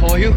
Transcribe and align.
For 0.00 0.18
you. 0.18 0.32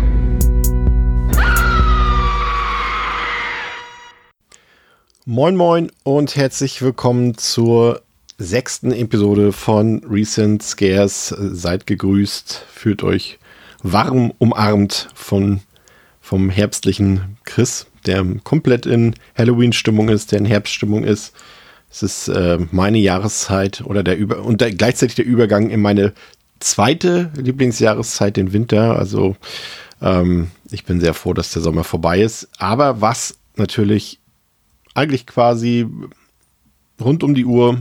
Moin 5.26 5.56
Moin 5.56 5.90
und 6.04 6.36
herzlich 6.36 6.82
willkommen 6.82 7.38
zur 7.38 8.02
sechsten 8.38 8.92
Episode 8.92 9.54
von 9.54 10.04
Recent 10.04 10.62
Scares. 10.62 11.30
Seid 11.30 11.88
gegrüßt, 11.88 12.66
fühlt 12.74 13.04
euch 13.04 13.40
warm 13.82 14.34
umarmt 14.38 15.08
von, 15.16 15.62
vom 16.20 16.50
herbstlichen 16.50 17.38
Chris, 17.46 17.86
der 18.06 18.26
komplett 18.44 18.86
in 18.86 19.16
Halloween-Stimmung 19.38 20.10
ist, 20.10 20.34
der 20.34 20.40
in 20.40 20.46
Herbststimmung 20.46 21.06
ist. 21.06 21.34
Es 21.90 22.04
ist 22.04 22.28
äh, 22.28 22.58
meine 22.72 22.98
Jahreszeit 22.98 23.82
oder 23.86 24.04
der 24.04 24.18
Über 24.18 24.44
und 24.44 24.60
der, 24.60 24.72
gleichzeitig 24.72 25.16
der 25.16 25.26
Übergang 25.26 25.70
in 25.70 25.80
meine 25.80 26.12
zweite 26.64 27.32
Lieblingsjahreszeit, 27.36 28.38
den 28.38 28.54
Winter. 28.54 28.98
Also 28.98 29.36
ähm, 30.02 30.52
ich 30.72 30.86
bin 30.86 31.00
sehr 31.00 31.14
froh, 31.14 31.34
dass 31.34 31.52
der 31.52 31.62
Sommer 31.62 31.84
vorbei 31.84 32.22
ist. 32.22 32.48
Aber 32.58 33.02
was 33.02 33.38
natürlich 33.56 34.20
eigentlich 34.96 35.28
quasi 35.28 35.88
rund 37.00 37.24
um 37.24 37.36
die 37.36 37.46
Uhr 37.46 37.80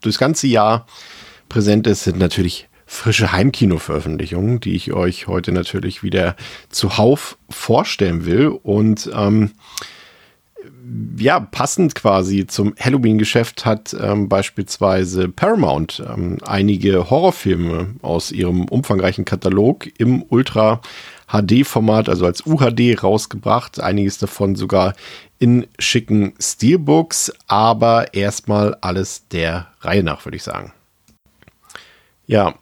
durchs 0.00 0.18
ganze 0.18 0.46
Jahr 0.46 0.86
präsent 1.48 1.86
ist, 1.86 2.04
sind 2.04 2.18
natürlich 2.18 2.68
frische 2.86 3.32
Heimkino-Veröffentlichungen, 3.32 4.60
die 4.60 4.74
ich 4.74 4.92
euch 4.92 5.26
heute 5.26 5.52
natürlich 5.52 6.02
wieder 6.02 6.36
zuhauf 6.68 7.38
vorstellen 7.48 8.26
will. 8.26 8.48
Und 8.48 9.10
ähm, 9.14 9.52
ja, 11.16 11.40
passend 11.40 11.94
quasi 11.94 12.46
zum 12.46 12.74
Halloween-Geschäft 12.78 13.64
hat 13.64 13.94
ähm, 13.98 14.28
beispielsweise 14.28 15.28
Paramount 15.28 16.02
ähm, 16.06 16.38
einige 16.44 17.10
Horrorfilme 17.10 17.94
aus 18.02 18.32
ihrem 18.32 18.64
umfangreichen 18.66 19.24
Katalog 19.24 19.88
im 19.98 20.22
Ultra 20.28 20.80
HD-Format, 21.28 22.08
also 22.08 22.26
als 22.26 22.46
UHD 22.46 23.02
rausgebracht. 23.02 23.80
Einiges 23.80 24.18
davon 24.18 24.54
sogar 24.54 24.94
in 25.38 25.66
schicken 25.78 26.34
Steelbooks, 26.38 27.32
aber 27.46 28.12
erstmal 28.14 28.76
alles 28.80 29.28
der 29.28 29.68
Reihe 29.80 30.02
nach, 30.02 30.24
würde 30.26 30.36
ich 30.36 30.42
sagen. 30.42 30.72
Ja, 32.26 32.54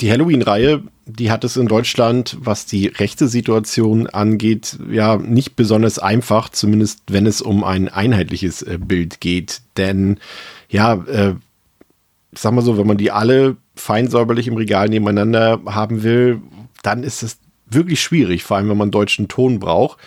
die 0.00 0.10
Halloween-Reihe, 0.10 0.82
die 1.12 1.30
hat 1.30 1.44
es 1.44 1.56
in 1.56 1.66
Deutschland, 1.66 2.36
was 2.40 2.66
die 2.66 2.86
rechte 2.86 3.28
Situation 3.28 4.06
angeht, 4.06 4.78
ja 4.90 5.16
nicht 5.16 5.56
besonders 5.56 5.98
einfach, 5.98 6.48
zumindest 6.48 7.02
wenn 7.08 7.26
es 7.26 7.42
um 7.42 7.64
ein 7.64 7.88
einheitliches 7.88 8.62
äh, 8.62 8.78
Bild 8.78 9.20
geht. 9.20 9.62
Denn 9.76 10.18
ja, 10.68 10.94
äh, 10.94 11.34
sag 12.32 12.52
mal 12.52 12.62
so, 12.62 12.78
wenn 12.78 12.86
man 12.86 12.96
die 12.96 13.10
alle 13.10 13.56
feinsäuberlich 13.74 14.46
im 14.48 14.56
Regal 14.56 14.88
nebeneinander 14.88 15.60
haben 15.66 16.02
will, 16.02 16.40
dann 16.82 17.02
ist 17.02 17.22
es 17.22 17.38
wirklich 17.68 18.00
schwierig, 18.00 18.44
vor 18.44 18.56
allem 18.56 18.68
wenn 18.68 18.76
man 18.76 18.90
deutschen 18.90 19.28
Ton 19.28 19.58
braucht. 19.58 19.98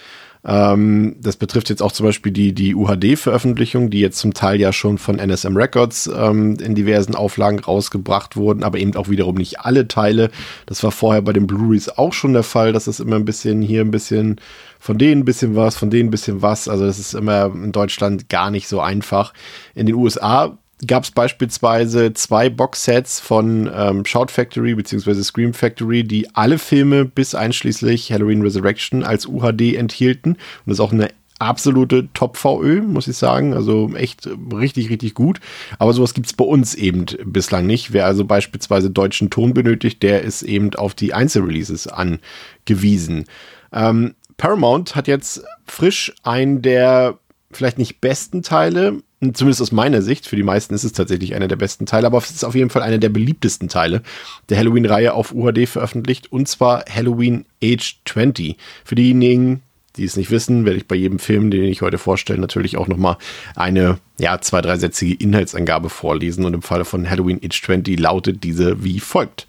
Ähm, 0.45 1.15
das 1.19 1.37
betrifft 1.37 1.69
jetzt 1.69 1.81
auch 1.81 1.91
zum 1.91 2.05
Beispiel 2.05 2.31
die, 2.31 2.53
die 2.53 2.75
UHD-Veröffentlichung, 2.75 3.89
die 3.89 3.99
jetzt 3.99 4.17
zum 4.17 4.33
Teil 4.33 4.59
ja 4.59 4.73
schon 4.73 4.97
von 4.97 5.17
NSM 5.17 5.55
Records 5.55 6.09
ähm, 6.13 6.57
in 6.61 6.75
diversen 6.75 7.15
Auflagen 7.15 7.59
rausgebracht 7.59 8.35
wurden, 8.35 8.63
aber 8.63 8.77
eben 8.77 8.95
auch 8.95 9.09
wiederum 9.09 9.35
nicht 9.35 9.61
alle 9.61 9.87
Teile. 9.87 10.31
Das 10.65 10.83
war 10.83 10.91
vorher 10.91 11.21
bei 11.21 11.31
den 11.31 11.47
Blu-rays 11.47 11.89
auch 11.89 12.13
schon 12.13 12.33
der 12.33 12.43
Fall, 12.43 12.73
dass 12.73 12.87
es 12.87 12.99
immer 12.99 13.15
ein 13.15 13.25
bisschen 13.25 13.61
hier 13.61 13.81
ein 13.81 13.91
bisschen 13.91 14.39
von 14.79 14.97
denen 14.97 15.21
ein 15.21 15.25
bisschen 15.25 15.55
was, 15.55 15.77
von 15.77 15.89
denen 15.89 16.09
ein 16.09 16.11
bisschen 16.11 16.41
was. 16.41 16.67
Also 16.67 16.85
das 16.85 16.99
ist 16.99 17.13
immer 17.13 17.45
in 17.45 17.71
Deutschland 17.71 18.27
gar 18.27 18.51
nicht 18.51 18.67
so 18.67 18.81
einfach. 18.81 19.33
In 19.75 19.85
den 19.85 19.95
USA 19.95 20.57
gab 20.87 21.03
es 21.03 21.11
beispielsweise 21.11 22.13
zwei 22.13 22.49
Boxsets 22.49 23.19
von 23.19 23.69
ähm, 23.73 24.05
Shout 24.05 24.27
Factory 24.29 24.75
bzw. 24.75 25.21
Scream 25.23 25.53
Factory, 25.53 26.03
die 26.03 26.33
alle 26.35 26.57
Filme 26.57 27.05
bis 27.05 27.35
einschließlich 27.35 28.11
Halloween 28.11 28.41
Resurrection 28.41 29.03
als 29.03 29.25
UHD 29.25 29.75
enthielten. 29.75 30.33
Und 30.33 30.39
das 30.65 30.75
ist 30.75 30.79
auch 30.79 30.91
eine 30.91 31.09
absolute 31.39 32.07
Top-VÖ, 32.13 32.81
muss 32.81 33.07
ich 33.07 33.17
sagen. 33.17 33.53
Also 33.53 33.93
echt 33.95 34.29
richtig, 34.53 34.89
richtig 34.89 35.13
gut. 35.13 35.39
Aber 35.79 35.93
sowas 35.93 36.13
gibt 36.13 36.27
es 36.27 36.33
bei 36.33 36.45
uns 36.45 36.75
eben 36.75 37.05
bislang 37.25 37.65
nicht. 37.65 37.93
Wer 37.93 38.05
also 38.05 38.25
beispielsweise 38.25 38.89
deutschen 38.89 39.29
Ton 39.29 39.53
benötigt, 39.53 40.03
der 40.03 40.21
ist 40.21 40.43
eben 40.43 40.73
auf 40.75 40.93
die 40.93 41.13
Einzelreleases 41.13 41.87
angewiesen. 41.87 43.25
Ähm, 43.71 44.15
Paramount 44.37 44.95
hat 44.95 45.07
jetzt 45.07 45.43
frisch 45.65 46.13
einen 46.23 46.61
der 46.61 47.19
vielleicht 47.51 47.77
nicht 47.77 48.01
besten 48.01 48.41
Teile, 48.41 49.03
zumindest 49.33 49.61
aus 49.61 49.71
meiner 49.71 50.01
Sicht, 50.01 50.27
für 50.27 50.35
die 50.35 50.43
meisten 50.43 50.73
ist 50.73 50.83
es 50.83 50.93
tatsächlich 50.93 51.35
einer 51.35 51.47
der 51.47 51.55
besten 51.55 51.85
Teile, 51.85 52.07
aber 52.07 52.17
es 52.17 52.31
ist 52.31 52.43
auf 52.43 52.55
jeden 52.55 52.69
Fall 52.69 52.81
einer 52.81 52.97
der 52.97 53.09
beliebtesten 53.09 53.69
Teile 53.69 54.01
der 54.49 54.57
Halloween-Reihe 54.57 55.13
auf 55.13 55.33
UHD 55.33 55.67
veröffentlicht, 55.67 56.31
und 56.31 56.47
zwar 56.47 56.85
Halloween 56.89 57.45
Age 57.63 57.99
20. 58.05 58.57
Für 58.83 58.95
diejenigen, 58.95 59.61
die 59.95 60.05
es 60.05 60.17
nicht 60.17 60.31
wissen, 60.31 60.65
werde 60.65 60.77
ich 60.77 60.87
bei 60.87 60.95
jedem 60.95 61.19
Film, 61.19 61.51
den 61.51 61.63
ich 61.63 61.81
heute 61.81 61.97
vorstelle, 61.97 62.39
natürlich 62.39 62.77
auch 62.77 62.87
nochmal 62.87 63.17
eine, 63.55 63.99
ja, 64.17 64.41
zwei, 64.41 64.61
dreisätzige 64.61 65.13
Inhaltsangabe 65.13 65.89
vorlesen. 65.89 66.45
Und 66.45 66.53
im 66.53 66.61
Falle 66.61 66.85
von 66.85 67.09
Halloween 67.09 67.39
Age 67.43 67.61
20 67.61 67.99
lautet 67.99 68.43
diese 68.43 68.83
wie 68.83 68.99
folgt. 68.99 69.45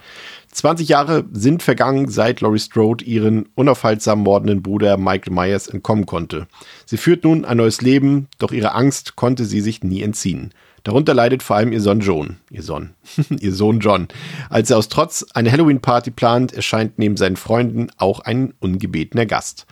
20 0.55 0.89
Jahre 0.89 1.25
sind 1.33 1.63
vergangen, 1.63 2.09
seit 2.09 2.41
Laurie 2.41 2.61
Strode 2.61 3.05
ihren 3.05 3.49
unaufhaltsam 3.57 4.21
mordenden 4.21 4.63
Bruder 4.63 4.97
Michael 4.97 5.33
Myers 5.33 5.67
entkommen 5.67 6.07
konnte. 6.07 6.47
Sie 6.87 6.97
führt 6.97 7.25
nun 7.25 7.45
ein 7.45 7.57
neues 7.57 7.83
Leben, 7.83 8.29
doch 8.39 8.53
ihrer 8.53 8.75
Angst 8.75 9.17
konnte 9.17 9.45
sie 9.45 9.61
sich 9.61 9.83
nie 9.83 10.03
entziehen. 10.03 10.53
Darunter 10.85 11.15
leidet 11.15 11.43
vor 11.43 11.57
allem 11.57 11.73
ihr 11.73 11.81
Sohn 11.81 12.01
John, 12.01 12.37
ihr 12.51 12.63
Sohn, 12.63 12.91
ihr 13.41 13.53
Sohn 13.53 13.81
John. 13.81 14.07
Als 14.49 14.71
er 14.71 14.79
aus 14.79 14.89
Trotz 14.89 15.27
eine 15.35 15.51
Halloween-Party 15.51 16.13
plant, 16.13 16.53
erscheint 16.53 16.99
neben 16.99 17.17
seinen 17.17 17.37
Freunden 17.37 17.89
auch 17.97 18.21
ein 18.21 18.55
ungebetener 18.61 19.27
Gast. 19.27 19.67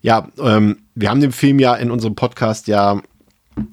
Ja, 0.00 0.28
ähm, 0.40 0.78
wir 0.94 1.10
haben 1.10 1.20
dem 1.20 1.32
Film 1.32 1.58
ja 1.58 1.74
in 1.74 1.90
unserem 1.90 2.14
Podcast 2.14 2.68
ja 2.68 3.02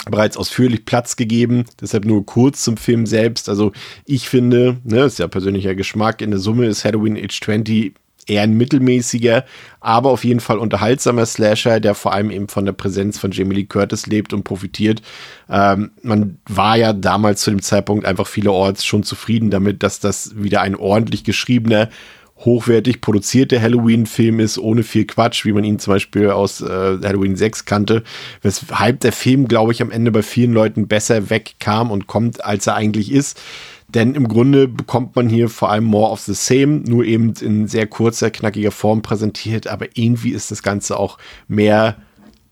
bereits 0.10 0.38
ausführlich 0.38 0.86
Platz 0.86 1.16
gegeben. 1.16 1.66
Deshalb 1.82 2.06
nur 2.06 2.26
kurz 2.26 2.64
zum 2.64 2.78
Film 2.78 3.06
selbst. 3.06 3.50
Also 3.50 3.72
ich 4.06 4.30
finde, 4.30 4.78
ne, 4.84 5.04
ist 5.04 5.20
ja 5.20 5.28
persönlicher 5.28 5.76
Geschmack, 5.76 6.22
in 6.22 6.32
der 6.32 6.40
Summe 6.40 6.66
ist 6.66 6.86
Halloween 6.86 7.18
Age 7.18 7.40
20 7.40 7.94
eher 8.30 8.44
ein 8.44 8.54
mittelmäßiger, 8.54 9.44
aber 9.80 10.10
auf 10.10 10.24
jeden 10.24 10.40
Fall 10.40 10.60
unterhaltsamer 10.60 11.26
Slasher, 11.26 11.80
der 11.80 11.96
vor 11.96 12.14
allem 12.14 12.30
eben 12.30 12.48
von 12.48 12.66
der 12.66 12.74
Präsenz 12.74 13.18
von 13.18 13.32
Jamie 13.32 13.56
Lee 13.56 13.64
Curtis 13.66 14.06
lebt 14.06 14.34
und 14.34 14.44
profitiert. 14.44 15.02
Ähm, 15.50 15.92
man 16.04 16.38
war 16.48 16.78
ja 16.78 16.94
damals 16.94 17.42
zu 17.42 17.50
dem 17.50 17.62
Zeitpunkt 17.62 18.06
einfach 18.06 18.28
vielerorts 18.28 18.86
schon 18.86 19.04
zufrieden 19.04 19.50
damit, 19.50 19.84
dass 19.84 20.00
das 20.00 20.36
wieder 20.36 20.62
ein 20.62 20.76
ordentlich 20.76 21.24
geschriebener 21.24 21.90
hochwertig 22.40 23.02
produzierte 23.02 23.62
Halloween-Film 23.62 24.40
ist, 24.40 24.58
ohne 24.58 24.84
viel 24.84 25.06
Quatsch, 25.06 25.46
wie 25.46 25.52
man 25.52 25.64
ihn 25.64 25.80
zum 25.80 25.94
Beispiel 25.94 26.30
aus 26.30 26.62
äh, 26.62 26.66
Halloween 26.68 27.36
6 27.36 27.66
kannte, 27.66 28.04
weshalb 28.42 29.02
der 29.02 29.12
Film, 29.12 29.48
glaube 29.48 29.72
ich, 29.72 29.82
am 29.82 29.92
Ende 29.92 30.12
bei 30.12 30.24
vielen 30.24 30.54
Leuten 30.54 30.88
besser 30.88 31.30
wegkam 31.30 31.92
und 31.92 32.08
kommt, 32.08 32.44
als 32.44 32.68
er 32.68 32.76
eigentlich 32.76 33.12
ist. 33.12 33.42
Denn 33.90 34.14
im 34.14 34.28
Grunde 34.28 34.68
bekommt 34.68 35.16
man 35.16 35.28
hier 35.30 35.50
vor 35.50 35.72
allem 35.72 35.84
more 35.84 36.12
of 36.12 36.20
the 36.22 36.36
same, 36.36 36.82
nur 36.88 37.04
eben 37.04 37.34
in 37.42 37.68
sehr 37.68 37.88
kurzer, 37.88 38.30
knackiger 38.30 38.72
Form 38.72 39.02
präsentiert, 39.02 39.68
aber 39.68 39.88
irgendwie 39.96 40.30
ist 40.30 40.52
das 40.52 40.62
Ganze 40.62 40.98
auch 40.98 41.18
mehr 41.48 41.98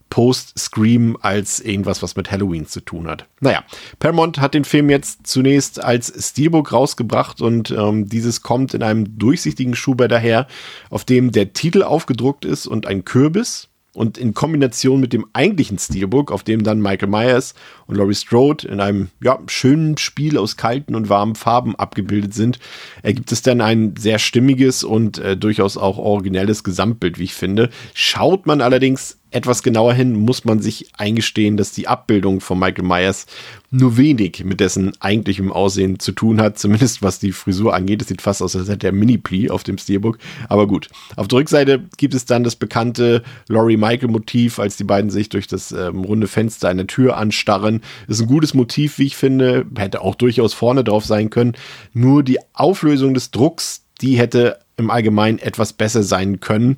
Post-Scream 0.09 1.17
als 1.21 1.59
irgendwas, 1.59 2.01
was 2.01 2.15
mit 2.15 2.31
Halloween 2.31 2.65
zu 2.65 2.81
tun 2.81 3.07
hat. 3.07 3.25
Naja, 3.39 3.63
Paramount 3.99 4.39
hat 4.39 4.53
den 4.53 4.65
Film 4.65 4.89
jetzt 4.89 5.27
zunächst 5.27 5.83
als 5.83 6.29
Steelbook 6.29 6.71
rausgebracht 6.71 7.41
und 7.41 7.71
ähm, 7.71 8.07
dieses 8.07 8.41
kommt 8.41 8.73
in 8.73 8.83
einem 8.83 9.17
durchsichtigen 9.17 9.75
Schuber 9.75 10.07
daher, 10.07 10.47
auf 10.89 11.05
dem 11.05 11.31
der 11.31 11.53
Titel 11.53 11.83
aufgedruckt 11.83 12.45
ist 12.45 12.67
und 12.67 12.87
ein 12.87 13.05
Kürbis. 13.05 13.69
Und 13.93 14.19
in 14.19 14.35
Kombination 14.35 14.99
mit 14.99 15.11
dem 15.11 15.25
eigentlichen 15.33 15.79
Steelbook, 15.79 16.31
auf 16.31 16.43
dem 16.43 16.63
dann 16.63 16.79
Michael 16.79 17.09
Myers 17.09 17.55
und 17.87 17.95
Laurie 17.95 18.15
Strode 18.15 18.67
in 18.67 18.79
einem 18.79 19.09
ja, 19.21 19.39
schönen 19.47 19.97
Spiel 19.97 20.37
aus 20.37 20.57
kalten 20.57 20.95
und 20.95 21.09
warmen 21.09 21.35
Farben 21.35 21.75
abgebildet 21.75 22.33
sind, 22.33 22.59
ergibt 23.01 23.31
es 23.31 23.41
dann 23.41 23.61
ein 23.61 23.95
sehr 23.97 24.19
stimmiges 24.19 24.83
und 24.83 25.17
äh, 25.17 25.37
durchaus 25.37 25.77
auch 25.77 25.97
originelles 25.97 26.63
Gesamtbild, 26.63 27.17
wie 27.17 27.23
ich 27.23 27.33
finde. 27.33 27.69
Schaut 27.93 28.45
man 28.45 28.61
allerdings 28.61 29.17
etwas 29.29 29.61
genauer 29.61 29.93
hin 29.93 30.15
muss 30.15 30.45
man 30.45 30.61
sich 30.61 30.87
eingestehen, 30.97 31.57
dass 31.57 31.71
die 31.71 31.87
Abbildung 31.87 32.39
von 32.39 32.57
Michael 32.57 32.85
Myers 32.85 33.25
nur 33.69 33.97
wenig 33.97 34.45
mit 34.45 34.61
dessen 34.61 34.93
eigentlichem 35.01 35.51
Aussehen 35.51 35.99
zu 35.99 36.13
tun 36.13 36.39
hat, 36.39 36.57
zumindest 36.57 37.01
was 37.01 37.19
die 37.19 37.33
Frisur 37.33 37.75
angeht. 37.75 38.01
Es 38.01 38.07
sieht 38.07 38.21
fast 38.21 38.41
aus, 38.41 38.55
als 38.55 38.69
hätte 38.69 38.87
er 38.87 38.93
Mini-Plee 38.93 39.49
auf 39.49 39.63
dem 39.63 39.77
Steelbook. 39.77 40.17
Aber 40.47 40.67
gut. 40.67 40.87
Auf 41.17 41.27
der 41.27 41.39
Rückseite 41.39 41.83
gibt 41.97 42.13
es 42.13 42.23
dann 42.23 42.45
das 42.45 42.55
bekannte 42.55 43.23
Laurie 43.49 43.75
Michael-Motiv, 43.75 44.59
als 44.59 44.77
die 44.77 44.85
beiden 44.85 45.09
sich 45.09 45.27
durch 45.27 45.47
das 45.47 45.73
ähm, 45.73 46.05
runde 46.05 46.27
Fenster 46.27 46.69
einer 46.69 46.87
Tür 46.87 47.17
anstarren. 47.17 47.76
Ist 48.07 48.21
ein 48.21 48.27
gutes 48.27 48.53
Motiv, 48.53 48.97
wie 48.97 49.05
ich 49.05 49.15
finde. 49.15 49.65
Hätte 49.77 50.01
auch 50.01 50.15
durchaus 50.15 50.53
vorne 50.53 50.83
drauf 50.83 51.05
sein 51.05 51.29
können. 51.29 51.53
Nur 51.93 52.23
die 52.23 52.39
Auflösung 52.53 53.13
des 53.13 53.31
Drucks, 53.31 53.83
die 54.01 54.17
hätte 54.17 54.59
im 54.77 54.91
Allgemeinen 54.91 55.39
etwas 55.39 55.73
besser 55.73 56.03
sein 56.03 56.39
können. 56.39 56.77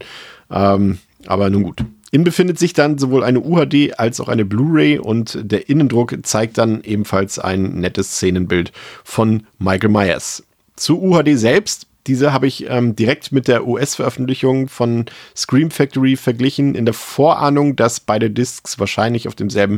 Ähm, 0.49 0.99
aber 1.27 1.49
nun 1.49 1.63
gut. 1.63 1.83
Innen 2.11 2.23
befindet 2.23 2.57
sich 2.57 2.73
dann 2.73 2.97
sowohl 2.97 3.23
eine 3.23 3.41
UHD 3.41 3.99
als 3.99 4.19
auch 4.19 4.29
eine 4.29 4.45
Blu-ray 4.45 4.97
und 4.97 5.37
der 5.43 5.69
Innendruck 5.69 6.17
zeigt 6.23 6.57
dann 6.57 6.81
ebenfalls 6.83 7.37
ein 7.37 7.79
nettes 7.79 8.13
Szenenbild 8.13 8.71
von 9.03 9.43
Michael 9.59 9.89
Myers. 9.89 10.43
Zu 10.75 10.99
UHD 11.01 11.37
selbst, 11.37 11.85
diese 12.07 12.33
habe 12.33 12.47
ich 12.47 12.67
ähm, 12.67 12.95
direkt 12.95 13.31
mit 13.31 13.47
der 13.47 13.67
US-Veröffentlichung 13.67 14.69
von 14.69 15.05
Scream 15.35 15.69
Factory 15.69 16.15
verglichen, 16.15 16.73
in 16.73 16.85
der 16.85 16.95
Vorahnung, 16.95 17.75
dass 17.75 17.99
beide 17.99 18.31
Discs 18.31 18.79
wahrscheinlich 18.79 19.27
auf 19.27 19.35
demselben 19.35 19.77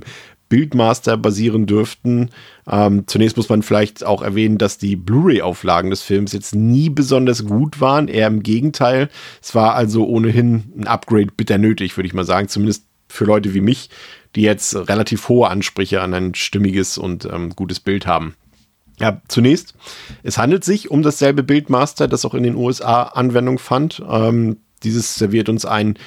Bildmaster 0.51 1.15
basieren 1.15 1.65
dürften. 1.65 2.29
Ähm, 2.69 3.05
zunächst 3.07 3.37
muss 3.37 3.47
man 3.47 3.63
vielleicht 3.63 4.03
auch 4.03 4.21
erwähnen, 4.21 4.57
dass 4.57 4.77
die 4.77 4.97
Blu-ray-Auflagen 4.97 5.89
des 5.89 6.01
Films 6.01 6.33
jetzt 6.33 6.53
nie 6.53 6.89
besonders 6.89 7.45
gut 7.45 7.79
waren, 7.79 8.09
eher 8.09 8.27
im 8.27 8.43
Gegenteil. 8.43 9.09
Es 9.41 9.55
war 9.55 9.75
also 9.75 10.05
ohnehin 10.05 10.73
ein 10.77 10.87
Upgrade 10.87 11.29
bitter 11.37 11.57
nötig, 11.57 11.95
würde 11.97 12.07
ich 12.07 12.13
mal 12.13 12.25
sagen, 12.25 12.49
zumindest 12.49 12.83
für 13.07 13.23
Leute 13.23 13.53
wie 13.53 13.61
mich, 13.61 13.89
die 14.35 14.41
jetzt 14.41 14.75
relativ 14.75 15.29
hohe 15.29 15.49
Ansprüche 15.49 16.01
an 16.01 16.13
ein 16.13 16.35
stimmiges 16.35 16.97
und 16.97 17.23
ähm, 17.23 17.51
gutes 17.51 17.79
Bild 17.79 18.05
haben. 18.05 18.35
Ja, 18.99 19.21
zunächst, 19.29 19.73
es 20.21 20.37
handelt 20.37 20.65
sich 20.65 20.91
um 20.91 21.01
dasselbe 21.01 21.43
Bildmaster, 21.43 22.09
das 22.09 22.25
auch 22.25 22.33
in 22.33 22.43
den 22.43 22.57
USA 22.57 23.03
Anwendung 23.03 23.57
fand. 23.57 24.03
Ähm, 24.05 24.57
dieses 24.83 25.15
serviert 25.15 25.47
uns 25.47 25.65
ein 25.65 25.97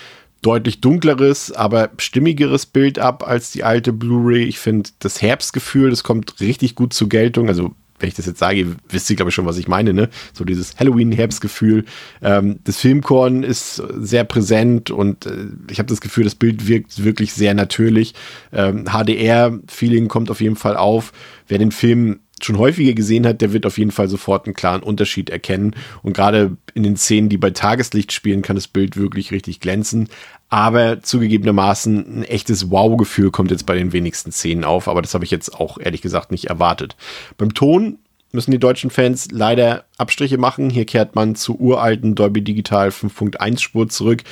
deutlich 0.45 0.81
dunkleres, 0.81 1.53
aber 1.53 1.91
stimmigeres 1.99 2.67
Bild 2.67 2.99
ab 2.99 3.27
als 3.27 3.51
die 3.51 3.65
alte 3.65 3.93
Blu-ray. 3.93 4.45
Ich 4.45 4.59
finde 4.59 4.91
das 4.99 5.23
Herbstgefühl, 5.23 5.91
das 5.91 6.05
kommt 6.05 6.41
richtig 6.41 6.75
gut 6.75 6.93
zur 6.93 7.09
Geltung. 7.09 7.49
Also 7.49 7.75
wenn 7.99 8.09
ich 8.09 8.15
das 8.15 8.27
jetzt 8.27 8.41
sage, 8.41 8.77
wisst 8.89 9.09
ihr, 9.09 9.17
glaube 9.17 9.31
ich, 9.31 9.35
schon, 9.35 9.47
was 9.47 9.57
ich 9.57 9.69
meine, 9.69 9.95
ne? 9.95 10.11
So 10.33 10.45
dieses 10.45 10.77
Halloween-Herbstgefühl. 10.77 11.85
Ähm, 12.23 12.59
das 12.65 12.79
Filmkorn 12.79 13.43
ist 13.43 13.77
sehr 13.99 14.25
präsent 14.25 14.91
und 14.91 15.27
äh, 15.27 15.47
ich 15.71 15.79
habe 15.79 15.89
das 15.89 16.01
Gefühl, 16.01 16.25
das 16.25 16.35
Bild 16.35 16.67
wirkt 16.69 17.03
wirklich 17.05 17.33
sehr 17.33 17.55
natürlich. 17.55 18.15
Ähm, 18.53 18.85
HDR-Feeling 18.85 20.09
kommt 20.09 20.31
auf 20.31 20.41
jeden 20.41 20.57
Fall 20.57 20.77
auf. 20.77 21.13
Wer 21.47 21.59
den 21.59 21.73
Film 21.73 22.21
schon 22.43 22.59
häufiger 22.59 22.95
gesehen 22.95 23.27
hat, 23.27 23.41
der 23.41 23.53
wird 23.53 23.67
auf 23.67 23.79
jeden 23.79 23.91
Fall 23.91 24.09
sofort 24.09 24.47
einen 24.47 24.55
klaren 24.55 24.83
Unterschied 24.83 25.31
erkennen. 25.31 25.75
Und 26.03 26.15
gerade 26.15 26.57
in 26.75 26.83
den 26.83 26.97
Szenen, 26.97 27.29
die 27.29 27.39
bei 27.39 27.51
Tageslicht 27.51 28.13
spielen, 28.13 28.43
kann 28.43 28.57
das 28.57 28.69
Bild 28.69 28.97
wirklich 28.97 29.33
richtig 29.33 29.61
glänzen. 29.61 30.09
Aber 30.49 31.03
zugegebenermaßen 31.03 32.21
ein 32.21 32.25
echtes 32.25 32.71
Wow-Gefühl 32.71 33.31
kommt 33.31 33.51
jetzt 33.51 33.67
bei 33.67 33.75
den 33.75 33.93
wenigsten 33.93 34.33
Szenen 34.33 34.65
auf. 34.65 34.89
Aber 34.89 35.03
das 35.03 35.15
habe 35.15 35.25
ich 35.25 35.31
jetzt 35.31 35.55
auch 35.55 35.79
ehrlich 35.79 36.03
gesagt 36.03 36.31
nicht 36.31 36.47
erwartet. 36.47 36.97
Beim 37.39 37.55
Ton 37.55 37.99
müssen 38.35 38.51
die 38.51 38.59
deutschen 38.59 38.91
Fans 38.91 39.29
leider 39.31 39.85
Abstriche 39.97 40.39
machen. 40.39 40.69
Hier 40.69 40.85
kehrt 40.85 41.15
man 41.15 41.37
zur 41.37 41.61
uralten 41.61 42.15
Dolby 42.15 42.43
Digital 42.43 42.89
5.1 42.89 43.61
Spur 43.61 43.89
zurück, 43.89 44.23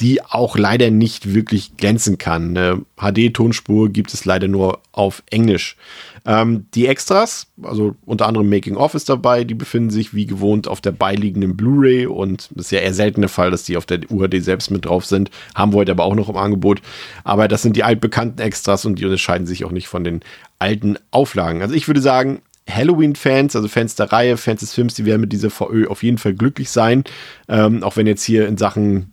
die 0.00 0.22
auch 0.22 0.58
leider 0.58 0.90
nicht 0.90 1.32
wirklich 1.32 1.76
glänzen 1.76 2.18
kann. 2.18 2.56
Eine 2.56 2.82
HD-Tonspur 2.96 3.88
gibt 3.88 4.12
es 4.12 4.24
leider 4.24 4.48
nur 4.48 4.80
auf 4.90 5.22
Englisch. 5.30 5.76
Ähm, 6.24 6.66
die 6.74 6.86
Extras, 6.86 7.46
also 7.62 7.94
unter 8.04 8.26
anderem 8.26 8.48
Making 8.48 8.76
Off 8.76 8.94
ist 8.94 9.08
dabei, 9.08 9.44
die 9.44 9.54
befinden 9.54 9.90
sich 9.90 10.12
wie 10.12 10.26
gewohnt 10.26 10.66
auf 10.68 10.80
der 10.80 10.92
beiliegenden 10.92 11.56
Blu-ray 11.56 12.06
und 12.06 12.48
das 12.54 12.66
ist 12.66 12.72
ja 12.72 12.80
eher 12.80 12.94
selten 12.94 13.22
der 13.22 13.30
Fall, 13.30 13.50
dass 13.50 13.64
die 13.64 13.76
auf 13.76 13.86
der 13.86 14.00
UHD 14.10 14.42
selbst 14.42 14.70
mit 14.70 14.84
drauf 14.84 15.04
sind. 15.04 15.30
Haben 15.54 15.72
wir 15.72 15.78
heute 15.78 15.92
aber 15.92 16.04
auch 16.04 16.14
noch 16.14 16.28
im 16.28 16.36
Angebot. 16.36 16.82
Aber 17.24 17.48
das 17.48 17.62
sind 17.62 17.76
die 17.76 17.84
altbekannten 17.84 18.40
Extras 18.40 18.84
und 18.84 18.98
die 18.98 19.04
unterscheiden 19.04 19.46
sich 19.46 19.64
auch 19.64 19.72
nicht 19.72 19.88
von 19.88 20.04
den 20.04 20.20
alten 20.58 20.96
Auflagen. 21.10 21.62
Also 21.62 21.74
ich 21.74 21.88
würde 21.88 22.00
sagen, 22.00 22.40
Halloween-Fans, 22.68 23.56
also 23.56 23.68
Fans 23.68 23.94
der 23.94 24.12
Reihe, 24.12 24.36
Fans 24.36 24.60
des 24.60 24.72
Films, 24.72 24.94
die 24.94 25.04
werden 25.04 25.20
mit 25.20 25.32
dieser 25.32 25.50
VÖ 25.50 25.86
auf 25.88 26.02
jeden 26.02 26.18
Fall 26.18 26.34
glücklich 26.34 26.70
sein. 26.70 27.04
Ähm, 27.48 27.82
auch 27.82 27.96
wenn 27.96 28.06
jetzt 28.06 28.22
hier 28.22 28.46
in 28.46 28.56
Sachen 28.56 29.12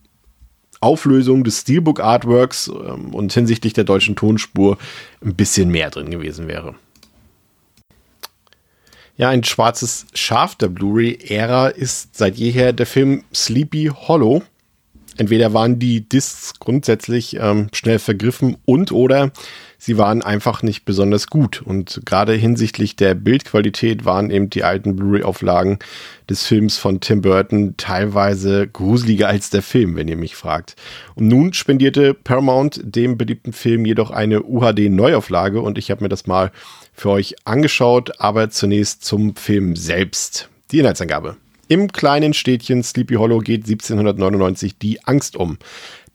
Auflösung 0.82 1.44
des 1.44 1.62
Steelbook-Artworks 1.62 2.70
ähm, 2.70 3.14
und 3.14 3.34
hinsichtlich 3.34 3.74
der 3.74 3.84
deutschen 3.84 4.16
Tonspur 4.16 4.78
ein 5.24 5.36
bisschen 5.36 5.70
mehr 5.70 5.90
drin 5.90 6.10
gewesen 6.10 6.48
wäre. 6.48 6.76
Ja, 9.18 9.28
ein 9.30 9.44
schwarzes 9.44 10.06
Schaf 10.14 10.56
der 10.56 10.70
Blu-ray-Ära 10.70 11.68
ist 11.68 12.16
seit 12.16 12.38
jeher 12.38 12.72
der 12.72 12.86
Film 12.86 13.26
Sleepy 13.34 13.92
Hollow. 13.94 14.44
Entweder 15.18 15.54
waren 15.54 15.80
die 15.80 16.08
Discs 16.08 16.54
grundsätzlich 16.60 17.36
ähm, 17.36 17.68
schnell 17.74 18.00
vergriffen 18.00 18.56
und 18.64 18.94
oder 18.94 19.34
sie 19.80 19.98
waren 19.98 20.22
einfach 20.22 20.62
nicht 20.62 20.86
besonders 20.86 21.28
gut. 21.28 21.64
Und 21.64 22.02
gerade 22.06 22.34
hinsichtlich 22.34 22.96
der 22.96 23.16
Bildqualität 23.16 24.06
waren 24.06 24.30
eben 24.30 24.52
die 24.52 24.64
alten 24.64 24.96
Blu-ray-Auflagen 24.96 25.80
des 26.30 26.46
Films 26.46 26.78
von 26.78 27.00
Tim 27.00 27.22
Burton 27.22 27.76
teilweise 27.78 28.68
gruseliger 28.68 29.28
als 29.28 29.50
der 29.50 29.64
Film, 29.64 29.96
wenn 29.96 30.08
ihr 30.08 30.18
mich 30.18 30.36
fragt. 30.36 30.76
Und 31.16 31.28
nun 31.28 31.54
spendierte 31.54 32.14
Paramount 32.14 32.82
dem 32.84 33.18
beliebten 33.18 33.54
Film 33.54 33.86
jedoch 33.86 34.12
eine 34.12 34.44
UHD-Neuauflage 34.44 35.62
und 35.62 35.80
ich 35.80 35.90
habe 35.90 36.04
mir 36.04 36.10
das 36.10 36.28
mal 36.28 36.52
für 36.94 37.10
euch 37.10 37.36
angeschaut, 37.46 38.20
aber 38.20 38.50
zunächst 38.50 39.04
zum 39.04 39.36
Film 39.36 39.76
selbst. 39.76 40.50
Die 40.72 40.80
Inhaltsangabe. 40.80 41.38
Im 41.70 41.92
kleinen 41.92 42.34
Städtchen 42.34 42.84
Sleepy 42.84 43.16
Hollow 43.16 43.40
geht 43.40 43.62
1799 43.62 44.78
die 44.78 45.04
Angst 45.06 45.36
um. 45.36 45.58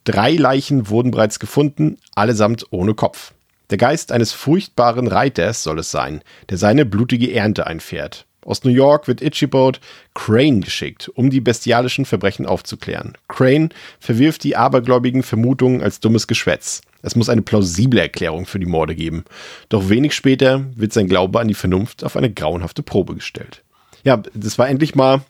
Drei 0.04 0.32
Leichen 0.32 0.90
wurden 0.90 1.12
bereits 1.12 1.38
gefunden, 1.38 1.96
allesamt 2.14 2.66
ohne 2.70 2.94
Kopf. 2.94 3.32
Der 3.70 3.78
Geist 3.78 4.12
eines 4.12 4.32
furchtbaren 4.32 5.06
Reiters 5.06 5.62
soll 5.62 5.78
es 5.78 5.90
sein, 5.90 6.22
der 6.50 6.58
seine 6.58 6.84
blutige 6.84 7.32
Ernte 7.32 7.66
einfährt. 7.66 8.26
Aus 8.44 8.62
New 8.62 8.70
York 8.70 9.08
wird 9.08 9.22
Itchyboat 9.22 9.80
Crane 10.12 10.60
geschickt, 10.60 11.10
um 11.14 11.30
die 11.30 11.40
bestialischen 11.40 12.04
Verbrechen 12.04 12.44
aufzuklären. 12.44 13.14
Crane 13.28 13.70
verwirft 13.98 14.44
die 14.44 14.56
abergläubigen 14.56 15.22
Vermutungen 15.22 15.82
als 15.82 16.00
dummes 16.00 16.26
Geschwätz. 16.26 16.82
Es 17.00 17.16
muss 17.16 17.28
eine 17.28 17.42
plausible 17.42 18.00
Erklärung 18.00 18.46
für 18.46 18.58
die 18.58 18.66
Morde 18.66 18.94
geben. 18.94 19.24
Doch 19.68 19.88
wenig 19.88 20.14
später 20.14 20.64
wird 20.74 20.92
sein 20.92 21.08
Glaube 21.08 21.40
an 21.40 21.48
die 21.48 21.54
Vernunft 21.54 22.04
auf 22.04 22.16
eine 22.16 22.32
grauenhafte 22.32 22.82
Probe 22.82 23.14
gestellt. 23.14 23.62
Ja, 24.04 24.22
das 24.34 24.58
war 24.58 24.68
endlich 24.68 24.94
mal 24.94 25.22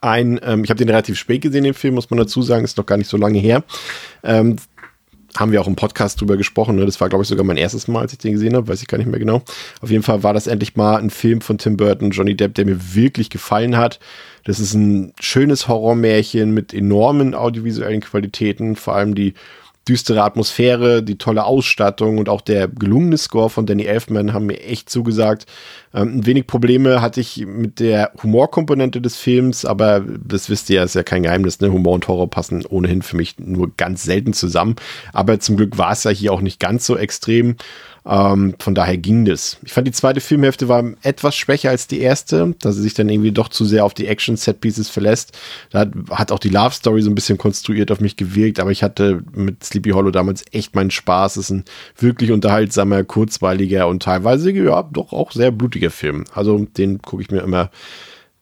ein, 0.00 0.40
ähm, 0.42 0.64
ich 0.64 0.70
habe 0.70 0.78
den 0.78 0.88
relativ 0.88 1.18
spät 1.18 1.42
gesehen, 1.42 1.64
den 1.64 1.74
Film, 1.74 1.94
muss 1.94 2.10
man 2.10 2.18
dazu 2.18 2.42
sagen, 2.42 2.64
ist 2.64 2.78
noch 2.78 2.86
gar 2.86 2.96
nicht 2.96 3.10
so 3.10 3.16
lange 3.16 3.38
her. 3.38 3.64
Ähm, 4.22 4.56
haben 5.36 5.52
wir 5.52 5.60
auch 5.60 5.66
im 5.66 5.76
Podcast 5.76 6.20
drüber 6.20 6.36
gesprochen. 6.36 6.76
Ne? 6.76 6.86
Das 6.86 7.00
war, 7.00 7.08
glaube 7.08 7.22
ich, 7.22 7.28
sogar 7.28 7.44
mein 7.44 7.56
erstes 7.56 7.88
Mal, 7.88 8.00
als 8.00 8.12
ich 8.12 8.18
den 8.18 8.32
gesehen 8.32 8.56
habe. 8.56 8.68
Weiß 8.68 8.80
ich 8.80 8.88
gar 8.88 8.98
nicht 8.98 9.10
mehr 9.10 9.18
genau. 9.18 9.42
Auf 9.80 9.90
jeden 9.90 10.02
Fall 10.02 10.22
war 10.22 10.32
das 10.32 10.46
endlich 10.46 10.76
mal 10.76 10.96
ein 10.96 11.10
Film 11.10 11.40
von 11.40 11.58
Tim 11.58 11.76
Burton, 11.76 12.10
Johnny 12.10 12.34
Depp, 12.34 12.54
der 12.54 12.64
mir 12.64 12.94
wirklich 12.94 13.30
gefallen 13.30 13.76
hat. 13.76 14.00
Das 14.44 14.60
ist 14.60 14.74
ein 14.74 15.12
schönes 15.20 15.68
Horrormärchen 15.68 16.52
mit 16.52 16.72
enormen 16.72 17.34
audiovisuellen 17.34 18.00
Qualitäten. 18.00 18.76
Vor 18.76 18.94
allem 18.94 19.14
die 19.14 19.34
düstere 19.88 20.22
Atmosphäre, 20.22 21.02
die 21.02 21.16
tolle 21.16 21.44
Ausstattung 21.44 22.18
und 22.18 22.28
auch 22.28 22.40
der 22.40 22.68
gelungene 22.68 23.16
Score 23.16 23.48
von 23.48 23.66
Danny 23.66 23.84
Elfman 23.84 24.32
haben 24.32 24.46
mir 24.46 24.60
echt 24.60 24.90
zugesagt. 24.90 25.46
Ähm, 25.94 26.18
ein 26.18 26.26
wenig 26.26 26.46
Probleme 26.46 27.00
hatte 27.00 27.20
ich 27.20 27.46
mit 27.46 27.80
der 27.80 28.12
Humorkomponente 28.22 29.00
des 29.00 29.16
Films, 29.16 29.64
aber 29.64 30.00
das 30.00 30.50
wisst 30.50 30.68
ihr, 30.70 30.82
ist 30.82 30.94
ja 30.94 31.02
kein 31.02 31.22
Geheimnis, 31.22 31.60
ne? 31.60 31.72
Humor 31.72 31.94
und 31.94 32.08
Horror 32.08 32.28
passen 32.28 32.64
ohnehin 32.66 33.02
für 33.02 33.16
mich 33.16 33.38
nur 33.38 33.72
ganz 33.76 34.04
selten 34.04 34.32
zusammen. 34.32 34.76
Aber 35.12 35.40
zum 35.40 35.56
Glück 35.56 35.78
war 35.78 35.92
es 35.92 36.04
ja 36.04 36.10
hier 36.10 36.32
auch 36.32 36.42
nicht 36.42 36.60
ganz 36.60 36.84
so 36.84 36.96
extrem. 36.96 37.56
Ähm, 38.08 38.54
von 38.58 38.74
daher 38.74 38.96
ging 38.96 39.26
das. 39.26 39.58
Ich 39.62 39.72
fand 39.72 39.86
die 39.86 39.92
zweite 39.92 40.20
Filmhälfte 40.20 40.68
war 40.68 40.82
etwas 41.02 41.36
schwächer 41.36 41.68
als 41.68 41.86
die 41.86 42.00
erste, 42.00 42.54
da 42.60 42.72
sie 42.72 42.80
sich 42.80 42.94
dann 42.94 43.10
irgendwie 43.10 43.32
doch 43.32 43.48
zu 43.48 43.66
sehr 43.66 43.84
auf 43.84 43.92
die 43.92 44.06
Action-Set-Pieces 44.06 44.88
verlässt. 44.88 45.36
Da 45.70 45.80
hat, 45.80 45.92
hat 46.10 46.32
auch 46.32 46.38
die 46.38 46.48
Love-Story 46.48 47.02
so 47.02 47.10
ein 47.10 47.14
bisschen 47.14 47.36
konstruiert 47.36 47.90
auf 47.90 48.00
mich 48.00 48.16
gewirkt, 48.16 48.60
aber 48.60 48.70
ich 48.70 48.82
hatte 48.82 49.22
mit 49.34 49.62
Sleepy 49.62 49.90
Hollow 49.90 50.10
damals 50.10 50.42
echt 50.52 50.74
meinen 50.74 50.90
Spaß. 50.90 51.36
Es 51.36 51.44
ist 51.46 51.50
ein 51.50 51.64
wirklich 51.98 52.32
unterhaltsamer, 52.32 53.04
kurzweiliger 53.04 53.88
und 53.88 54.02
teilweise 54.02 54.50
ja 54.50 54.82
doch 54.82 55.12
auch 55.12 55.32
sehr 55.32 55.50
blutiger 55.50 55.90
Film. 55.90 56.24
Also 56.32 56.66
den 56.78 57.02
gucke 57.02 57.22
ich 57.22 57.30
mir 57.30 57.40
immer 57.40 57.70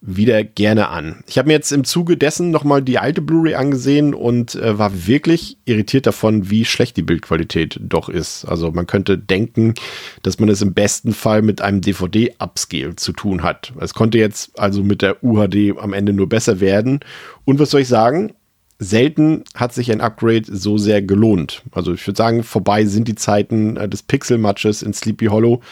wieder 0.06 0.44
gerne 0.44 0.88
an. 0.88 1.25
Ich 1.26 1.36
habe 1.36 1.48
mir 1.48 1.54
jetzt 1.54 1.72
im 1.72 1.84
Zuge 1.84 2.16
dessen 2.16 2.50
nochmal 2.52 2.80
die 2.80 2.98
alte 2.98 3.20
Blu-ray 3.20 3.56
angesehen 3.56 4.14
und 4.14 4.54
äh, 4.54 4.78
war 4.78 5.06
wirklich 5.06 5.58
irritiert 5.64 6.06
davon, 6.06 6.48
wie 6.48 6.64
schlecht 6.64 6.96
die 6.96 7.02
Bildqualität 7.02 7.80
doch 7.82 8.08
ist. 8.08 8.44
Also 8.44 8.70
man 8.70 8.86
könnte 8.86 9.18
denken, 9.18 9.75
dass 10.22 10.38
man 10.38 10.48
es 10.48 10.62
im 10.62 10.75
besten 10.75 11.12
Fall 11.12 11.42
mit 11.42 11.60
einem 11.60 11.80
DVD-Upscale 11.80 12.94
zu 12.94 13.12
tun 13.12 13.42
hat. 13.42 13.72
Es 13.80 13.94
konnte 13.94 14.18
jetzt 14.18 14.58
also 14.58 14.84
mit 14.84 15.02
der 15.02 15.22
UHD 15.25 15.76
am 15.76 15.92
Ende 15.92 16.12
nur 16.12 16.28
besser 16.28 16.60
werden. 16.60 17.00
Und 17.44 17.58
was 17.58 17.70
soll 17.70 17.80
ich 17.80 17.88
sagen? 17.88 18.32
Selten 18.78 19.45
hat 19.54 19.73
sich 19.73 19.90
ein 19.90 20.00
Upgrade 20.00 20.45
so 20.47 20.76
sehr 20.76 21.00
gelohnt. 21.00 21.62
Also 21.73 21.95
ich 21.95 22.06
würde 22.06 22.18
sagen, 22.18 22.42
vorbei 22.42 22.85
sind 22.85 23.09
die 23.09 23.14
Zeiten 23.14 23.76
äh, 23.76 23.88
des 23.88 24.02
Pixel-Matches 24.02 24.83
in 24.83 24.92
Sleepy 24.92 25.26
Hollow. 25.26 25.62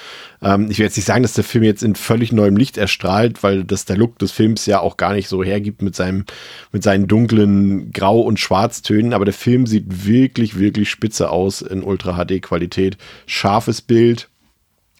Ähm, 0.42 0.70
ich 0.70 0.78
will 0.78 0.86
jetzt 0.86 0.96
nicht 0.96 1.04
sagen, 1.04 1.22
dass 1.22 1.34
der 1.34 1.44
Film 1.44 1.64
jetzt 1.64 1.82
in 1.82 1.96
völlig 1.96 2.32
neuem 2.32 2.56
Licht 2.56 2.78
erstrahlt, 2.78 3.42
weil 3.42 3.64
das 3.64 3.84
der 3.84 3.98
Look 3.98 4.18
des 4.18 4.32
Films 4.32 4.64
ja 4.64 4.80
auch 4.80 4.96
gar 4.96 5.12
nicht 5.12 5.28
so 5.28 5.44
hergibt 5.44 5.82
mit 5.82 5.94
seinem, 5.94 6.24
mit 6.72 6.82
seinen 6.82 7.06
dunklen 7.06 7.92
Grau- 7.92 8.22
und 8.22 8.40
Schwarztönen. 8.40 9.12
Aber 9.12 9.26
der 9.26 9.34
Film 9.34 9.66
sieht 9.66 10.06
wirklich, 10.06 10.58
wirklich 10.58 10.88
spitze 10.88 11.30
aus 11.30 11.60
in 11.60 11.82
Ultra-HD-Qualität. 11.82 12.96
Scharfes 13.26 13.82
Bild, 13.82 14.28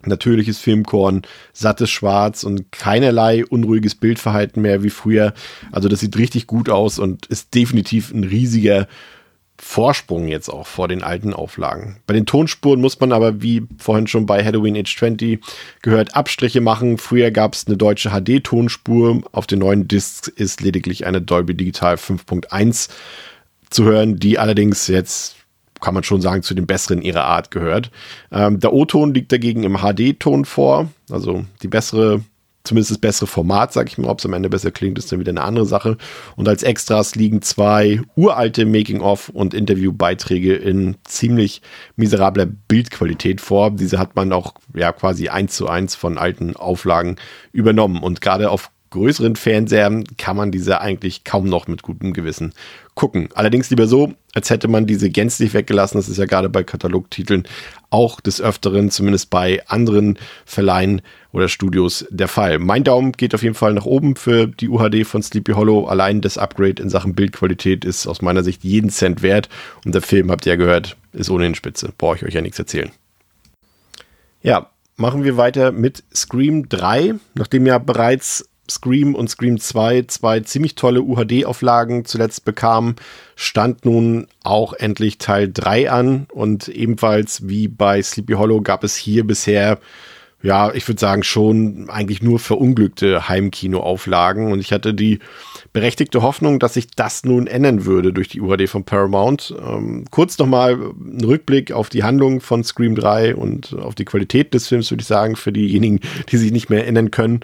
natürliches 0.06 0.58
Filmkorn, 0.58 1.23
sattes 1.52 1.90
Schwarz 1.90 2.44
und 2.44 2.73
keinerlei 2.73 3.44
unruhiges 3.44 3.94
Bildverhalten 3.94 4.62
mehr 4.62 4.82
wie 4.82 4.90
früher. 4.90 5.34
Also 5.73 5.88
das 5.88 6.00
sieht 6.00 6.16
richtig 6.16 6.46
gut 6.46 6.68
aus 6.68 6.99
und 6.99 7.26
ist 7.26 7.54
definitiv 7.54 8.12
ein 8.12 8.25
riesiger 8.25 8.87
Vorsprung 9.56 10.26
jetzt 10.26 10.49
auch 10.49 10.66
vor 10.66 10.88
den 10.88 11.02
alten 11.02 11.32
Auflagen. 11.32 12.00
Bei 12.06 12.14
den 12.14 12.26
Tonspuren 12.26 12.80
muss 12.80 12.99
man 12.99 13.12
aber, 13.12 13.40
wie 13.40 13.62
vorhin 13.78 14.08
schon 14.08 14.26
bei 14.26 14.44
Halloween 14.44 14.76
Age 14.76 14.96
20 14.96 15.40
gehört, 15.80 16.16
Abstriche 16.16 16.61
machen. 16.61 16.99
Früher 16.99 17.30
gab 17.30 17.54
es 17.54 17.66
eine 17.66 17.76
deutsche 17.76 18.11
HD-Tonspur. 18.11 19.23
Auf 19.30 19.46
den 19.46 19.61
neuen 19.61 19.87
Discs 19.87 20.28
ist 20.28 20.61
lediglich 20.61 21.06
eine 21.06 21.23
Dolby 21.23 21.54
Digital 21.54 21.94
5.1 21.94 22.88
zu 23.70 23.84
hören, 23.84 24.16
die 24.18 24.38
allerdings 24.38 24.88
jetzt 24.88 25.37
kann 25.84 25.94
man 25.94 26.02
schon 26.02 26.22
sagen, 26.22 26.42
zu 26.42 26.54
den 26.54 26.66
besseren 26.66 27.02
ihrer 27.02 27.24
Art 27.24 27.50
gehört. 27.50 27.90
Ähm, 28.32 28.58
der 28.58 28.72
O-Ton 28.72 29.12
liegt 29.12 29.32
dagegen 29.32 29.64
im 29.64 29.78
HD-Ton 29.78 30.46
vor, 30.46 30.88
also 31.10 31.44
die 31.62 31.68
bessere, 31.68 32.22
zumindest 32.64 32.92
das 32.92 32.98
bessere 32.98 33.26
Format, 33.26 33.74
sag 33.74 33.88
ich 33.88 33.98
mal. 33.98 34.08
Ob 34.08 34.18
es 34.18 34.24
am 34.24 34.32
Ende 34.32 34.48
besser 34.48 34.70
klingt, 34.70 34.98
ist 34.98 35.12
dann 35.12 35.20
wieder 35.20 35.28
eine 35.30 35.42
andere 35.42 35.66
Sache. 35.66 35.98
Und 36.36 36.48
als 36.48 36.62
Extras 36.62 37.16
liegen 37.16 37.42
zwei 37.42 38.00
uralte 38.16 38.64
Making-of 38.64 39.28
und 39.28 39.52
Interview-Beiträge 39.52 40.54
in 40.54 40.96
ziemlich 41.04 41.60
miserabler 41.96 42.46
Bildqualität 42.46 43.42
vor. 43.42 43.70
Diese 43.70 43.98
hat 43.98 44.16
man 44.16 44.32
auch 44.32 44.54
ja 44.74 44.90
quasi 44.92 45.28
eins 45.28 45.54
zu 45.54 45.68
eins 45.68 45.94
von 45.94 46.16
alten 46.16 46.56
Auflagen 46.56 47.16
übernommen. 47.52 48.02
Und 48.02 48.22
gerade 48.22 48.50
auf 48.50 48.70
größeren 48.94 49.34
Fernsehern 49.34 50.04
kann 50.16 50.36
man 50.36 50.52
diese 50.52 50.80
eigentlich 50.80 51.24
kaum 51.24 51.48
noch 51.48 51.66
mit 51.66 51.82
gutem 51.82 52.12
Gewissen 52.12 52.52
gucken. 52.94 53.28
Allerdings 53.34 53.68
lieber 53.70 53.88
so, 53.88 54.14
als 54.34 54.50
hätte 54.50 54.68
man 54.68 54.86
diese 54.86 55.10
gänzlich 55.10 55.52
weggelassen. 55.52 55.98
Das 55.98 56.08
ist 56.08 56.16
ja 56.16 56.26
gerade 56.26 56.48
bei 56.48 56.62
Katalogtiteln 56.62 57.46
auch 57.90 58.20
des 58.20 58.40
Öfteren, 58.40 58.90
zumindest 58.90 59.30
bei 59.30 59.62
anderen 59.66 60.16
Verleihen 60.46 61.02
oder 61.32 61.48
Studios 61.48 62.06
der 62.10 62.28
Fall. 62.28 62.60
Mein 62.60 62.84
Daumen 62.84 63.12
geht 63.12 63.34
auf 63.34 63.42
jeden 63.42 63.56
Fall 63.56 63.74
nach 63.74 63.84
oben 63.84 64.14
für 64.14 64.46
die 64.46 64.68
UHD 64.68 65.04
von 65.04 65.22
Sleepy 65.22 65.52
Hollow. 65.52 65.86
Allein 65.86 66.20
das 66.20 66.38
Upgrade 66.38 66.80
in 66.80 66.88
Sachen 66.88 67.14
Bildqualität 67.14 67.84
ist 67.84 68.06
aus 68.06 68.22
meiner 68.22 68.44
Sicht 68.44 68.62
jeden 68.62 68.90
Cent 68.90 69.22
wert. 69.22 69.48
Und 69.84 69.92
der 69.92 70.02
Film, 70.02 70.30
habt 70.30 70.46
ihr 70.46 70.52
ja 70.52 70.56
gehört, 70.56 70.96
ist 71.12 71.30
ohnehin 71.30 71.56
spitze. 71.56 71.92
Brauche 71.98 72.16
ich 72.16 72.24
euch 72.24 72.34
ja 72.34 72.42
nichts 72.42 72.60
erzählen. 72.60 72.90
Ja, 74.40 74.70
machen 74.96 75.24
wir 75.24 75.36
weiter 75.36 75.72
mit 75.72 76.04
Scream 76.14 76.68
3. 76.68 77.14
Nachdem 77.34 77.66
ja 77.66 77.78
bereits 77.78 78.48
Scream 78.71 79.14
und 79.14 79.28
Scream 79.28 79.59
2 79.59 80.02
zwei 80.09 80.40
ziemlich 80.40 80.75
tolle 80.75 81.02
UHD-Auflagen 81.02 82.04
zuletzt 82.04 82.44
bekamen, 82.44 82.97
stand 83.37 83.85
nun 83.85 84.26
auch 84.42 84.73
endlich 84.73 85.18
Teil 85.18 85.50
3 85.52 85.90
an 85.90 86.26
und 86.33 86.68
ebenfalls 86.68 87.49
wie 87.49 87.68
bei 87.68 88.02
Sleepy 88.02 88.35
Hollow 88.35 88.61
gab 88.61 88.85
es 88.85 88.97
hier 88.97 89.26
bisher 89.26 89.78
ja, 90.44 90.75
ich 90.75 90.87
würde 90.87 91.00
sagen, 91.00 91.23
schon 91.23 91.88
eigentlich 91.88 92.23
nur 92.23 92.38
verunglückte 92.38 93.30
Heimkino-Auflagen. 93.30 94.52
Und 94.52 94.61
ich 94.61 94.73
hatte 94.73 94.92
die 94.92 95.21
berechtigte 95.73 96.21
Hoffnung, 96.21 96.59
dass 96.59 96.75
sich 96.75 96.90
das 96.90 97.25
nun 97.25 97.47
ändern 97.47 97.87
würde 97.87 98.12
durch 98.12 98.28
die 98.28 98.42
UHD 98.42 98.68
von 98.68 98.85
Paramount. 98.85 99.54
Ähm, 99.66 100.04
kurz 100.11 100.37
nochmal 100.37 100.75
ein 100.75 101.25
Rückblick 101.25 101.73
auf 101.73 101.88
die 101.88 102.02
Handlung 102.02 102.42
von 102.42 102.62
Scream 102.62 102.94
3 102.94 103.37
und 103.37 103.73
auf 103.73 103.94
die 103.94 104.04
Qualität 104.04 104.52
des 104.52 104.68
Films, 104.68 104.90
würde 104.90 105.00
ich 105.00 105.09
sagen, 105.09 105.35
für 105.35 105.50
diejenigen, 105.50 106.00
die 106.28 106.37
sich 106.37 106.52
nicht 106.52 106.68
mehr 106.68 106.83
erinnern 106.83 107.11
können. 107.11 107.40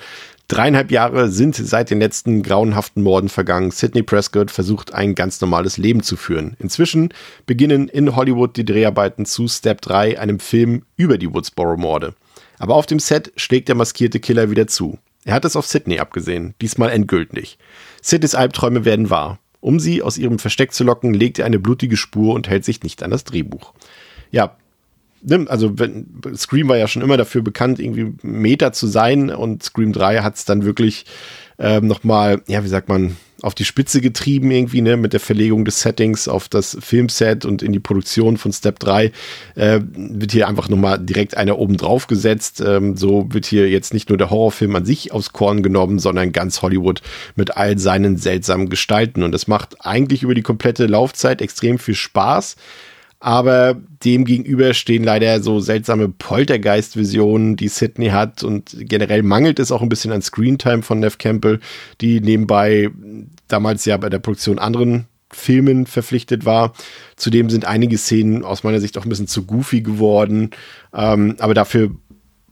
Dreieinhalb 0.50 0.90
Jahre 0.90 1.30
sind 1.30 1.54
seit 1.54 1.90
den 1.90 2.00
letzten 2.00 2.42
grauenhaften 2.42 3.04
Morden 3.04 3.28
vergangen. 3.28 3.70
Sidney 3.70 4.02
Prescott 4.02 4.50
versucht 4.50 4.92
ein 4.92 5.14
ganz 5.14 5.40
normales 5.40 5.78
Leben 5.78 6.02
zu 6.02 6.16
führen. 6.16 6.56
Inzwischen 6.58 7.14
beginnen 7.46 7.86
in 7.86 8.16
Hollywood 8.16 8.56
die 8.56 8.64
Dreharbeiten 8.64 9.26
zu 9.26 9.46
Step 9.46 9.80
3, 9.80 10.18
einem 10.18 10.40
Film 10.40 10.82
über 10.96 11.18
die 11.18 11.32
Woodsboro-Morde. 11.32 12.14
Aber 12.58 12.74
auf 12.74 12.86
dem 12.86 12.98
Set 12.98 13.32
schlägt 13.36 13.68
der 13.68 13.76
maskierte 13.76 14.18
Killer 14.18 14.50
wieder 14.50 14.66
zu. 14.66 14.98
Er 15.24 15.34
hat 15.34 15.44
es 15.44 15.54
auf 15.54 15.68
Sidney 15.68 16.00
abgesehen, 16.00 16.54
diesmal 16.60 16.90
endgültig. 16.90 17.56
Sidneys 18.02 18.34
Albträume 18.34 18.84
werden 18.84 19.08
wahr. 19.08 19.38
Um 19.60 19.78
sie 19.78 20.02
aus 20.02 20.18
ihrem 20.18 20.40
Versteck 20.40 20.72
zu 20.72 20.82
locken, 20.82 21.14
legt 21.14 21.38
er 21.38 21.46
eine 21.46 21.60
blutige 21.60 21.96
Spur 21.96 22.34
und 22.34 22.48
hält 22.48 22.64
sich 22.64 22.82
nicht 22.82 23.04
an 23.04 23.12
das 23.12 23.22
Drehbuch. 23.22 23.72
Ja, 24.32 24.56
also 25.48 25.78
wenn, 25.78 26.06
Scream 26.34 26.68
war 26.68 26.76
ja 26.76 26.88
schon 26.88 27.02
immer 27.02 27.16
dafür 27.16 27.42
bekannt, 27.42 27.78
irgendwie 27.78 28.14
Meta 28.22 28.72
zu 28.72 28.86
sein 28.86 29.30
und 29.30 29.62
Scream 29.62 29.92
3 29.92 30.20
hat 30.20 30.36
es 30.36 30.44
dann 30.44 30.64
wirklich 30.64 31.04
ähm, 31.58 31.86
nochmal, 31.86 32.42
ja, 32.46 32.64
wie 32.64 32.68
sagt 32.68 32.88
man, 32.88 33.16
auf 33.42 33.54
die 33.54 33.64
Spitze 33.64 34.00
getrieben 34.00 34.50
irgendwie, 34.50 34.82
ne, 34.82 34.96
mit 34.96 35.12
der 35.12 35.20
Verlegung 35.20 35.64
des 35.64 35.80
Settings 35.80 36.28
auf 36.28 36.48
das 36.48 36.76
Filmset 36.80 37.44
und 37.44 37.62
in 37.62 37.72
die 37.72 37.80
Produktion 37.80 38.36
von 38.36 38.52
Step 38.52 38.78
3 38.78 39.12
äh, 39.54 39.80
wird 39.94 40.32
hier 40.32 40.48
einfach 40.48 40.68
nochmal 40.68 40.98
direkt 40.98 41.36
einer 41.36 41.58
oben 41.58 41.76
drauf 41.76 42.06
gesetzt. 42.06 42.62
Ähm, 42.66 42.96
so 42.96 43.26
wird 43.30 43.46
hier 43.46 43.68
jetzt 43.68 43.94
nicht 43.94 44.08
nur 44.08 44.18
der 44.18 44.30
Horrorfilm 44.30 44.76
an 44.76 44.84
sich 44.84 45.12
aus 45.12 45.32
Korn 45.32 45.62
genommen, 45.62 45.98
sondern 45.98 46.32
ganz 46.32 46.62
Hollywood 46.62 47.02
mit 47.34 47.56
all 47.56 47.78
seinen 47.78 48.16
seltsamen 48.16 48.68
Gestalten. 48.68 49.22
Und 49.22 49.32
das 49.32 49.46
macht 49.46 49.86
eigentlich 49.86 50.22
über 50.22 50.34
die 50.34 50.42
komplette 50.42 50.86
Laufzeit 50.86 51.40
extrem 51.40 51.78
viel 51.78 51.94
Spaß 51.94 52.56
aber 53.20 53.76
dem 54.02 54.24
gegenüber 54.24 54.72
stehen 54.72 55.04
leider 55.04 55.42
so 55.42 55.60
seltsame 55.60 56.08
Poltergeist-Visionen, 56.08 57.56
die 57.56 57.68
Sydney 57.68 58.08
hat 58.08 58.42
und 58.42 58.74
generell 58.80 59.22
mangelt 59.22 59.58
es 59.58 59.70
auch 59.70 59.82
ein 59.82 59.90
bisschen 59.90 60.10
an 60.10 60.22
Screentime 60.22 60.82
von 60.82 61.00
Neff 61.00 61.18
Campbell, 61.18 61.60
die 62.00 62.22
nebenbei 62.22 62.90
damals 63.46 63.84
ja 63.84 63.98
bei 63.98 64.08
der 64.08 64.20
Produktion 64.20 64.58
anderen 64.58 65.06
Filmen 65.30 65.86
verpflichtet 65.86 66.46
war. 66.46 66.72
Zudem 67.16 67.50
sind 67.50 67.66
einige 67.66 67.98
Szenen 67.98 68.42
aus 68.42 68.64
meiner 68.64 68.80
Sicht 68.80 68.96
auch 68.96 69.04
ein 69.04 69.10
bisschen 69.10 69.28
zu 69.28 69.44
goofy 69.44 69.82
geworden, 69.82 70.50
ähm, 70.94 71.36
aber 71.38 71.52
dafür 71.52 71.90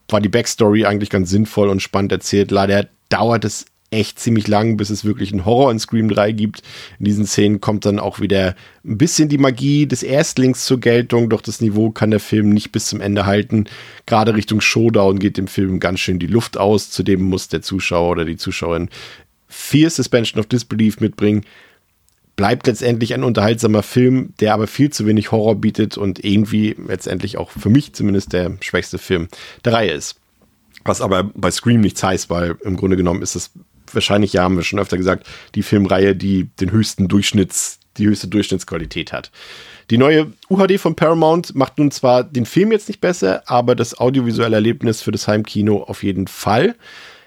war 0.09 0.21
die 0.21 0.29
Backstory 0.29 0.85
eigentlich 0.85 1.11
ganz 1.11 1.31
sinnvoll 1.31 1.71
und 1.71 1.81
spannend 1.81 2.13
erzählt. 2.13 2.51
Leider 2.51 2.89
dauert 3.09 3.45
es 3.47 3.67
echt 3.91 4.19
ziemlich 4.19 4.47
lang, 4.49 4.77
bis 4.77 4.91
es 4.91 5.05
wirklich 5.05 5.33
einen 5.33 5.45
Horror 5.45 5.71
in 5.71 5.79
Scream 5.79 6.09
3 6.09 6.33
gibt. 6.33 6.63
In 6.99 7.07
diesen 7.07 7.27
Szenen 7.27 7.61
kommt 7.61 7.87
dann 7.87 7.99
auch 7.99 8.21
wieder 8.21 8.55
ein 8.85 8.99
bisschen 8.99 9.29
die 9.29 9.39
Magie 9.39 9.87
des 9.87 10.03
Erstlings 10.03 10.65
zur 10.65 10.79
Geltung, 10.81 11.31
doch 11.31 11.41
das 11.41 11.61
Niveau 11.61 11.91
kann 11.91 12.11
der 12.11 12.21
Film 12.21 12.51
nicht 12.51 12.71
bis 12.73 12.87
zum 12.87 13.01
Ende 13.01 13.25
halten. 13.27 13.65
Gerade 14.07 14.35
Richtung 14.35 14.61
Showdown 14.61 15.19
geht 15.19 15.37
dem 15.37 15.49
Film 15.49 15.81
ganz 15.81 16.01
schön 16.01 16.19
die 16.19 16.27
Luft 16.27 16.59
aus. 16.59 16.91
Zudem 16.91 17.23
muss 17.23 17.49
der 17.49 17.63
Zuschauer 17.63 18.11
oder 18.11 18.25
die 18.25 18.37
Zuschauerin 18.37 18.91
viel 19.49 19.89
Suspension 19.89 20.39
of 20.39 20.47
Disbelief 20.47 21.01
mitbringen. 21.01 21.45
Bleibt 22.37 22.67
letztendlich 22.69 23.15
ein 23.15 23.25
unterhaltsamer 23.25 23.83
Film, 23.83 24.33
der 24.39 24.55
aber 24.55 24.69
viel 24.69 24.91
zu 24.91 25.07
wenig 25.07 25.33
Horror 25.33 25.57
bietet 25.57 25.99
und 25.99 26.25
irgendwie 26.25 26.77
letztendlich 26.87 27.37
auch 27.37 27.51
für 27.51 27.71
mich 27.71 27.95
zumindest 27.95 28.33
der 28.33 28.57
schwächste 28.61 28.99
Film 28.99 29.29
der 29.65 29.73
Reihe 29.73 29.91
ist. 29.91 30.21
Was 30.85 31.01
aber 31.01 31.25
bei 31.25 31.51
Scream 31.51 31.81
nichts 31.81 32.03
heißt, 32.03 32.31
weil 32.31 32.57
im 32.63 32.77
Grunde 32.77 32.97
genommen 32.97 33.23
ist 33.23 33.35
es 33.35 33.51
wahrscheinlich, 33.95 34.33
ja, 34.33 34.43
haben 34.43 34.57
wir 34.57 34.65
schon 34.65 34.79
öfter 34.79 34.97
gesagt, 34.97 35.27
die 35.55 35.63
Filmreihe, 35.63 36.15
die 36.15 36.49
den 36.61 36.71
höchsten 36.71 37.09
Durchschnitts, 37.09 37.81
die 37.97 38.07
höchste 38.07 38.29
Durchschnittsqualität 38.29 39.13
hat. 39.13 39.31
Die 39.91 39.99
neue 39.99 40.33
UHD 40.51 40.79
von 40.79 40.95
Paramount 40.95 41.55
macht 41.55 41.79
nun 41.79 41.91
zwar 41.91 42.23
den 42.23 42.47
Film 42.47 42.73
jetzt 42.73 42.89
nicht 42.89 43.01
besser, 43.01 43.43
aber 43.47 43.75
das 43.75 43.99
audiovisuelle 43.99 44.57
Erlebnis 44.57 45.01
für 45.01 45.13
das 45.13 45.27
Heimkino 45.27 45.83
auf 45.83 46.03
jeden 46.03 46.27
Fall. 46.27 46.77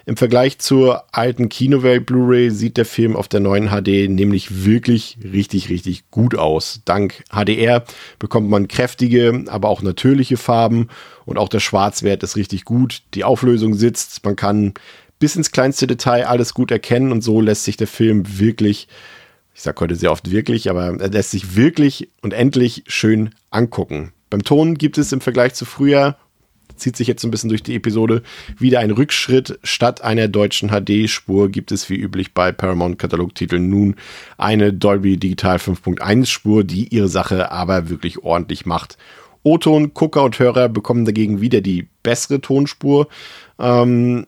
Im 0.06 0.18
Vergleich 0.18 0.58
zur 0.58 1.04
alten 1.12 1.48
Kinowelt 1.50 2.08
Blu-ray 2.08 2.50
sieht 2.50 2.78
der 2.78 2.86
Film 2.86 3.16
auf 3.16 3.28
der 3.28 3.40
neuen 3.40 3.70
HD 3.70 4.10
nämlich 4.10 4.66
wirklich 4.66 5.18
richtig, 5.24 5.70
richtig 5.70 6.10
gut 6.10 6.36
aus. 6.36 6.82
Dank 6.86 7.24
HDR 7.32 7.84
bekommt 8.18 8.50
man 8.50 8.68
kräftige, 8.68 9.46
aber 9.48 9.70
auch 9.70 9.84
natürliche 9.84 10.38
Farben 10.38 10.88
und 11.26 11.38
auch 11.38 11.50
der 11.50 11.60
Schwarzwert 11.60 12.24
ist 12.24 12.36
richtig 12.36 12.66
gut. 12.66 13.04
Die 13.14 13.24
Auflösung 13.24 13.76
sitzt, 13.76 14.26
man 14.26 14.36
kann 14.36 14.74
bis 15.22 15.36
ins 15.36 15.52
kleinste 15.52 15.86
Detail 15.86 16.26
alles 16.26 16.54
gut 16.54 16.72
erkennen 16.72 17.12
und 17.12 17.22
so 17.22 17.40
lässt 17.42 17.64
sich 17.64 17.78
der 17.78 17.88
Film 17.88 18.40
wirklich, 18.40 18.88
ich 19.54 19.62
sage 19.62 19.80
heute 19.80 19.96
sehr 19.96 20.12
oft 20.12 20.32
wirklich, 20.32 20.70
aber 20.70 21.00
er 21.00 21.10
lässt 21.10 21.32
sich 21.32 21.56
wirklich 21.56 22.10
und 22.24 22.34
endlich 22.34 22.84
schön 22.88 23.30
angucken. 23.52 24.14
Beim 24.32 24.44
Ton 24.44 24.76
gibt 24.76 24.98
es 24.98 25.12
im 25.12 25.22
Vergleich 25.22 25.54
zu 25.54 25.66
früher, 25.66 26.18
zieht 26.76 26.98
sich 26.98 27.08
jetzt 27.08 27.24
ein 27.24 27.30
bisschen 27.30 27.50
durch 27.50 27.62
die 27.62 27.76
Episode, 27.76 28.24
wieder 28.58 28.80
ein 28.80 28.90
Rückschritt. 28.90 29.60
Statt 29.62 30.04
einer 30.04 30.28
deutschen 30.28 30.70
HD-Spur 30.70 31.50
gibt 31.50 31.72
es 31.72 31.88
wie 31.92 31.98
üblich 31.98 32.34
bei 32.34 32.52
Paramount-Katalogtiteln 32.52 33.70
nun 33.70 33.98
eine 34.40 34.74
Dolby 34.74 35.18
Digital 35.18 35.58
5.1 35.58 36.26
Spur, 36.26 36.64
die 36.64 36.88
ihre 36.88 37.10
Sache 37.10 37.52
aber 37.52 37.90
wirklich 37.90 38.24
ordentlich 38.24 38.66
macht. 38.66 38.98
O-Ton, 39.44 39.94
Gucker 39.94 40.24
und 40.24 40.40
Hörer 40.40 40.68
bekommen 40.70 41.06
dagegen 41.06 41.42
wieder 41.42 41.62
die 41.62 41.88
bessere 42.02 42.42
Tonspur. 42.42 43.08
Ähm, 43.60 44.26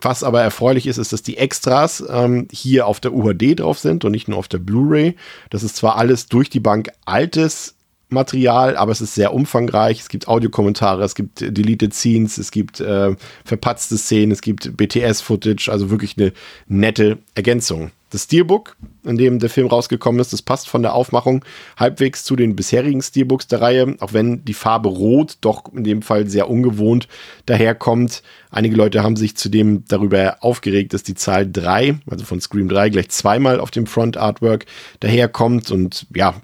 Was 0.00 0.22
aber 0.22 0.42
erfreulich 0.42 0.86
ist, 0.86 0.98
ist, 0.98 1.12
dass 1.12 1.22
die 1.22 1.38
Extras 1.38 2.04
ähm, 2.08 2.48
hier 2.50 2.86
auf 2.86 3.00
der 3.00 3.14
UHD 3.14 3.60
drauf 3.60 3.78
sind 3.78 4.04
und 4.04 4.12
nicht 4.12 4.28
nur 4.28 4.38
auf 4.38 4.48
der 4.48 4.58
Blu-ray. 4.58 5.16
Das 5.50 5.62
ist 5.62 5.76
zwar 5.76 5.96
alles 5.96 6.26
durch 6.26 6.50
die 6.50 6.60
Bank 6.60 6.90
altes 7.04 7.76
Material, 8.08 8.76
aber 8.76 8.92
es 8.92 9.00
ist 9.00 9.14
sehr 9.14 9.34
umfangreich. 9.34 10.00
Es 10.00 10.08
gibt 10.08 10.28
Audiokommentare, 10.28 11.02
es 11.02 11.14
gibt 11.14 11.40
Deleted 11.40 11.92
Scenes, 11.92 12.38
es 12.38 12.50
gibt 12.50 12.80
äh, 12.80 13.16
verpatzte 13.44 13.98
Szenen, 13.98 14.32
es 14.32 14.42
gibt 14.42 14.76
BTS-Footage, 14.76 15.70
also 15.70 15.90
wirklich 15.90 16.16
eine 16.16 16.32
nette 16.68 17.18
Ergänzung. 17.34 17.90
Das 18.16 18.22
Steelbook, 18.22 18.78
in 19.04 19.18
dem 19.18 19.40
der 19.40 19.50
Film 19.50 19.66
rausgekommen 19.66 20.22
ist, 20.22 20.32
das 20.32 20.40
passt 20.40 20.70
von 20.70 20.80
der 20.80 20.94
Aufmachung 20.94 21.44
halbwegs 21.76 22.24
zu 22.24 22.34
den 22.34 22.56
bisherigen 22.56 23.02
Steelbooks 23.02 23.46
der 23.46 23.60
Reihe, 23.60 23.94
auch 24.00 24.14
wenn 24.14 24.42
die 24.42 24.54
Farbe 24.54 24.88
Rot 24.88 25.36
doch 25.42 25.70
in 25.74 25.84
dem 25.84 26.00
Fall 26.00 26.26
sehr 26.26 26.48
ungewohnt 26.48 27.08
daherkommt. 27.44 28.22
Einige 28.50 28.74
Leute 28.74 29.02
haben 29.02 29.16
sich 29.16 29.36
zudem 29.36 29.84
darüber 29.88 30.38
aufgeregt, 30.40 30.94
dass 30.94 31.02
die 31.02 31.14
Zahl 31.14 31.46
3, 31.46 31.98
also 32.10 32.24
von 32.24 32.40
Scream 32.40 32.70
3, 32.70 32.88
gleich 32.88 33.10
zweimal 33.10 33.60
auf 33.60 33.70
dem 33.70 33.84
Front 33.86 34.16
Artwork 34.16 34.64
daherkommt 35.00 35.70
und 35.70 36.06
ja, 36.14 36.40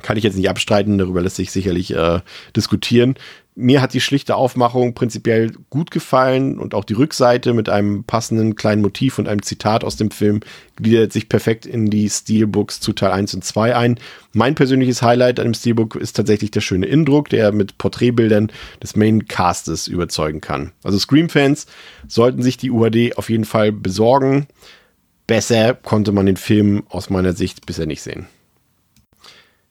kann 0.00 0.16
ich 0.16 0.24
jetzt 0.24 0.36
nicht 0.36 0.48
abstreiten, 0.48 0.96
darüber 0.96 1.20
lässt 1.20 1.36
sich 1.36 1.50
sicherlich 1.50 1.94
äh, 1.94 2.20
diskutieren. 2.56 3.16
Mir 3.58 3.80
hat 3.80 3.94
die 3.94 4.02
schlichte 4.02 4.36
Aufmachung 4.36 4.92
prinzipiell 4.92 5.50
gut 5.70 5.90
gefallen 5.90 6.58
und 6.58 6.74
auch 6.74 6.84
die 6.84 6.92
Rückseite 6.92 7.54
mit 7.54 7.70
einem 7.70 8.04
passenden 8.04 8.54
kleinen 8.54 8.82
Motiv 8.82 9.18
und 9.18 9.28
einem 9.28 9.40
Zitat 9.40 9.82
aus 9.82 9.96
dem 9.96 10.10
Film 10.10 10.40
gliedert 10.76 11.10
sich 11.10 11.30
perfekt 11.30 11.64
in 11.64 11.88
die 11.88 12.10
Steelbooks 12.10 12.80
zu 12.80 12.92
Teil 12.92 13.12
1 13.12 13.32
und 13.32 13.44
2 13.44 13.74
ein. 13.74 13.98
Mein 14.34 14.56
persönliches 14.56 15.00
Highlight 15.00 15.40
an 15.40 15.46
dem 15.46 15.54
Steelbook 15.54 15.96
ist 15.96 16.16
tatsächlich 16.16 16.50
der 16.50 16.60
schöne 16.60 16.84
Indruck, 16.84 17.30
der 17.30 17.50
mit 17.50 17.78
Porträtbildern 17.78 18.52
des 18.82 18.94
Main 18.94 19.26
Castes 19.26 19.88
überzeugen 19.88 20.42
kann. 20.42 20.72
Also 20.84 20.98
Scream-Fans 20.98 21.66
sollten 22.06 22.42
sich 22.42 22.58
die 22.58 22.70
UHD 22.70 23.16
auf 23.16 23.30
jeden 23.30 23.46
Fall 23.46 23.72
besorgen. 23.72 24.48
Besser 25.26 25.72
konnte 25.72 26.12
man 26.12 26.26
den 26.26 26.36
Film 26.36 26.82
aus 26.90 27.08
meiner 27.08 27.32
Sicht 27.32 27.64
bisher 27.64 27.86
nicht 27.86 28.02
sehen. 28.02 28.26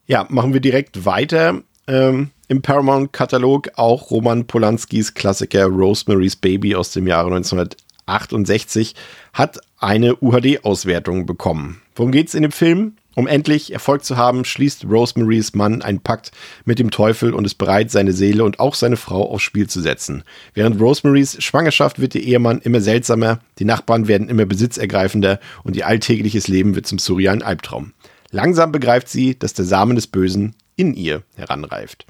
Ja, 0.08 0.26
machen 0.28 0.52
wir 0.54 0.60
direkt 0.60 1.04
weiter. 1.04 1.62
Ähm, 1.86 2.30
Im 2.48 2.62
Paramount-Katalog 2.62 3.70
auch 3.74 4.12
Roman 4.12 4.46
Polanskis 4.46 5.14
Klassiker 5.14 5.66
Rosemary's 5.66 6.36
Baby 6.36 6.76
aus 6.76 6.92
dem 6.92 7.08
Jahre 7.08 7.34
1968 7.34 8.94
hat 9.32 9.58
eine 9.80 10.14
UHD-Auswertung 10.22 11.26
bekommen. 11.26 11.82
Worum 11.96 12.12
geht's 12.12 12.34
in 12.34 12.42
dem 12.42 12.52
Film? 12.52 12.92
Um 13.16 13.26
endlich 13.26 13.72
Erfolg 13.72 14.04
zu 14.04 14.16
haben, 14.16 14.44
schließt 14.44 14.84
Rosemarys 14.84 15.54
Mann 15.54 15.82
einen 15.82 15.98
Pakt 15.98 16.30
mit 16.64 16.78
dem 16.78 16.92
Teufel 16.92 17.34
und 17.34 17.46
ist 17.46 17.56
bereit, 17.56 17.90
seine 17.90 18.12
Seele 18.12 18.44
und 18.44 18.60
auch 18.60 18.76
seine 18.76 18.96
Frau 18.96 19.28
aufs 19.28 19.42
Spiel 19.42 19.68
zu 19.68 19.80
setzen. 19.80 20.22
Während 20.54 20.80
Rosemarys 20.80 21.42
Schwangerschaft 21.42 21.98
wird 21.98 22.14
ihr 22.14 22.22
Ehemann 22.22 22.60
immer 22.60 22.80
seltsamer, 22.80 23.40
die 23.58 23.64
Nachbarn 23.64 24.06
werden 24.06 24.28
immer 24.28 24.46
besitzergreifender 24.46 25.40
und 25.64 25.74
ihr 25.74 25.88
alltägliches 25.88 26.46
Leben 26.46 26.76
wird 26.76 26.86
zum 26.86 27.00
surrealen 27.00 27.42
Albtraum. 27.42 27.92
Langsam 28.30 28.70
begreift 28.70 29.08
sie, 29.08 29.36
dass 29.36 29.52
der 29.52 29.64
Samen 29.64 29.96
des 29.96 30.06
Bösen 30.06 30.54
in 30.76 30.94
ihr 30.94 31.22
heranreift. 31.34 32.06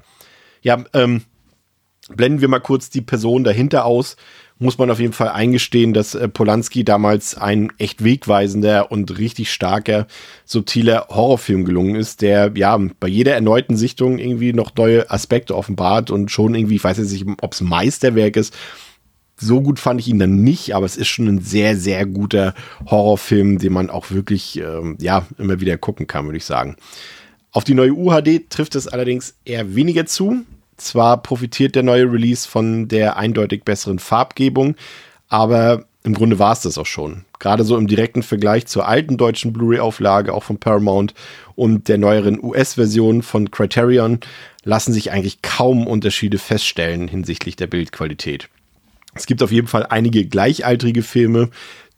Ja, 0.67 0.83
ähm, 0.93 1.21
blenden 2.09 2.41
wir 2.41 2.49
mal 2.49 2.59
kurz 2.59 2.89
die 2.89 2.99
Person 2.99 3.45
dahinter 3.45 3.85
aus. 3.85 4.17
Muss 4.59 4.77
man 4.77 4.91
auf 4.91 4.99
jeden 4.99 5.13
Fall 5.13 5.29
eingestehen, 5.29 5.93
dass 5.93 6.13
äh, 6.13 6.27
Polanski 6.27 6.83
damals 6.83 7.37
ein 7.37 7.71
echt 7.77 8.03
wegweisender 8.03 8.91
und 8.91 9.17
richtig 9.17 9.49
starker, 9.49 10.07
subtiler 10.43 11.07
Horrorfilm 11.07 11.63
gelungen 11.63 11.95
ist, 11.95 12.21
der 12.21 12.51
ja 12.55 12.77
bei 12.99 13.07
jeder 13.07 13.33
erneuten 13.33 13.77
Sichtung 13.77 14.19
irgendwie 14.19 14.51
noch 14.51 14.75
neue 14.75 15.09
Aspekte 15.09 15.55
offenbart 15.55 16.11
und 16.11 16.31
schon 16.31 16.53
irgendwie, 16.53 16.75
ich 16.75 16.83
weiß 16.83 16.97
jetzt 16.97 17.13
nicht, 17.13 17.25
ob 17.41 17.53
es 17.53 17.61
Meisterwerk 17.61 18.35
ist, 18.35 18.53
so 19.39 19.61
gut 19.61 19.79
fand 19.79 20.01
ich 20.01 20.09
ihn 20.09 20.19
dann 20.19 20.43
nicht, 20.43 20.75
aber 20.75 20.85
es 20.85 20.97
ist 20.97 21.07
schon 21.07 21.29
ein 21.29 21.39
sehr, 21.39 21.77
sehr 21.77 22.05
guter 22.05 22.53
Horrorfilm, 22.87 23.57
den 23.57 23.71
man 23.71 23.89
auch 23.89 24.11
wirklich, 24.11 24.59
ähm, 24.59 24.97
ja, 24.99 25.25
immer 25.37 25.61
wieder 25.61 25.77
gucken 25.77 26.07
kann, 26.07 26.25
würde 26.25 26.39
ich 26.39 26.45
sagen. 26.45 26.75
Auf 27.57 27.63
die 27.63 27.73
neue 27.73 27.93
UHD 27.93 28.51
trifft 28.51 28.75
es 28.75 28.87
allerdings 28.87 29.35
eher 29.43 29.73
weniger 29.73 30.05
zu. 30.05 30.43
Zwar 30.77 31.21
profitiert 31.21 31.75
der 31.75 31.83
neue 31.83 32.11
Release 32.11 32.47
von 32.47 32.87
der 32.87 33.17
eindeutig 33.17 33.63
besseren 33.63 33.99
Farbgebung, 33.99 34.75
aber 35.27 35.85
im 36.03 36.13
Grunde 36.13 36.39
war 36.39 36.53
es 36.53 36.61
das 36.61 36.77
auch 36.77 36.85
schon. 36.85 37.25
Gerade 37.39 37.63
so 37.63 37.75
im 37.77 37.87
direkten 37.87 38.23
Vergleich 38.23 38.65
zur 38.67 38.87
alten 38.87 39.17
deutschen 39.17 39.51
Blu-ray-Auflage, 39.51 40.33
auch 40.33 40.43
von 40.43 40.57
Paramount 40.57 41.13
und 41.55 41.89
der 41.89 41.97
neueren 41.97 42.41
US-Version 42.41 43.23
von 43.23 43.51
Criterion, 43.51 44.19
lassen 44.63 44.93
sich 44.93 45.11
eigentlich 45.11 45.41
kaum 45.41 45.85
Unterschiede 45.85 46.37
feststellen 46.37 47.07
hinsichtlich 47.07 47.55
der 47.55 47.67
Bildqualität. 47.67 48.47
Es 49.15 49.25
gibt 49.25 49.43
auf 49.43 49.51
jeden 49.51 49.67
Fall 49.67 49.85
einige 49.87 50.25
gleichaltrige 50.25 51.03
Filme, 51.03 51.49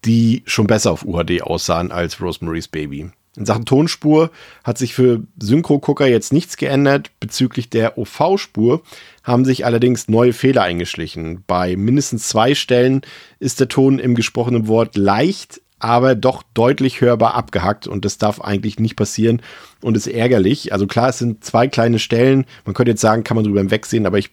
die 0.06 0.42
schon 0.46 0.68
besser 0.68 0.92
auf 0.92 1.06
UHD 1.06 1.44
aussahen 1.44 1.92
als 1.92 2.22
Rosemary's 2.22 2.68
Baby. 2.68 3.12
In 3.36 3.46
Sachen 3.46 3.66
Tonspur 3.66 4.32
hat 4.64 4.78
sich 4.78 4.94
für 4.94 5.22
Synchro-Gucker 5.40 6.08
jetzt 6.08 6.34
nichts 6.34 6.58
geändert. 6.58 7.12
Bezüglich 7.20 7.70
der 7.70 7.98
OV-Spur 7.98 8.82
haben 9.24 9.46
sich 9.46 9.66
allerdings 9.66 10.08
neue 10.08 10.34
Fehler 10.34 10.64
eingeschlichen. 10.64 11.44
Bei 11.46 11.76
mindestens 11.76 12.28
zwei 12.28 12.56
Stellen 12.56 13.02
ist 13.40 13.60
der 13.60 13.68
Ton 13.68 14.00
im 14.00 14.16
gesprochenen 14.16 14.68
Wort 14.68 14.98
leicht, 14.98 15.62
aber 15.78 16.16
doch 16.16 16.44
deutlich 16.54 17.02
hörbar 17.02 17.36
abgehackt 17.36 17.88
und 17.88 18.04
das 18.04 18.18
darf 18.18 18.42
eigentlich 18.42 18.80
nicht 18.80 18.96
passieren 18.96 19.42
und 19.82 19.96
ist 19.96 20.08
ärgerlich. 20.08 20.74
Also 20.74 20.88
klar, 20.88 21.10
es 21.10 21.20
sind 21.20 21.44
zwei 21.44 21.68
kleine 21.68 22.00
Stellen. 22.00 22.46
Man 22.66 22.74
könnte 22.74 22.92
jetzt 22.92 23.02
sagen, 23.02 23.24
kann 23.24 23.36
man 23.36 23.46
drüber 23.46 23.60
hinwegsehen, 23.60 24.06
aber 24.06 24.18
ich 24.18 24.32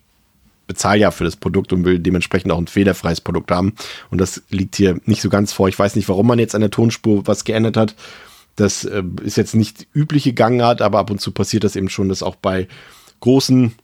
bezahle 0.67 1.01
ja 1.01 1.11
für 1.11 1.25
das 1.25 1.37
Produkt 1.37 1.73
und 1.73 1.85
will 1.85 1.99
dementsprechend 1.99 2.51
auch 2.51 2.59
ein 2.59 2.67
fehlerfreies 2.67 3.21
Produkt 3.21 3.51
haben. 3.51 3.75
Und 4.11 4.21
das 4.21 4.43
liegt 4.51 4.77
hier 4.77 4.99
nicht 5.05 5.23
so 5.23 5.29
ganz 5.29 5.53
vor. 5.53 5.69
Ich 5.69 5.79
weiß 5.79 5.95
nicht, 5.97 6.09
warum 6.09 6.27
man 6.27 6.39
jetzt 6.39 6.55
an 6.55 6.61
der 6.61 6.71
Tonspur 6.71 7.27
was 7.27 7.45
geändert 7.45 7.77
hat. 7.77 7.95
Das 8.57 8.85
äh, 8.85 9.03
ist 9.23 9.37
jetzt 9.37 9.55
nicht 9.55 9.87
übliche 9.95 10.33
Gangart, 10.33 10.83
aber 10.83 10.99
ab 10.99 11.11
und 11.11 11.21
zu 11.21 11.31
passiert 11.31 11.65
das 11.65 11.77
eben 11.77 11.89
schon, 11.89 12.09
dass 12.09 12.23
auch 12.23 12.37
bei 12.37 12.69
großen 13.21 13.75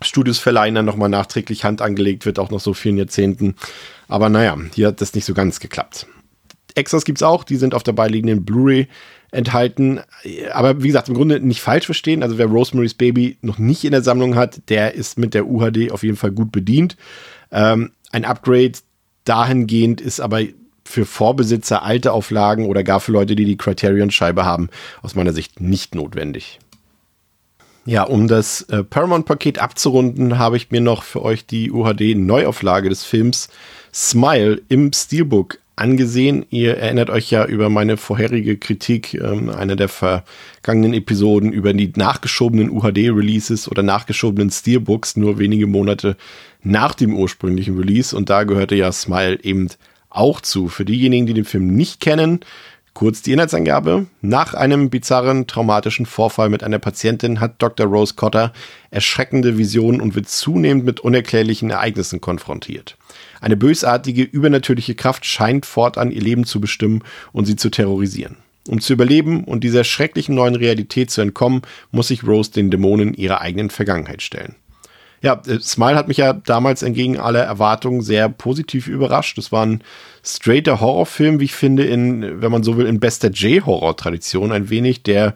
Studios 0.00 0.38
Verleihern 0.38 0.84
nochmal 0.84 1.08
nachträglich 1.08 1.64
Hand 1.64 1.82
angelegt 1.82 2.24
wird, 2.24 2.38
auch 2.38 2.50
noch 2.50 2.60
so 2.60 2.72
vielen 2.74 2.96
Jahrzehnten. 2.96 3.56
Aber 4.06 4.28
naja, 4.28 4.56
hier 4.74 4.88
hat 4.88 5.00
das 5.00 5.14
nicht 5.14 5.24
so 5.24 5.34
ganz 5.34 5.58
geklappt. 5.58 6.06
Extras 6.74 7.04
gibt's 7.04 7.24
auch, 7.24 7.42
die 7.42 7.56
sind 7.56 7.74
auf 7.74 7.82
der 7.82 7.92
beiliegenden 7.92 8.44
Blu-ray 8.44 8.86
enthalten. 9.32 10.00
Aber 10.52 10.82
wie 10.82 10.86
gesagt, 10.86 11.08
im 11.08 11.14
Grunde 11.14 11.40
nicht 11.40 11.60
falsch 11.60 11.86
verstehen. 11.86 12.22
Also 12.22 12.38
wer 12.38 12.46
Rosemary's 12.46 12.94
Baby 12.94 13.38
noch 13.42 13.58
nicht 13.58 13.84
in 13.84 13.90
der 13.90 14.02
Sammlung 14.02 14.36
hat, 14.36 14.62
der 14.68 14.94
ist 14.94 15.18
mit 15.18 15.34
der 15.34 15.46
UHD 15.46 15.90
auf 15.90 16.04
jeden 16.04 16.16
Fall 16.16 16.30
gut 16.30 16.52
bedient. 16.52 16.96
Ähm, 17.50 17.90
ein 18.12 18.24
Upgrade 18.24 18.72
dahingehend 19.24 20.00
ist 20.00 20.20
aber 20.20 20.42
für 20.88 21.04
Vorbesitzer 21.04 21.82
alte 21.82 22.12
Auflagen 22.12 22.66
oder 22.66 22.82
gar 22.82 23.00
für 23.00 23.12
Leute, 23.12 23.36
die 23.36 23.44
die 23.44 23.56
Criterion-Scheibe 23.56 24.44
haben, 24.44 24.68
aus 25.02 25.14
meiner 25.14 25.32
Sicht 25.32 25.60
nicht 25.60 25.94
notwendig. 25.94 26.58
Ja, 27.84 28.02
um 28.02 28.28
das 28.28 28.62
äh, 28.62 28.84
Paramount-Paket 28.84 29.58
abzurunden, 29.58 30.38
habe 30.38 30.56
ich 30.56 30.70
mir 30.70 30.80
noch 30.80 31.02
für 31.02 31.22
euch 31.22 31.46
die 31.46 31.70
UHD-Neuauflage 31.70 32.88
des 32.88 33.04
Films 33.04 33.48
Smile 33.94 34.60
im 34.68 34.92
Steelbook 34.92 35.58
angesehen. 35.76 36.44
Ihr 36.50 36.76
erinnert 36.76 37.08
euch 37.08 37.30
ja 37.30 37.46
über 37.46 37.70
meine 37.70 37.96
vorherige 37.96 38.56
Kritik, 38.58 39.14
ähm, 39.14 39.48
einer 39.48 39.76
der 39.76 39.88
vergangenen 39.88 40.92
Episoden, 40.92 41.52
über 41.52 41.72
die 41.72 41.92
nachgeschobenen 41.96 42.70
UHD-Releases 42.70 43.70
oder 43.70 43.82
nachgeschobenen 43.82 44.50
Steelbooks 44.50 45.16
nur 45.16 45.38
wenige 45.38 45.66
Monate 45.66 46.16
nach 46.62 46.94
dem 46.94 47.14
ursprünglichen 47.14 47.78
Release. 47.78 48.14
Und 48.14 48.28
da 48.28 48.44
gehörte 48.44 48.74
ja 48.74 48.92
Smile 48.92 49.42
eben 49.42 49.68
auch 50.10 50.40
zu. 50.40 50.68
Für 50.68 50.84
diejenigen, 50.84 51.26
die 51.26 51.34
den 51.34 51.44
Film 51.44 51.68
nicht 51.68 52.00
kennen, 52.00 52.40
Kurz 52.98 53.22
die 53.22 53.30
Inhaltsangabe. 53.30 54.06
Nach 54.22 54.54
einem 54.54 54.90
bizarren 54.90 55.46
traumatischen 55.46 56.04
Vorfall 56.04 56.48
mit 56.48 56.64
einer 56.64 56.80
Patientin 56.80 57.38
hat 57.38 57.62
Dr. 57.62 57.86
Rose 57.86 58.14
Cotter 58.14 58.52
erschreckende 58.90 59.56
Visionen 59.56 60.00
und 60.00 60.16
wird 60.16 60.28
zunehmend 60.28 60.84
mit 60.84 60.98
unerklärlichen 60.98 61.70
Ereignissen 61.70 62.20
konfrontiert. 62.20 62.96
Eine 63.40 63.56
bösartige, 63.56 64.24
übernatürliche 64.24 64.96
Kraft 64.96 65.26
scheint 65.26 65.64
fortan 65.64 66.10
ihr 66.10 66.22
Leben 66.22 66.42
zu 66.42 66.60
bestimmen 66.60 67.04
und 67.30 67.44
sie 67.44 67.54
zu 67.54 67.70
terrorisieren. 67.70 68.38
Um 68.66 68.80
zu 68.80 68.94
überleben 68.94 69.44
und 69.44 69.62
dieser 69.62 69.84
schrecklichen 69.84 70.34
neuen 70.34 70.56
Realität 70.56 71.12
zu 71.12 71.20
entkommen, 71.20 71.62
muss 71.92 72.08
sich 72.08 72.26
Rose 72.26 72.50
den 72.50 72.72
Dämonen 72.72 73.14
ihrer 73.14 73.40
eigenen 73.40 73.70
Vergangenheit 73.70 74.22
stellen. 74.22 74.56
Ja, 75.22 75.40
äh, 75.46 75.60
Smile 75.60 75.96
hat 75.96 76.08
mich 76.08 76.18
ja 76.18 76.32
damals 76.32 76.82
entgegen 76.82 77.18
aller 77.18 77.42
Erwartungen 77.42 78.02
sehr 78.02 78.28
positiv 78.28 78.86
überrascht. 78.88 79.38
Das 79.38 79.52
war 79.52 79.64
ein 79.66 79.82
straighter 80.24 80.80
Horrorfilm, 80.80 81.40
wie 81.40 81.46
ich 81.46 81.54
finde, 81.54 81.84
in, 81.84 82.42
wenn 82.42 82.52
man 82.52 82.62
so 82.62 82.76
will, 82.76 82.86
in 82.86 83.00
bester 83.00 83.30
J-Horror-Tradition 83.30 84.52
ein 84.52 84.70
wenig, 84.70 85.02
der 85.02 85.34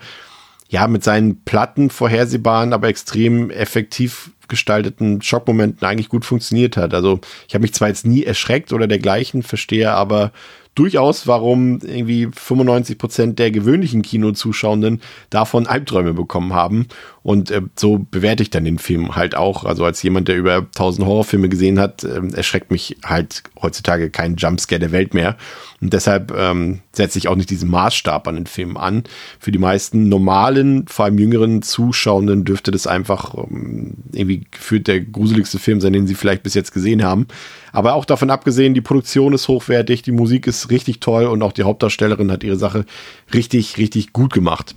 ja 0.68 0.86
mit 0.86 1.04
seinen 1.04 1.42
platten, 1.44 1.90
vorhersehbaren, 1.90 2.72
aber 2.72 2.88
extrem 2.88 3.50
effektiv 3.50 4.30
gestalteten 4.48 5.22
Schockmomenten 5.22 5.86
eigentlich 5.86 6.08
gut 6.08 6.24
funktioniert 6.24 6.76
hat. 6.76 6.94
Also 6.94 7.20
ich 7.48 7.54
habe 7.54 7.62
mich 7.62 7.74
zwar 7.74 7.88
jetzt 7.88 8.06
nie 8.06 8.24
erschreckt 8.24 8.72
oder 8.72 8.86
dergleichen, 8.86 9.42
verstehe 9.42 9.90
aber 9.92 10.32
durchaus, 10.74 11.26
warum 11.26 11.80
irgendwie 11.82 12.28
95 12.32 12.96
Prozent 12.96 13.38
der 13.38 13.50
gewöhnlichen 13.50 14.02
Kinozuschauenden 14.02 15.02
davon 15.28 15.66
Albträume 15.66 16.14
bekommen 16.14 16.54
haben. 16.54 16.86
Und 17.22 17.50
äh, 17.50 17.62
so 17.76 17.98
bewerte 17.98 18.42
ich 18.42 18.50
dann 18.50 18.64
den 18.64 18.78
Film 18.78 19.14
halt 19.14 19.36
auch. 19.36 19.64
Also 19.64 19.84
als 19.84 20.02
jemand, 20.02 20.28
der 20.28 20.36
über 20.36 20.56
1000 20.56 21.06
Horrorfilme 21.06 21.48
gesehen 21.48 21.78
hat, 21.78 22.04
äh, 22.04 22.20
erschreckt 22.34 22.70
mich 22.70 22.96
halt 23.04 23.42
heutzutage 23.60 24.10
kein 24.10 24.36
Jumpscare 24.36 24.80
der 24.80 24.92
Welt 24.92 25.14
mehr. 25.14 25.36
Und 25.80 25.92
deshalb 25.92 26.32
ähm, 26.36 26.80
setze 26.92 27.18
ich 27.18 27.28
auch 27.28 27.36
nicht 27.36 27.50
diesen 27.50 27.70
Maßstab 27.70 28.26
an 28.26 28.36
den 28.36 28.46
Film 28.46 28.76
an. 28.76 29.04
Für 29.38 29.52
die 29.52 29.58
meisten 29.58 30.08
normalen, 30.08 30.86
vor 30.88 31.04
allem 31.04 31.18
jüngeren 31.18 31.62
Zuschauenden 31.62 32.44
dürfte 32.44 32.70
das 32.70 32.86
einfach 32.86 33.34
ähm, 33.34 33.94
irgendwie 34.12 34.46
gefühlt 34.50 34.88
der 34.88 35.00
gruseligste 35.00 35.58
Film 35.58 35.80
sein, 35.80 35.92
den 35.92 36.06
sie 36.06 36.14
vielleicht 36.14 36.42
bis 36.42 36.54
jetzt 36.54 36.72
gesehen 36.72 37.04
haben. 37.04 37.26
Aber 37.72 37.94
auch 37.94 38.04
davon 38.04 38.30
abgesehen, 38.30 38.74
die 38.74 38.82
Produktion 38.82 39.32
ist 39.32 39.48
hochwertig, 39.48 40.02
die 40.02 40.12
Musik 40.12 40.46
ist 40.46 40.70
richtig 40.70 41.00
toll 41.00 41.24
und 41.24 41.42
auch 41.42 41.52
die 41.52 41.62
Hauptdarstellerin 41.62 42.30
hat 42.30 42.44
ihre 42.44 42.56
Sache 42.56 42.84
richtig, 43.32 43.78
richtig 43.78 44.12
gut 44.12 44.32
gemacht. 44.32 44.76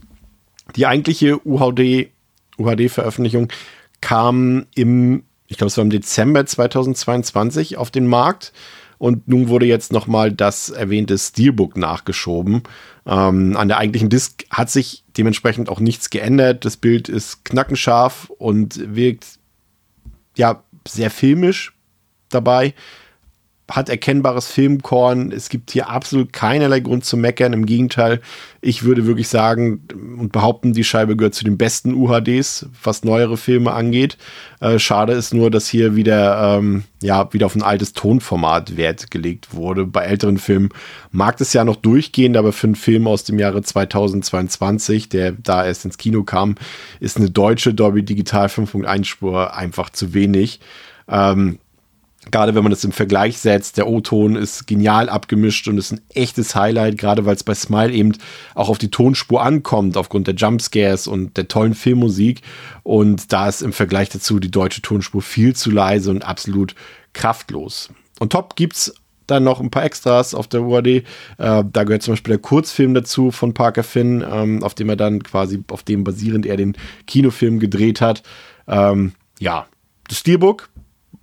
Die 0.75 0.87
eigentliche 0.87 1.45
UHD, 1.45 2.09
UHD-Veröffentlichung 2.57 3.49
kam 4.01 4.65
im, 4.75 5.23
ich 5.47 5.57
glaube, 5.57 5.67
es 5.67 5.77
war 5.77 5.83
im 5.83 5.89
Dezember 5.89 6.45
2022 6.45 7.77
auf 7.77 7.91
den 7.91 8.07
Markt. 8.07 8.53
Und 8.97 9.27
nun 9.27 9.49
wurde 9.49 9.65
jetzt 9.65 9.91
nochmal 9.91 10.31
das 10.31 10.69
erwähnte 10.69 11.17
Steelbook 11.17 11.75
nachgeschoben. 11.75 12.63
Ähm, 13.05 13.57
an 13.57 13.67
der 13.67 13.77
eigentlichen 13.77 14.09
Disk 14.09 14.45
hat 14.49 14.69
sich 14.69 15.03
dementsprechend 15.17 15.67
auch 15.67 15.81
nichts 15.81 16.09
geändert. 16.09 16.63
Das 16.63 16.77
Bild 16.77 17.09
ist 17.09 17.43
knackenscharf 17.43 18.31
und 18.37 18.95
wirkt 18.95 19.37
ja 20.37 20.63
sehr 20.87 21.11
filmisch 21.11 21.74
dabei 22.29 22.73
hat 23.69 23.89
erkennbares 23.89 24.47
Filmkorn. 24.47 25.31
Es 25.31 25.49
gibt 25.49 25.71
hier 25.71 25.89
absolut 25.89 26.33
keinerlei 26.33 26.81
Grund 26.81 27.03
zu 27.03 27.17
meckern. 27.17 27.51
Im 27.51 27.65
Gegenteil, 27.65 28.21
ich 28.61 28.83
würde 28.83 29.07
wirklich 29.07 29.27
sagen 29.27 29.81
und 30.19 30.31
behaupten, 30.31 30.73
die 30.73 30.83
Scheibe 30.83 31.15
gehört 31.15 31.33
zu 31.33 31.43
den 31.43 31.57
besten 31.57 31.95
UHDs, 31.95 32.67
was 32.83 33.03
neuere 33.03 33.37
Filme 33.37 33.73
angeht. 33.73 34.17
Äh, 34.59 34.77
schade 34.77 35.13
ist 35.13 35.33
nur, 35.33 35.49
dass 35.49 35.67
hier 35.67 35.95
wieder, 35.95 36.57
ähm, 36.59 36.83
ja, 37.01 37.33
wieder 37.33 37.47
auf 37.47 37.55
ein 37.55 37.63
altes 37.63 37.93
Tonformat 37.93 38.77
Wert 38.77 39.09
gelegt 39.09 39.53
wurde. 39.55 39.85
Bei 39.85 40.03
älteren 40.03 40.37
Filmen 40.37 40.69
mag 41.11 41.37
das 41.37 41.53
ja 41.53 41.63
noch 41.63 41.77
durchgehen, 41.77 42.37
aber 42.37 42.51
für 42.53 42.67
einen 42.67 42.75
Film 42.75 43.07
aus 43.07 43.23
dem 43.23 43.39
Jahre 43.39 43.63
2022, 43.63 45.09
der 45.09 45.31
da 45.31 45.65
erst 45.65 45.85
ins 45.85 45.97
Kino 45.97 46.21
kam, 46.21 46.55
ist 46.99 47.17
eine 47.17 47.31
deutsche 47.31 47.73
Dolby 47.73 48.03
Digital 48.03 48.45
5.1 48.45 49.05
Spur 49.05 49.55
einfach 49.55 49.89
zu 49.89 50.13
wenig. 50.13 50.59
Ähm, 51.07 51.59
Gerade 52.31 52.55
wenn 52.55 52.63
man 52.63 52.71
das 52.71 52.83
im 52.83 52.91
Vergleich 52.91 53.37
setzt, 53.37 53.77
der 53.77 53.87
O-Ton 53.87 54.35
ist 54.35 54.67
genial 54.67 55.09
abgemischt 55.09 55.67
und 55.67 55.77
ist 55.77 55.91
ein 55.91 56.01
echtes 56.09 56.55
Highlight, 56.55 56.97
gerade 56.97 57.25
weil 57.25 57.35
es 57.35 57.43
bei 57.43 57.53
Smile 57.53 57.91
eben 57.91 58.13
auch 58.55 58.69
auf 58.69 58.77
die 58.77 58.91
Tonspur 58.91 59.43
ankommt, 59.43 59.95
aufgrund 59.95 60.27
der 60.27 60.35
Jumpscares 60.35 61.07
und 61.07 61.37
der 61.37 61.47
tollen 61.47 61.75
Filmmusik. 61.75 62.41
Und 62.83 63.31
da 63.31 63.47
ist 63.47 63.61
im 63.61 63.73
Vergleich 63.73 64.09
dazu 64.09 64.39
die 64.39 64.51
deutsche 64.51 64.81
Tonspur 64.81 65.21
viel 65.21 65.55
zu 65.55 65.71
leise 65.71 66.11
und 66.11 66.23
absolut 66.23 66.75
kraftlos. 67.13 67.89
Und 68.19 68.31
top 68.31 68.55
gibt's 68.55 68.93
dann 69.27 69.43
noch 69.43 69.59
ein 69.59 69.71
paar 69.71 69.83
Extras 69.83 70.33
auf 70.33 70.47
der 70.47 70.61
UAD. 70.61 70.87
Äh, 70.87 71.03
da 71.37 71.83
gehört 71.83 72.03
zum 72.03 72.13
Beispiel 72.13 72.33
der 72.33 72.41
Kurzfilm 72.41 72.93
dazu 72.93 73.31
von 73.31 73.53
Parker 73.53 73.83
Finn, 73.83 74.23
ähm, 74.29 74.63
auf 74.63 74.75
dem 74.75 74.89
er 74.89 74.95
dann 74.95 75.23
quasi, 75.23 75.63
auf 75.71 75.83
dem 75.83 76.03
basierend 76.03 76.45
er 76.45 76.57
den 76.57 76.77
Kinofilm 77.07 77.59
gedreht 77.59 78.01
hat. 78.01 78.23
Ähm, 78.67 79.13
ja, 79.39 79.67
das 80.07 80.19
Steelbook 80.19 80.69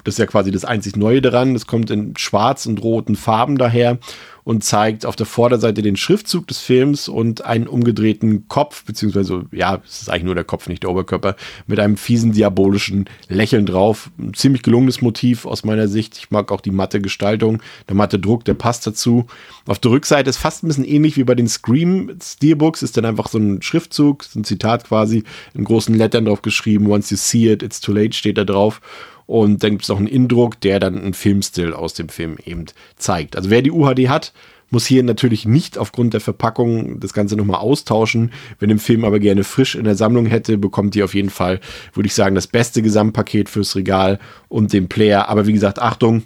das 0.04 0.14
ist 0.14 0.18
ja 0.18 0.26
quasi 0.26 0.50
das 0.50 0.64
einzig 0.64 0.96
Neue 0.96 1.22
daran. 1.22 1.54
Das 1.54 1.66
kommt 1.66 1.90
in 1.90 2.16
schwarz 2.16 2.66
und 2.66 2.82
roten 2.82 3.16
Farben 3.16 3.58
daher 3.58 3.98
und 4.44 4.64
zeigt 4.64 5.06
auf 5.06 5.16
der 5.16 5.26
Vorderseite 5.26 5.82
den 5.82 5.96
Schriftzug 5.96 6.48
des 6.48 6.58
Films 6.58 7.08
und 7.08 7.44
einen 7.44 7.68
umgedrehten 7.68 8.48
Kopf, 8.48 8.84
beziehungsweise, 8.84 9.44
ja, 9.52 9.80
es 9.86 10.02
ist 10.02 10.10
eigentlich 10.10 10.24
nur 10.24 10.34
der 10.34 10.44
Kopf, 10.44 10.68
nicht 10.68 10.82
der 10.82 10.90
Oberkörper, 10.90 11.36
mit 11.66 11.78
einem 11.78 11.96
fiesen 11.96 12.32
diabolischen 12.32 13.08
Lächeln 13.28 13.66
drauf. 13.66 14.10
Ein 14.18 14.34
ziemlich 14.34 14.62
gelungenes 14.62 15.00
Motiv 15.00 15.46
aus 15.46 15.64
meiner 15.64 15.86
Sicht. 15.86 16.18
Ich 16.18 16.30
mag 16.30 16.50
auch 16.50 16.60
die 16.60 16.72
matte 16.72 17.00
Gestaltung, 17.00 17.62
der 17.88 17.94
matte 17.94 18.18
Druck, 18.18 18.44
der 18.44 18.54
passt 18.54 18.86
dazu. 18.86 19.26
Auf 19.66 19.78
der 19.78 19.92
Rückseite 19.92 20.30
ist 20.30 20.38
fast 20.38 20.64
ein 20.64 20.68
bisschen 20.68 20.84
ähnlich 20.84 21.16
wie 21.16 21.24
bei 21.24 21.36
den 21.36 21.48
Scream 21.48 22.10
Steelbooks, 22.20 22.82
ist 22.82 22.96
dann 22.96 23.04
einfach 23.04 23.28
so 23.28 23.38
ein 23.38 23.62
Schriftzug, 23.62 24.24
so 24.24 24.40
ein 24.40 24.44
Zitat 24.44 24.84
quasi, 24.84 25.22
in 25.54 25.64
großen 25.64 25.94
Lettern 25.94 26.24
drauf 26.24 26.42
geschrieben, 26.42 26.90
once 26.90 27.10
you 27.10 27.16
see 27.16 27.50
it, 27.50 27.62
it's 27.62 27.80
too 27.80 27.92
late, 27.92 28.12
steht 28.12 28.38
da 28.38 28.44
drauf. 28.44 28.80
Und 29.26 29.62
dann 29.62 29.72
gibt 29.72 29.82
es 29.82 29.88
noch 29.88 29.98
einen 29.98 30.06
Indruck, 30.06 30.60
der 30.60 30.80
dann 30.80 30.98
einen 30.98 31.14
Filmstil 31.14 31.72
aus 31.72 31.94
dem 31.94 32.08
Film 32.08 32.36
eben 32.44 32.66
zeigt. 32.96 33.36
Also 33.36 33.50
wer 33.50 33.62
die 33.62 33.70
UHD 33.70 34.08
hat, 34.08 34.32
muss 34.72 34.86
hier 34.86 35.02
natürlich 35.02 35.44
nicht 35.44 35.76
aufgrund 35.76 36.14
der 36.14 36.20
Verpackung 36.20 36.98
das 36.98 37.12
Ganze 37.12 37.36
nochmal 37.36 37.60
austauschen. 37.60 38.32
Wenn 38.58 38.70
im 38.70 38.78
Film 38.78 39.04
aber 39.04 39.20
gerne 39.20 39.44
frisch 39.44 39.74
in 39.74 39.84
der 39.84 39.96
Sammlung 39.96 40.26
hätte, 40.26 40.56
bekommt 40.56 40.96
ihr 40.96 41.04
auf 41.04 41.14
jeden 41.14 41.30
Fall, 41.30 41.60
würde 41.92 42.06
ich 42.06 42.14
sagen, 42.14 42.34
das 42.34 42.46
beste 42.46 42.80
Gesamtpaket 42.80 43.50
fürs 43.50 43.76
Regal 43.76 44.18
und 44.48 44.72
den 44.72 44.88
Player. 44.88 45.28
Aber 45.28 45.46
wie 45.46 45.52
gesagt, 45.52 45.78
Achtung, 45.78 46.22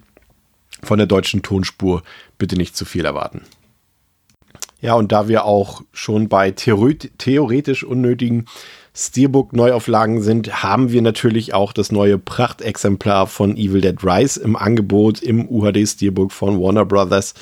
von 0.83 0.99
der 0.99 1.09
deutschen 1.09 1.43
Tonspur 1.43 2.03
bitte 2.39 2.57
nicht 2.57 2.77
zu 2.77 2.85
viel 2.85 3.05
erwarten. 3.05 3.43
Ja, 4.81 4.95
und 4.95 5.11
da 5.11 5.27
wir 5.27 5.45
auch 5.45 5.83
schon 5.93 6.29
bei 6.29 6.53
theoretisch 6.53 7.83
unnötigen 7.83 8.45
Steelbook-Neuauflagen 8.97 10.23
sind, 10.23 10.63
haben 10.63 10.91
wir 10.91 11.03
natürlich 11.03 11.53
auch 11.53 11.75
das 11.75 11.93
neue 11.93 12.17
Prachtexemplar 12.17 13.27
von 13.27 13.57
Evil 13.57 13.83
Dead 13.83 14.03
Rise 14.03 14.41
im 14.41 14.57
Angebot 14.57 15.23
im 15.23 15.47
UHD-Steelbook 15.47 16.33
von 16.33 16.59
Warner 16.59 16.87
Brothers. 16.87 17.35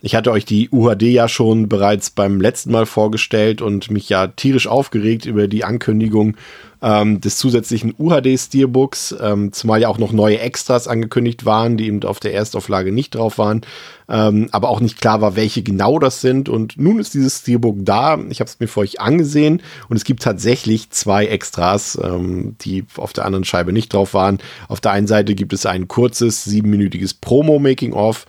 Ich 0.00 0.14
hatte 0.14 0.30
euch 0.30 0.44
die 0.44 0.68
UHD 0.70 1.02
ja 1.02 1.26
schon 1.26 1.68
bereits 1.68 2.10
beim 2.10 2.40
letzten 2.40 2.70
Mal 2.70 2.86
vorgestellt 2.86 3.60
und 3.60 3.90
mich 3.90 4.08
ja 4.08 4.28
tierisch 4.28 4.68
aufgeregt 4.68 5.26
über 5.26 5.48
die 5.48 5.64
Ankündigung 5.64 6.36
ähm, 6.80 7.20
des 7.20 7.36
zusätzlichen 7.36 7.92
UHD-Steelbooks, 7.98 9.16
ähm, 9.20 9.52
zumal 9.52 9.80
ja 9.80 9.88
auch 9.88 9.98
noch 9.98 10.12
neue 10.12 10.38
Extras 10.38 10.86
angekündigt 10.86 11.44
waren, 11.44 11.76
die 11.76 11.88
eben 11.88 12.04
auf 12.04 12.20
der 12.20 12.32
Erstauflage 12.32 12.92
nicht 12.92 13.16
drauf 13.16 13.38
waren, 13.38 13.62
ähm, 14.08 14.48
aber 14.52 14.68
auch 14.68 14.78
nicht 14.78 15.00
klar 15.00 15.20
war, 15.20 15.34
welche 15.34 15.64
genau 15.64 15.98
das 15.98 16.20
sind. 16.20 16.48
Und 16.48 16.78
nun 16.78 17.00
ist 17.00 17.14
dieses 17.14 17.40
Steelbook 17.40 17.78
da. 17.80 18.18
Ich 18.30 18.38
habe 18.38 18.48
es 18.48 18.60
mir 18.60 18.68
für 18.68 18.80
euch 18.80 19.00
angesehen 19.00 19.62
und 19.88 19.96
es 19.96 20.04
gibt 20.04 20.22
tatsächlich 20.22 20.90
zwei 20.90 21.26
Extras, 21.26 21.98
ähm, 22.00 22.54
die 22.60 22.84
auf 22.96 23.12
der 23.12 23.24
anderen 23.24 23.44
Scheibe 23.44 23.72
nicht 23.72 23.92
drauf 23.92 24.14
waren. 24.14 24.38
Auf 24.68 24.80
der 24.80 24.92
einen 24.92 25.08
Seite 25.08 25.34
gibt 25.34 25.52
es 25.52 25.66
ein 25.66 25.88
kurzes, 25.88 26.44
siebenminütiges 26.44 27.14
Promo-Making-of 27.14 28.26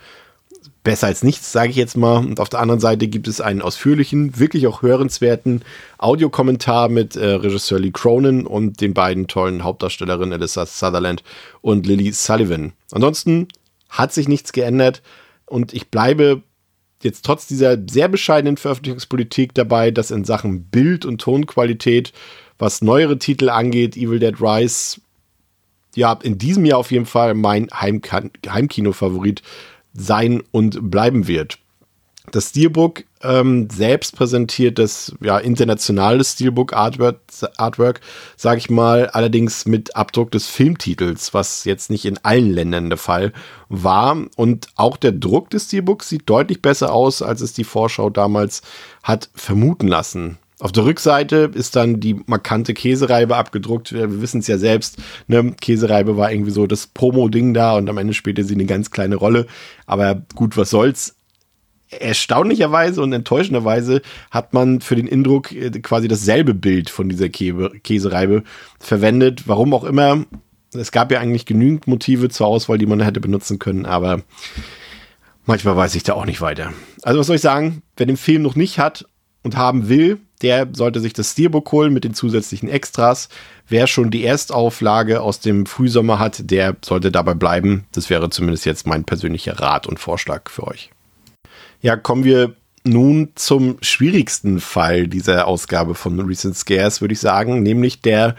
besser 0.84 1.08
als 1.08 1.24
nichts, 1.24 1.52
sage 1.52 1.70
ich 1.70 1.76
jetzt 1.76 1.98
mal. 1.98 2.18
Und 2.18 2.40
auf 2.40 2.50
der 2.50 2.60
anderen 2.60 2.80
Seite 2.80 3.08
gibt 3.08 3.28
es 3.28 3.42
einen 3.42 3.62
ausführlichen, 3.62 4.40
wirklich 4.40 4.68
auch 4.68 4.82
hörenswerten 4.82 5.64
Audiokommentar 5.98 6.90
mit 6.90 7.16
äh, 7.16 7.26
Regisseur 7.26 7.80
Lee 7.80 7.92
Cronin 7.92 8.46
und 8.46 8.82
den 8.82 8.94
beiden 8.94 9.28
tollen 9.28 9.64
Hauptdarstellerinnen 9.64 10.34
Alyssa 10.34 10.66
Sutherland 10.66 11.24
und 11.62 11.86
Lily 11.86 12.12
Sullivan. 12.12 12.74
Ansonsten 12.92 13.48
hat 13.90 14.14
sich 14.14 14.28
nichts 14.28 14.54
geändert 14.54 15.02
und 15.46 15.74
ich 15.74 15.90
bleibe 15.90 16.44
jetzt 17.04 17.26
trotz 17.26 17.48
dieser 17.48 17.78
sehr 17.90 18.08
bescheidenen 18.08 18.58
Veröffentlichungspolitik 18.58 19.54
dabei, 19.54 19.92
dass 19.92 20.12
in 20.12 20.26
Sachen 20.26 20.66
Bild- 20.66 21.06
und 21.06 21.22
Tonqualität, 21.22 22.14
was 22.58 22.82
neuere 22.82 23.18
Titel 23.18 23.50
angeht, 23.50 23.96
Evil 23.96 24.20
Dead 24.20 24.36
Rise, 24.40 25.02
ja, 25.96 26.14
in 26.22 26.38
diesem 26.38 26.66
Jahr 26.66 26.78
auf 26.78 26.92
jeden 26.92 27.06
Fall 27.06 27.34
mein 27.34 27.68
Heimkino-Favorit 27.72 29.42
sein 29.94 30.44
und 30.52 30.92
bleiben 30.92 31.28
wird. 31.28 31.60
Das 32.32 32.50
Steelbook 32.50 33.04
ähm, 33.22 33.70
selbst 33.72 34.16
präsentiert 34.16 34.80
das 34.80 35.16
ja, 35.22 35.38
internationale 35.38 36.24
Steelbook 36.24 36.74
Artwork, 36.74 37.20
Artwork 37.58 38.02
sage 38.38 38.60
ich 38.60 38.70
mal, 38.70 39.08
allerdings 39.08 39.66
mit 39.66 39.96
Abdruck 39.96 40.32
des 40.32 40.48
Filmtitels, 40.48 41.34
was 41.34 41.66
jetzt 41.66 41.90
nicht 41.90 42.06
in 42.06 42.18
allen 42.24 42.52
Ländern 42.52 42.90
der 42.90 42.98
Fall 42.98 43.34
war. 43.68 44.18
Und 44.36 44.68
auch 44.76 44.98
der 44.98 45.12
Druck 45.12 45.50
des 45.50 45.66
Steelbooks 45.66 46.10
sieht 46.10 46.30
deutlich 46.30 46.62
besser 46.62 46.94
aus, 46.94 47.22
als 47.22 47.42
es 47.42 47.54
die 47.54 47.64
Vorschau 47.64 48.10
damals 48.10 48.62
hat 49.04 49.30
vermuten 49.34 49.88
lassen. 49.88 50.38
Auf 50.62 50.74
der 50.74 50.84
Rückseite 50.84 51.52
ist 51.54 51.78
dann 51.78 52.02
die 52.02 52.20
markante 52.26 52.74
Käsereibe 52.74 53.38
abgedruckt. 53.38 53.94
Wir 53.94 54.22
wissen 54.22 54.42
es 54.42 54.48
ja 54.48 54.58
selbst. 54.58 54.98
Ne? 55.28 55.54
Käsereibe 55.54 56.18
war 56.18 56.32
irgendwie 56.34 56.52
so 56.52 56.68
das 56.68 56.88
Promo-Ding 56.88 57.54
da 57.54 57.78
und 57.78 57.90
am 57.90 57.98
Ende 57.98 58.14
spielte 58.14 58.44
sie 58.44 58.56
eine 58.56 58.66
ganz 58.66 58.92
kleine 58.92 59.16
Rolle. 59.16 59.48
Aber 59.86 60.22
gut, 60.36 60.58
was 60.58 60.70
soll's. 60.70 61.16
Erstaunlicherweise 61.92 63.02
und 63.02 63.14
enttäuschenderweise 63.14 64.02
hat 64.32 64.54
man 64.54 64.82
für 64.82 64.96
den 64.96 65.08
Indruck 65.08 65.54
äh, 65.54 65.72
quasi 65.72 66.10
dasselbe 66.10 66.54
Bild 66.54 66.90
von 66.90 67.08
dieser 67.08 67.30
Käsereibe 67.30 68.44
verwendet. 68.80 69.48
Warum 69.48 69.74
auch 69.74 69.86
immer. 69.86 70.26
Es 70.74 70.92
gab 70.92 71.12
ja 71.12 71.20
eigentlich 71.20 71.46
genügend 71.46 71.88
Motive 71.88 72.30
zur 72.30 72.48
Auswahl, 72.48 72.78
die 72.78 72.86
man 72.86 73.00
hätte 73.00 73.22
benutzen 73.22 73.58
können, 73.58 73.88
aber 73.88 74.22
manchmal 75.46 75.76
weiß 75.76 75.96
ich 75.96 76.04
da 76.04 76.14
auch 76.14 76.28
nicht 76.28 76.42
weiter. 76.42 76.74
Also 77.02 77.20
was 77.20 77.26
soll 77.26 77.38
ich 77.38 77.42
sagen? 77.42 77.82
Wer 77.98 78.06
den 78.06 78.18
Film 78.18 78.44
noch 78.44 78.56
nicht 78.56 78.78
hat 78.78 79.06
und 79.42 79.58
haben 79.58 79.90
will, 79.90 80.20
der 80.42 80.68
sollte 80.74 81.00
sich 81.00 81.14
das 81.14 81.32
Steelbook 81.32 81.72
holen 81.72 81.94
mit 81.94 82.04
den 82.04 82.14
zusätzlichen 82.14 82.70
Extras. 82.70 83.30
Wer 83.68 83.88
schon 83.88 84.12
die 84.12 84.24
Erstauflage 84.24 85.22
aus 85.22 85.40
dem 85.40 85.66
Frühsommer 85.66 86.20
hat, 86.20 86.50
der 86.50 86.76
sollte 86.84 87.12
dabei 87.12 87.34
bleiben. 87.34 87.86
Das 87.92 88.10
wäre 88.10 88.30
zumindest 88.30 88.66
jetzt 88.66 88.88
mein 88.88 89.04
persönlicher 89.04 89.60
Rat 89.60 89.88
und 89.88 90.00
Vorschlag 90.00 90.50
für 90.50 90.68
euch. 90.68 90.92
Ja, 91.82 91.96
kommen 91.96 92.24
wir 92.24 92.56
nun 92.84 93.30
zum 93.36 93.78
schwierigsten 93.82 94.60
Fall 94.60 95.08
dieser 95.08 95.48
Ausgabe 95.48 95.96
von 95.96 96.20
Recent 96.20 96.56
Scares, 96.56 97.02
würde 97.02 97.14
ich 97.14 97.20
sagen, 97.20 97.62
nämlich 97.62 98.02
der 98.02 98.36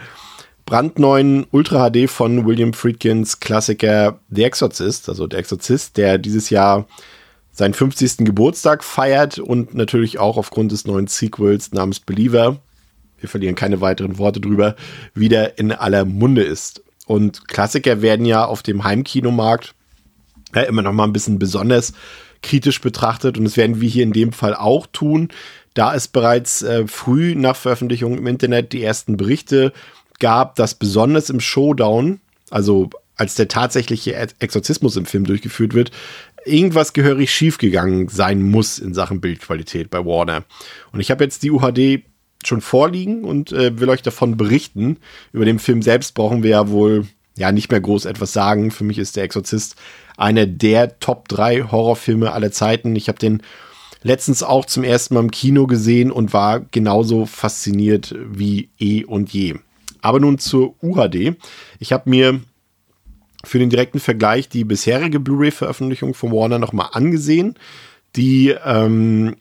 brandneuen 0.65 1.45
Ultra 1.51 1.89
HD 1.89 2.09
von 2.09 2.45
William 2.45 2.73
Friedkins 2.73 3.39
Klassiker 3.39 4.19
The 4.29 4.43
Exorcist, 4.43 5.09
also 5.09 5.27
der 5.27 5.39
Exorzist, 5.39 5.97
der 5.97 6.17
dieses 6.17 6.49
Jahr 6.49 6.87
seinen 7.51 7.73
50. 7.73 8.17
Geburtstag 8.19 8.83
feiert 8.83 9.39
und 9.39 9.73
natürlich 9.73 10.19
auch 10.19 10.37
aufgrund 10.37 10.71
des 10.71 10.85
neuen 10.85 11.07
Sequels 11.07 11.71
namens 11.73 11.99
Believer, 11.99 12.59
wir 13.19 13.29
verlieren 13.29 13.55
keine 13.55 13.81
weiteren 13.81 14.17
Worte 14.17 14.39
drüber, 14.39 14.75
wieder 15.13 15.59
in 15.59 15.71
aller 15.71 16.05
Munde 16.05 16.43
ist. 16.43 16.83
Und 17.05 17.47
Klassiker 17.47 18.01
werden 18.01 18.25
ja 18.25 18.45
auf 18.45 18.63
dem 18.63 18.83
Heimkinomarkt 18.83 19.75
ja, 20.55 20.61
immer 20.61 20.81
noch 20.81 20.93
mal 20.93 21.05
ein 21.05 21.13
bisschen 21.13 21.39
besonders 21.39 21.93
kritisch 22.41 22.81
betrachtet 22.81 23.37
und 23.37 23.43
das 23.43 23.57
werden 23.57 23.81
wir 23.81 23.89
hier 23.89 24.03
in 24.03 24.13
dem 24.13 24.33
Fall 24.33 24.55
auch 24.55 24.87
tun, 24.87 25.29
da 25.73 25.93
es 25.93 26.07
bereits 26.07 26.63
äh, 26.63 26.87
früh 26.87 27.35
nach 27.35 27.55
Veröffentlichung 27.55 28.17
im 28.17 28.27
Internet 28.27 28.73
die 28.73 28.83
ersten 28.83 29.15
Berichte 29.15 29.71
gab, 30.19 30.55
dass 30.55 30.75
besonders 30.75 31.29
im 31.29 31.39
Showdown, 31.39 32.19
also 32.49 32.89
als 33.15 33.35
der 33.35 33.47
tatsächliche 33.47 34.15
Exorzismus 34.39 34.95
im 34.95 35.05
Film 35.05 35.25
durchgeführt 35.25 35.73
wird, 35.75 35.91
irgendwas 36.45 36.93
gehörig 36.93 37.31
schiefgegangen 37.31 38.07
sein 38.07 38.41
muss 38.41 38.79
in 38.79 38.93
Sachen 38.93 39.21
Bildqualität 39.21 39.89
bei 39.89 40.05
Warner. 40.05 40.43
Und 40.91 40.99
ich 40.99 41.11
habe 41.11 41.23
jetzt 41.23 41.43
die 41.43 41.51
UHD 41.51 42.03
schon 42.43 42.61
vorliegen 42.61 43.23
und 43.23 43.51
äh, 43.51 43.79
will 43.79 43.89
euch 43.89 44.01
davon 44.01 44.37
berichten. 44.37 44.97
Über 45.31 45.45
den 45.45 45.59
Film 45.59 45.81
selbst 45.81 46.13
brauchen 46.13 46.43
wir 46.43 46.51
ja 46.51 46.69
wohl 46.69 47.07
ja 47.37 47.51
nicht 47.51 47.71
mehr 47.71 47.81
groß 47.81 48.05
etwas 48.05 48.33
sagen. 48.33 48.71
Für 48.71 48.83
mich 48.83 48.97
ist 48.97 49.15
der 49.15 49.23
Exorzist 49.23 49.75
einer 50.17 50.45
der 50.45 50.99
Top 50.99 51.27
3 51.27 51.63
Horrorfilme 51.71 52.31
aller 52.31 52.51
Zeiten. 52.51 52.95
Ich 52.95 53.07
habe 53.07 53.19
den 53.19 53.41
letztens 54.03 54.43
auch 54.43 54.65
zum 54.65 54.83
ersten 54.83 55.13
Mal 55.13 55.21
im 55.21 55.31
Kino 55.31 55.67
gesehen 55.67 56.11
und 56.11 56.33
war 56.33 56.59
genauso 56.59 57.25
fasziniert 57.25 58.15
wie 58.31 58.69
eh 58.79 59.03
und 59.03 59.31
je. 59.31 59.55
Aber 60.01 60.19
nun 60.19 60.39
zur 60.39 60.75
UHD. 60.81 61.35
Ich 61.79 61.93
habe 61.93 62.09
mir 62.09 62.41
für 63.43 63.59
den 63.59 63.69
direkten 63.69 63.99
Vergleich 63.99 64.49
die 64.49 64.63
bisherige 64.63 65.19
Blu-ray-Veröffentlichung 65.19 66.13
von 66.13 66.31
Warner 66.31 66.59
nochmal 66.59 66.89
angesehen, 66.91 67.55
die 68.15 68.55
ähm, 68.65 69.35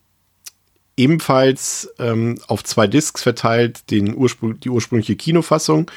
ebenfalls 0.96 1.92
ähm, 1.98 2.38
auf 2.46 2.62
zwei 2.64 2.86
Discs 2.86 3.22
verteilt 3.22 3.90
den 3.90 4.14
Urspr 4.14 4.54
die 4.54 4.70
ursprüngliche 4.70 5.16
Kinofassung 5.16 5.90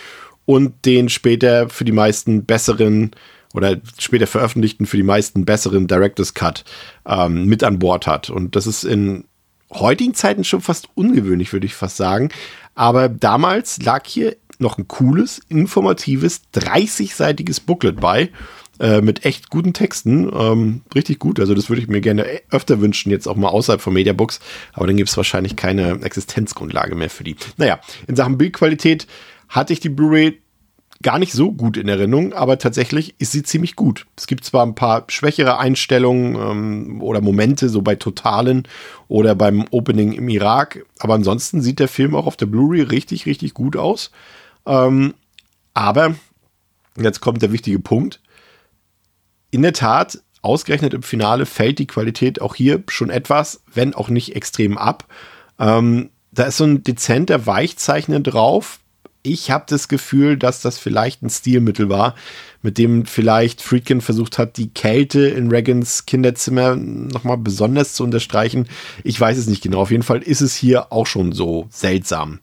und 0.45 0.85
den 0.85 1.09
später 1.09 1.69
für 1.69 1.85
die 1.85 1.91
meisten 1.91 2.45
besseren 2.45 3.11
oder 3.53 3.77
später 3.99 4.27
veröffentlichten 4.27 4.85
für 4.85 4.97
die 4.97 5.03
meisten 5.03 5.45
besseren 5.45 5.87
Director's 5.87 6.33
Cut 6.33 6.63
ähm, 7.05 7.45
mit 7.45 7.63
an 7.63 7.79
Bord 7.79 8.07
hat. 8.07 8.29
Und 8.29 8.55
das 8.55 8.65
ist 8.65 8.83
in 8.83 9.25
heutigen 9.71 10.13
Zeiten 10.13 10.43
schon 10.43 10.61
fast 10.61 10.87
ungewöhnlich, 10.95 11.53
würde 11.53 11.65
ich 11.65 11.75
fast 11.75 11.97
sagen. 11.97 12.29
Aber 12.75 13.09
damals 13.09 13.81
lag 13.81 14.05
hier 14.05 14.35
noch 14.63 14.79
ein 14.79 14.87
cooles, 14.87 15.39
informatives, 15.49 16.41
30-seitiges 16.55 17.61
Booklet 17.65 17.99
bei 17.99 18.31
äh, 18.79 19.01
mit 19.01 19.25
echt 19.25 19.51
guten 19.51 19.73
Texten. 19.73 20.31
Ähm, 20.33 20.81
richtig 20.95 21.19
gut. 21.19 21.39
Also 21.39 21.53
das 21.53 21.69
würde 21.69 21.81
ich 21.81 21.87
mir 21.87 22.01
gerne 22.01 22.25
öfter 22.49 22.81
wünschen, 22.81 23.11
jetzt 23.11 23.27
auch 23.27 23.35
mal 23.35 23.49
außerhalb 23.49 23.81
von 23.81 23.93
Mediabooks. 23.93 24.39
Aber 24.73 24.87
dann 24.87 24.97
gibt 24.97 25.09
es 25.09 25.17
wahrscheinlich 25.17 25.55
keine 25.55 26.01
Existenzgrundlage 26.01 26.95
mehr 26.95 27.11
für 27.11 27.23
die. 27.23 27.35
Naja, 27.57 27.79
in 28.07 28.15
Sachen 28.15 28.39
Bildqualität 28.39 29.05
hatte 29.47 29.73
ich 29.73 29.79
die 29.79 29.89
Blu-ray 29.89 30.39
gar 31.03 31.19
nicht 31.19 31.33
so 31.33 31.51
gut 31.51 31.77
in 31.77 31.87
Erinnerung, 31.87 32.33
aber 32.33 32.57
tatsächlich 32.57 33.13
ist 33.19 33.33
sie 33.33 33.43
ziemlich 33.43 33.75
gut. 33.75 34.07
Es 34.15 34.25
gibt 34.25 34.45
zwar 34.45 34.65
ein 34.65 34.73
paar 34.73 35.03
schwächere 35.09 35.59
Einstellungen 35.59 36.35
ähm, 36.35 37.01
oder 37.01 37.21
Momente, 37.21 37.69
so 37.69 37.81
bei 37.81 37.95
Totalen 37.95 38.67
oder 39.07 39.35
beim 39.35 39.65
Opening 39.69 40.13
im 40.13 40.29
Irak, 40.29 40.85
aber 40.99 41.13
ansonsten 41.13 41.61
sieht 41.61 41.79
der 41.79 41.89
Film 41.89 42.15
auch 42.15 42.25
auf 42.25 42.37
der 42.37 42.45
Blu-ray 42.47 42.81
richtig, 42.81 43.25
richtig 43.25 43.53
gut 43.53 43.75
aus. 43.75 44.11
Ähm, 44.65 45.13
aber, 45.73 46.15
jetzt 46.97 47.21
kommt 47.21 47.41
der 47.41 47.51
wichtige 47.51 47.79
Punkt, 47.79 48.21
in 49.51 49.61
der 49.61 49.73
Tat, 49.73 50.21
ausgerechnet 50.41 50.93
im 50.93 51.03
Finale 51.03 51.45
fällt 51.45 51.79
die 51.79 51.87
Qualität 51.87 52.41
auch 52.41 52.55
hier 52.55 52.83
schon 52.87 53.09
etwas, 53.09 53.61
wenn 53.73 53.93
auch 53.93 54.09
nicht 54.09 54.35
extrem 54.35 54.77
ab. 54.77 55.05
Ähm, 55.59 56.09
da 56.31 56.43
ist 56.43 56.57
so 56.57 56.65
ein 56.65 56.83
dezenter 56.83 57.45
Weichzeichnen 57.45 58.23
drauf, 58.23 58.79
ich 59.23 59.49
habe 59.51 59.63
das 59.67 59.87
Gefühl, 59.87 60.37
dass 60.37 60.61
das 60.61 60.77
vielleicht 60.77 61.23
ein 61.23 61.29
Stilmittel 61.29 61.89
war, 61.89 62.13
mit 62.61 62.77
dem 62.77 63.05
vielleicht 63.05 63.61
Friedkin 63.61 64.01
versucht 64.01 64.37
hat, 64.37 64.57
die 64.57 64.69
Kälte 64.69 65.27
in 65.27 65.49
Regans 65.49 66.05
Kinderzimmer 66.05 66.75
nochmal 66.75 67.37
besonders 67.37 67.93
zu 67.93 68.03
unterstreichen. 68.03 68.67
Ich 69.03 69.19
weiß 69.19 69.37
es 69.37 69.47
nicht 69.47 69.63
genau. 69.63 69.79
Auf 69.79 69.91
jeden 69.91 70.03
Fall 70.03 70.21
ist 70.21 70.41
es 70.41 70.53
hier 70.53 70.91
auch 70.91 71.07
schon 71.07 71.31
so 71.31 71.67
seltsam. 71.71 72.39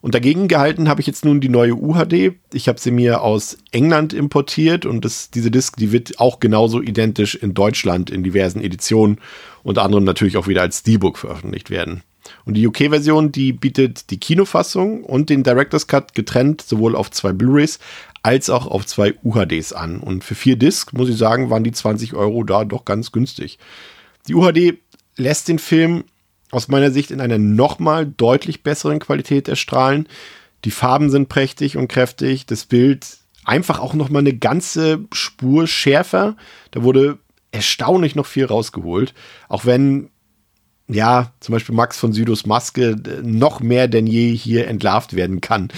Und 0.00 0.14
dagegen 0.14 0.48
gehalten 0.48 0.88
habe 0.88 1.00
ich 1.00 1.06
jetzt 1.06 1.24
nun 1.24 1.40
die 1.40 1.48
neue 1.48 1.74
UHD. 1.74 2.34
Ich 2.52 2.68
habe 2.68 2.78
sie 2.78 2.90
mir 2.90 3.22
aus 3.22 3.58
England 3.72 4.12
importiert 4.12 4.86
und 4.86 5.04
das, 5.04 5.30
diese 5.30 5.50
Disc, 5.50 5.76
die 5.76 5.92
wird 5.92 6.20
auch 6.20 6.40
genauso 6.40 6.80
identisch 6.80 7.34
in 7.34 7.54
Deutschland 7.54 8.10
in 8.10 8.22
diversen 8.22 8.62
Editionen, 8.62 9.18
unter 9.64 9.82
anderem 9.82 10.04
natürlich 10.04 10.36
auch 10.36 10.46
wieder 10.46 10.62
als 10.62 10.80
Steelbook 10.80 11.18
veröffentlicht 11.18 11.70
werden. 11.70 12.02
Und 12.44 12.54
die 12.54 12.66
UK-Version, 12.66 13.32
die 13.32 13.52
bietet 13.52 14.10
die 14.10 14.20
Kinofassung 14.20 15.02
und 15.02 15.30
den 15.30 15.42
Director's 15.42 15.86
Cut 15.86 16.14
getrennt 16.14 16.62
sowohl 16.62 16.94
auf 16.94 17.10
zwei 17.10 17.32
Blu-rays 17.32 17.78
als 18.22 18.50
auch 18.50 18.66
auf 18.66 18.86
zwei 18.86 19.14
UHDs 19.22 19.72
an. 19.72 20.00
Und 20.00 20.24
für 20.24 20.34
vier 20.34 20.56
Discs, 20.56 20.92
muss 20.92 21.08
ich 21.08 21.16
sagen, 21.16 21.50
waren 21.50 21.64
die 21.64 21.72
20 21.72 22.14
Euro 22.14 22.44
da 22.44 22.64
doch 22.64 22.84
ganz 22.84 23.12
günstig. 23.12 23.58
Die 24.26 24.34
UHD 24.34 24.78
lässt 25.16 25.48
den 25.48 25.58
Film 25.58 26.04
aus 26.50 26.68
meiner 26.68 26.90
Sicht 26.90 27.10
in 27.10 27.20
einer 27.20 27.38
nochmal 27.38 28.06
deutlich 28.06 28.62
besseren 28.62 28.98
Qualität 28.98 29.48
erstrahlen. 29.48 30.08
Die 30.64 30.70
Farben 30.70 31.10
sind 31.10 31.28
prächtig 31.28 31.76
und 31.76 31.88
kräftig, 31.88 32.46
das 32.46 32.64
Bild 32.64 33.18
einfach 33.44 33.78
auch 33.78 33.94
nochmal 33.94 34.20
eine 34.20 34.36
ganze 34.36 35.04
Spur 35.12 35.66
schärfer. 35.66 36.36
Da 36.70 36.82
wurde 36.82 37.18
erstaunlich 37.50 38.14
noch 38.14 38.26
viel 38.26 38.44
rausgeholt. 38.44 39.14
Auch 39.48 39.64
wenn 39.64 40.10
ja, 40.90 41.32
zum 41.40 41.52
Beispiel 41.52 41.74
Max 41.74 41.98
von 41.98 42.14
Südos 42.14 42.46
Maske 42.46 42.92
äh, 42.92 43.22
noch 43.22 43.60
mehr 43.60 43.88
denn 43.88 44.06
je 44.06 44.34
hier 44.34 44.68
entlarvt 44.68 45.14
werden 45.14 45.42
kann 45.42 45.68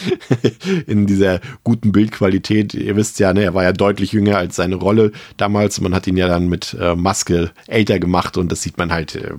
in 0.87 1.07
dieser 1.07 1.41
guten 1.65 1.91
Bildqualität. 1.91 2.75
Ihr 2.75 2.95
wisst 2.95 3.19
ja, 3.19 3.33
ne, 3.33 3.43
er 3.43 3.55
war 3.55 3.65
ja 3.65 3.73
deutlich 3.73 4.13
jünger 4.13 4.39
als 4.39 4.55
seine 4.55 4.77
Rolle 4.77 5.11
damals. 5.37 5.81
Man 5.81 5.95
hat 5.95 6.07
ihn 6.07 6.17
ja 6.17 6.29
dann 6.29 6.49
mit 6.49 6.77
äh, 6.81 6.95
Maske 6.95 7.51
älter 7.67 7.99
gemacht 7.99 8.37
und 8.37 8.53
das 8.53 8.63
sieht 8.63 8.79
man 8.79 8.93
halt, 8.93 9.17
äh, 9.17 9.33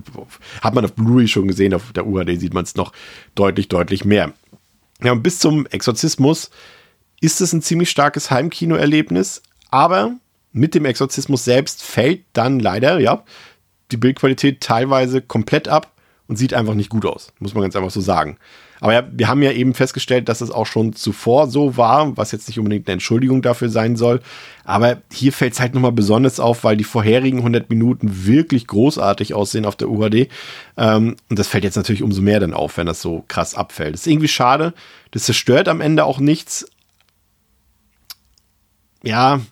hat 0.60 0.74
man 0.74 0.84
auf 0.84 0.92
Blu-ray 0.92 1.26
schon 1.26 1.48
gesehen, 1.48 1.72
auf 1.72 1.92
der 1.94 2.06
UHD 2.06 2.38
sieht 2.38 2.52
man 2.52 2.64
es 2.64 2.74
noch 2.74 2.92
deutlich, 3.34 3.68
deutlich 3.68 4.04
mehr. 4.04 4.34
Ja, 5.02 5.12
und 5.12 5.22
bis 5.22 5.38
zum 5.38 5.66
Exorzismus 5.66 6.50
ist 7.22 7.40
es 7.40 7.54
ein 7.54 7.62
ziemlich 7.62 7.88
starkes 7.88 8.30
Heimkinoerlebnis, 8.30 9.42
aber 9.70 10.12
mit 10.52 10.74
dem 10.74 10.84
Exorzismus 10.84 11.44
selbst 11.44 11.82
fällt 11.82 12.24
dann 12.34 12.60
leider, 12.60 13.00
ja, 13.00 13.24
die 13.92 13.96
Bildqualität 13.96 14.60
teilweise 14.60 15.20
komplett 15.20 15.68
ab 15.68 15.92
und 16.28 16.36
sieht 16.36 16.54
einfach 16.54 16.74
nicht 16.74 16.88
gut 16.88 17.04
aus, 17.04 17.32
muss 17.40 17.54
man 17.54 17.62
ganz 17.62 17.76
einfach 17.76 17.90
so 17.90 18.00
sagen. 18.00 18.38
Aber 18.82 18.94
ja, 18.94 19.04
wir 19.12 19.28
haben 19.28 19.42
ja 19.42 19.52
eben 19.52 19.74
festgestellt, 19.74 20.28
dass 20.28 20.40
es 20.40 20.50
auch 20.50 20.66
schon 20.66 20.92
zuvor 20.92 21.46
so 21.46 21.76
war, 21.76 22.16
was 22.16 22.32
jetzt 22.32 22.48
nicht 22.48 22.58
unbedingt 22.58 22.88
eine 22.88 22.94
Entschuldigung 22.94 23.40
dafür 23.40 23.68
sein 23.68 23.94
soll. 23.94 24.20
Aber 24.64 24.96
hier 25.12 25.32
fällt 25.32 25.52
es 25.52 25.60
halt 25.60 25.72
nochmal 25.72 25.92
besonders 25.92 26.40
auf, 26.40 26.64
weil 26.64 26.76
die 26.76 26.82
vorherigen 26.82 27.38
100 27.38 27.70
Minuten 27.70 28.26
wirklich 28.26 28.66
großartig 28.66 29.34
aussehen 29.34 29.66
auf 29.66 29.76
der 29.76 29.88
UHD. 29.88 30.28
Ähm, 30.76 31.14
und 31.30 31.38
das 31.38 31.46
fällt 31.46 31.62
jetzt 31.62 31.76
natürlich 31.76 32.02
umso 32.02 32.22
mehr 32.22 32.40
dann 32.40 32.54
auf, 32.54 32.76
wenn 32.76 32.88
das 32.88 33.00
so 33.00 33.24
krass 33.28 33.54
abfällt. 33.54 33.94
Das 33.94 34.00
ist 34.00 34.08
irgendwie 34.08 34.26
schade. 34.26 34.74
Das 35.12 35.22
zerstört 35.22 35.68
am 35.68 35.80
Ende 35.80 36.04
auch 36.04 36.18
nichts. 36.18 36.66
Ja, 39.04 39.42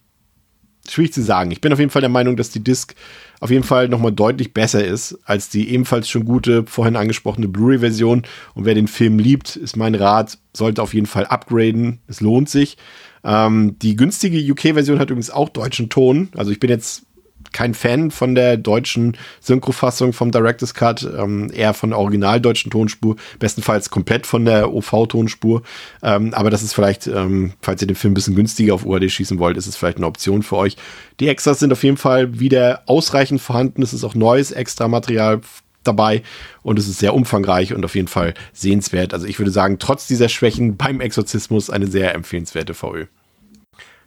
schwierig 0.89 1.13
zu 1.13 1.23
sagen. 1.23 1.53
Ich 1.53 1.61
bin 1.61 1.73
auf 1.73 1.79
jeden 1.79 1.93
Fall 1.93 2.03
der 2.03 2.09
Meinung, 2.09 2.37
dass 2.37 2.51
die 2.51 2.65
Disc 2.65 2.97
auf 3.41 3.51
jeden 3.51 3.65
Fall 3.65 3.89
nochmal 3.89 4.13
deutlich 4.13 4.53
besser 4.53 4.85
ist 4.85 5.19
als 5.25 5.49
die 5.49 5.71
ebenfalls 5.71 6.09
schon 6.09 6.25
gute, 6.25 6.65
vorhin 6.67 6.97
angesprochene 6.97 7.49
Blu-ray-Version. 7.49 8.23
Und 8.55 8.65
wer 8.67 8.75
den 8.75 8.87
Film 8.87 9.19
liebt, 9.19 9.57
ist 9.57 9.77
mein 9.77 9.95
Rat, 9.95 10.39
sollte 10.55 10.83
auf 10.83 10.95
jeden 10.95 11.07
Fall 11.07 11.25
upgraden. 11.25 12.01
Es 12.07 12.21
lohnt 12.21 12.51
sich. 12.51 12.77
Ähm, 13.25 13.79
die 13.81 13.97
günstige 13.97 14.39
UK-Version 14.53 14.99
hat 14.99 15.11
übrigens 15.11 15.31
auch 15.31 15.49
deutschen 15.49 15.89
Ton. 15.89 16.29
Also 16.37 16.53
ich 16.53 16.61
bin 16.61 16.71
jetzt 16.71 17.07
kein 17.53 17.75
Fan 17.75 18.11
von 18.11 18.35
der 18.35 18.57
deutschen 18.57 19.17
Synchrofassung 19.41 20.13
vom 20.13 20.31
Director's 20.31 20.75
Cut, 20.75 21.03
ähm, 21.03 21.51
eher 21.53 21.75
von 21.75 21.91
der 21.91 21.99
originaldeutschen 21.99 22.71
Tonspur, 22.71 23.17
bestenfalls 23.39 23.91
komplett 23.91 24.27
von 24.27 24.45
der 24.45 24.73
OV-Tonspur. 24.73 25.63
Ähm, 26.03 26.35
aber 26.35 26.51
das 26.51 26.63
ist 26.63 26.75
vielleicht, 26.75 27.07
ähm, 27.07 27.53
falls 27.61 27.83
ihr 27.83 27.89
den 27.89 27.97
Film 27.97 28.13
ein 28.13 28.15
bisschen 28.15 28.37
günstiger 28.37 28.75
auf 28.75 28.87
UHD 28.87 29.11
schießen 29.11 29.39
wollt, 29.39 29.57
ist 29.57 29.67
es 29.67 29.77
vielleicht 29.77 29.99
eine 29.99 30.07
Option 30.07 30.43
für 30.43 30.57
euch. 30.57 30.77
Die 31.19 31.29
Extras 31.29 31.59
sind 31.59 31.73
auf 31.73 31.83
jeden 31.83 31.97
Fall 31.97 32.39
wieder 32.39 32.83
ausreichend 32.87 33.41
vorhanden. 33.41 33.83
Es 33.83 33.93
ist 33.93 34.05
auch 34.05 34.15
neues 34.15 34.53
Extra-Material 34.53 35.41
dabei 35.83 36.23
und 36.63 36.79
es 36.79 36.89
ist 36.89 36.99
sehr 36.99 37.15
umfangreich 37.15 37.75
und 37.75 37.85
auf 37.85 37.95
jeden 37.95 38.09
Fall 38.09 38.35
sehenswert. 38.53 39.15
Also 39.15 39.27
ich 39.27 39.39
würde 39.39 39.51
sagen, 39.51 39.79
trotz 39.79 40.07
dieser 40.07 40.29
Schwächen 40.29 40.77
beim 40.77 41.01
Exorzismus 41.01 41.71
eine 41.71 41.87
sehr 41.87 42.15
empfehlenswerte 42.15 42.75
VÖ. 42.75 43.07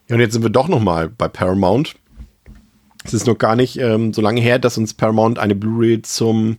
Ja, 0.08 0.16
und 0.16 0.22
jetzt 0.22 0.34
sind 0.34 0.44
wir 0.44 0.50
doch 0.50 0.68
noch 0.68 0.82
mal 0.82 1.10
bei 1.10 1.28
Paramount. 1.28 1.96
Es 3.04 3.14
ist 3.14 3.28
noch 3.28 3.38
gar 3.38 3.56
nicht 3.56 3.78
ähm, 3.78 4.14
so 4.14 4.22
lange 4.22 4.42
her, 4.42 4.60
dass 4.60 4.78
uns 4.78 4.94
Paramount 4.94 5.40
eine 5.40 5.56
Blu-ray 5.56 6.02
zum 6.02 6.58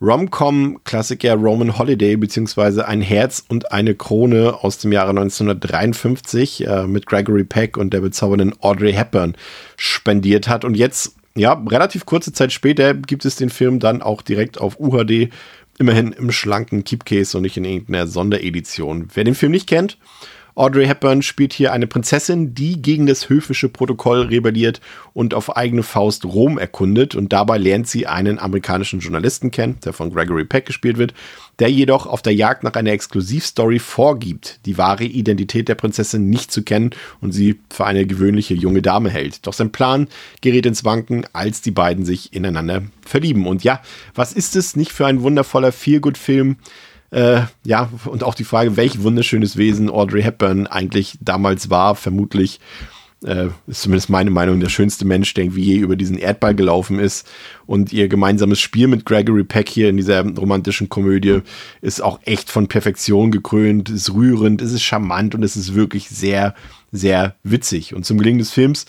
Rom-Com-Klassiker 0.00 1.34
Roman 1.34 1.76
Holiday 1.76 2.16
beziehungsweise 2.16 2.86
Ein 2.86 3.02
Herz 3.02 3.44
und 3.48 3.72
eine 3.72 3.94
Krone 3.94 4.58
aus 4.62 4.78
dem 4.78 4.92
Jahre 4.92 5.10
1953 5.10 6.66
äh, 6.66 6.86
mit 6.86 7.06
Gregory 7.06 7.44
Peck 7.44 7.76
und 7.76 7.92
der 7.92 8.00
bezaubernden 8.00 8.54
Audrey 8.60 8.92
Hepburn 8.92 9.34
spendiert 9.76 10.48
hat. 10.48 10.64
Und 10.64 10.76
jetzt, 10.76 11.16
ja, 11.34 11.52
relativ 11.52 12.06
kurze 12.06 12.32
Zeit 12.32 12.52
später 12.52 12.94
gibt 12.94 13.24
es 13.24 13.36
den 13.36 13.50
Film 13.50 13.80
dann 13.80 14.00
auch 14.00 14.22
direkt 14.22 14.60
auf 14.60 14.78
UHD, 14.78 15.30
immerhin 15.78 16.12
im 16.12 16.30
schlanken 16.30 16.84
Keepcase 16.84 17.36
und 17.36 17.42
nicht 17.42 17.56
in 17.56 17.64
irgendeiner 17.64 18.06
Sonderedition. 18.06 19.08
Wer 19.14 19.24
den 19.24 19.34
Film 19.34 19.52
nicht 19.52 19.68
kennt, 19.68 19.98
Audrey 20.58 20.86
Hepburn 20.86 21.22
spielt 21.22 21.52
hier 21.52 21.72
eine 21.72 21.86
Prinzessin, 21.86 22.52
die 22.52 22.82
gegen 22.82 23.06
das 23.06 23.28
höfische 23.28 23.68
Protokoll 23.68 24.22
rebelliert 24.22 24.80
und 25.14 25.32
auf 25.32 25.56
eigene 25.56 25.84
Faust 25.84 26.24
Rom 26.24 26.58
erkundet. 26.58 27.14
Und 27.14 27.32
dabei 27.32 27.58
lernt 27.58 27.86
sie 27.86 28.08
einen 28.08 28.40
amerikanischen 28.40 28.98
Journalisten 28.98 29.52
kennen, 29.52 29.78
der 29.84 29.92
von 29.92 30.12
Gregory 30.12 30.44
Peck 30.44 30.66
gespielt 30.66 30.98
wird, 30.98 31.14
der 31.60 31.70
jedoch 31.70 32.06
auf 32.06 32.22
der 32.22 32.34
Jagd 32.34 32.64
nach 32.64 32.74
einer 32.74 32.90
Exklusivstory 32.90 33.78
vorgibt, 33.78 34.58
die 34.66 34.76
wahre 34.78 35.04
Identität 35.04 35.68
der 35.68 35.76
Prinzessin 35.76 36.28
nicht 36.28 36.50
zu 36.50 36.64
kennen 36.64 36.90
und 37.20 37.30
sie 37.30 37.60
für 37.70 37.86
eine 37.86 38.04
gewöhnliche 38.04 38.54
junge 38.54 38.82
Dame 38.82 39.10
hält. 39.10 39.46
Doch 39.46 39.52
sein 39.52 39.70
Plan 39.70 40.08
gerät 40.40 40.66
ins 40.66 40.84
Wanken, 40.84 41.24
als 41.32 41.62
die 41.62 41.70
beiden 41.70 42.04
sich 42.04 42.32
ineinander 42.32 42.82
verlieben. 43.06 43.46
Und 43.46 43.62
ja, 43.62 43.80
was 44.12 44.32
ist 44.32 44.56
es 44.56 44.74
nicht 44.74 44.90
für 44.90 45.06
ein 45.06 45.22
wundervoller 45.22 45.70
Feelgood-Film? 45.70 46.56
Äh, 47.10 47.42
ja, 47.64 47.90
und 48.04 48.22
auch 48.22 48.34
die 48.34 48.44
Frage, 48.44 48.76
welch 48.76 49.02
wunderschönes 49.02 49.56
Wesen 49.56 49.88
Audrey 49.88 50.22
Hepburn 50.22 50.66
eigentlich 50.66 51.18
damals 51.20 51.70
war, 51.70 51.94
vermutlich 51.94 52.60
äh, 53.24 53.48
ist 53.66 53.82
zumindest 53.82 54.10
meine 54.10 54.30
Meinung, 54.30 54.60
der 54.60 54.68
schönste 54.68 55.04
Mensch, 55.04 55.34
der 55.34 55.54
wie 55.54 55.64
je 55.64 55.76
über 55.78 55.96
diesen 55.96 56.18
Erdball 56.18 56.54
gelaufen 56.54 56.98
ist. 56.98 57.26
Und 57.66 57.92
ihr 57.92 58.08
gemeinsames 58.08 58.60
Spiel 58.60 58.86
mit 58.86 59.04
Gregory 59.04 59.44
Peck 59.44 59.68
hier 59.68 59.88
in 59.88 59.96
dieser 59.96 60.24
romantischen 60.24 60.88
Komödie 60.88 61.40
ist 61.80 62.00
auch 62.00 62.20
echt 62.24 62.50
von 62.50 62.68
Perfektion 62.68 63.30
gekrönt, 63.30 63.90
ist 63.90 64.12
rührend, 64.12 64.62
ist 64.62 64.80
charmant 64.82 65.34
und 65.34 65.42
es 65.42 65.56
ist 65.56 65.74
wirklich 65.74 66.08
sehr, 66.08 66.54
sehr 66.92 67.34
witzig. 67.42 67.94
Und 67.94 68.04
zum 68.04 68.18
Gelingen 68.18 68.38
des 68.38 68.52
Films 68.52 68.86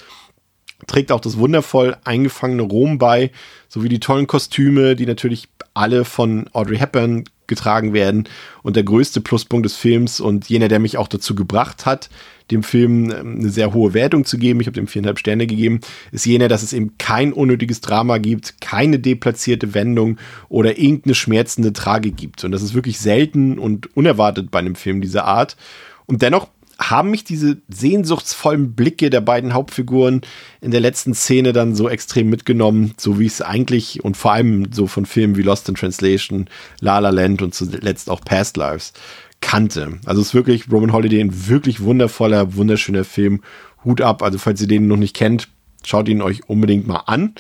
trägt 0.88 1.12
auch 1.12 1.22
das 1.22 1.38
wundervoll 1.38 1.98
eingefangene 2.04 2.62
Rom 2.62 3.00
bei, 3.00 3.32
sowie 3.68 3.90
die 3.90 4.00
tollen 4.00 4.28
Kostüme, 4.28 4.96
die 4.96 5.06
natürlich 5.06 5.50
alle 5.74 6.06
von 6.06 6.50
Audrey 6.54 6.78
Hepburn 6.78 7.24
getragen 7.50 7.92
werden. 7.92 8.30
Und 8.64 8.78
der 8.78 8.84
größte 8.84 9.20
Pluspunkt 9.20 9.66
des 9.66 9.76
Films 9.76 10.22
und 10.22 10.48
jener, 10.48 10.70
der 10.70 10.80
mich 10.80 10.98
auch 10.98 11.10
dazu 11.10 11.36
gebracht 11.36 11.86
hat, 11.86 12.10
dem 12.52 12.64
Film 12.64 13.12
ähm, 13.12 13.40
eine 13.40 13.50
sehr 13.50 13.74
hohe 13.74 13.94
Wertung 13.94 14.26
zu 14.26 14.38
geben, 14.38 14.62
ich 14.62 14.68
habe 14.68 14.76
dem 14.76 14.88
viereinhalb 14.88 15.20
Sterne 15.20 15.48
gegeben, 15.48 15.82
ist 16.12 16.26
jener, 16.26 16.48
dass 16.48 16.64
es 16.64 16.74
eben 16.74 16.98
kein 16.98 17.34
unnötiges 17.34 17.82
Drama 17.82 18.18
gibt, 18.18 18.62
keine 18.62 19.00
deplatzierte 19.00 19.74
Wendung 19.74 20.18
oder 20.48 20.78
irgendeine 20.78 21.16
schmerzende 21.16 21.74
Tragik 21.74 22.16
gibt. 22.16 22.44
Und 22.44 22.52
das 22.52 22.62
ist 22.62 22.74
wirklich 22.74 23.00
selten 23.00 23.60
und 23.60 23.96
unerwartet 23.98 24.52
bei 24.52 24.60
einem 24.60 24.76
Film 24.76 25.02
dieser 25.02 25.26
Art. 25.26 25.58
Und 26.06 26.22
dennoch 26.22 26.48
haben 26.80 27.12
mich 27.12 27.26
diese 27.26 27.58
sehnsuchtsvollen 27.68 28.74
Blicke 28.74 29.10
der 29.10 29.22
beiden 29.22 29.54
Hauptfiguren 29.54 30.22
in 30.62 30.72
der 30.72 30.80
letzten 30.80 31.14
Szene 31.14 31.52
dann 31.52 31.76
so 31.76 31.90
extrem 31.90 32.30
mitgenommen, 32.30 32.94
so 32.98 33.20
wie 33.20 33.26
es 33.26 33.42
eigentlich 33.42 34.04
und 34.04 34.16
vor 34.16 34.32
allem 34.32 34.72
so 34.72 34.88
von 34.88 35.06
Filmen 35.06 35.36
wie 35.36 35.42
Lost 35.42 35.68
in 35.68 35.76
Translation, 35.76 36.50
La 36.80 37.00
La 37.00 37.10
Land 37.10 37.42
und 37.42 37.54
zuletzt 37.54 38.10
auch 38.10 38.22
Past 38.22 38.56
Lives 38.56 38.94
kannte. 39.42 40.00
Also 40.06 40.22
es 40.22 40.30
ist 40.30 40.34
wirklich 40.34 40.72
Roman 40.72 40.94
Holiday 40.94 41.22
ein 41.22 41.48
wirklich 41.48 41.82
wundervoller, 41.82 42.56
wunderschöner 42.56 43.04
Film. 43.04 43.42
Hut 43.84 44.02
ab. 44.02 44.24
Also 44.24 44.38
falls 44.38 44.62
ihr 44.62 44.68
den 44.68 44.88
noch 44.88 44.98
nicht 44.98 45.16
kennt, 45.16 45.48
schaut 45.84 46.10
ihn 46.10 46.22
euch 46.22 46.48
unbedingt 46.50 46.88
mal 46.88 47.04
an. 47.06 47.36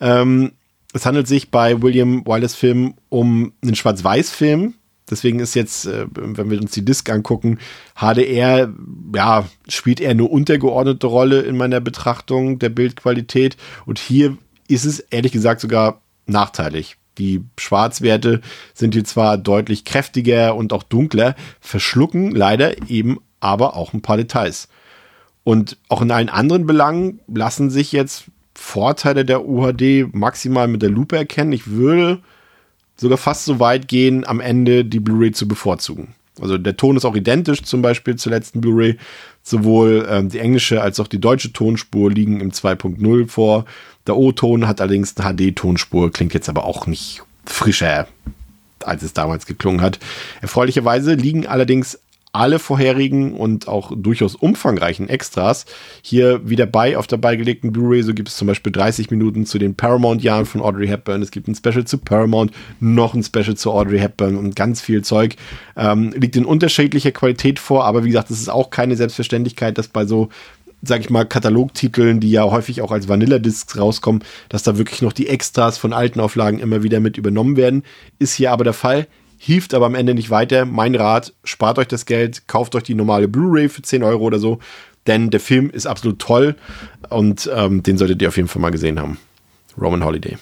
Ähm, 0.00 0.52
es 0.92 1.06
handelt 1.06 1.28
sich 1.28 1.50
bei 1.50 1.82
William 1.82 2.26
Wallace 2.26 2.54
Film 2.54 2.94
um 3.08 3.52
einen 3.62 3.76
Schwarz-Weiß-Film, 3.76 4.74
Deswegen 5.10 5.40
ist 5.40 5.54
jetzt, 5.54 5.86
äh, 5.86 6.06
wenn 6.14 6.50
wir 6.50 6.60
uns 6.60 6.72
die 6.72 6.84
Disc 6.84 7.08
angucken, 7.10 7.58
HDR, 7.94 8.72
ja, 9.14 9.46
spielt 9.68 10.00
eher 10.00 10.10
eine 10.10 10.24
untergeordnete 10.24 11.06
Rolle 11.06 11.40
in 11.40 11.56
meiner 11.56 11.80
Betrachtung 11.80 12.58
der 12.58 12.68
Bildqualität. 12.68 13.56
Und 13.86 13.98
hier 13.98 14.36
ist 14.68 14.84
es 14.84 15.00
ehrlich 15.00 15.32
gesagt 15.32 15.60
sogar 15.60 16.00
nachteilig. 16.26 16.96
Die 17.18 17.44
Schwarzwerte 17.58 18.40
sind 18.72 18.94
hier 18.94 19.04
zwar 19.04 19.36
deutlich 19.36 19.84
kräftiger 19.84 20.54
und 20.54 20.72
auch 20.72 20.82
dunkler, 20.82 21.34
verschlucken 21.60 22.30
leider 22.30 22.88
eben 22.88 23.18
aber 23.40 23.76
auch 23.76 23.92
ein 23.92 24.02
paar 24.02 24.16
Details. 24.16 24.68
Und 25.42 25.78
auch 25.88 26.02
in 26.02 26.10
allen 26.10 26.28
anderen 26.28 26.66
Belangen 26.66 27.20
lassen 27.26 27.70
sich 27.70 27.92
jetzt 27.92 28.24
Vorteile 28.54 29.24
der 29.24 29.46
UHD 29.46 30.12
maximal 30.12 30.68
mit 30.68 30.82
der 30.82 30.90
Lupe 30.90 31.16
erkennen. 31.16 31.52
Ich 31.52 31.68
würde 31.68 32.20
sogar 33.00 33.18
fast 33.18 33.46
so 33.46 33.58
weit 33.60 33.88
gehen, 33.88 34.26
am 34.26 34.40
Ende 34.40 34.84
die 34.84 35.00
Blu-ray 35.00 35.32
zu 35.32 35.48
bevorzugen. 35.48 36.14
Also 36.40 36.58
der 36.58 36.76
Ton 36.76 36.96
ist 36.96 37.04
auch 37.04 37.16
identisch 37.16 37.62
zum 37.62 37.82
Beispiel 37.82 38.16
zur 38.16 38.32
letzten 38.32 38.60
Blu-ray. 38.60 38.96
Sowohl 39.42 40.06
ähm, 40.08 40.28
die 40.28 40.38
englische 40.38 40.82
als 40.82 41.00
auch 41.00 41.08
die 41.08 41.20
deutsche 41.20 41.52
Tonspur 41.52 42.10
liegen 42.10 42.40
im 42.40 42.52
2.0 42.52 43.28
vor. 43.28 43.64
Der 44.06 44.16
O-Ton 44.16 44.68
hat 44.68 44.80
allerdings 44.80 45.16
eine 45.16 45.34
HD-Tonspur, 45.34 46.12
klingt 46.12 46.34
jetzt 46.34 46.48
aber 46.48 46.64
auch 46.64 46.86
nicht 46.86 47.22
frischer, 47.46 48.06
als 48.84 49.02
es 49.02 49.14
damals 49.14 49.46
geklungen 49.46 49.80
hat. 49.80 49.98
Erfreulicherweise 50.42 51.14
liegen 51.14 51.46
allerdings 51.46 51.98
alle 52.32 52.58
vorherigen 52.58 53.34
und 53.34 53.66
auch 53.66 53.92
durchaus 53.96 54.36
umfangreichen 54.36 55.08
Extras 55.08 55.66
hier 56.02 56.48
wieder 56.48 56.66
bei 56.66 56.96
auf 56.96 57.06
der 57.06 57.16
beigelegten 57.16 57.72
Blu-ray. 57.72 58.02
So 58.02 58.14
gibt 58.14 58.28
es 58.28 58.36
zum 58.36 58.46
Beispiel 58.46 58.72
30 58.72 59.10
Minuten 59.10 59.46
zu 59.46 59.58
den 59.58 59.74
Paramount-Jahren 59.74 60.46
von 60.46 60.60
Audrey 60.60 60.86
Hepburn. 60.86 61.22
Es 61.22 61.30
gibt 61.30 61.48
ein 61.48 61.54
Special 61.54 61.84
zu 61.84 61.98
Paramount, 61.98 62.52
noch 62.78 63.14
ein 63.14 63.24
Special 63.24 63.56
zu 63.56 63.72
Audrey 63.72 63.98
Hepburn 63.98 64.36
und 64.36 64.54
ganz 64.54 64.80
viel 64.80 65.02
Zeug. 65.02 65.36
Ähm, 65.76 66.12
liegt 66.16 66.36
in 66.36 66.44
unterschiedlicher 66.44 67.12
Qualität 67.12 67.58
vor, 67.58 67.84
aber 67.84 68.04
wie 68.04 68.08
gesagt, 68.08 68.30
es 68.30 68.40
ist 68.40 68.50
auch 68.50 68.70
keine 68.70 68.96
Selbstverständlichkeit, 68.96 69.76
dass 69.76 69.88
bei 69.88 70.06
so 70.06 70.28
sag 70.82 71.00
ich 71.00 71.10
mal, 71.10 71.26
Katalogtiteln, 71.26 72.20
die 72.20 72.30
ja 72.30 72.44
häufig 72.44 72.80
auch 72.80 72.90
als 72.90 73.08
Vanilla-Discs 73.08 73.78
rauskommen, 73.78 74.24
dass 74.48 74.62
da 74.62 74.78
wirklich 74.78 75.02
noch 75.02 75.12
die 75.12 75.28
Extras 75.28 75.78
von 75.78 75.92
alten 75.92 76.20
Auflagen 76.20 76.58
immer 76.58 76.82
wieder 76.82 77.00
mit 77.00 77.18
übernommen 77.18 77.56
werden. 77.56 77.82
Ist 78.18 78.34
hier 78.34 78.50
aber 78.50 78.64
der 78.64 78.72
Fall 78.72 79.06
hilft 79.42 79.72
aber 79.72 79.86
am 79.86 79.94
Ende 79.94 80.12
nicht 80.12 80.28
weiter. 80.28 80.66
Mein 80.66 80.94
Rat, 80.94 81.32
spart 81.44 81.78
euch 81.78 81.88
das 81.88 82.04
Geld, 82.04 82.46
kauft 82.46 82.74
euch 82.74 82.82
die 82.82 82.94
normale 82.94 83.26
Blu-ray 83.26 83.70
für 83.70 83.80
10 83.80 84.02
Euro 84.02 84.24
oder 84.24 84.38
so, 84.38 84.58
denn 85.06 85.30
der 85.30 85.40
Film 85.40 85.70
ist 85.70 85.86
absolut 85.86 86.18
toll 86.18 86.56
und 87.08 87.50
ähm, 87.54 87.82
den 87.82 87.96
solltet 87.96 88.20
ihr 88.20 88.28
auf 88.28 88.36
jeden 88.36 88.48
Fall 88.48 88.60
mal 88.60 88.70
gesehen 88.70 89.00
haben. 89.00 89.16
Roman 89.80 90.04
Holiday. 90.04 90.36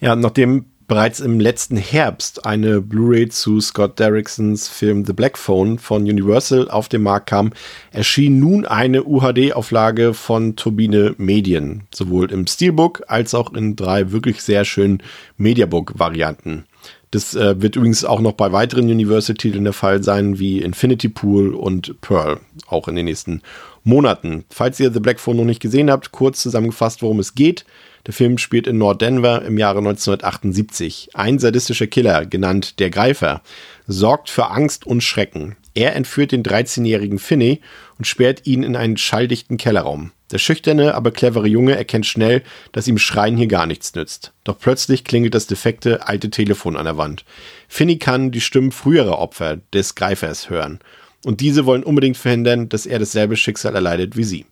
Ja, 0.00 0.16
nachdem 0.16 0.64
bereits 0.86 1.20
im 1.20 1.40
letzten 1.40 1.76
Herbst 1.76 2.46
eine 2.46 2.80
Blu-ray 2.80 3.28
zu 3.28 3.60
Scott 3.60 3.98
Derricksons 3.98 4.68
Film 4.68 5.04
The 5.04 5.12
Black 5.12 5.36
Phone 5.36 5.78
von 5.78 6.04
Universal 6.04 6.70
auf 6.70 6.88
den 6.88 7.02
Markt 7.02 7.28
kam, 7.28 7.52
erschien 7.90 8.40
nun 8.40 8.64
eine 8.64 9.04
UHD-Auflage 9.04 10.14
von 10.14 10.56
Turbine 10.56 11.14
Medien, 11.18 11.82
sowohl 11.94 12.32
im 12.32 12.46
Steelbook 12.46 13.02
als 13.08 13.34
auch 13.34 13.52
in 13.52 13.76
drei 13.76 14.10
wirklich 14.10 14.40
sehr 14.40 14.64
schönen 14.64 15.02
Mediabook-Varianten. 15.36 16.64
Das 17.10 17.34
äh, 17.34 17.60
wird 17.60 17.76
übrigens 17.76 18.04
auch 18.04 18.20
noch 18.20 18.32
bei 18.32 18.52
weiteren 18.52 18.90
Universal-Titeln 18.90 19.64
der 19.64 19.72
Fall 19.72 20.02
sein, 20.02 20.38
wie 20.38 20.60
Infinity 20.60 21.08
Pool 21.08 21.54
und 21.54 22.00
Pearl, 22.02 22.40
auch 22.66 22.86
in 22.88 22.96
den 22.96 23.06
nächsten 23.06 23.42
Monaten. 23.82 24.44
Falls 24.50 24.78
ihr 24.78 24.92
The 24.92 25.00
Black 25.00 25.18
Phone 25.18 25.38
noch 25.38 25.44
nicht 25.44 25.62
gesehen 25.62 25.90
habt, 25.90 26.12
kurz 26.12 26.42
zusammengefasst, 26.42 27.00
worum 27.02 27.18
es 27.18 27.34
geht. 27.34 27.64
Der 28.06 28.14
Film 28.14 28.38
spielt 28.38 28.66
in 28.66 28.78
Nord-Denver 28.78 29.42
im 29.42 29.58
Jahre 29.58 29.78
1978. 29.78 31.10
Ein 31.14 31.38
sadistischer 31.38 31.86
Killer, 31.86 32.26
genannt 32.26 32.78
der 32.78 32.90
Greifer, 32.90 33.42
sorgt 33.86 34.28
für 34.30 34.50
Angst 34.50 34.86
und 34.86 35.02
Schrecken. 35.02 35.56
Er 35.74 35.94
entführt 35.96 36.32
den 36.32 36.42
13-jährigen 36.42 37.18
Finney 37.18 37.60
und 37.98 38.06
sperrt 38.06 38.46
ihn 38.46 38.62
in 38.62 38.76
einen 38.76 38.96
schalldichten 38.96 39.56
Kellerraum. 39.56 40.12
Der 40.30 40.38
schüchterne, 40.38 40.94
aber 40.94 41.10
clevere 41.10 41.48
Junge 41.48 41.74
erkennt 41.76 42.06
schnell, 42.06 42.42
dass 42.72 42.86
ihm 42.86 42.98
Schreien 42.98 43.36
hier 43.36 43.46
gar 43.46 43.66
nichts 43.66 43.94
nützt. 43.94 44.32
Doch 44.44 44.58
plötzlich 44.58 45.04
klingelt 45.04 45.34
das 45.34 45.46
defekte 45.46 46.06
alte 46.06 46.30
Telefon 46.30 46.76
an 46.76 46.84
der 46.84 46.98
Wand. 46.98 47.24
Finny 47.66 47.98
kann 47.98 48.30
die 48.30 48.40
Stimmen 48.40 48.72
früherer 48.72 49.18
Opfer 49.18 49.58
des 49.72 49.94
Greifers 49.94 50.50
hören. 50.50 50.80
Und 51.24 51.40
diese 51.40 51.66
wollen 51.66 51.82
unbedingt 51.82 52.16
verhindern, 52.16 52.68
dass 52.68 52.86
er 52.86 52.98
dasselbe 52.98 53.36
Schicksal 53.36 53.74
erleidet 53.74 54.16
wie 54.16 54.24
sie. 54.24 54.46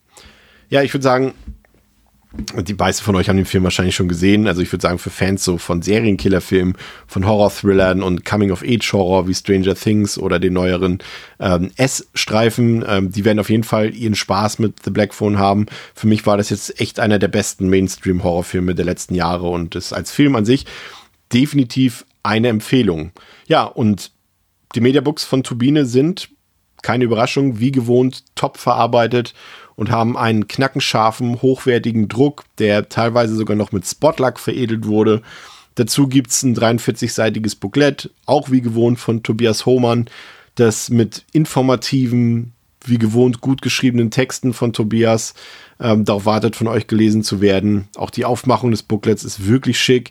Ja, 0.68 0.82
ich 0.82 0.92
würde 0.92 1.04
sagen, 1.04 1.34
die 2.62 2.74
meisten 2.74 3.04
von 3.04 3.16
euch 3.16 3.28
haben 3.28 3.36
den 3.36 3.46
Film 3.46 3.64
wahrscheinlich 3.64 3.94
schon 3.94 4.08
gesehen. 4.08 4.46
Also 4.46 4.62
ich 4.62 4.72
würde 4.72 4.82
sagen, 4.82 4.98
für 4.98 5.10
Fans 5.10 5.44
so 5.44 5.58
von 5.58 5.82
Serienkillerfilmen, 5.82 6.76
von 7.06 7.26
Horror-Thrillern 7.26 8.02
und 8.02 8.24
Coming-of-Age-Horror 8.24 9.28
wie 9.28 9.34
Stranger 9.34 9.74
Things 9.74 10.18
oder 10.18 10.38
den 10.38 10.52
neueren 10.52 10.98
ähm, 11.40 11.70
S-Streifen, 11.76 12.84
ähm, 12.86 13.12
die 13.12 13.24
werden 13.24 13.38
auf 13.38 13.50
jeden 13.50 13.64
Fall 13.64 13.94
ihren 13.94 14.14
Spaß 14.14 14.58
mit 14.58 14.82
The 14.84 14.90
Black 14.90 15.14
Phone 15.14 15.38
haben. 15.38 15.66
Für 15.94 16.06
mich 16.06 16.26
war 16.26 16.36
das 16.36 16.50
jetzt 16.50 16.80
echt 16.80 17.00
einer 17.00 17.18
der 17.18 17.28
besten 17.28 17.68
Mainstream-Horrorfilme 17.68 18.74
der 18.74 18.84
letzten 18.84 19.14
Jahre 19.14 19.48
und 19.48 19.74
ist 19.74 19.92
als 19.92 20.10
Film 20.10 20.36
an 20.36 20.44
sich 20.44 20.66
definitiv 21.32 22.04
eine 22.22 22.48
Empfehlung. 22.48 23.12
Ja, 23.46 23.64
und 23.64 24.12
die 24.74 24.80
Mediabooks 24.80 25.24
von 25.24 25.42
Turbine 25.42 25.86
sind 25.86 26.28
keine 26.82 27.04
Überraschung, 27.04 27.58
wie 27.58 27.72
gewohnt, 27.72 28.22
top 28.34 28.58
verarbeitet 28.58 29.34
und 29.76 29.90
haben 29.90 30.16
einen 30.16 30.48
knackenscharfen, 30.48 31.42
hochwertigen 31.42 32.08
Druck, 32.08 32.44
der 32.58 32.88
teilweise 32.88 33.36
sogar 33.36 33.56
noch 33.56 33.72
mit 33.72 33.86
Spotlack 33.86 34.40
veredelt 34.40 34.86
wurde. 34.86 35.22
Dazu 35.76 36.08
gibt 36.08 36.30
es 36.30 36.42
ein 36.42 36.56
43-seitiges 36.56 37.60
Booklet, 37.60 38.10
auch 38.24 38.50
wie 38.50 38.62
gewohnt 38.62 38.98
von 38.98 39.22
Tobias 39.22 39.66
Hohmann, 39.66 40.06
das 40.54 40.88
mit 40.88 41.24
informativen, 41.32 42.52
wie 42.84 42.98
gewohnt 42.98 43.42
gut 43.42 43.60
geschriebenen 43.60 44.10
Texten 44.10 44.54
von 44.54 44.72
Tobias 44.72 45.34
ähm, 45.78 46.06
darauf 46.06 46.24
wartet, 46.24 46.56
von 46.56 46.66
euch 46.66 46.86
gelesen 46.86 47.22
zu 47.22 47.42
werden. 47.42 47.88
Auch 47.96 48.10
die 48.10 48.24
Aufmachung 48.24 48.70
des 48.70 48.82
Booklets 48.82 49.22
ist 49.22 49.46
wirklich 49.46 49.78
schick. 49.78 50.10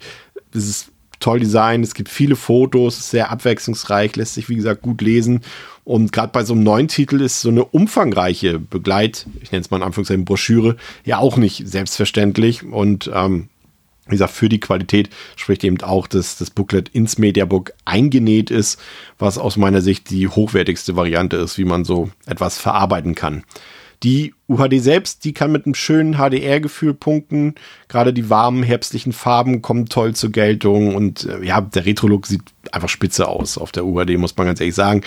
Es 0.53 0.69
ist 0.69 0.91
toll 1.19 1.39
designt, 1.39 1.85
es 1.85 1.93
gibt 1.93 2.09
viele 2.09 2.35
Fotos, 2.35 3.09
sehr 3.09 3.31
abwechslungsreich, 3.31 4.15
lässt 4.15 4.35
sich 4.35 4.49
wie 4.49 4.55
gesagt 4.55 4.81
gut 4.81 5.01
lesen. 5.01 5.41
Und 5.83 6.11
gerade 6.11 6.31
bei 6.31 6.43
so 6.43 6.53
einem 6.53 6.63
neuen 6.63 6.87
Titel 6.87 7.21
ist 7.21 7.41
so 7.41 7.49
eine 7.49 7.63
umfangreiche 7.63 8.59
Begleit, 8.59 9.27
ich 9.41 9.51
nenne 9.51 9.61
es 9.61 9.69
mal 9.69 9.77
in 9.77 9.83
Anführungszeichen 9.83 10.25
Broschüre, 10.25 10.77
ja 11.03 11.19
auch 11.19 11.37
nicht 11.37 11.67
selbstverständlich. 11.67 12.63
Und 12.63 13.09
ähm, 13.13 13.49
wie 14.07 14.11
gesagt, 14.11 14.33
für 14.33 14.49
die 14.49 14.59
Qualität 14.59 15.09
spricht 15.35 15.63
eben 15.63 15.81
auch, 15.81 16.07
dass 16.07 16.37
das 16.37 16.51
Booklet 16.51 16.89
ins 16.89 17.17
Mediabook 17.17 17.73
eingenäht 17.85 18.51
ist, 18.51 18.79
was 19.17 19.37
aus 19.37 19.57
meiner 19.57 19.81
Sicht 19.81 20.09
die 20.09 20.27
hochwertigste 20.27 20.95
Variante 20.95 21.37
ist, 21.37 21.57
wie 21.57 21.65
man 21.65 21.85
so 21.85 22.09
etwas 22.25 22.59
verarbeiten 22.59 23.15
kann. 23.15 23.43
Die 24.05 24.35
UHD 24.47 24.79
selbst, 24.79 25.25
die 25.25 25.33
kann 25.33 25.51
mit 25.51 25.65
einem 25.65 25.73
schönen 25.73 26.17
HDR-Gefühl 26.17 26.93
punkten. 26.93 27.55
Gerade 27.87 28.13
die 28.13 28.29
warmen 28.29 28.61
herbstlichen 28.61 29.13
Farben 29.13 29.63
kommen 29.63 29.87
toll 29.87 30.13
zur 30.13 30.31
Geltung 30.31 30.93
und 30.93 31.25
äh, 31.25 31.43
ja, 31.43 31.59
der 31.59 31.87
Retro-Look 31.87 32.27
sieht 32.27 32.43
einfach 32.71 32.87
spitze 32.87 33.27
aus 33.27 33.57
auf 33.57 33.71
der 33.71 33.83
UHD, 33.83 34.19
muss 34.19 34.37
man 34.37 34.45
ganz 34.45 34.59
ehrlich 34.59 34.75
sagen. 34.75 35.01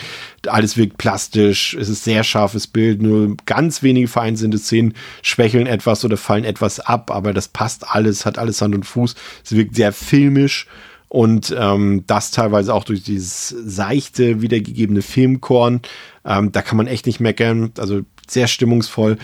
Alles 0.49 0.77
wirkt 0.77 0.99
plastisch, 0.99 1.75
es 1.75 1.89
ist 1.89 2.03
sehr 2.03 2.25
scharfes 2.25 2.67
Bild, 2.67 3.01
nur 3.01 3.37
ganz 3.47 3.85
wenige 3.85 4.09
vereinzelte 4.09 4.59
Szenen 4.59 4.95
schwächeln 5.23 5.69
etwas 5.69 6.05
oder 6.05 6.17
fallen 6.17 6.43
etwas 6.43 6.81
ab, 6.81 7.13
aber 7.13 7.33
das 7.33 7.47
passt 7.47 7.89
alles, 7.89 8.27
hat 8.27 8.37
alles 8.37 8.61
Hand 8.61 8.75
und 8.75 8.85
Fuß. 8.85 9.15
Es 9.45 9.53
wirkt 9.53 9.77
sehr 9.77 9.93
filmisch 9.93 10.67
und 11.09 11.55
ähm, 11.59 12.05
das 12.07 12.31
teilweise 12.31 12.75
auch 12.75 12.85
durch 12.85 13.03
dieses 13.03 13.49
seichte 13.49 14.43
wiedergegebene 14.43 15.03
Filmkorn. 15.03 15.81
Ähm, 16.25 16.53
da 16.53 16.63
kann 16.63 16.77
man 16.77 16.87
echt 16.87 17.07
nicht 17.07 17.21
meckern. 17.21 17.73
Also 17.79 18.03
sehr 18.29 18.47
stimmungsvoll. 18.47 19.17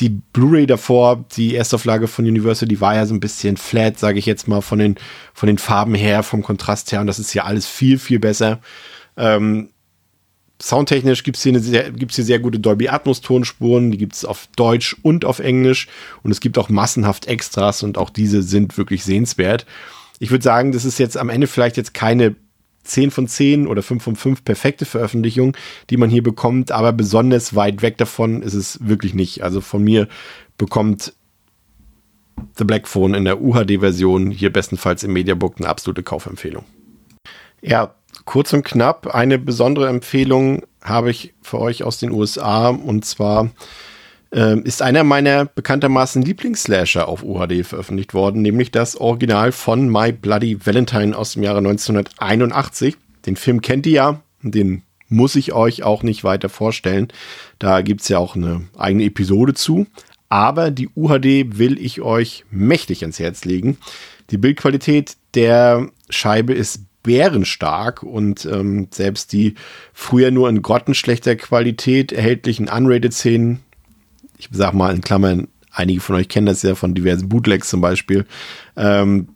Die 0.00 0.08
Blu-ray 0.08 0.66
davor, 0.66 1.24
die 1.36 1.56
Erstauflage 1.56 2.08
von 2.08 2.24
Universal, 2.24 2.68
die 2.68 2.80
war 2.80 2.94
ja 2.94 3.06
so 3.06 3.14
ein 3.14 3.20
bisschen 3.20 3.56
flat, 3.56 3.98
sage 3.98 4.18
ich 4.18 4.26
jetzt 4.26 4.46
mal, 4.46 4.60
von 4.60 4.78
den, 4.78 4.96
von 5.34 5.46
den 5.46 5.58
Farben 5.58 5.94
her, 5.94 6.22
vom 6.22 6.42
Kontrast 6.42 6.90
her. 6.92 7.00
Und 7.00 7.06
das 7.06 7.18
ist 7.18 7.30
hier 7.30 7.44
alles 7.44 7.66
viel, 7.66 7.98
viel 7.98 8.18
besser. 8.18 8.60
Ähm, 9.16 9.70
Soundtechnisch 10.60 11.22
gibt 11.22 11.36
es 11.36 11.44
hier, 11.44 11.58
sehr, 11.60 11.92
gibt's 11.92 12.16
hier 12.16 12.24
sehr 12.24 12.40
gute 12.40 12.58
Dolby 12.58 12.88
Atmos 12.88 13.20
Tonspuren, 13.20 13.92
die 13.92 13.98
gibt 13.98 14.14
es 14.14 14.24
auf 14.24 14.48
Deutsch 14.56 14.96
und 15.02 15.24
auf 15.24 15.38
Englisch 15.38 15.86
und 16.24 16.32
es 16.32 16.40
gibt 16.40 16.58
auch 16.58 16.68
massenhaft 16.68 17.26
Extras 17.28 17.84
und 17.84 17.96
auch 17.96 18.10
diese 18.10 18.42
sind 18.42 18.76
wirklich 18.76 19.04
sehenswert. 19.04 19.66
Ich 20.18 20.30
würde 20.30 20.42
sagen, 20.44 20.72
das 20.72 20.84
ist 20.84 20.98
jetzt 20.98 21.16
am 21.16 21.28
Ende 21.28 21.46
vielleicht 21.46 21.76
jetzt 21.76 21.94
keine 21.94 22.36
10 22.84 23.10
von 23.10 23.28
10 23.28 23.66
oder 23.66 23.82
5 23.82 24.02
von 24.02 24.16
5 24.16 24.44
perfekte 24.44 24.84
Veröffentlichung, 24.84 25.56
die 25.90 25.96
man 25.96 26.10
hier 26.10 26.22
bekommt, 26.22 26.72
aber 26.72 26.92
besonders 26.92 27.54
weit 27.54 27.82
weg 27.82 27.98
davon 27.98 28.42
ist 28.42 28.54
es 28.54 28.78
wirklich 28.82 29.14
nicht. 29.14 29.42
Also 29.42 29.60
von 29.60 29.84
mir 29.84 30.08
bekommt 30.56 31.12
The 32.56 32.64
Black 32.64 32.88
Phone 32.88 33.14
in 33.14 33.24
der 33.24 33.40
UHD-Version 33.40 34.30
hier 34.30 34.52
bestenfalls 34.52 35.02
im 35.02 35.12
Mediabook 35.12 35.56
eine 35.58 35.68
absolute 35.68 36.02
Kaufempfehlung. 36.02 36.64
Ja, 37.60 37.94
kurz 38.24 38.52
und 38.52 38.64
knapp, 38.64 39.14
eine 39.14 39.38
besondere 39.38 39.88
Empfehlung 39.88 40.62
habe 40.82 41.10
ich 41.10 41.34
für 41.42 41.58
euch 41.60 41.82
aus 41.82 41.98
den 41.98 42.12
USA 42.12 42.68
und 42.68 43.04
zwar 43.04 43.50
ähm, 44.32 44.62
ist 44.64 44.82
einer 44.82 45.04
meiner 45.04 45.46
bekanntermaßen 45.46 46.22
Lieblingsslasher 46.22 47.08
auf 47.08 47.22
UHD 47.22 47.64
veröffentlicht 47.64 48.14
worden, 48.14 48.42
nämlich 48.42 48.70
das 48.70 48.96
Original 48.96 49.52
von 49.52 49.90
My 49.90 50.12
Bloody 50.12 50.64
Valentine 50.64 51.16
aus 51.16 51.32
dem 51.32 51.42
Jahre 51.42 51.58
1981. 51.58 52.96
Den 53.26 53.36
Film 53.36 53.62
kennt 53.62 53.86
ihr 53.86 53.92
ja, 53.92 54.22
den 54.42 54.82
muss 55.08 55.36
ich 55.36 55.52
euch 55.52 55.82
auch 55.82 56.02
nicht 56.02 56.24
weiter 56.24 56.48
vorstellen. 56.48 57.08
Da 57.58 57.80
gibt 57.80 58.02
es 58.02 58.08
ja 58.08 58.18
auch 58.18 58.36
eine 58.36 58.68
eigene 58.76 59.04
Episode 59.04 59.54
zu. 59.54 59.86
Aber 60.28 60.70
die 60.70 60.90
UHD 60.94 61.58
will 61.58 61.78
ich 61.80 62.02
euch 62.02 62.44
mächtig 62.50 63.02
ans 63.02 63.18
Herz 63.18 63.46
legen. 63.46 63.78
Die 64.30 64.36
Bildqualität 64.36 65.16
der 65.34 65.88
Scheibe 66.10 66.52
ist 66.52 66.82
bärenstark 67.02 68.02
und 68.02 68.44
ähm, 68.44 68.88
selbst 68.90 69.32
die 69.32 69.54
früher 69.94 70.30
nur 70.30 70.50
in 70.50 70.60
grottenschlechter 70.60 71.36
Qualität 71.36 72.12
erhältlichen 72.12 72.68
Unrated-Szenen 72.68 73.60
ich 74.38 74.48
sag 74.52 74.72
mal 74.72 74.94
in 74.94 75.00
Klammern, 75.00 75.48
einige 75.70 76.00
von 76.00 76.16
euch 76.16 76.28
kennen 76.28 76.46
das 76.46 76.62
ja 76.62 76.74
von 76.74 76.94
diversen 76.94 77.28
Bootlegs 77.28 77.68
zum 77.68 77.80
Beispiel. 77.80 78.26
Ähm, 78.76 79.28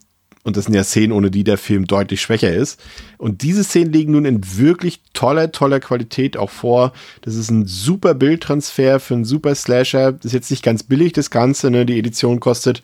und 0.45 0.57
das 0.57 0.65
sind 0.65 0.75
ja 0.75 0.83
Szenen, 0.83 1.13
ohne 1.13 1.31
die 1.31 1.45
der 1.45 1.57
Film 1.57 1.87
deutlich 1.87 2.21
schwächer 2.21 2.53
ist. 2.53 2.81
Und 3.17 3.43
diese 3.43 3.63
Szenen 3.63 3.93
liegen 3.93 4.13
nun 4.13 4.25
in 4.25 4.41
wirklich 4.59 5.01
toller, 5.13 5.53
toller 5.53 5.79
Qualität 5.79 6.37
auch 6.37 6.51
vor. 6.51 6.93
Das 7.21 7.37
ist 7.37 7.51
ein 7.51 7.67
super 7.67 8.15
Bildtransfer 8.15 8.99
für 8.99 9.15
einen 9.15 9.25
super 9.25 9.55
Slasher. 9.55 10.13
Das 10.13 10.27
ist 10.27 10.33
jetzt 10.33 10.51
nicht 10.51 10.65
ganz 10.65 10.83
billig, 10.83 11.13
das 11.13 11.31
Ganze. 11.31 11.71
Ne? 11.71 11.87
Die 11.87 11.99
Edition 11.99 12.41
kostet 12.41 12.83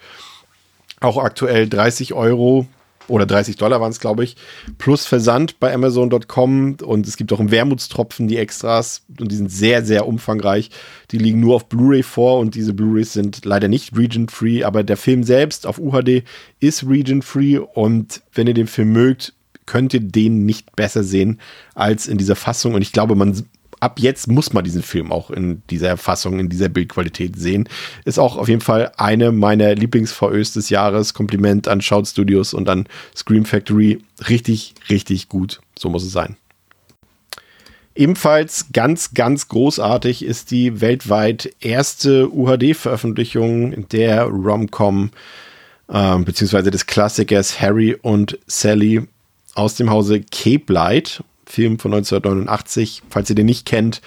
auch 1.01 1.19
aktuell 1.19 1.69
30 1.69 2.15
Euro 2.15 2.69
oder 3.09 3.27
30 3.27 3.57
Dollar 3.57 3.81
waren 3.81 3.91
es, 3.91 4.01
glaube 4.01 4.25
ich, 4.25 4.37
plus 4.79 5.07
Versand 5.07 5.59
bei 5.61 5.73
Amazon.com 5.73 6.77
und 6.83 7.07
es 7.07 7.17
gibt 7.17 7.33
auch 7.33 7.41
im 7.41 7.51
Wermutstropfen 7.51 8.29
die 8.29 8.37
Extras. 8.37 9.03
Und 9.19 9.33
die 9.33 9.37
sind 9.37 9.51
sehr, 9.51 9.85
sehr 9.85 10.07
umfangreich. 10.07 10.71
Die 11.11 11.19
liegen 11.19 11.41
nur 11.41 11.57
auf 11.57 11.69
Blu-ray 11.69 12.03
vor 12.03 12.39
und 12.39 12.55
diese 12.55 12.75
Blu-rays 12.75 13.13
sind 13.13 13.45
leider 13.45 13.69
nicht 13.69 13.97
region-free, 13.97 14.65
aber 14.65 14.83
der 14.83 14.97
Film 14.97 15.23
selbst 15.23 15.67
auf 15.67 15.79
UHD 15.79 16.23
ist 16.61 16.87
region-free. 16.87 17.59
Und 17.59 18.23
wenn 18.33 18.47
ihr 18.47 18.55
den 18.55 18.67
Film 18.67 18.93
mögt, 18.93 19.35
könnt 19.67 19.93
ihr 19.93 20.01
den 20.01 20.47
nicht 20.47 20.75
besser 20.77 21.05
sehen 21.05 21.41
als 21.75 22.09
in 22.09 22.19
dieser 22.19 22.37
Fassung. 22.37 22.75
Und 22.75 22.83
ich 22.83 22.93
glaube, 22.93 23.15
man 23.15 23.45
ab 23.81 23.99
jetzt 23.99 24.29
muss 24.29 24.53
man 24.53 24.65
diesen 24.65 24.83
Film 24.83 25.13
auch 25.13 25.31
in 25.31 25.63
dieser 25.71 25.97
Fassung, 25.97 26.39
in 26.39 26.49
dieser 26.49 26.69
Bildqualität 26.69 27.39
sehen. 27.39 27.69
Ist 28.05 28.19
auch 28.19 28.37
auf 28.37 28.49
jeden 28.49 28.61
Fall 28.61 28.93
eine 28.97 29.33
meiner 29.33 29.75
Lieblings-VÖs 29.75 30.53
des 30.53 30.71
Jahres. 30.71 31.15
Kompliment 31.15 31.69
an 31.69 31.81
Shout 31.81 32.05
Studios 32.07 32.55
und 32.55 32.69
an 32.69 32.87
Scream 33.17 33.45
Factory. 33.45 34.01
Richtig, 34.29 34.75
richtig 34.91 35.29
gut. 35.29 35.61
So 35.79 35.89
muss 35.89 36.05
es 36.05 36.13
sein. 36.13 36.37
Ebenfalls 37.95 38.67
ganz, 38.73 39.13
ganz 39.13 39.49
großartig 39.49 40.25
ist 40.25 40.53
die 40.53 40.81
weltweit 40.81 41.53
erste 41.61 42.33
UHD-Veröffentlichung 42.33 43.89
der 43.89 44.23
Romcom 44.25 45.11
äh, 45.89 46.19
beziehungsweise 46.19 46.71
des 46.71 46.87
Klassikers 46.87 47.61
Harry 47.61 47.97
und 48.01 48.39
Sally 48.47 49.09
aus 49.55 49.75
dem 49.75 49.91
Hause 49.91 50.21
Cape 50.21 50.73
Light. 50.73 51.25
Film 51.49 51.79
von 51.79 51.93
1989. 51.93 53.03
Falls 53.11 53.31
ihr 53.31 53.37
den 53.37 53.47
nicht 53.47 53.67
kennt, 53.67 54.01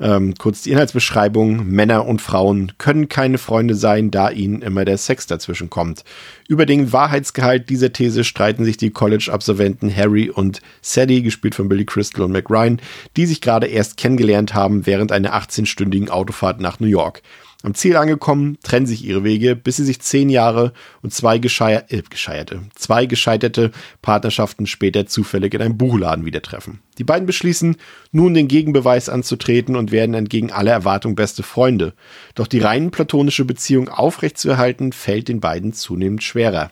ähm, 0.00 0.34
kurz 0.36 0.62
die 0.62 0.72
Inhaltsbeschreibung. 0.72 1.66
Männer 1.66 2.06
und 2.06 2.20
Frauen 2.20 2.72
können 2.78 3.08
keine 3.08 3.38
Freunde 3.38 3.74
sein, 3.74 4.10
da 4.10 4.30
ihnen 4.30 4.62
immer 4.62 4.84
der 4.84 4.98
Sex 4.98 5.26
dazwischen 5.26 5.70
kommt. 5.70 6.04
Über 6.48 6.66
den 6.66 6.92
Wahrheitsgehalt 6.92 7.70
dieser 7.70 7.92
These 7.92 8.24
streiten 8.24 8.64
sich 8.64 8.76
die 8.76 8.90
College-Absolventen 8.90 9.94
Harry 9.94 10.30
und 10.30 10.60
Sadie, 10.82 11.22
gespielt 11.22 11.54
von 11.54 11.68
Billy 11.68 11.84
Crystal 11.84 12.22
und 12.22 12.32
Mac 12.32 12.50
Ryan, 12.50 12.80
die 13.16 13.26
sich 13.26 13.40
gerade 13.40 13.66
erst 13.66 13.96
kennengelernt 13.96 14.54
haben 14.54 14.86
während 14.86 15.12
einer 15.12 15.34
18-stündigen 15.34 16.10
Autofahrt 16.10 16.60
nach 16.60 16.80
New 16.80 16.86
York. 16.86 17.22
Am 17.64 17.72
Ziel 17.72 17.96
angekommen, 17.96 18.58
trennen 18.62 18.84
sich 18.84 19.02
ihre 19.06 19.24
Wege, 19.24 19.56
bis 19.56 19.76
sie 19.76 19.86
sich 19.86 19.98
zehn 19.98 20.28
Jahre 20.28 20.74
und 21.00 21.14
zwei 21.14 21.38
gescheier 21.38 21.84
äh, 21.88 22.02
gescheierte, 22.02 22.60
zwei 22.74 23.06
gescheiterte 23.06 23.70
Partnerschaften 24.02 24.66
später 24.66 25.06
zufällig 25.06 25.54
in 25.54 25.62
einem 25.62 25.78
Buchladen 25.78 26.26
wieder 26.26 26.42
treffen. 26.42 26.80
Die 26.98 27.04
beiden 27.04 27.24
beschließen, 27.24 27.76
nun 28.12 28.34
den 28.34 28.48
Gegenbeweis 28.48 29.08
anzutreten 29.08 29.76
und 29.76 29.92
werden 29.92 30.14
entgegen 30.14 30.52
aller 30.52 30.72
Erwartung 30.72 31.14
beste 31.14 31.42
Freunde. 31.42 31.94
Doch 32.34 32.46
die 32.46 32.58
rein 32.58 32.90
platonische 32.90 33.46
Beziehung 33.46 33.88
aufrechtzuerhalten, 33.88 34.92
fällt 34.92 35.28
den 35.28 35.40
beiden 35.40 35.72
zunehmend 35.72 36.22
schwerer. 36.22 36.70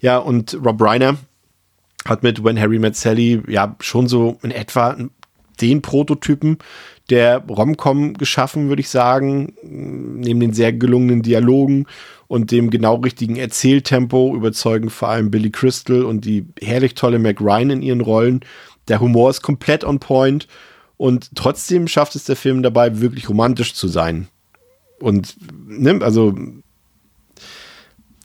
Ja, 0.00 0.18
und 0.18 0.56
Rob 0.64 0.80
Reiner 0.80 1.16
hat 2.04 2.22
mit 2.22 2.44
When 2.44 2.60
Harry 2.60 2.78
Met 2.78 2.94
Sally 2.94 3.42
ja 3.48 3.74
schon 3.80 4.06
so 4.06 4.38
in 4.42 4.52
etwa 4.52 4.96
den 5.60 5.82
Prototypen 5.82 6.58
der 7.10 7.38
Romcom 7.48 8.14
geschaffen, 8.14 8.68
würde 8.68 8.80
ich 8.80 8.88
sagen. 8.88 9.54
Neben 9.62 10.40
den 10.40 10.52
sehr 10.52 10.72
gelungenen 10.72 11.22
Dialogen 11.22 11.86
und 12.26 12.50
dem 12.50 12.70
genau 12.70 12.96
richtigen 12.96 13.36
Erzähltempo 13.36 14.36
überzeugen 14.36 14.90
vor 14.90 15.08
allem 15.08 15.30
Billy 15.30 15.50
Crystal 15.50 16.02
und 16.04 16.24
die 16.24 16.46
herrlich 16.60 16.94
tolle 16.94 17.18
Mac 17.18 17.40
Ryan 17.40 17.70
in 17.70 17.82
ihren 17.82 18.02
Rollen. 18.02 18.40
Der 18.88 19.00
Humor 19.00 19.30
ist 19.30 19.42
komplett 19.42 19.84
on 19.84 19.98
point 19.98 20.46
und 20.96 21.30
trotzdem 21.34 21.88
schafft 21.88 22.14
es 22.16 22.24
der 22.24 22.36
Film 22.36 22.62
dabei, 22.62 23.00
wirklich 23.00 23.28
romantisch 23.28 23.74
zu 23.74 23.88
sein. 23.88 24.28
Und, 25.00 25.36
ne, 25.66 26.00
also 26.02 26.34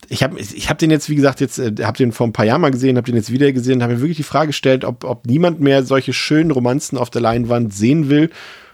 ich 0.10 0.22
habe 0.22 0.40
ich 0.40 0.70
hab 0.70 0.78
den 0.78 0.92
jetzt, 0.92 1.10
wie 1.10 1.16
gesagt, 1.16 1.40
jetzt 1.40 1.60
äh, 1.60 1.74
habe 1.84 1.98
den 1.98 2.12
vor 2.12 2.28
ein 2.28 2.34
paar 2.34 2.46
Jahren 2.46 2.62
mal 2.62 2.72
gesehen, 2.72 2.98
habe 2.98 3.06
den 3.06 3.16
jetzt 3.16 3.32
wieder 3.32 3.52
gesehen, 3.54 3.82
habe 3.82 3.94
mir 3.94 4.02
wirklich 4.02 4.18
die 4.18 4.24
Frage 4.24 4.48
gestellt, 4.48 4.84
ob, 4.84 5.06
ob 5.06 5.26
niemand 5.26 5.62
mehr 5.62 5.84
solche 5.84 6.14
schönen 6.14 6.52
Romanzen 6.52 6.98
auf 6.98 7.10
der 7.10 7.22
Leinwand 7.22 7.74
sehen 7.74 8.10
will 8.10 8.30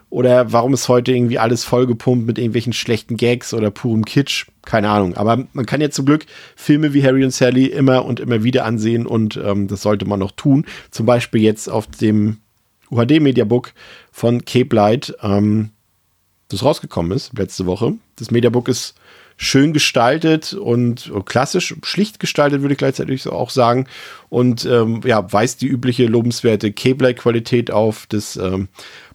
Oder 0.10 0.52
warum 0.52 0.74
ist 0.74 0.90
heute 0.90 1.12
irgendwie 1.12 1.38
alles 1.38 1.64
vollgepumpt 1.64 2.26
mit 2.26 2.38
irgendwelchen 2.40 2.74
schlechten 2.74 3.16
Gags 3.16 3.54
oder 3.54 3.70
purem 3.70 4.06
Kitsch? 4.06 4.48
Keine 4.66 4.90
Ahnung. 4.90 5.16
Aber 5.16 5.46
man 5.54 5.66
kann 5.66 5.82
ja 5.82 5.90
zum 5.92 6.06
Glück 6.06 6.26
Filme 6.56 6.94
wie 6.94 7.04
Harry 7.04 7.24
und 7.24 7.32
Sally 7.32 7.68
immer 7.68 8.06
und 8.06 8.20
immer 8.20 8.44
wieder 8.44 8.66
ansehen 8.66 9.06
und 9.06 9.38
ähm, 9.38 9.68
das 9.68 9.84
sollte 9.84 10.06
man 10.06 10.20
noch 10.20 10.32
tun. 10.32 10.66
Zum 10.90 11.06
Beispiel 11.06 11.42
jetzt 11.42 11.70
auf 11.70 11.86
dem 11.88 12.38
UHD-Mediabook 12.90 13.74
von 14.12 14.46
Cape 14.46 14.76
Light, 14.76 15.16
ähm, 15.22 15.70
das 16.48 16.64
rausgekommen 16.64 17.12
ist 17.12 17.38
letzte 17.38 17.68
Woche. 17.68 17.94
Das 18.16 18.32
Mediabook 18.32 18.68
ist 18.68 18.96
schön 19.38 19.74
gestaltet 19.74 20.54
und 20.54 21.12
klassisch, 21.26 21.76
schlicht 21.84 22.20
gestaltet, 22.20 22.62
würde 22.62 22.74
ich 22.74 22.80
gleichzeitig 22.80 23.28
auch 23.28 23.52
sagen. 23.52 23.88
Und 24.30 24.66
ähm, 24.66 25.02
ja, 25.06 25.32
weist 25.32 25.62
die 25.62 25.68
übliche 25.68 26.08
lobenswerte 26.08 26.74
Cape-Qualität 26.74 27.70
auf. 27.70 28.06
Das 28.10 28.36
ähm, 28.36 28.68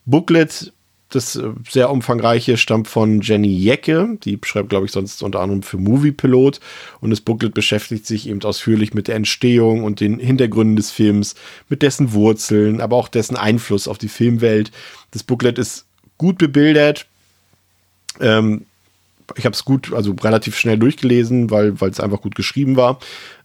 Booklet, 0.06 0.72
das 1.14 1.36
äh, 1.36 1.50
sehr 1.68 1.90
umfangreiche, 1.90 2.56
stammt 2.56 2.88
von 2.88 3.20
Jenny 3.20 3.54
Jecke. 3.56 4.18
Die 4.24 4.38
schreibt, 4.44 4.68
glaube 4.68 4.86
ich, 4.86 4.92
sonst 4.92 5.22
unter 5.22 5.40
anderem 5.40 5.62
für 5.62 5.78
Movie 5.78 6.12
Pilot. 6.12 6.60
Und 7.00 7.10
das 7.10 7.20
Booklet 7.20 7.54
beschäftigt 7.54 8.06
sich 8.06 8.28
eben 8.28 8.42
ausführlich 8.42 8.94
mit 8.94 9.08
der 9.08 9.16
Entstehung 9.16 9.84
und 9.84 10.00
den 10.00 10.18
Hintergründen 10.18 10.76
des 10.76 10.90
Films, 10.90 11.34
mit 11.68 11.82
dessen 11.82 12.12
Wurzeln, 12.12 12.80
aber 12.80 12.96
auch 12.96 13.08
dessen 13.08 13.36
Einfluss 13.36 13.88
auf 13.88 13.98
die 13.98 14.08
Filmwelt. 14.08 14.70
Das 15.10 15.22
Booklet 15.22 15.58
ist 15.58 15.86
gut 16.18 16.38
bebildert. 16.38 17.06
Ähm, 18.20 18.66
ich 19.36 19.46
habe 19.46 19.54
es 19.54 19.64
gut, 19.64 19.92
also 19.92 20.12
relativ 20.22 20.56
schnell 20.56 20.78
durchgelesen, 20.78 21.50
weil 21.50 21.74
es 21.80 22.00
einfach 22.00 22.20
gut 22.20 22.34
geschrieben 22.34 22.76
war. 22.76 22.98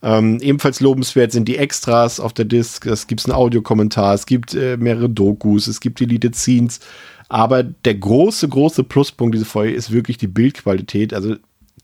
Ähm, 0.04 0.40
ebenfalls 0.42 0.82
lobenswert 0.82 1.32
sind 1.32 1.48
die 1.48 1.58
Extras 1.58 2.20
auf 2.20 2.34
der 2.34 2.46
Disc. 2.46 2.86
Es 2.86 3.08
gibt 3.08 3.26
einen 3.26 3.36
Audiokommentar, 3.36 4.14
es 4.14 4.26
gibt 4.26 4.54
äh, 4.54 4.78
mehrere 4.78 5.10
Dokus, 5.10 5.68
es 5.68 5.80
gibt 5.80 6.00
Deleted 6.00 6.36
Scenes. 6.36 6.80
Aber 7.30 7.64
der 7.64 7.96
große, 7.96 8.50
große 8.50 8.84
Pluspunkt 8.84 9.36
dieser 9.36 9.46
Folge 9.46 9.74
ist 9.74 9.92
wirklich 9.92 10.18
die 10.18 10.28
Bildqualität. 10.28 11.14
Also 11.14 11.36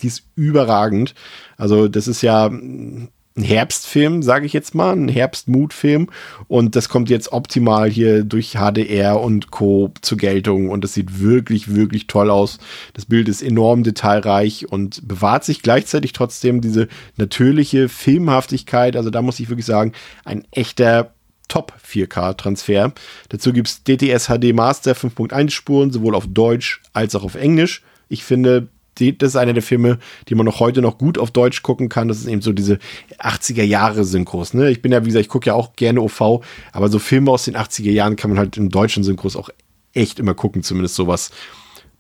die 0.02 0.08
ist 0.08 0.24
überragend. 0.36 1.14
Also 1.58 1.88
das 1.88 2.08
ist 2.08 2.22
ja 2.22 2.48
ein 2.48 3.10
Herbstfilm, 3.38 4.24
sage 4.24 4.46
ich 4.46 4.54
jetzt 4.54 4.76
mal, 4.76 4.94
ein 4.94 5.10
Herbstmutfilm. 5.10 6.08
Und 6.48 6.76
das 6.76 6.90
kommt 6.90 7.10
jetzt 7.10 7.34
optimal 7.34 7.90
hier 7.90 8.24
durch 8.24 8.54
HDR 8.54 9.20
und 9.20 9.52
Co. 9.52 9.92
zur 10.02 10.18
Geltung. 10.18 10.70
Und 10.70 10.84
das 10.84 10.94
sieht 10.94 11.20
wirklich, 11.20 11.76
wirklich 11.76 12.08
toll 12.08 12.30
aus. 12.30 12.60
Das 12.94 13.06
Bild 13.06 13.28
ist 13.28 13.42
enorm 13.44 13.84
detailreich 13.84 14.72
und 14.72 15.08
bewahrt 15.08 15.44
sich 15.44 15.62
gleichzeitig 15.62 16.14
trotzdem 16.14 16.62
diese 16.62 16.88
natürliche 17.18 17.90
Filmhaftigkeit. 17.90 18.96
Also 18.96 19.10
da 19.10 19.22
muss 19.22 19.40
ich 19.40 19.50
wirklich 19.50 19.66
sagen, 19.66 19.92
ein 20.24 20.46
echter 20.52 21.15
Top 21.48 21.74
4K-Transfer. 21.88 22.94
Dazu 23.30 23.54
gibt 23.54 23.68
es 23.68 23.84
DTS 23.84 24.28
HD 24.28 24.54
Master 24.54 24.94
5.1 24.94 25.52
Spuren, 25.52 25.92
sowohl 25.92 26.16
auf 26.16 26.28
Deutsch 26.28 26.82
als 26.94 27.16
auch 27.16 27.24
auf 27.24 27.36
Englisch. 27.36 27.84
Ich 28.10 28.24
finde, 28.24 28.70
das 28.98 29.30
ist 29.30 29.36
einer 29.36 29.54
der 29.54 29.64
Filme, 29.64 30.00
die 30.30 30.36
man 30.36 30.46
noch 30.46 30.60
heute 30.60 30.82
noch 30.82 30.98
gut 30.98 31.18
auf 31.18 31.32
Deutsch 31.32 31.64
gucken 31.64 31.90
kann. 31.90 32.08
Das 32.08 32.20
ist 32.20 32.28
eben 32.28 32.42
so 32.42 32.54
diese 32.54 32.80
80er 33.20 33.64
Jahre 33.64 34.06
Synchros. 34.06 34.54
Ne? 34.54 34.70
Ich 34.70 34.82
bin 34.82 34.92
ja, 34.92 35.04
wie 35.04 35.08
gesagt, 35.08 35.26
ich 35.26 35.30
gucke 35.30 35.48
ja 35.48 35.54
auch 35.54 35.74
gerne 35.74 36.02
OV, 36.02 36.44
aber 36.72 36.90
so 36.90 37.00
Filme 37.00 37.32
aus 37.32 37.46
den 37.46 37.58
80er 37.58 37.92
Jahren 37.92 38.16
kann 38.16 38.32
man 38.32 38.40
halt 38.40 38.58
im 38.58 38.70
deutschen 38.70 39.04
Synchros 39.04 39.36
auch 39.36 39.50
echt 39.94 40.20
immer 40.20 40.34
gucken, 40.34 40.64
zumindest 40.64 40.96
so 40.96 41.08
was 41.08 41.32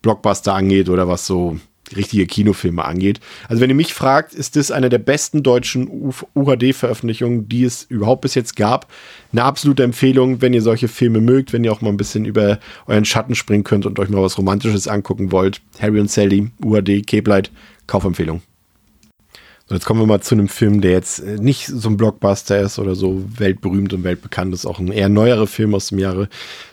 Blockbuster 0.01 0.53
angeht 0.53 0.89
oder 0.89 1.07
was 1.07 1.25
so 1.25 1.59
richtige 1.95 2.25
Kinofilme 2.25 2.83
angeht. 2.83 3.19
Also 3.47 3.61
wenn 3.61 3.69
ihr 3.69 3.75
mich 3.75 3.93
fragt, 3.93 4.33
ist 4.33 4.55
das 4.55 4.71
eine 4.71 4.89
der 4.89 4.97
besten 4.97 5.43
deutschen 5.43 6.13
UHD-Veröffentlichungen, 6.33 7.47
die 7.47 7.63
es 7.63 7.83
überhaupt 7.83 8.21
bis 8.21 8.35
jetzt 8.35 8.55
gab. 8.55 8.91
Eine 9.31 9.43
absolute 9.43 9.83
Empfehlung, 9.83 10.41
wenn 10.41 10.53
ihr 10.53 10.61
solche 10.61 10.87
Filme 10.87 11.21
mögt, 11.21 11.53
wenn 11.53 11.63
ihr 11.63 11.71
auch 11.71 11.81
mal 11.81 11.89
ein 11.89 11.97
bisschen 11.97 12.25
über 12.25 12.59
euren 12.87 13.05
Schatten 13.05 13.35
springen 13.35 13.63
könnt 13.63 13.85
und 13.85 13.99
euch 13.99 14.09
mal 14.09 14.21
was 14.21 14.37
Romantisches 14.37 14.87
angucken 14.87 15.31
wollt. 15.31 15.61
Harry 15.79 15.99
und 15.99 16.09
Sally, 16.09 16.49
UHD, 16.63 17.05
Cape 17.05 17.29
Light, 17.29 17.51
Kaufempfehlung. 17.87 18.41
So, 19.67 19.73
jetzt 19.73 19.85
kommen 19.85 19.99
wir 19.99 20.05
mal 20.05 20.21
zu 20.21 20.35
einem 20.35 20.47
Film, 20.47 20.79
der 20.79 20.91
jetzt 20.91 21.19
äh, 21.19 21.37
nicht 21.39 21.65
so 21.65 21.89
ein 21.89 21.97
Blockbuster 21.97 22.59
ist 22.59 22.77
oder 22.77 22.93
so 22.93 23.23
weltberühmt 23.39 23.93
und 23.93 24.03
weltbekannt 24.03 24.53
ist. 24.53 24.67
Auch 24.67 24.77
ein 24.77 24.91
eher 24.91 25.09
neuerer 25.09 25.47
Film 25.47 25.73
aus 25.73 25.87
dem 25.87 25.97
Jahre 25.97 26.29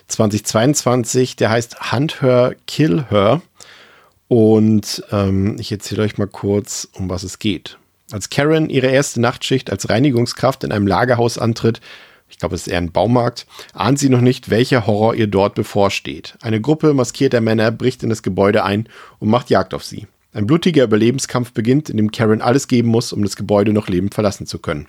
2022. 0.09 1.35
Der 1.35 1.49
heißt 1.49 1.91
Hunt 1.91 2.21
Her, 2.21 2.55
Kill 2.67 3.05
Her. 3.09 3.41
Und 4.33 5.03
ähm, 5.11 5.57
ich 5.59 5.71
erzähle 5.71 6.01
euch 6.01 6.17
mal 6.17 6.25
kurz, 6.25 6.89
um 6.93 7.07
was 7.07 7.21
es 7.21 7.37
geht. 7.37 7.77
Als 8.11 8.31
Karen 8.31 8.67
ihre 8.67 8.87
erste 8.87 9.21
Nachtschicht 9.21 9.69
als 9.69 9.91
Reinigungskraft 9.91 10.63
in 10.63 10.71
einem 10.71 10.87
Lagerhaus 10.87 11.37
antritt, 11.37 11.81
ich 12.27 12.39
glaube, 12.39 12.55
es 12.55 12.65
ist 12.65 12.73
eher 12.73 12.79
ein 12.79 12.91
Baumarkt, 12.91 13.45
ahnt 13.73 13.99
sie 13.99 14.09
noch 14.09 14.21
nicht, 14.21 14.49
welcher 14.49 14.87
Horror 14.87 15.13
ihr 15.13 15.27
dort 15.27 15.53
bevorsteht. 15.53 16.35
Eine 16.41 16.59
Gruppe 16.59 16.95
maskierter 16.95 17.41
Männer 17.41 17.69
bricht 17.69 18.01
in 18.01 18.09
das 18.09 18.23
Gebäude 18.23 18.63
ein 18.63 18.89
und 19.19 19.29
macht 19.29 19.51
Jagd 19.51 19.75
auf 19.75 19.83
sie. 19.83 20.07
Ein 20.33 20.47
blutiger 20.47 20.85
Überlebenskampf 20.85 21.53
beginnt, 21.53 21.91
in 21.91 21.97
dem 21.97 22.09
Karen 22.09 22.41
alles 22.41 22.67
geben 22.67 22.87
muss, 22.87 23.13
um 23.13 23.21
das 23.21 23.35
Gebäude 23.35 23.71
noch 23.71 23.87
lebend 23.87 24.15
verlassen 24.15 24.47
zu 24.47 24.57
können. 24.57 24.87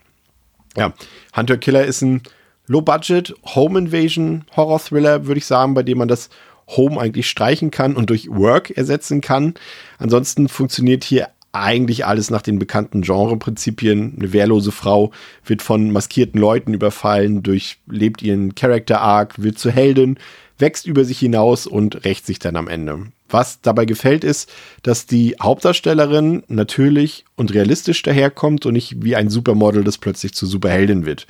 Ja, 0.74 0.94
Hunter 1.36 1.58
Killer 1.58 1.84
ist 1.84 2.00
ein 2.00 2.22
Low-Budget 2.66 3.34
Home 3.54 3.78
Invasion 3.78 4.46
Horror 4.56 4.78
Thriller, 4.78 5.26
würde 5.26 5.36
ich 5.36 5.44
sagen, 5.44 5.74
bei 5.74 5.82
dem 5.82 5.98
man 5.98 6.08
das 6.08 6.30
Home 6.68 7.00
eigentlich 7.00 7.28
streichen 7.28 7.70
kann 7.70 7.96
und 7.96 8.10
durch 8.10 8.28
Work 8.30 8.70
ersetzen 8.70 9.20
kann. 9.20 9.54
Ansonsten 9.98 10.48
funktioniert 10.48 11.04
hier 11.04 11.28
eigentlich 11.54 12.04
alles 12.04 12.30
nach 12.30 12.42
den 12.42 12.58
bekannten 12.58 13.02
Genreprinzipien. 13.02 14.14
Eine 14.18 14.32
wehrlose 14.32 14.72
Frau 14.72 15.12
wird 15.44 15.62
von 15.62 15.92
maskierten 15.92 16.40
Leuten 16.40 16.74
überfallen, 16.74 17.42
durchlebt 17.42 18.22
ihren 18.22 18.54
Character 18.54 19.00
Arc, 19.00 19.40
wird 19.40 19.58
zur 19.58 19.72
Heldin, 19.72 20.18
wächst 20.58 20.86
über 20.86 21.04
sich 21.04 21.18
hinaus 21.20 21.66
und 21.66 22.04
rächt 22.04 22.26
sich 22.26 22.40
dann 22.40 22.56
am 22.56 22.68
Ende. 22.68 23.06
Was 23.28 23.60
dabei 23.60 23.84
gefällt 23.84 24.22
ist, 24.22 24.52
dass 24.82 25.06
die 25.06 25.36
Hauptdarstellerin 25.40 26.42
natürlich 26.48 27.24
und 27.36 27.54
realistisch 27.54 28.02
daherkommt 28.02 28.66
und 28.66 28.74
nicht 28.74 29.02
wie 29.02 29.16
ein 29.16 29.30
Supermodel, 29.30 29.82
das 29.82 29.98
plötzlich 29.98 30.34
zur 30.34 30.48
Superheldin 30.48 31.06
wird 31.06 31.26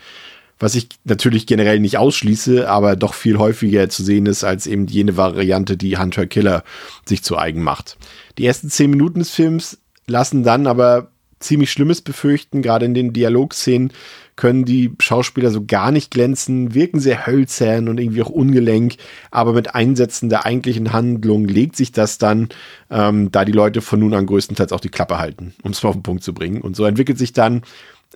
was 0.59 0.75
ich 0.75 0.89
natürlich 1.05 1.47
generell 1.47 1.81
nicht 1.81 1.99
ausschließe, 1.99 2.69
aber 2.69 2.97
doch 2.97 3.15
viel 3.15 3.39
häufiger 3.39 3.89
zu 3.89 4.03
sehen 4.03 4.27
ist 4.27 4.45
als 4.45 4.67
eben 4.67 4.87
jene 4.87 5.17
Variante, 5.17 5.77
die 5.77 5.99
Hunter 5.99 6.27
Killer 6.27 6.65
sich 7.05 7.23
zu 7.23 7.37
eigen 7.37 7.63
macht. 7.63 7.97
Die 8.39 8.47
ersten 8.47 8.71
zehn 8.71 8.91
Minuten 8.91 9.19
des 9.19 9.31
Films 9.31 9.79
lassen 10.07 10.43
dann 10.43 10.67
aber 10.67 11.09
ziemlich 11.41 11.71
Schlimmes 11.71 12.01
befürchten, 12.01 12.63
gerade 12.63 12.87
in 12.87 12.95
den 12.95 13.13
Dialogszenen 13.13 13.93
können 14.37 14.65
die 14.65 14.93
Schauspieler 14.99 15.51
so 15.51 15.65
gar 15.65 15.93
nicht 15.93 16.11
glänzen, 16.11 16.75
wirken 16.75 16.99
sehr 16.99 17.27
hölzern 17.27 17.89
und 17.89 17.99
irgendwie 17.99 18.23
auch 18.23 18.31
ungelenk, 18.31 18.97
aber 19.31 19.53
mit 19.53 19.75
Einsätzen 19.75 20.29
der 20.29 20.45
eigentlichen 20.45 20.93
Handlung 20.93 21.47
legt 21.47 21.77
sich 21.77 21.93
das 21.93 22.19
dann, 22.19 22.49
ähm, 22.91 23.31
da 23.31 23.45
die 23.45 23.53
Leute 23.53 23.81
von 23.81 24.01
nun 24.01 24.15
an 24.15 24.27
größtenteils 24.27 24.73
auch 24.73 24.81
die 24.81 24.89
Klappe 24.89 25.19
halten, 25.19 25.55
um 25.63 25.71
es 25.71 25.85
auf 25.85 25.95
den 25.95 26.03
Punkt 26.03 26.25
zu 26.25 26.35
bringen. 26.35 26.63
Und 26.63 26.75
so 26.75 26.85
entwickelt 26.85 27.19
sich 27.19 27.33
dann 27.33 27.63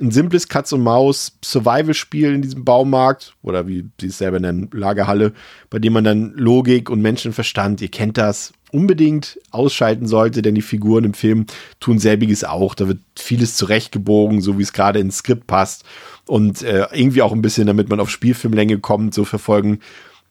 ein 0.01 0.11
simples 0.11 0.49
Katz 0.49 0.73
und 0.73 0.83
Maus 0.83 1.39
Survival-Spiel 1.45 2.33
in 2.35 2.43
diesem 2.43 2.65
Baumarkt 2.65 3.35
oder 3.43 3.67
wie 3.67 3.87
sie 4.01 4.09
es 4.09 4.19
selber 4.19 4.41
nennen, 4.41 4.71
Lagerhalle, 4.73 5.33
bei 5.71 5.79
dem 5.79 5.93
man 5.93 6.05
dann 6.05 6.33
Logik 6.35 6.91
und 6.91 7.03
Menschenverstand, 7.03 7.81
ihr 7.81 7.91
kennt 7.91 8.19
das, 8.19 8.53
unbedingt 8.71 9.39
ausschalten 9.51 10.07
sollte, 10.07 10.43
denn 10.43 10.55
die 10.55 10.63
Figuren 10.63 11.05
im 11.05 11.15
Film 11.15 11.47
tun 11.81 11.99
selbiges 11.99 12.45
auch. 12.45 12.75
Da 12.75 12.87
wird 12.87 13.01
vieles 13.17 13.57
zurechtgebogen, 13.57 14.41
so 14.41 14.59
wie 14.59 14.63
es 14.63 14.73
gerade 14.73 14.99
ins 14.99 15.19
Skript 15.19 15.47
passt 15.47 15.85
und 16.27 16.63
äh, 16.63 16.87
irgendwie 16.93 17.23
auch 17.23 17.33
ein 17.33 17.43
bisschen, 17.43 17.67
damit 17.67 17.89
man 17.89 18.01
auf 18.01 18.11
Spielfilmlänge 18.11 18.79
kommt, 18.79 19.15
so 19.15 19.25
verfolgen 19.25 19.81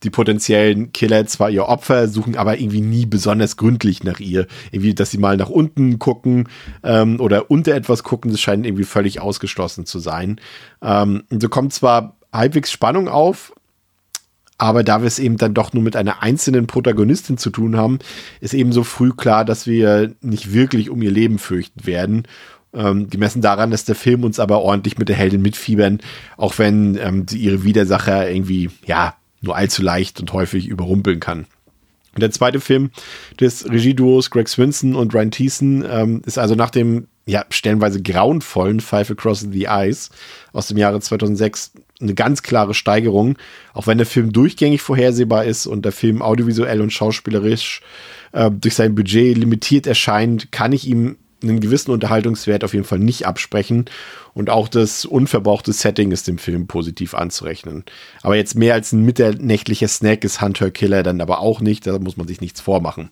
die 0.04 0.10
potenziellen 0.10 0.92
Killer 0.94 1.26
zwar 1.26 1.50
ihr 1.50 1.66
Opfer, 1.66 2.08
suchen 2.08 2.36
aber 2.36 2.60
irgendwie 2.60 2.82
nie 2.82 3.06
besonders 3.06 3.58
gründlich 3.58 4.04
nach 4.04 4.20
ihr. 4.20 4.48
Irgendwie, 4.72 4.94
dass 4.94 5.12
sie 5.12 5.18
mal 5.18 5.38
nach 5.38 5.50
unten 5.50 6.00
gucken 6.00 6.50
ähm, 6.84 7.20
oder 7.20 7.50
unter 7.50 7.74
etwas 7.74 8.04
gucken, 8.04 8.32
das 8.32 8.40
scheint 8.40 8.66
irgendwie 8.66 8.84
völlig 8.84 9.22
ausgeschlossen 9.22 9.86
zu 9.86 10.00
sein. 10.00 10.40
Ähm, 10.82 11.24
so 11.30 11.50
kommt 11.50 11.74
zwar 11.74 12.18
halbwegs 12.32 12.72
Spannung 12.72 13.08
auf, 13.08 13.54
aber 14.58 14.84
da 14.84 15.02
wir 15.02 15.08
es 15.08 15.20
eben 15.20 15.38
dann 15.38 15.54
doch 15.54 15.74
nur 15.74 15.84
mit 15.84 15.96
einer 15.96 16.24
einzelnen 16.24 16.68
Protagonistin 16.68 17.38
zu 17.38 17.50
tun 17.50 17.78
haben, 17.78 18.00
ist 18.42 18.54
eben 18.54 18.72
so 18.72 18.84
früh 18.84 19.12
klar, 19.12 19.46
dass 19.46 19.68
wir 19.68 20.14
nicht 20.22 20.54
wirklich 20.54 20.90
um 20.90 21.02
ihr 21.02 21.12
Leben 21.12 21.40
fürchten 21.40 21.86
werden. 21.86 22.24
Ähm, 22.74 23.10
gemessen 23.10 23.42
daran, 23.42 23.72
dass 23.72 23.86
der 23.86 23.96
Film 23.96 24.24
uns 24.24 24.40
aber 24.40 24.62
ordentlich 24.62 24.98
mit 24.98 25.10
der 25.10 25.16
Heldin 25.16 25.42
mitfiebern, 25.42 26.00
auch 26.36 26.58
wenn 26.58 26.98
ähm, 26.98 27.26
ihre 27.32 27.64
Widersacher 27.64 28.30
irgendwie, 28.30 28.70
ja, 28.86 29.16
nur 29.42 29.56
allzu 29.56 29.82
leicht 29.82 30.20
und 30.20 30.34
häufig 30.34 30.68
überrumpeln 30.68 31.20
kann. 31.20 31.46
Der 32.18 32.32
zweite 32.32 32.60
Film 32.60 32.90
des 33.40 33.70
Regieduos 33.70 34.32
Greg 34.32 34.50
Swinson 34.50 34.96
und 34.96 35.14
Ryan 35.14 35.32
Thiessen 35.32 35.86
ähm, 35.88 36.22
ist 36.26 36.40
also 36.40 36.56
nach 36.56 36.72
dem 36.72 37.08
ja, 37.28 37.46
stellenweise 37.50 38.02
grauenvollen 38.02 38.80
Five 38.80 39.12
Across 39.12 39.48
the 39.52 39.66
Eyes 39.66 40.10
aus 40.54 40.68
dem 40.68 40.78
Jahre 40.78 41.00
2006 41.00 41.74
eine 42.00 42.14
ganz 42.14 42.42
klare 42.42 42.74
Steigerung. 42.74 43.38
Auch 43.74 43.86
wenn 43.86 43.98
der 43.98 44.08
Film 44.08 44.32
durchgängig 44.32 44.82
vorhersehbar 44.82 45.46
ist 45.46 45.68
und 45.68 45.84
der 45.84 45.92
Film 45.92 46.22
audiovisuell 46.22 46.82
und 46.82 46.94
schauspielerisch 46.94 47.82
äh, 48.32 48.50
durch 48.50 48.76
sein 48.76 48.96
Budget 48.96 49.38
limitiert 49.38 49.88
erscheint, 49.88 50.52
kann 50.52 50.72
ich 50.72 50.88
ihm 50.88 51.18
einen 51.44 51.60
gewissen 51.60 51.92
Unterhaltungswert 51.92 52.64
auf 52.64 52.74
jeden 52.74 52.86
Fall 52.86 53.00
nicht 53.00 53.28
absprechen. 53.28 53.86
Und 54.38 54.52
auch 54.52 54.68
das 54.68 55.04
unverbrauchte 55.04 55.74
Setting 55.74 56.12
ist 56.12 56.28
dem 56.28 56.38
Film 56.38 56.68
positiv 56.68 57.16
anzurechnen. 57.16 57.86
Aber 58.22 58.36
jetzt 58.36 58.54
mehr 58.54 58.76
als 58.76 58.92
ein 58.92 59.02
mitternächtlicher 59.02 59.88
Snack 59.88 60.24
ist 60.24 60.42
Hunter 60.42 60.70
Killer 60.70 61.02
dann 61.02 61.22
aber 61.22 61.40
auch 61.40 61.60
nicht. 61.60 61.88
Da 61.88 61.98
muss 61.98 62.18
man 62.18 62.28
sich 62.28 62.40
nichts 62.40 62.62
vormachen. 62.62 63.10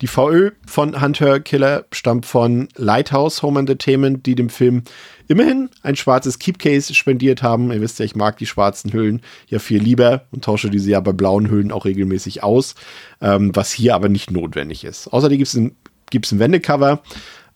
Die 0.00 0.06
VÖ 0.06 0.52
von 0.64 1.00
Hunter 1.00 1.40
Killer 1.40 1.86
stammt 1.90 2.24
von 2.24 2.68
Lighthouse 2.76 3.42
Home 3.42 3.58
Entertainment, 3.58 4.26
die 4.26 4.36
dem 4.36 4.48
Film 4.48 4.84
immerhin 5.26 5.70
ein 5.82 5.96
schwarzes 5.96 6.38
Keepcase 6.38 6.94
spendiert 6.94 7.42
haben. 7.42 7.72
Ihr 7.72 7.80
wisst 7.80 7.98
ja, 7.98 8.04
ich 8.04 8.14
mag 8.14 8.38
die 8.38 8.46
schwarzen 8.46 8.92
Hüllen 8.92 9.22
ja 9.48 9.58
viel 9.58 9.82
lieber 9.82 10.26
und 10.30 10.44
tausche 10.44 10.70
diese 10.70 10.88
ja 10.88 11.00
bei 11.00 11.12
blauen 11.12 11.50
Hüllen 11.50 11.72
auch 11.72 11.84
regelmäßig 11.84 12.44
aus, 12.44 12.76
ähm, 13.20 13.50
was 13.56 13.72
hier 13.72 13.96
aber 13.96 14.08
nicht 14.08 14.30
notwendig 14.30 14.84
ist. 14.84 15.08
Außerdem 15.08 15.36
gibt 15.36 15.48
es 15.48 15.56
ein, 15.56 15.74
ein 16.14 16.38
Wendecover. 16.38 17.02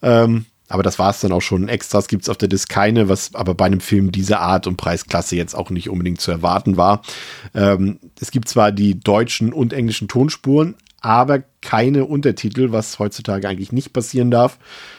Ähm, 0.03 0.47
aber 0.75 0.83
das 0.83 0.99
war 0.99 1.11
es 1.11 1.21
dann 1.21 1.31
auch 1.31 1.41
schon. 1.41 1.69
Extras 1.69 2.09
gibt 2.09 2.25
es 2.25 2.29
auf 2.29 2.37
der 2.37 2.49
Disc 2.49 2.69
keine, 2.69 3.09
was 3.09 3.33
aber 3.37 3.55
bei 3.55 3.67
einem 3.67 3.79
Film 3.79 4.11
dieser 4.11 4.41
Art 4.41 4.67
und 4.67 4.77
Preisklasse 4.77 5.37
jetzt 5.37 5.55
auch 5.55 5.71
nicht 5.71 5.89
unbedingt 5.89 6.21
zu 6.21 6.33
erwarten 6.33 6.77
war. 6.77 7.03
Ähm, 7.55 8.01
es 8.21 8.33
gibt 8.33 8.49
zwar 8.49 8.73
die 8.73 8.99
deutschen 8.99 9.53
und 9.53 9.73
englischen 9.73 10.09
Tonspuren, 10.09 10.75
aber 11.01 11.45
keine 11.61 12.07
Untertitel, 12.07 12.73
was 12.73 12.99
heutzutage 12.99 13.49
eigentlich 13.49 13.71
nicht 13.71 13.93
passieren 13.93 14.33
darf. 14.33 14.59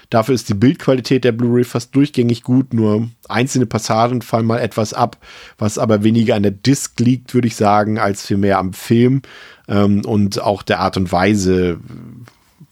Dafür 0.09 0.33
ist 0.33 0.47
die 0.47 0.53
Bildqualität 0.53 1.25
der 1.25 1.33
Blu-ray 1.33 1.65
fast 1.65 1.93
durchgängig 1.93 2.43
gut, 2.43 2.73
nur 2.73 3.09
einzelne 3.27 3.65
Passagen 3.65 4.21
fallen 4.21 4.45
mal 4.45 4.59
etwas 4.59 4.93
ab, 4.93 5.17
was 5.57 5.77
aber 5.77 6.03
weniger 6.03 6.35
an 6.35 6.43
der 6.43 6.53
Disc 6.53 6.97
liegt, 7.01 7.33
würde 7.33 7.47
ich 7.47 7.57
sagen, 7.57 7.99
als 7.99 8.25
vielmehr 8.25 8.59
am 8.59 8.71
Film 8.71 9.23
ähm, 9.67 10.05
und 10.05 10.39
auch 10.41 10.61
der 10.61 10.79
Art 10.79 10.95
und 10.95 11.11
Weise, 11.11 11.79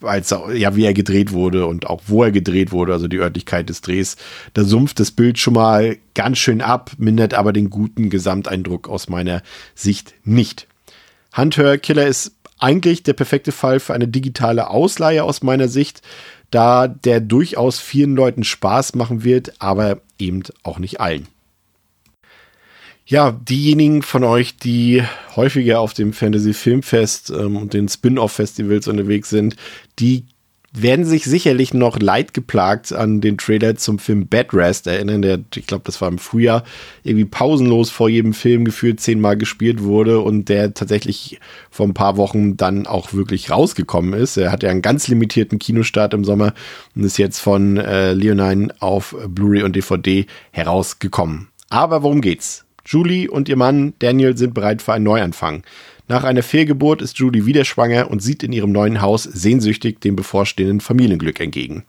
als 0.04 0.30
ja, 0.54 0.76
wie 0.76 0.86
er 0.86 0.94
gedreht 0.94 1.32
wurde 1.32 1.66
und 1.66 1.88
auch 1.88 2.02
wo 2.08 2.24
er 2.24 2.32
gedreht 2.32 2.72
wurde, 2.72 2.94
also 2.94 3.08
die 3.08 3.20
Örtlichkeit 3.20 3.70
des 3.70 3.82
Drehs. 3.82 4.18
Da 4.54 4.64
sumpft 4.64 5.00
das 5.00 5.12
Bild 5.12 5.40
schon 5.40 5.54
mal 5.54 5.98
ganz 6.14 6.38
schön 6.38 6.62
ab, 6.62 6.92
mindert 6.98 7.34
aber 7.34 7.54
den 7.54 7.70
guten 7.70 8.10
Gesamteindruck 8.10 8.90
aus 8.90 9.10
meiner 9.10 9.42
Sicht 9.76 10.14
nicht. 10.24 10.68
Hunter 11.36 11.78
Killer 11.78 12.08
ist 12.08 12.36
eigentlich 12.60 13.04
der 13.04 13.14
perfekte 13.14 13.52
Fall 13.52 13.80
für 13.80 13.94
eine 13.94 14.08
digitale 14.08 14.70
Ausleihe 14.70 15.24
aus 15.24 15.44
meiner 15.44 15.68
Sicht, 15.68 16.02
da 16.52 16.88
der 16.88 17.20
durchaus 17.20 17.80
vielen 17.80 18.16
Leuten 18.16 18.44
Spaß 18.44 18.96
machen 18.96 19.24
wird, 19.24 19.60
aber 19.60 20.02
eben 20.20 20.44
auch 20.62 20.80
nicht 20.80 21.02
allen. 21.02 21.28
Ja, 23.06 23.32
diejenigen 23.32 24.02
von 24.02 24.24
euch, 24.24 24.56
die 24.56 25.04
häufiger 25.36 25.82
auf 25.82 25.94
dem 25.94 26.14
Fantasy 26.14 26.54
Filmfest 26.54 27.32
ähm, 27.32 27.58
und 27.58 27.74
den 27.74 27.90
Spin-off-Festivals 27.90 28.88
unterwegs 28.88 29.30
sind, 29.30 29.58
die 30.00 30.26
werden 30.76 31.06
sich 31.06 31.26
sicherlich 31.26 31.74
noch 31.74 32.00
leidgeplagt 32.00 32.94
an 32.94 33.22
den 33.22 33.38
Trailer 33.38 33.76
zum 33.76 34.00
Film 34.00 34.28
Bad 34.28 34.54
Rest 34.54 34.88
erinnern, 34.88 35.22
der, 35.22 35.40
ich 35.54 35.68
glaube, 35.68 35.84
das 35.86 36.02
war 36.02 36.08
im 36.08 36.18
Frühjahr, 36.18 36.64
irgendwie 37.04 37.26
pausenlos 37.26 37.92
vor 37.92 38.10
jedem 38.10 38.34
Film 38.34 38.66
gefühlt 38.66 39.00
zehnmal 39.00 39.38
gespielt 39.38 39.84
wurde 39.84 40.22
und 40.22 40.50
der 40.50 40.74
tatsächlich 40.74 41.40
vor 41.70 41.86
ein 41.86 41.94
paar 41.94 42.18
Wochen 42.18 42.58
dann 42.58 42.88
auch 42.88 43.14
wirklich 43.14 43.52
rausgekommen 43.52 44.14
ist. 44.14 44.38
Er 44.38 44.52
hat 44.52 44.64
ja 44.64 44.70
einen 44.70 44.82
ganz 44.82 45.08
limitierten 45.08 45.60
Kinostart 45.60 46.16
im 46.16 46.24
Sommer 46.24 46.54
und 46.96 47.04
ist 47.04 47.18
jetzt 47.18 47.40
von 47.40 47.78
äh, 47.78 48.14
Leonine 48.14 48.74
auf 48.80 49.16
Blu-ray 49.28 49.62
und 49.62 49.76
DVD 49.76 50.26
herausgekommen. 50.52 51.50
Aber 51.70 52.02
worum 52.02 52.22
geht's? 52.22 52.66
Julie 52.86 53.30
und 53.30 53.48
ihr 53.50 53.56
Mann 53.56 53.94
Daniel 54.00 54.38
sind 54.38 54.54
bereit 54.54 54.82
für 54.82 54.94
einen 54.94 55.06
Neuanfang. 55.06 55.64
Nach 56.10 56.26
einer 56.26 56.44
Fehlgeburt 56.44 57.02
ist 57.02 57.18
Julie 57.18 57.46
wieder 57.46 57.64
schwanger 57.64 58.12
und 58.12 58.22
sieht 58.22 58.44
in 58.44 58.52
ihrem 58.52 58.74
neuen 58.74 59.02
Haus 59.02 59.24
sehnsüchtig 59.24 60.02
dem 60.02 60.18
bevorstehenden 60.18 60.82
Familienglück 60.82 61.40
entgegen. 61.40 61.86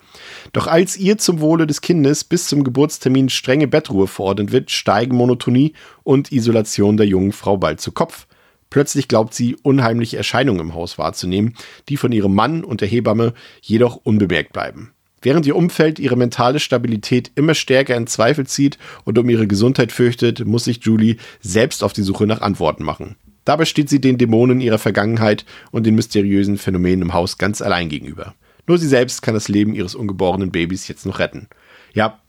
Doch 0.52 0.68
als 0.68 0.96
ihr 0.96 1.18
zum 1.18 1.40
Wohle 1.40 1.66
des 1.66 1.80
Kindes 1.80 2.22
bis 2.22 2.46
zum 2.46 2.62
Geburtstermin 2.62 3.28
strenge 3.28 3.66
Bettruhe 3.66 4.06
verordnet 4.06 4.52
wird, 4.52 4.70
steigen 4.70 5.16
Monotonie 5.16 5.72
und 6.04 6.30
Isolation 6.30 6.96
der 6.96 7.06
jungen 7.06 7.32
Frau 7.32 7.56
bald 7.56 7.80
zu 7.80 7.90
Kopf. 7.90 8.28
Plötzlich 8.70 9.08
glaubt 9.08 9.34
sie, 9.34 9.56
unheimliche 9.62 10.16
Erscheinungen 10.16 10.60
im 10.60 10.74
Haus 10.74 10.96
wahrzunehmen, 10.96 11.54
die 11.88 11.96
von 11.96 12.12
ihrem 12.12 12.34
Mann 12.34 12.64
und 12.64 12.80
der 12.80 12.88
Hebamme 12.88 13.34
jedoch 13.60 13.96
unbemerkt 13.96 14.52
bleiben. 14.52 14.93
Während 15.24 15.46
ihr 15.46 15.56
Umfeld 15.56 15.98
ihre 15.98 16.16
mentale 16.16 16.60
Stabilität 16.60 17.32
immer 17.34 17.54
stärker 17.54 17.96
in 17.96 18.06
Zweifel 18.06 18.46
zieht 18.46 18.78
und 19.04 19.18
um 19.18 19.28
ihre 19.30 19.46
Gesundheit 19.46 19.90
fürchtet, 19.90 20.44
muss 20.44 20.64
sich 20.64 20.84
Julie 20.84 21.16
selbst 21.40 21.82
auf 21.82 21.94
die 21.94 22.02
Suche 22.02 22.26
nach 22.26 22.42
Antworten 22.42 22.84
machen. 22.84 23.16
Dabei 23.46 23.64
steht 23.64 23.88
sie 23.88 24.02
den 24.02 24.18
Dämonen 24.18 24.60
ihrer 24.60 24.78
Vergangenheit 24.78 25.46
und 25.70 25.86
den 25.86 25.94
mysteriösen 25.94 26.58
Phänomenen 26.58 27.02
im 27.02 27.14
Haus 27.14 27.38
ganz 27.38 27.62
allein 27.62 27.88
gegenüber. 27.88 28.34
Nur 28.66 28.76
sie 28.76 28.86
selbst 28.86 29.22
kann 29.22 29.32
das 29.32 29.48
Leben 29.48 29.74
ihres 29.74 29.94
ungeborenen 29.94 30.50
Babys 30.50 30.88
jetzt 30.88 31.06
noch 31.06 31.18
retten. 31.18 31.48
Ja, 31.94 32.20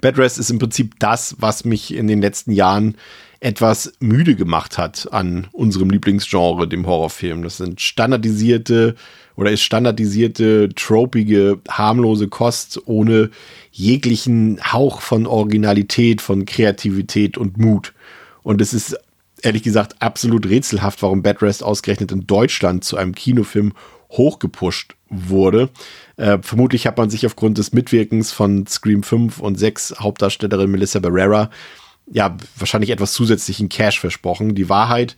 Bad 0.00 0.18
Rest 0.18 0.38
ist 0.38 0.50
im 0.50 0.58
Prinzip 0.58 0.98
das, 0.98 1.36
was 1.38 1.64
mich 1.64 1.94
in 1.94 2.08
den 2.08 2.20
letzten 2.20 2.50
Jahren 2.50 2.96
etwas 3.38 3.92
müde 4.00 4.34
gemacht 4.34 4.78
hat 4.78 5.12
an 5.12 5.46
unserem 5.52 5.90
Lieblingsgenre, 5.90 6.66
dem 6.66 6.86
Horrorfilm. 6.86 7.42
Das 7.42 7.58
sind 7.58 7.80
standardisierte 7.80 8.96
oder 9.36 9.50
ist 9.50 9.62
standardisierte, 9.62 10.70
tropige, 10.74 11.60
harmlose 11.68 12.28
Kost 12.28 12.80
ohne 12.86 13.30
jeglichen 13.70 14.58
Hauch 14.72 15.00
von 15.00 15.26
Originalität, 15.26 16.20
von 16.20 16.46
Kreativität 16.46 17.38
und 17.38 17.58
Mut. 17.58 17.92
Und 18.42 18.60
es 18.60 18.72
ist 18.72 18.96
ehrlich 19.42 19.62
gesagt 19.62 19.96
absolut 20.00 20.46
rätselhaft, 20.46 21.02
warum 21.02 21.22
Bad 21.22 21.42
Rest 21.42 21.62
ausgerechnet 21.62 22.12
in 22.12 22.26
Deutschland 22.26 22.84
zu 22.84 22.96
einem 22.96 23.14
Kinofilm 23.14 23.72
hochgepusht 24.10 24.94
wurde. 25.08 25.68
Äh, 26.16 26.38
vermutlich 26.40 26.86
hat 26.86 26.96
man 26.96 27.10
sich 27.10 27.26
aufgrund 27.26 27.58
des 27.58 27.72
Mitwirkens 27.72 28.32
von 28.32 28.66
Scream 28.66 29.02
5 29.02 29.40
und 29.40 29.58
6 29.58 29.96
Hauptdarstellerin 29.98 30.70
Melissa 30.70 31.00
Barrera 31.00 31.50
ja 32.06 32.36
wahrscheinlich 32.56 32.90
etwas 32.90 33.12
zusätzlichen 33.12 33.68
Cash 33.68 34.00
versprochen. 34.00 34.54
Die 34.54 34.68
Wahrheit 34.68 35.16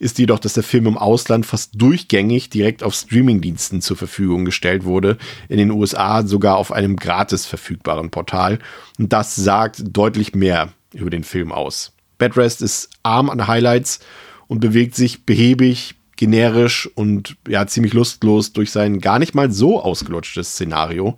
ist 0.00 0.18
jedoch, 0.18 0.38
dass 0.38 0.54
der 0.54 0.62
Film 0.62 0.86
im 0.86 0.98
Ausland 0.98 1.46
fast 1.46 1.80
durchgängig 1.80 2.50
direkt 2.50 2.82
auf 2.82 2.94
Streamingdiensten 2.94 3.80
zur 3.80 3.96
Verfügung 3.96 4.44
gestellt 4.44 4.84
wurde, 4.84 5.18
in 5.48 5.58
den 5.58 5.70
USA 5.70 6.26
sogar 6.26 6.56
auf 6.56 6.72
einem 6.72 6.96
gratis 6.96 7.46
verfügbaren 7.46 8.10
Portal. 8.10 8.58
Und 8.98 9.12
das 9.12 9.36
sagt 9.36 9.82
deutlich 9.86 10.34
mehr 10.34 10.72
über 10.92 11.10
den 11.10 11.24
Film 11.24 11.52
aus. 11.52 11.92
Bad 12.18 12.36
Rest 12.36 12.62
ist 12.62 12.90
arm 13.02 13.30
an 13.30 13.46
Highlights 13.46 14.00
und 14.46 14.60
bewegt 14.60 14.94
sich 14.94 15.24
behäbig, 15.24 15.94
generisch 16.16 16.88
und 16.94 17.36
ja 17.48 17.66
ziemlich 17.66 17.92
lustlos 17.92 18.52
durch 18.52 18.70
sein 18.70 19.00
gar 19.00 19.18
nicht 19.18 19.34
mal 19.34 19.50
so 19.50 19.82
ausgelutschtes 19.82 20.52
Szenario. 20.52 21.16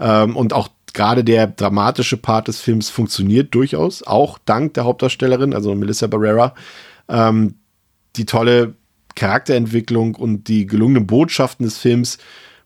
Ähm, 0.00 0.36
und 0.36 0.52
auch 0.52 0.68
gerade 0.94 1.24
der 1.24 1.48
dramatische 1.48 2.16
Part 2.16 2.48
des 2.48 2.60
Films 2.60 2.88
funktioniert 2.88 3.54
durchaus, 3.54 4.02
auch 4.02 4.38
dank 4.44 4.74
der 4.74 4.84
Hauptdarstellerin, 4.84 5.52
also 5.52 5.74
Melissa 5.74 6.06
Barrera. 6.06 6.54
Ähm, 7.08 7.56
die 8.16 8.24
tolle 8.24 8.74
Charakterentwicklung 9.14 10.14
und 10.14 10.48
die 10.48 10.66
gelungenen 10.66 11.06
Botschaften 11.06 11.66
des 11.66 11.78
Films 11.78 12.18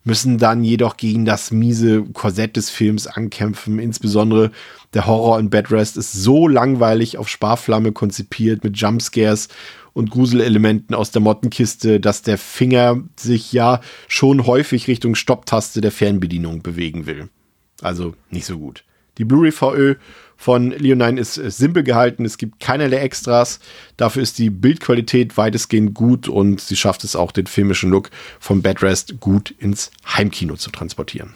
müssen 0.05 0.39
dann 0.39 0.65
jedoch 0.65 0.97
gegen 0.97 1.25
das 1.25 1.51
miese 1.51 2.03
Korsett 2.03 2.57
des 2.57 2.71
Films 2.71 3.07
ankämpfen. 3.07 3.79
Insbesondere 3.79 4.51
der 4.95 5.07
Horror 5.07 5.39
in 5.39 5.51
Bed 5.51 5.71
Rest 5.71 5.97
ist 5.97 6.13
so 6.13 6.49
langweilig 6.49 7.19
auf 7.19 7.29
Sparflamme 7.29 7.93
konzipiert 7.93 8.65
mit 8.65 8.79
Jumpscares 8.79 9.49
und 9.93 10.11
Gruselelementen 10.11 10.95
aus 10.95 11.11
der 11.11 11.21
Mottenkiste, 11.21 12.01
dass 12.01 12.23
der 12.23 12.39
Finger 12.39 13.03
sich 13.17 13.53
ja 13.53 13.81
schon 14.07 14.47
häufig 14.47 14.89
Richtung 14.89 15.15
Stopptaste 15.15 15.81
der 15.81 15.93
Fernbedienung 15.93 16.63
bewegen 16.63 17.07
will. 17.07 17.29
Also 17.83 18.15
nicht 18.31 18.47
so 18.47 18.59
gut. 18.59 18.85
Die 19.19 19.25
Blu-ray 19.25 19.53
VÖ 19.53 19.97
von 20.37 20.71
Leonine 20.71 21.21
ist, 21.21 21.37
ist 21.37 21.59
simpel 21.59 21.83
gehalten, 21.83 22.25
es 22.25 22.39
gibt 22.39 22.61
keinerlei 22.61 22.99
Extras. 22.99 23.59
Dafür 23.97 24.23
ist 24.23 24.39
die 24.39 24.51
Bildqualität 24.51 25.37
weitestgehend 25.37 25.95
gut 25.95 26.29
und 26.29 26.61
sie 26.61 26.77
schafft 26.77 27.03
es 27.03 27.17
auch, 27.17 27.33
den 27.33 27.49
filmischen 27.49 27.91
Look 27.91 28.11
von 28.39 28.63
Bad 28.63 28.83
Rest 28.83 29.19
gut 29.19 29.53
ins 29.59 29.91
Heimkino 30.07 30.55
zu 30.55 30.71
transportieren. 30.71 31.35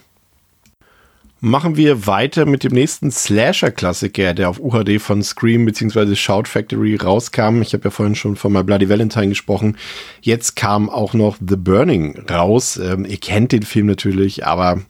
Machen 1.44 1.76
wir 1.76 2.06
weiter 2.06 2.46
mit 2.46 2.62
dem 2.62 2.70
nächsten 2.70 3.10
Slasher-Klassiker, 3.10 4.32
der 4.32 4.48
auf 4.48 4.60
UHD 4.60 5.02
von 5.02 5.24
Scream 5.24 5.64
bzw. 5.64 6.14
Shout 6.14 6.44
Factory 6.44 6.94
rauskam. 6.94 7.62
Ich 7.62 7.72
habe 7.72 7.82
ja 7.82 7.90
vorhin 7.90 8.14
schon 8.14 8.36
von 8.36 8.52
My 8.52 8.62
Bloody 8.62 8.88
Valentine 8.88 9.30
gesprochen. 9.30 9.76
Jetzt 10.20 10.54
kam 10.54 10.88
auch 10.88 11.14
noch 11.14 11.38
The 11.44 11.56
Burning 11.56 12.26
raus. 12.30 12.76
Ähm, 12.76 13.04
ihr 13.04 13.16
kennt 13.16 13.50
den 13.50 13.64
Film 13.64 13.86
natürlich, 13.86 14.46
aber 14.46 14.82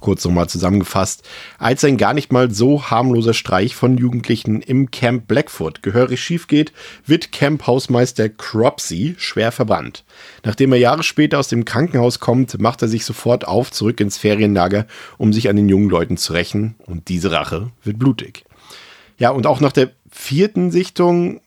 Kurz 0.00 0.24
nochmal 0.24 0.48
zusammengefasst, 0.48 1.22
als 1.58 1.82
ein 1.84 1.96
gar 1.96 2.12
nicht 2.12 2.30
mal 2.30 2.50
so 2.50 2.90
harmloser 2.90 3.32
Streich 3.32 3.74
von 3.74 3.96
Jugendlichen 3.96 4.60
im 4.60 4.90
Camp 4.90 5.26
Blackfoot 5.26 5.82
gehörig 5.82 6.22
schief 6.22 6.46
geht, 6.46 6.72
wird 7.06 7.32
Camp-Hausmeister 7.32 8.28
Cropsy 8.28 9.14
schwer 9.16 9.50
verbrannt. 9.50 10.04
Nachdem 10.44 10.72
er 10.72 10.78
Jahre 10.78 11.02
später 11.02 11.38
aus 11.38 11.48
dem 11.48 11.64
Krankenhaus 11.64 12.20
kommt, 12.20 12.60
macht 12.60 12.82
er 12.82 12.88
sich 12.88 13.06
sofort 13.06 13.48
auf 13.48 13.70
zurück 13.70 14.00
ins 14.00 14.18
Ferienlager, 14.18 14.86
um 15.16 15.32
sich 15.32 15.48
an 15.48 15.56
den 15.56 15.70
jungen 15.70 15.88
Leuten 15.88 16.18
zu 16.18 16.34
rächen 16.34 16.74
und 16.86 17.08
diese 17.08 17.30
Rache 17.30 17.70
wird 17.82 17.98
blutig. 17.98 18.44
Ja, 19.18 19.30
und 19.30 19.46
auch 19.46 19.60
nach 19.60 19.72
der 19.72 19.90
vierten 20.10 20.70
Sichtung 20.70 21.40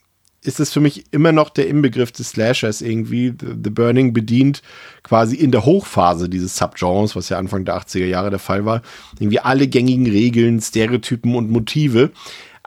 ist 0.46 0.60
es 0.60 0.72
für 0.72 0.80
mich 0.80 1.06
immer 1.12 1.32
noch 1.32 1.50
der 1.50 1.68
Inbegriff 1.68 2.12
des 2.12 2.30
Slashers 2.30 2.82
irgendwie. 2.82 3.34
The 3.39 3.70
Burning 3.70 4.14
bedient 4.14 4.62
quasi 5.04 5.36
in 5.36 5.52
der 5.52 5.66
Hochphase 5.66 6.30
dieses 6.30 6.56
Subgenres, 6.58 7.16
was 7.16 7.30
ja 7.30 7.38
Anfang 7.38 7.66
der 7.66 7.78
80er 7.78 8.06
Jahre 8.06 8.30
der 8.30 8.39
Fall 8.39 8.66
war, 8.66 8.82
irgendwie 9.20 9.39
alle 9.39 9.68
gängigen 9.68 10.08
Regeln, 10.08 10.62
Stereotypen 10.62 11.36
und 11.36 11.50
Motive. 11.50 12.12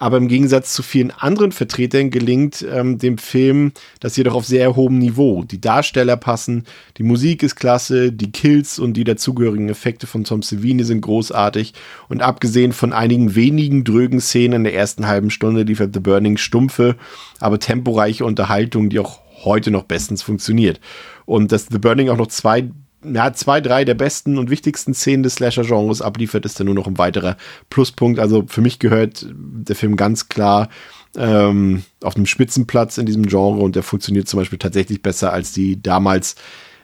Aber 0.00 0.16
im 0.16 0.28
Gegensatz 0.28 0.74
zu 0.74 0.84
vielen 0.84 1.10
anderen 1.10 1.50
Vertretern 1.50 2.10
gelingt 2.10 2.64
ähm, 2.72 2.98
dem 2.98 3.18
Film 3.18 3.72
das 3.98 4.16
jedoch 4.16 4.34
auf 4.34 4.46
sehr 4.46 4.76
hohem 4.76 4.96
Niveau. 4.98 5.42
Die 5.42 5.60
Darsteller 5.60 6.16
passen, 6.16 6.66
die 6.98 7.02
Musik 7.02 7.42
ist 7.42 7.56
klasse, 7.56 8.12
die 8.12 8.30
Kills 8.30 8.78
und 8.78 8.92
die 8.92 9.02
dazugehörigen 9.02 9.68
Effekte 9.68 10.06
von 10.06 10.22
Tom 10.22 10.42
Savini 10.42 10.84
sind 10.84 11.00
großartig. 11.00 11.74
Und 12.08 12.22
abgesehen 12.22 12.72
von 12.72 12.92
einigen 12.92 13.34
wenigen 13.34 13.82
drögen 13.82 14.20
Szenen 14.20 14.58
in 14.58 14.64
der 14.64 14.74
ersten 14.74 15.08
halben 15.08 15.30
Stunde 15.30 15.62
liefert 15.62 15.92
The 15.92 16.00
Burning 16.00 16.36
stumpfe, 16.36 16.94
aber 17.40 17.58
temporeiche 17.58 18.24
Unterhaltung, 18.24 18.90
die 18.90 19.00
auch 19.00 19.18
heute 19.42 19.72
noch 19.72 19.82
bestens 19.82 20.22
funktioniert. 20.22 20.78
Und 21.26 21.50
dass 21.50 21.66
The 21.72 21.78
Burning 21.78 22.08
auch 22.08 22.16
noch 22.16 22.28
zwei 22.28 22.70
ja, 23.04 23.32
zwei, 23.32 23.60
drei 23.60 23.84
der 23.84 23.94
besten 23.94 24.38
und 24.38 24.50
wichtigsten 24.50 24.94
Szenen 24.94 25.22
des 25.22 25.36
Slasher-Genres 25.36 26.02
abliefert, 26.02 26.44
ist 26.44 26.58
dann 26.58 26.66
nur 26.66 26.74
noch 26.74 26.86
ein 26.86 26.98
weiterer 26.98 27.36
Pluspunkt. 27.70 28.18
Also 28.18 28.44
für 28.48 28.60
mich 28.60 28.78
gehört 28.78 29.26
der 29.30 29.76
Film 29.76 29.96
ganz 29.96 30.28
klar 30.28 30.68
ähm, 31.16 31.84
auf 32.02 32.16
einem 32.16 32.26
Spitzenplatz 32.26 32.98
in 32.98 33.06
diesem 33.06 33.26
Genre 33.26 33.60
und 33.60 33.76
der 33.76 33.82
funktioniert 33.82 34.28
zum 34.28 34.40
Beispiel 34.40 34.58
tatsächlich 34.58 35.02
besser 35.02 35.32
als 35.32 35.52
die 35.52 35.80
damals 35.80 36.34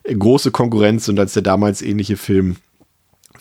große 0.07 0.51
Konkurrenz 0.51 1.09
und 1.09 1.19
als 1.19 1.33
der 1.33 1.43
damals 1.43 1.83
ähnliche 1.83 2.17
Film 2.17 2.57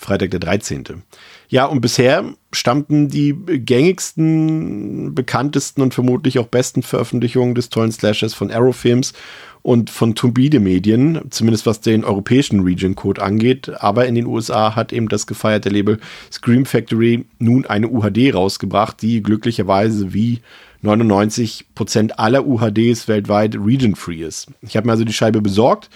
Freitag 0.03 0.31
der 0.31 0.39
13. 0.39 1.03
Ja, 1.47 1.65
und 1.65 1.81
bisher 1.81 2.25
stammten 2.51 3.07
die 3.07 3.33
gängigsten, 3.33 5.15
bekanntesten 5.15 5.81
und 5.81 5.93
vermutlich 5.93 6.39
auch 6.39 6.47
besten 6.47 6.83
Veröffentlichungen 6.83 7.55
des 7.55 7.69
tollen 7.69 7.91
Slashers 7.91 8.33
von 8.33 8.51
Arrow 8.51 8.75
Films 8.75 9.13
und 9.61 9.89
von 9.89 10.13
Tumbide 10.13 10.59
Medien, 10.59 11.21
zumindest 11.29 11.65
was 11.65 11.79
den 11.79 12.03
europäischen 12.03 12.59
Region 12.59 12.95
Code 12.95 13.21
angeht. 13.21 13.71
Aber 13.81 14.05
in 14.05 14.15
den 14.15 14.25
USA 14.25 14.75
hat 14.75 14.91
eben 14.91 15.07
das 15.07 15.25
gefeierte 15.25 15.69
Label 15.69 15.99
Scream 16.31 16.65
Factory 16.65 17.25
nun 17.39 17.65
eine 17.65 17.87
UHD 17.87 18.33
rausgebracht, 18.33 19.01
die 19.01 19.23
glücklicherweise 19.23 20.13
wie 20.13 20.41
99 20.81 21.67
Prozent 21.75 22.19
aller 22.19 22.45
UHDs 22.45 23.07
weltweit 23.07 23.55
region-free 23.55 24.21
ist. 24.21 24.47
Ich 24.61 24.75
habe 24.75 24.87
mir 24.87 24.91
also 24.91 25.05
die 25.05 25.13
Scheibe 25.13 25.41
besorgt 25.41 25.89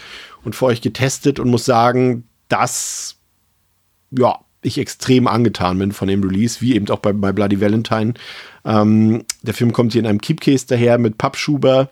und 0.46 0.56
für 0.56 0.66
euch 0.66 0.82
getestet 0.82 1.40
und 1.40 1.50
muss 1.50 1.66
sagen, 1.66 2.24
dass 2.48 3.17
ja, 4.12 4.40
ich 4.62 4.78
extrem 4.78 5.28
angetan 5.28 5.80
bin 5.80 5.92
von 5.92 6.08
dem 6.08 6.24
Release, 6.24 6.62
wie 6.62 6.76
eben 6.76 6.90
auch 6.90 7.00
bei, 7.00 7.14
bei 7.14 7.32
Bloody 7.32 7.62
Valentine. 7.62 8.14
Ähm, 8.66 9.24
der 9.42 9.54
Film 9.54 9.72
kommt 9.72 9.94
hier 9.94 10.02
in 10.02 10.08
einem 10.08 10.22
Keepcase 10.22 10.66
daher 10.68 10.98
mit 10.98 11.18
Pappschuber 11.18 11.90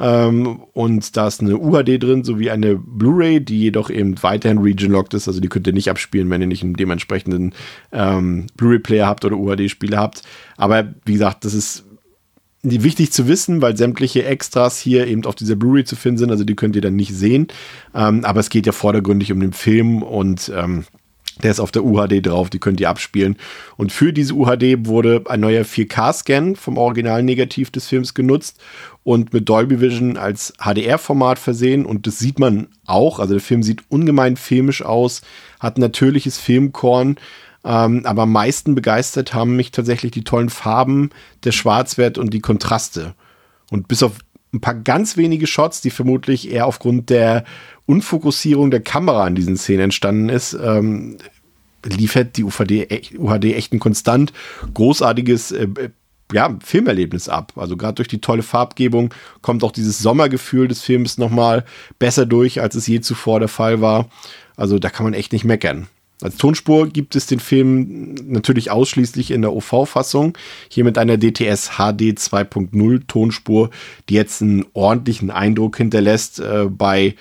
ähm, 0.00 0.60
und 0.72 1.16
da 1.16 1.28
ist 1.28 1.42
eine 1.42 1.58
UHD 1.58 2.02
drin 2.02 2.24
sowie 2.24 2.50
eine 2.50 2.76
Blu-ray, 2.76 3.40
die 3.40 3.60
jedoch 3.60 3.90
eben 3.90 4.22
weiterhin 4.22 4.58
region-locked 4.58 5.12
ist. 5.12 5.28
Also 5.28 5.40
die 5.40 5.48
könnt 5.48 5.66
ihr 5.66 5.74
nicht 5.74 5.90
abspielen, 5.90 6.30
wenn 6.30 6.40
ihr 6.40 6.46
nicht 6.46 6.62
einen 6.62 6.74
dementsprechenden 6.74 7.54
ähm, 7.92 8.46
Blu-ray-Player 8.56 9.06
habt 9.06 9.26
oder 9.26 9.36
UHD-Spieler 9.36 9.98
habt. 9.98 10.22
Aber 10.56 10.94
wie 11.04 11.12
gesagt, 11.12 11.44
das 11.44 11.52
ist 11.52 11.84
wichtig 12.62 13.12
zu 13.12 13.28
wissen, 13.28 13.60
weil 13.60 13.76
sämtliche 13.76 14.24
Extras 14.24 14.78
hier 14.78 15.06
eben 15.06 15.26
auf 15.26 15.34
dieser 15.34 15.56
Blu-ray 15.56 15.84
zu 15.84 15.96
finden 15.96 16.18
sind. 16.18 16.30
Also 16.30 16.44
die 16.44 16.56
könnt 16.56 16.76
ihr 16.76 16.82
dann 16.82 16.96
nicht 16.96 17.14
sehen. 17.14 17.48
Ähm, 17.94 18.24
aber 18.24 18.40
es 18.40 18.48
geht 18.48 18.64
ja 18.64 18.72
vordergründig 18.72 19.32
um 19.32 19.40
den 19.40 19.52
Film 19.52 20.02
und 20.02 20.50
ähm, 20.54 20.84
der 21.40 21.50
ist 21.50 21.60
auf 21.60 21.72
der 21.72 21.84
UHD 21.84 22.26
drauf, 22.26 22.50
die 22.50 22.58
könnt 22.58 22.80
ihr 22.80 22.88
abspielen. 22.88 23.36
Und 23.76 23.92
für 23.92 24.12
diese 24.12 24.34
UHD 24.34 24.86
wurde 24.86 25.22
ein 25.26 25.40
neuer 25.40 25.64
4K-Scan 25.64 26.56
vom 26.56 26.78
Originalnegativ 26.78 27.70
des 27.70 27.86
Films 27.86 28.14
genutzt 28.14 28.60
und 29.02 29.32
mit 29.32 29.48
Dolby 29.48 29.80
Vision 29.80 30.16
als 30.16 30.52
HDR-Format 30.58 31.38
versehen. 31.38 31.86
Und 31.86 32.06
das 32.06 32.18
sieht 32.18 32.38
man 32.38 32.68
auch. 32.86 33.18
Also 33.18 33.34
der 33.34 33.42
Film 33.42 33.62
sieht 33.62 33.82
ungemein 33.88 34.36
filmisch 34.36 34.82
aus, 34.82 35.22
hat 35.58 35.78
natürliches 35.78 36.38
Filmkorn. 36.38 37.16
Ähm, 37.64 38.02
aber 38.04 38.22
am 38.22 38.32
meisten 38.32 38.74
begeistert 38.74 39.34
haben 39.34 39.56
mich 39.56 39.70
tatsächlich 39.70 40.12
die 40.12 40.24
tollen 40.24 40.48
Farben, 40.48 41.10
der 41.44 41.52
Schwarzwert 41.52 42.18
und 42.18 42.32
die 42.32 42.40
Kontraste. 42.40 43.14
Und 43.70 43.88
bis 43.88 44.02
auf 44.02 44.18
ein 44.52 44.60
paar 44.60 44.74
ganz 44.74 45.16
wenige 45.16 45.46
Shots, 45.46 45.80
die 45.80 45.90
vermutlich 45.90 46.50
eher 46.50 46.66
aufgrund 46.66 47.10
der 47.10 47.44
Unfokussierung 47.90 48.70
der 48.70 48.80
Kamera 48.80 49.26
in 49.26 49.34
diesen 49.34 49.56
Szenen 49.56 49.84
entstanden 49.84 50.28
ist, 50.28 50.54
ähm, 50.54 51.16
liefert 51.84 52.36
die 52.36 52.44
UHD, 52.44 53.18
UHD 53.18 53.54
echt 53.54 53.72
ein 53.72 53.80
konstant 53.80 54.32
großartiges 54.74 55.50
äh, 55.50 55.66
ja, 56.32 56.56
Filmerlebnis 56.62 57.28
ab. 57.28 57.52
Also 57.56 57.76
gerade 57.76 57.94
durch 57.94 58.06
die 58.06 58.20
tolle 58.20 58.44
Farbgebung 58.44 59.12
kommt 59.42 59.64
auch 59.64 59.72
dieses 59.72 59.98
Sommergefühl 59.98 60.68
des 60.68 60.82
Films 60.82 61.18
nochmal 61.18 61.64
besser 61.98 62.26
durch, 62.26 62.60
als 62.60 62.76
es 62.76 62.86
je 62.86 63.00
zuvor 63.00 63.40
der 63.40 63.48
Fall 63.48 63.80
war. 63.80 64.08
Also 64.56 64.78
da 64.78 64.88
kann 64.88 65.02
man 65.02 65.14
echt 65.14 65.32
nicht 65.32 65.44
meckern. 65.44 65.88
Als 66.22 66.36
Tonspur 66.36 66.86
gibt 66.86 67.16
es 67.16 67.26
den 67.26 67.40
Film 67.40 68.14
natürlich 68.26 68.70
ausschließlich 68.70 69.32
in 69.32 69.42
der 69.42 69.52
OV-Fassung. 69.52 70.36
Hier 70.68 70.84
mit 70.84 70.96
einer 70.96 71.16
DTS 71.16 71.70
HD 71.78 72.12
2.0 72.12 73.06
Tonspur, 73.08 73.70
die 74.08 74.14
jetzt 74.14 74.42
einen 74.42 74.66
ordentlichen 74.74 75.30
Eindruck 75.30 75.78
hinterlässt. 75.78 76.38
Äh, 76.38 76.66
bei 76.68 77.16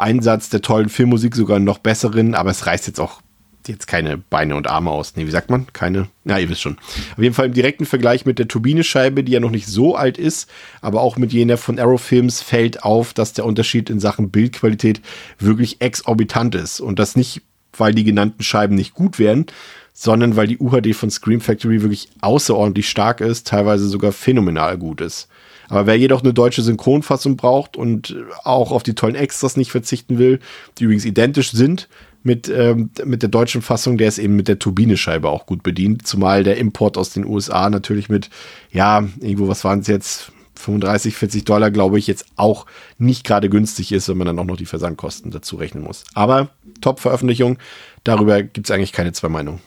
Einsatz 0.00 0.48
der 0.48 0.62
tollen 0.62 0.88
Filmmusik 0.88 1.36
sogar 1.36 1.58
noch 1.58 1.78
besseren, 1.78 2.34
aber 2.34 2.50
es 2.50 2.66
reißt 2.66 2.86
jetzt 2.86 3.00
auch 3.00 3.20
jetzt 3.66 3.86
keine 3.86 4.16
Beine 4.18 4.56
und 4.56 4.68
Arme 4.68 4.90
aus. 4.90 5.14
Nee, 5.16 5.26
wie 5.26 5.30
sagt 5.30 5.50
man? 5.50 5.66
Keine. 5.72 6.08
Na, 6.24 6.38
ihr 6.38 6.48
wisst 6.48 6.62
schon. 6.62 6.78
Auf 7.12 7.22
jeden 7.22 7.34
Fall 7.34 7.46
im 7.46 7.52
direkten 7.52 7.86
Vergleich 7.86 8.26
mit 8.26 8.38
der 8.38 8.48
Turbinescheibe, 8.48 9.24
die 9.24 9.32
ja 9.32 9.40
noch 9.40 9.50
nicht 9.50 9.66
so 9.66 9.96
alt 9.96 10.18
ist, 10.18 10.50
aber 10.80 11.00
auch 11.00 11.16
mit 11.16 11.32
jener 11.32 11.56
von 11.56 11.78
Arrow 11.78 12.00
Films 12.00 12.40
fällt 12.42 12.82
auf, 12.82 13.12
dass 13.12 13.32
der 13.32 13.44
Unterschied 13.44 13.90
in 13.90 14.00
Sachen 14.00 14.30
Bildqualität 14.30 15.00
wirklich 15.38 15.80
exorbitant 15.80 16.54
ist. 16.54 16.80
Und 16.80 16.98
das 16.98 17.16
nicht, 17.16 17.42
weil 17.76 17.94
die 17.94 18.04
genannten 18.04 18.42
Scheiben 18.42 18.74
nicht 18.74 18.94
gut 18.94 19.18
wären, 19.18 19.46
sondern 19.92 20.36
weil 20.36 20.46
die 20.46 20.58
UHD 20.58 20.94
von 20.94 21.10
Scream 21.10 21.40
Factory 21.40 21.82
wirklich 21.82 22.08
außerordentlich 22.20 22.88
stark 22.88 23.20
ist, 23.20 23.46
teilweise 23.46 23.88
sogar 23.88 24.12
phänomenal 24.12 24.78
gut 24.78 25.00
ist. 25.00 25.28
Aber 25.70 25.86
wer 25.86 25.96
jedoch 25.96 26.22
eine 26.22 26.34
deutsche 26.34 26.62
Synchronfassung 26.62 27.36
braucht 27.36 27.76
und 27.76 28.14
auch 28.44 28.72
auf 28.72 28.82
die 28.82 28.94
tollen 28.94 29.14
Extras 29.14 29.56
nicht 29.56 29.70
verzichten 29.70 30.18
will, 30.18 30.40
die 30.78 30.84
übrigens 30.84 31.04
identisch 31.04 31.52
sind, 31.52 31.88
mit, 32.22 32.48
ähm, 32.48 32.90
mit 33.04 33.22
der 33.22 33.30
deutschen 33.30 33.62
Fassung, 33.62 33.96
der 33.96 34.08
ist 34.08 34.18
eben 34.18 34.36
mit 34.36 34.48
der 34.48 34.58
Turbinescheibe 34.58 35.28
auch 35.28 35.46
gut 35.46 35.62
bedient, 35.62 36.06
zumal 36.06 36.44
der 36.44 36.58
Import 36.58 36.98
aus 36.98 37.10
den 37.10 37.24
USA 37.24 37.70
natürlich 37.70 38.10
mit, 38.10 38.28
ja, 38.70 39.08
irgendwo, 39.20 39.48
was 39.48 39.64
waren 39.64 39.80
es 39.80 39.86
jetzt, 39.86 40.32
35, 40.56 41.16
40 41.16 41.44
Dollar, 41.44 41.70
glaube 41.70 41.98
ich, 41.98 42.06
jetzt 42.06 42.26
auch 42.36 42.66
nicht 42.98 43.24
gerade 43.24 43.48
günstig 43.48 43.92
ist, 43.92 44.10
wenn 44.10 44.18
man 44.18 44.26
dann 44.26 44.38
auch 44.38 44.44
noch 44.44 44.58
die 44.58 44.66
Versandkosten 44.66 45.30
dazu 45.30 45.56
rechnen 45.56 45.82
muss. 45.82 46.04
Aber 46.12 46.50
Top-Veröffentlichung, 46.82 47.56
darüber 48.04 48.42
gibt 48.42 48.66
es 48.66 48.70
eigentlich 48.70 48.92
keine 48.92 49.12
zwei 49.12 49.30
Meinungen. 49.30 49.60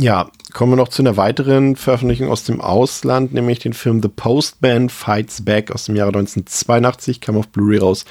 Ja, 0.00 0.30
kommen 0.54 0.72
wir 0.72 0.76
noch 0.76 0.88
zu 0.88 1.02
einer 1.02 1.18
weiteren 1.18 1.76
Veröffentlichung 1.76 2.30
aus 2.30 2.44
dem 2.44 2.62
Ausland, 2.62 3.34
nämlich 3.34 3.58
den 3.58 3.74
Film 3.74 4.00
The 4.00 4.08
Postman 4.08 4.88
Fights 4.88 5.44
Back 5.44 5.70
aus 5.70 5.84
dem 5.84 5.94
Jahre 5.94 6.08
1982, 6.08 7.20
kam 7.20 7.36
auf 7.36 7.48
Blu-ray 7.48 7.80
raus 7.80 8.06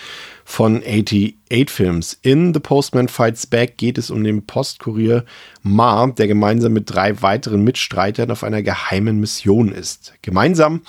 von 0.45 0.83
88 0.83 1.35
Films. 1.71 2.19
In 2.21 2.53
The 2.53 2.59
Postman 2.59 3.07
Fights 3.07 3.47
Back 3.47 3.77
geht 3.77 3.97
es 3.97 4.11
um 4.11 4.23
den 4.23 4.45
Postkurier 4.45 5.25
Ma, 5.63 6.05
der 6.05 6.27
gemeinsam 6.27 6.73
mit 6.73 6.93
drei 6.93 7.23
weiteren 7.23 7.63
Mitstreitern 7.63 8.29
auf 8.29 8.43
einer 8.43 8.61
geheimen 8.61 9.19
Mission 9.19 9.71
ist. 9.71 10.13
Gemeinsam 10.21 10.81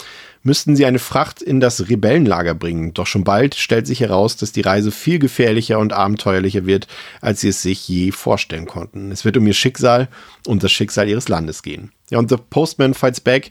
müssten 0.43 0.76
sie 0.76 0.86
eine 0.86 0.99
Fracht 0.99 1.43
in 1.43 1.61
das 1.61 1.88
Rebellenlager 1.88 2.55
bringen. 2.55 2.95
Doch 2.95 3.07
schon 3.07 3.24
bald 3.24 3.55
stellt 3.55 3.86
sich 3.86 4.01
heraus, 4.01 4.36
dass 4.36 4.53
die 4.53 4.62
Reise 4.62 4.91
viel 4.91 5.18
gefährlicher 5.18 5.78
und 5.78 5.93
abenteuerlicher 5.93 6.66
wird, 6.66 6.86
als 7.20 7.41
sie 7.43 7.49
es 7.49 7.62
sich 7.62 7.86
je 7.88 8.11
vorstellen 8.11 8.66
konnten. 8.66 9.12
Es 9.12 9.24
wird 9.24 9.36
um 9.36 9.47
ihr 9.47 9.55
Schicksal 9.55 10.09
und 10.47 10.62
das 10.62 10.72
Schicksal 10.72 11.09
ihres 11.09 11.28
Landes 11.28 11.62
gehen. 11.62 11.93
Ja, 12.11 12.18
und 12.18 12.30
The 12.30 12.36
Postman 12.36 12.95
Fights 12.95 13.20
Back 13.20 13.51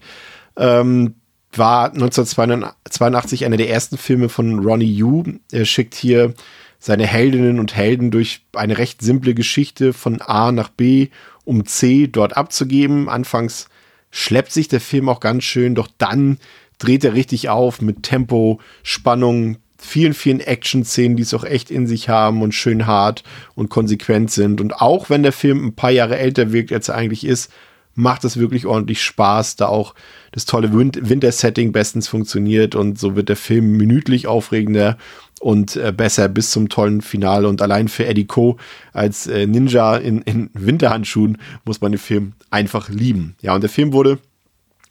ähm, 0.57 1.15
war 1.53 1.93
1982 1.93 3.45
einer 3.45 3.57
der 3.57 3.69
ersten 3.69 3.97
Filme 3.97 4.29
von 4.29 4.59
Ronnie 4.59 4.91
Yu. 4.91 5.23
Er 5.51 5.65
schickt 5.65 5.95
hier 5.95 6.33
seine 6.79 7.05
Heldinnen 7.05 7.59
und 7.59 7.75
Helden 7.75 8.09
durch 8.09 8.45
eine 8.53 8.77
recht 8.77 9.01
simple 9.01 9.33
Geschichte 9.33 9.93
von 9.93 10.21
A 10.21 10.51
nach 10.51 10.69
B, 10.69 11.09
um 11.43 11.65
C 11.65 12.07
dort 12.07 12.37
abzugeben. 12.37 13.09
Anfangs 13.09 13.67
schleppt 14.11 14.51
sich 14.51 14.67
der 14.67 14.81
Film 14.81 15.09
auch 15.09 15.19
ganz 15.19 15.43
schön, 15.43 15.75
doch 15.75 15.89
dann 15.97 16.37
dreht 16.79 17.03
er 17.03 17.13
richtig 17.13 17.49
auf 17.49 17.81
mit 17.81 18.03
Tempo, 18.03 18.59
Spannung, 18.83 19.57
vielen, 19.77 20.13
vielen 20.13 20.39
Action-Szenen, 20.39 21.15
die 21.15 21.23
es 21.23 21.33
auch 21.33 21.43
echt 21.43 21.71
in 21.71 21.87
sich 21.87 22.09
haben 22.09 22.41
und 22.41 22.53
schön 22.53 22.87
hart 22.87 23.23
und 23.55 23.69
konsequent 23.69 24.31
sind. 24.31 24.59
Und 24.59 24.81
auch 24.81 25.09
wenn 25.09 25.23
der 25.23 25.31
Film 25.31 25.65
ein 25.65 25.75
paar 25.75 25.91
Jahre 25.91 26.17
älter 26.17 26.51
wirkt, 26.51 26.73
als 26.73 26.89
er 26.89 26.95
eigentlich 26.95 27.25
ist, 27.25 27.51
macht 27.95 28.23
es 28.23 28.37
wirklich 28.37 28.65
ordentlich 28.65 29.01
Spaß, 29.01 29.57
da 29.57 29.67
auch 29.67 29.93
das 30.31 30.45
tolle 30.45 30.71
Winter-Setting 30.73 31.71
bestens 31.71 32.07
funktioniert 32.07 32.75
und 32.75 32.97
so 32.97 33.15
wird 33.15 33.29
der 33.29 33.35
Film 33.35 33.77
minütlich 33.77 34.27
aufregender 34.27 34.97
und 35.39 35.75
äh, 35.75 35.91
besser 35.95 36.29
bis 36.29 36.51
zum 36.51 36.69
tollen 36.69 37.01
Finale. 37.01 37.47
Und 37.47 37.61
allein 37.61 37.87
für 37.87 38.05
Eddie 38.05 38.25
Co. 38.25 38.57
als 38.93 39.27
äh, 39.27 39.47
Ninja 39.47 39.97
in, 39.97 40.21
in 40.21 40.49
Winterhandschuhen 40.53 41.39
muss 41.65 41.81
man 41.81 41.91
den 41.91 41.99
Film 41.99 42.33
einfach 42.51 42.89
lieben. 42.89 43.35
Ja, 43.41 43.55
und 43.55 43.61
der 43.61 43.69
Film 43.69 43.91
wurde 43.91 44.19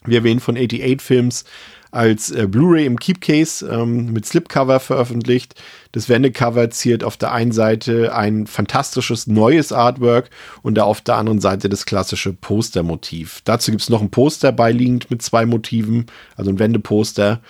wie 0.05 0.15
erwähnt 0.15 0.41
von 0.41 0.55
88 0.55 1.01
Films, 1.01 1.45
als 1.91 2.31
äh, 2.31 2.47
Blu-ray 2.47 2.85
im 2.85 2.99
Keepcase 2.99 3.67
ähm, 3.67 4.11
mit 4.11 4.25
Slipcover 4.25 4.79
veröffentlicht. 4.79 5.55
Das 5.91 6.07
Wendecover 6.07 6.69
ziert 6.69 7.03
auf 7.03 7.17
der 7.17 7.31
einen 7.31 7.51
Seite 7.51 8.15
ein 8.15 8.45
fantastisches 8.47 9.27
neues 9.27 9.71
Artwork 9.71 10.29
und 10.61 10.75
da 10.75 10.83
auf 10.83 11.01
der 11.01 11.15
anderen 11.15 11.41
Seite 11.41 11.69
das 11.69 11.85
klassische 11.85 12.33
Postermotiv. 12.33 13.41
Dazu 13.43 13.71
gibt 13.71 13.81
es 13.81 13.89
noch 13.89 14.01
ein 14.01 14.11
Poster 14.11 14.51
beiliegend 14.51 15.09
mit 15.09 15.21
zwei 15.21 15.45
Motiven, 15.45 16.05
also 16.35 16.51
ein 16.51 16.59
Wendeposter. 16.59 17.41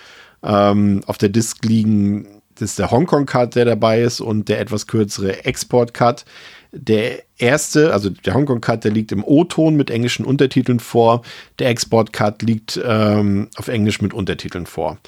Ähm, 0.42 1.02
auf 1.06 1.18
der 1.18 1.28
Disc 1.28 1.62
liegen, 1.64 2.40
das 2.54 2.70
ist 2.70 2.78
der 2.78 2.90
Hongkong-Cut, 2.90 3.54
der 3.56 3.66
dabei 3.66 4.02
ist 4.02 4.20
und 4.20 4.48
der 4.48 4.60
etwas 4.60 4.86
kürzere 4.86 5.44
Export-Cut. 5.44 6.24
Der 6.72 7.22
erste, 7.36 7.92
also 7.92 8.10
der 8.10 8.34
Hongkong-Cut, 8.34 8.84
der 8.84 8.92
liegt 8.92 9.10
im 9.12 9.24
O-Ton 9.24 9.76
mit 9.76 9.90
englischen 9.90 10.24
Untertiteln 10.24 10.78
vor. 10.78 11.22
Der 11.58 11.68
Export-Cut 11.68 12.42
liegt 12.42 12.80
ähm, 12.84 13.48
auf 13.56 13.68
Englisch 13.68 14.00
mit 14.00 14.14
Untertiteln 14.14 14.66
vor. 14.66 14.98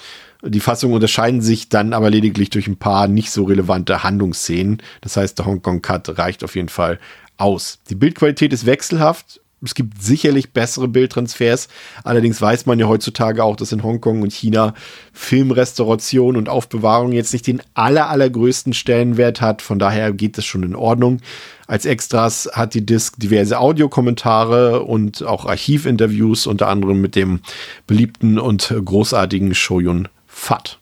Die 0.45 0.61
Fassungen 0.61 0.95
unterscheiden 0.95 1.41
sich 1.41 1.69
dann 1.69 1.93
aber 1.93 2.11
lediglich 2.11 2.51
durch 2.51 2.67
ein 2.67 2.77
paar 2.77 3.07
nicht 3.07 3.31
so 3.31 3.45
relevante 3.45 4.03
Handlungsszenen. 4.03 4.83
Das 5.01 5.17
heißt, 5.17 5.39
der 5.39 5.47
Hongkong-Cut 5.47 6.19
reicht 6.19 6.43
auf 6.43 6.57
jeden 6.57 6.69
Fall 6.69 6.99
aus. 7.37 7.79
Die 7.91 7.95
Bildqualität 7.95 8.53
ist 8.53 8.67
wechselhaft 8.67 9.41
es 9.65 9.75
gibt 9.75 10.03
sicherlich 10.03 10.53
bessere 10.53 10.89
Bildtransfers. 10.89 11.69
Allerdings 12.03 12.41
weiß 12.41 12.67
man 12.67 12.79
ja 12.79 12.89
heutzutage 12.89 13.45
auch, 13.45 13.57
dass 13.57 13.73
in 13.73 13.83
Hongkong 13.83 14.23
und 14.23 14.33
China 14.33 14.75
Filmrestauration 15.13 16.37
und 16.37 16.49
Aufbewahrung 16.49 17.13
jetzt 17.13 17.33
nicht 17.33 17.47
den 17.47 17.63
aller, 17.75 18.11
allergrößten 18.11 18.73
Stellenwert 18.73 19.41
hat. 19.41 19.63
Von 19.63 19.79
daher 19.79 20.13
geht 20.13 20.37
das 20.37 20.45
schon 20.45 20.65
in 20.65 20.75
Ordnung. 20.75 21.21
Als 21.67 21.87
Extras 21.87 22.51
hat 22.53 22.75
die 22.75 22.85
Disc 22.85 23.15
diverse 23.19 23.59
Audiokommentare 23.59 24.83
und 24.83 25.23
auch 25.23 25.47
Archivinterviews, 25.47 26.47
unter 26.47 26.69
anderem 26.69 27.01
mit 27.01 27.15
dem 27.15 27.41
beliebten 27.87 28.39
und 28.39 28.75
großartigen 28.85 29.55
Shoyun 29.55 30.09
Fat. 30.27 30.82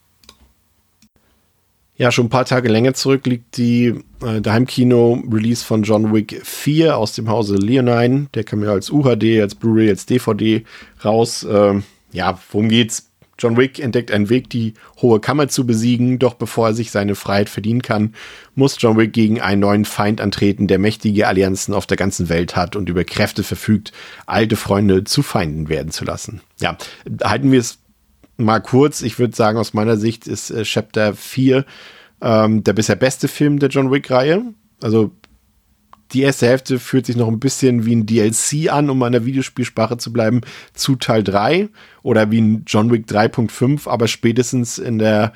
Ja, 2.00 2.10
schon 2.10 2.28
ein 2.28 2.30
paar 2.30 2.46
Tage 2.46 2.70
länger 2.70 2.94
zurück 2.94 3.26
liegt 3.26 3.58
die 3.58 3.94
äh, 4.24 4.40
der 4.40 4.54
Heimkino-Release 4.54 5.62
von 5.62 5.82
John 5.82 6.14
Wick 6.14 6.40
4 6.42 6.96
aus 6.96 7.12
dem 7.12 7.28
Hause 7.28 7.56
Leonine. 7.56 8.28
Der 8.32 8.42
kam 8.42 8.64
ja 8.64 8.70
als 8.70 8.88
UHD, 8.88 9.42
als 9.42 9.54
Blu-ray, 9.54 9.90
als 9.90 10.06
DVD 10.06 10.64
raus. 11.04 11.46
Ähm, 11.46 11.82
ja, 12.10 12.40
worum 12.52 12.70
geht's? 12.70 13.10
John 13.38 13.58
Wick 13.58 13.80
entdeckt 13.80 14.12
einen 14.12 14.30
Weg, 14.30 14.48
die 14.48 14.72
hohe 15.02 15.20
Kammer 15.20 15.48
zu 15.48 15.66
besiegen, 15.66 16.18
doch 16.18 16.34
bevor 16.34 16.68
er 16.68 16.74
sich 16.74 16.90
seine 16.90 17.14
Freiheit 17.14 17.50
verdienen 17.50 17.82
kann, 17.82 18.14
muss 18.54 18.76
John 18.78 18.96
Wick 18.96 19.12
gegen 19.12 19.42
einen 19.42 19.60
neuen 19.60 19.84
Feind 19.84 20.22
antreten, 20.22 20.68
der 20.68 20.78
mächtige 20.78 21.26
Allianzen 21.26 21.74
auf 21.74 21.86
der 21.86 21.98
ganzen 21.98 22.30
Welt 22.30 22.56
hat 22.56 22.76
und 22.76 22.88
über 22.88 23.04
Kräfte 23.04 23.42
verfügt, 23.42 23.92
alte 24.24 24.56
Freunde 24.56 25.04
zu 25.04 25.22
Feinden 25.22 25.68
werden 25.68 25.90
zu 25.90 26.06
lassen. 26.06 26.40
Ja, 26.60 26.78
halten 27.22 27.52
wir 27.52 27.60
es 27.60 27.79
mal 28.44 28.60
kurz. 28.60 29.02
Ich 29.02 29.18
würde 29.18 29.36
sagen, 29.36 29.58
aus 29.58 29.74
meiner 29.74 29.96
Sicht 29.96 30.26
ist 30.26 30.50
äh, 30.50 30.62
Chapter 30.62 31.14
4 31.14 31.64
ähm, 32.20 32.64
der 32.64 32.72
bisher 32.72 32.96
beste 32.96 33.28
Film 33.28 33.58
der 33.58 33.70
John 33.70 33.90
Wick-Reihe. 33.90 34.44
Also 34.82 35.12
die 36.12 36.22
erste 36.22 36.46
Hälfte 36.46 36.78
fühlt 36.78 37.06
sich 37.06 37.16
noch 37.16 37.28
ein 37.28 37.40
bisschen 37.40 37.86
wie 37.86 37.94
ein 37.94 38.06
DLC 38.06 38.72
an, 38.72 38.90
um 38.90 39.02
an 39.02 39.12
der 39.12 39.24
Videospielsprache 39.24 39.96
zu 39.96 40.12
bleiben, 40.12 40.40
zu 40.74 40.96
Teil 40.96 41.22
3 41.22 41.68
oder 42.02 42.30
wie 42.30 42.40
ein 42.40 42.64
John 42.66 42.90
Wick 42.90 43.06
3.5, 43.06 43.88
aber 43.88 44.08
spätestens 44.08 44.78
in 44.78 44.98
der 44.98 45.32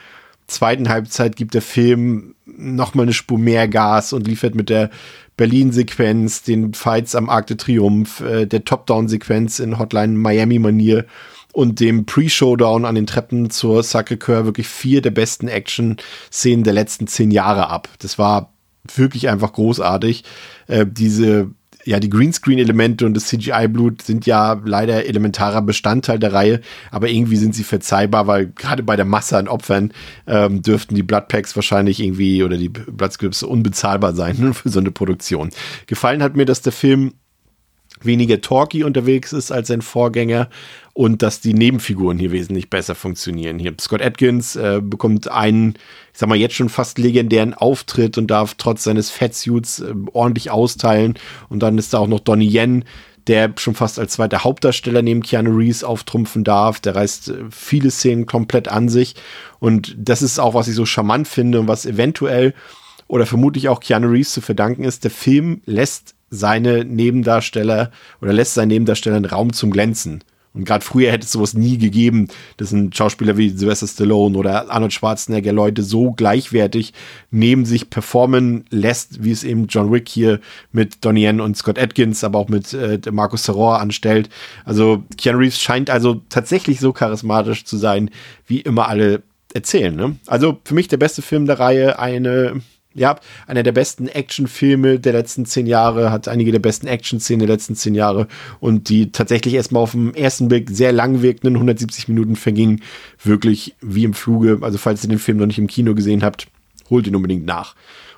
zweiten 0.46 0.88
Halbzeit 0.88 1.36
gibt 1.36 1.54
der 1.54 1.62
Film 1.62 2.34
nochmal 2.44 3.04
eine 3.04 3.12
Spur 3.12 3.38
mehr 3.38 3.68
Gas 3.68 4.12
und 4.12 4.26
liefert 4.26 4.54
mit 4.54 4.68
der 4.68 4.90
Berlin-Sequenz, 5.36 6.42
den 6.42 6.74
Fights 6.74 7.14
am 7.14 7.28
Arc 7.28 7.46
de 7.46 7.56
Triomphe, 7.56 8.42
äh, 8.42 8.46
der 8.46 8.64
Top-Down-Sequenz 8.64 9.58
in 9.58 9.78
Hotline 9.78 10.18
Miami-Manier 10.18 11.06
und 11.54 11.80
dem 11.80 12.04
Pre-Showdown 12.04 12.84
an 12.84 12.96
den 12.96 13.06
Treppen 13.06 13.48
zur 13.48 13.82
Sacré-Cœur 13.82 14.44
wirklich 14.44 14.68
vier 14.68 15.00
der 15.00 15.12
besten 15.12 15.48
Action-Szenen 15.48 16.64
der 16.64 16.72
letzten 16.72 17.06
zehn 17.06 17.30
Jahre 17.30 17.68
ab. 17.68 17.88
Das 18.00 18.18
war 18.18 18.52
wirklich 18.94 19.28
einfach 19.28 19.52
großartig. 19.52 20.24
Äh, 20.66 20.84
diese 20.90 21.50
ja, 21.86 22.00
die 22.00 22.10
Greenscreen-Elemente 22.10 23.04
und 23.04 23.14
das 23.14 23.26
CGI-Blut 23.26 24.02
sind 24.02 24.24
ja 24.26 24.60
leider 24.64 25.06
elementarer 25.06 25.60
Bestandteil 25.60 26.18
der 26.18 26.32
Reihe, 26.32 26.60
aber 26.90 27.08
irgendwie 27.08 27.36
sind 27.36 27.54
sie 27.54 27.62
verzeihbar, 27.62 28.26
weil 28.26 28.46
gerade 28.46 28.82
bei 28.82 28.96
der 28.96 29.04
Masse 29.04 29.36
an 29.36 29.48
Opfern 29.48 29.92
ähm, 30.26 30.62
dürften 30.62 30.94
die 30.94 31.02
Bloodpacks 31.02 31.54
wahrscheinlich 31.56 32.00
irgendwie 32.00 32.42
oder 32.42 32.56
die 32.56 32.70
Bloodscripts 32.70 33.42
unbezahlbar 33.42 34.14
sein 34.14 34.54
für 34.54 34.70
so 34.70 34.80
eine 34.80 34.92
Produktion. 34.92 35.50
Gefallen 35.86 36.22
hat 36.22 36.36
mir, 36.36 36.46
dass 36.46 36.62
der 36.62 36.72
Film 36.72 37.12
weniger 38.02 38.40
talky 38.40 38.84
unterwegs 38.84 39.32
ist 39.32 39.50
als 39.50 39.68
sein 39.68 39.82
Vorgänger 39.82 40.48
und 40.94 41.22
dass 41.22 41.40
die 41.40 41.54
Nebenfiguren 41.54 42.18
hier 42.18 42.30
wesentlich 42.30 42.70
besser 42.70 42.94
funktionieren. 42.94 43.58
Hier 43.58 43.74
Scott 43.80 44.00
Atkins 44.00 44.54
äh, 44.54 44.80
bekommt 44.82 45.28
einen, 45.28 45.74
ich 46.12 46.20
sag 46.20 46.28
mal, 46.28 46.38
jetzt 46.38 46.54
schon 46.54 46.68
fast 46.68 46.98
legendären 46.98 47.52
Auftritt 47.52 48.16
und 48.16 48.28
darf 48.28 48.54
trotz 48.56 48.84
seines 48.84 49.10
Fettsuits 49.10 49.80
äh, 49.80 49.92
ordentlich 50.12 50.52
austeilen. 50.52 51.14
Und 51.48 51.64
dann 51.64 51.78
ist 51.78 51.92
da 51.92 51.98
auch 51.98 52.06
noch 52.06 52.20
Donnie 52.20 52.48
Yen, 52.48 52.84
der 53.26 53.52
schon 53.58 53.74
fast 53.74 53.98
als 53.98 54.12
zweiter 54.12 54.44
Hauptdarsteller 54.44 55.02
neben 55.02 55.22
Keanu 55.22 55.56
Reeves 55.56 55.82
auftrumpfen 55.82 56.44
darf. 56.44 56.78
Der 56.78 56.94
reißt 56.94 57.28
äh, 57.28 57.44
viele 57.50 57.90
Szenen 57.90 58.26
komplett 58.26 58.68
an 58.68 58.88
sich. 58.88 59.16
Und 59.58 59.96
das 59.98 60.22
ist 60.22 60.38
auch, 60.38 60.54
was 60.54 60.68
ich 60.68 60.76
so 60.76 60.86
charmant 60.86 61.26
finde 61.26 61.58
und 61.58 61.66
was 61.66 61.86
eventuell 61.86 62.54
oder 63.08 63.26
vermutlich 63.26 63.68
auch 63.68 63.80
Keanu 63.80 64.10
Reeves 64.10 64.32
zu 64.32 64.40
verdanken 64.40 64.84
ist. 64.84 65.02
Der 65.02 65.10
Film 65.10 65.60
lässt 65.66 66.14
seine 66.30 66.84
Nebendarsteller 66.84 67.90
oder 68.20 68.32
lässt 68.32 68.54
seinen 68.54 68.68
Nebendarstellern 68.68 69.24
Raum 69.24 69.52
zum 69.52 69.72
Glänzen. 69.72 70.22
Und 70.54 70.64
gerade 70.64 70.84
früher 70.84 71.10
hätte 71.10 71.24
es 71.24 71.32
sowas 71.32 71.54
nie 71.54 71.78
gegeben, 71.78 72.28
dass 72.56 72.70
ein 72.70 72.92
Schauspieler 72.92 73.36
wie 73.36 73.50
Sylvester 73.50 73.88
Stallone 73.88 74.38
oder 74.38 74.70
Arnold 74.70 74.92
Schwarzenegger 74.92 75.52
Leute 75.52 75.82
so 75.82 76.12
gleichwertig 76.12 76.92
neben 77.32 77.64
sich 77.64 77.90
performen 77.90 78.64
lässt, 78.70 79.24
wie 79.24 79.32
es 79.32 79.42
eben 79.42 79.66
John 79.66 79.92
Wick 79.92 80.08
hier 80.08 80.40
mit 80.70 81.04
Donnie 81.04 81.24
Yen 81.26 81.40
und 81.40 81.56
Scott 81.56 81.78
Atkins, 81.78 82.22
aber 82.22 82.38
auch 82.38 82.48
mit 82.48 82.72
äh, 82.72 83.00
Markus 83.10 83.42
Terror 83.42 83.80
anstellt. 83.80 84.28
Also 84.64 85.02
Keanu 85.18 85.38
Reeves 85.38 85.60
scheint 85.60 85.90
also 85.90 86.22
tatsächlich 86.28 86.78
so 86.78 86.92
charismatisch 86.92 87.64
zu 87.64 87.76
sein, 87.76 88.10
wie 88.46 88.60
immer 88.60 88.88
alle 88.88 89.22
erzählen. 89.54 89.94
Ne? 89.94 90.16
Also 90.26 90.60
für 90.64 90.74
mich 90.74 90.86
der 90.86 90.98
beste 90.98 91.22
Film 91.22 91.46
der 91.46 91.58
Reihe, 91.58 91.98
eine 91.98 92.60
ja, 92.94 93.18
einer 93.46 93.62
der 93.62 93.72
besten 93.72 94.08
Actionfilme 94.08 95.00
der 95.00 95.12
letzten 95.12 95.46
zehn 95.46 95.66
Jahre, 95.66 96.10
hat 96.10 96.28
einige 96.28 96.52
der 96.52 96.60
besten 96.60 96.86
Action-Szenen 96.86 97.40
der 97.40 97.48
letzten 97.48 97.74
zehn 97.74 97.94
Jahre 97.94 98.28
und 98.60 98.88
die 98.88 99.12
tatsächlich 99.12 99.54
erstmal 99.54 99.82
auf 99.82 99.92
den 99.92 100.14
ersten 100.14 100.48
Blick 100.48 100.70
sehr 100.70 100.92
lang 100.92 101.20
wirkenden 101.22 101.56
170 101.56 102.08
Minuten 102.08 102.36
vergingen, 102.36 102.82
wirklich 103.22 103.74
wie 103.80 104.04
im 104.04 104.14
Fluge. 104.14 104.58
Also 104.62 104.78
falls 104.78 105.02
ihr 105.02 105.10
den 105.10 105.18
Film 105.18 105.38
noch 105.38 105.46
nicht 105.46 105.58
im 105.58 105.66
Kino 105.66 105.94
gesehen 105.94 106.22
habt, 106.22 106.46
holt 106.88 107.06
ihn 107.06 107.16
unbedingt 107.16 107.44
nach. 107.44 107.74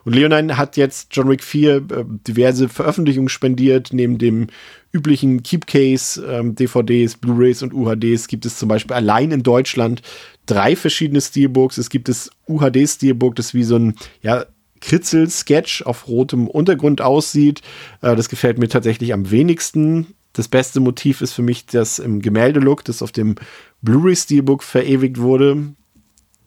Und 0.07 0.15
Leonine 0.15 0.57
hat 0.57 0.77
jetzt 0.77 1.09
John 1.11 1.29
Wick 1.29 1.43
4 1.43 1.77
äh, 1.77 1.83
diverse 2.29 2.69
Veröffentlichungen 2.69 3.29
spendiert. 3.29 3.89
Neben 3.93 4.19
dem 4.19 4.47
üblichen 4.93 5.43
Keepcase, 5.43 6.25
ähm, 6.25 6.55
DVDs, 6.55 7.17
Blu-rays 7.17 7.65
und 7.65 7.75
UHDs 7.75 8.29
gibt 8.29 8.47
es 8.47 8.57
zum 8.57 8.69
Beispiel 8.69 8.95
allein 8.95 9.33
in 9.33 9.43
Deutschland 9.43 10.03
drei 10.47 10.77
verschiedene 10.77 11.21
Steelbooks. 11.21 11.77
Es 11.77 11.91
gibt 11.91 12.09
das 12.09 12.31
UHD-Steelbook, 12.47 13.35
das 13.35 13.53
wie 13.53 13.65
so 13.65 13.77
ein 13.77 13.97
ja, 14.23 14.47
Kritzel-Sketch 14.81 15.83
auf 15.83 16.09
rotem 16.09 16.49
Untergrund 16.49 17.01
aussieht. 17.01 17.63
Äh, 18.03 18.17
das 18.17 18.29
gefällt 18.29 18.59
mir 18.59 18.69
tatsächlich 18.69 19.13
am 19.13 19.31
wenigsten. 19.31 20.15
Das 20.33 20.49
beste 20.49 20.81
Motiv 20.81 21.23
ist 21.23 21.33
für 21.33 21.43
mich 21.43 21.67
das 21.67 21.99
im 21.99 22.21
Gemäldelook, 22.21 22.85
das 22.85 23.03
auf 23.03 23.13
dem 23.13 23.37
Blu-ray-Steelbook 23.83 24.63
verewigt 24.63 25.19
wurde. 25.19 25.75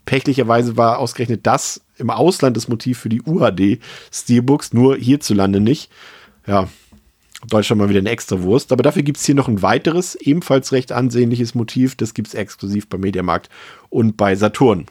Pechlicherweise 0.06 0.78
war 0.78 1.00
ausgerechnet 1.00 1.46
das 1.46 1.82
im 1.98 2.10
Ausland 2.10 2.56
das 2.58 2.68
Motiv 2.68 3.00
für 3.00 3.10
die 3.10 3.22
UHD-Steelbooks, 3.22 4.74
nur 4.74 4.96
hierzulande 4.96 5.60
nicht. 5.60 5.92
Ja, 6.48 6.68
Deutschland 7.48 7.80
mal 7.80 7.90
wieder 7.90 8.00
eine 8.00 8.10
extra 8.10 8.42
Wurst. 8.42 8.72
Aber 8.72 8.84
dafür 8.84 9.04
gibt 9.04 9.18
es 9.18 9.26
hier 9.26 9.36
noch 9.36 9.48
ein 9.48 9.62
weiteres, 9.62 10.16
ebenfalls 10.16 10.72
recht 10.72 10.92
ansehnliches 10.92 11.56
Motiv. 11.56 11.96
Das 11.96 12.14
gibt 12.14 12.28
es 12.28 12.34
exklusiv 12.34 12.90
beim 12.90 13.02
Mediamarkt 13.02 13.50
und 13.90 14.18
bei 14.18 14.36
Saturn. 14.36 14.86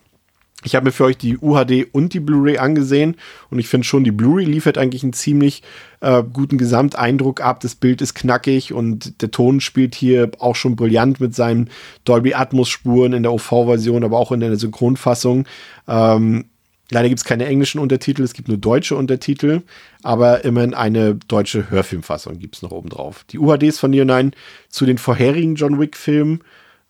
Ich 0.65 0.75
habe 0.75 0.87
mir 0.87 0.93
für 0.93 1.05
euch 1.05 1.17
die 1.17 1.39
UHD 1.39 1.87
und 1.93 2.15
die 2.15 2.21
Blu-ray 2.21 2.59
angesehen 2.59 3.17
und 3.49 3.61
ich 3.61 3.69
finde 3.69 3.87
schon, 3.87 4.03
die 4.03 4.11
Blu-ray 4.11 4.45
liefert 4.45 4.77
eigentlich 4.77 5.05
einen 5.05 5.13
ziemlich 5.13 5.63
äh, 6.01 6.25
guten 6.25 6.59
Gesamteindruck 6.59 7.41
ab. 7.41 7.61
Das 7.61 7.77
Bild 7.77 8.03
ist 8.03 8.15
knackig 8.15 8.73
und 8.73 9.23
der 9.23 9.31
Ton 9.31 9.61
spielt 9.61 9.95
hier 9.95 10.33
auch 10.41 10.57
schon 10.57 10.75
brillant 10.75 11.21
mit 11.21 11.33
seinen 11.33 11.71
Dolby 12.05 12.35
Atmos 12.35 12.69
Spuren 12.69 13.13
in 13.13 13.23
der 13.23 13.33
OV-Version, 13.33 14.03
aber 14.03 14.19
auch 14.19 14.33
in 14.33 14.41
der 14.41 14.57
Synchronfassung. 14.57 15.47
Ähm, 15.87 16.47
leider 16.91 17.09
gibt 17.09 17.21
es 17.21 17.25
keine 17.25 17.47
englischen 17.47 17.79
Untertitel, 17.79 18.25
es 18.25 18.35
gibt 18.35 18.49
nur 18.49 18.59
deutsche 18.59 18.97
Untertitel, 18.97 19.63
aber 20.03 20.45
immerhin 20.45 20.75
eine 20.75 21.15
deutsche 21.15 21.71
Hörfilmfassung 21.71 22.41
gibt 22.41 22.57
es 22.57 22.63
noch 22.63 22.73
oben 22.73 22.89
drauf. 22.89 23.25
Die 23.31 23.39
UHDs 23.39 23.79
von 23.79 23.95
Neo9 23.95 24.33
zu 24.69 24.87
den 24.87 24.99
vorherigen 24.99 25.55
John 25.55 25.79
Wick-Filmen. 25.79 26.41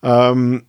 Ähm, 0.01 0.63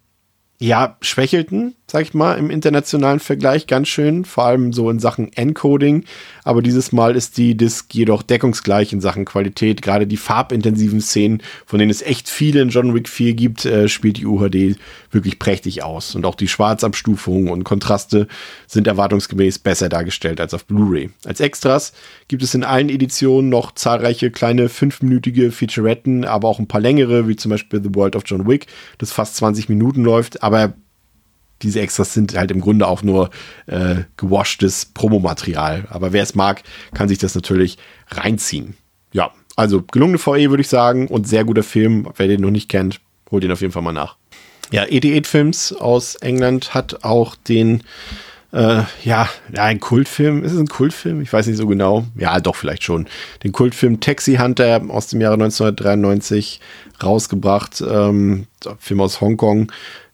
ja, 0.60 0.98
schwächelten. 1.00 1.74
Sag 1.90 2.02
ich 2.02 2.14
mal, 2.14 2.34
im 2.34 2.50
internationalen 2.50 3.18
Vergleich 3.18 3.66
ganz 3.66 3.88
schön, 3.88 4.24
vor 4.24 4.44
allem 4.44 4.72
so 4.72 4.88
in 4.90 5.00
Sachen 5.00 5.32
Encoding. 5.32 6.04
Aber 6.44 6.62
dieses 6.62 6.92
Mal 6.92 7.16
ist 7.16 7.36
die 7.36 7.56
Disc 7.56 7.92
jedoch 7.92 8.22
deckungsgleich 8.22 8.92
in 8.92 9.00
Sachen 9.00 9.24
Qualität. 9.24 9.82
Gerade 9.82 10.06
die 10.06 10.16
farbintensiven 10.16 11.00
Szenen, 11.00 11.42
von 11.66 11.80
denen 11.80 11.90
es 11.90 12.02
echt 12.02 12.28
viele 12.28 12.62
in 12.62 12.68
John 12.68 12.94
Wick 12.94 13.08
4 13.08 13.34
gibt, 13.34 13.64
äh, 13.64 13.88
spielt 13.88 14.18
die 14.18 14.26
UHD 14.26 14.76
wirklich 15.10 15.40
prächtig 15.40 15.82
aus. 15.82 16.14
Und 16.14 16.24
auch 16.26 16.36
die 16.36 16.46
Schwarzabstufungen 16.46 17.48
und 17.48 17.64
Kontraste 17.64 18.28
sind 18.68 18.86
erwartungsgemäß 18.86 19.58
besser 19.58 19.88
dargestellt 19.88 20.40
als 20.40 20.54
auf 20.54 20.66
Blu-ray. 20.66 21.10
Als 21.24 21.40
Extras 21.40 21.92
gibt 22.28 22.44
es 22.44 22.54
in 22.54 22.62
allen 22.62 22.88
Editionen 22.88 23.50
noch 23.50 23.72
zahlreiche 23.72 24.30
kleine 24.30 24.68
fünfminütige 24.68 25.50
Featuretten, 25.50 26.24
aber 26.24 26.46
auch 26.46 26.60
ein 26.60 26.68
paar 26.68 26.80
längere, 26.80 27.26
wie 27.26 27.34
zum 27.34 27.50
Beispiel 27.50 27.82
The 27.82 27.92
World 27.96 28.14
of 28.14 28.22
John 28.26 28.46
Wick, 28.46 28.68
das 28.98 29.10
fast 29.10 29.34
20 29.34 29.68
Minuten 29.68 30.04
läuft, 30.04 30.44
aber 30.44 30.74
diese 31.62 31.80
Extras 31.80 32.14
sind 32.14 32.36
halt 32.36 32.50
im 32.50 32.60
Grunde 32.60 32.86
auch 32.86 33.02
nur 33.02 33.30
äh, 33.66 33.96
gewaschtes 34.16 34.86
Promomaterial. 34.86 35.86
Aber 35.90 36.12
wer 36.12 36.22
es 36.22 36.34
mag, 36.34 36.62
kann 36.94 37.08
sich 37.08 37.18
das 37.18 37.34
natürlich 37.34 37.78
reinziehen. 38.08 38.74
Ja, 39.12 39.32
also 39.56 39.82
gelungene 39.82 40.18
VE 40.18 40.50
würde 40.50 40.62
ich 40.62 40.68
sagen 40.68 41.08
und 41.08 41.28
sehr 41.28 41.44
guter 41.44 41.62
Film. 41.62 42.08
Wer 42.16 42.28
den 42.28 42.40
noch 42.40 42.50
nicht 42.50 42.68
kennt, 42.68 43.00
holt 43.30 43.44
ihn 43.44 43.52
auf 43.52 43.60
jeden 43.60 43.72
Fall 43.72 43.82
mal 43.82 43.92
nach. 43.92 44.16
Ja, 44.70 44.84
88 44.84 45.26
Films 45.26 45.72
aus 45.72 46.14
England 46.16 46.74
hat 46.74 47.02
auch 47.02 47.34
den 47.34 47.82
äh, 48.52 48.82
ja, 49.04 49.28
ja, 49.54 49.64
ein 49.64 49.80
Kultfilm. 49.80 50.44
Ist 50.44 50.52
es 50.52 50.58
ein 50.58 50.66
Kultfilm? 50.66 51.20
Ich 51.20 51.32
weiß 51.32 51.46
nicht 51.46 51.56
so 51.56 51.66
genau. 51.66 52.06
Ja, 52.16 52.40
doch, 52.40 52.56
vielleicht 52.56 52.82
schon. 52.82 53.06
Den 53.44 53.52
Kultfilm 53.52 54.00
Taxi 54.00 54.36
Hunter 54.36 54.82
aus 54.88 55.08
dem 55.08 55.20
Jahre 55.20 55.34
1993 55.34 56.60
rausgebracht. 57.02 57.82
Ähm, 57.88 58.46
Film 58.78 59.00
aus 59.00 59.20
Hongkong. 59.20 59.70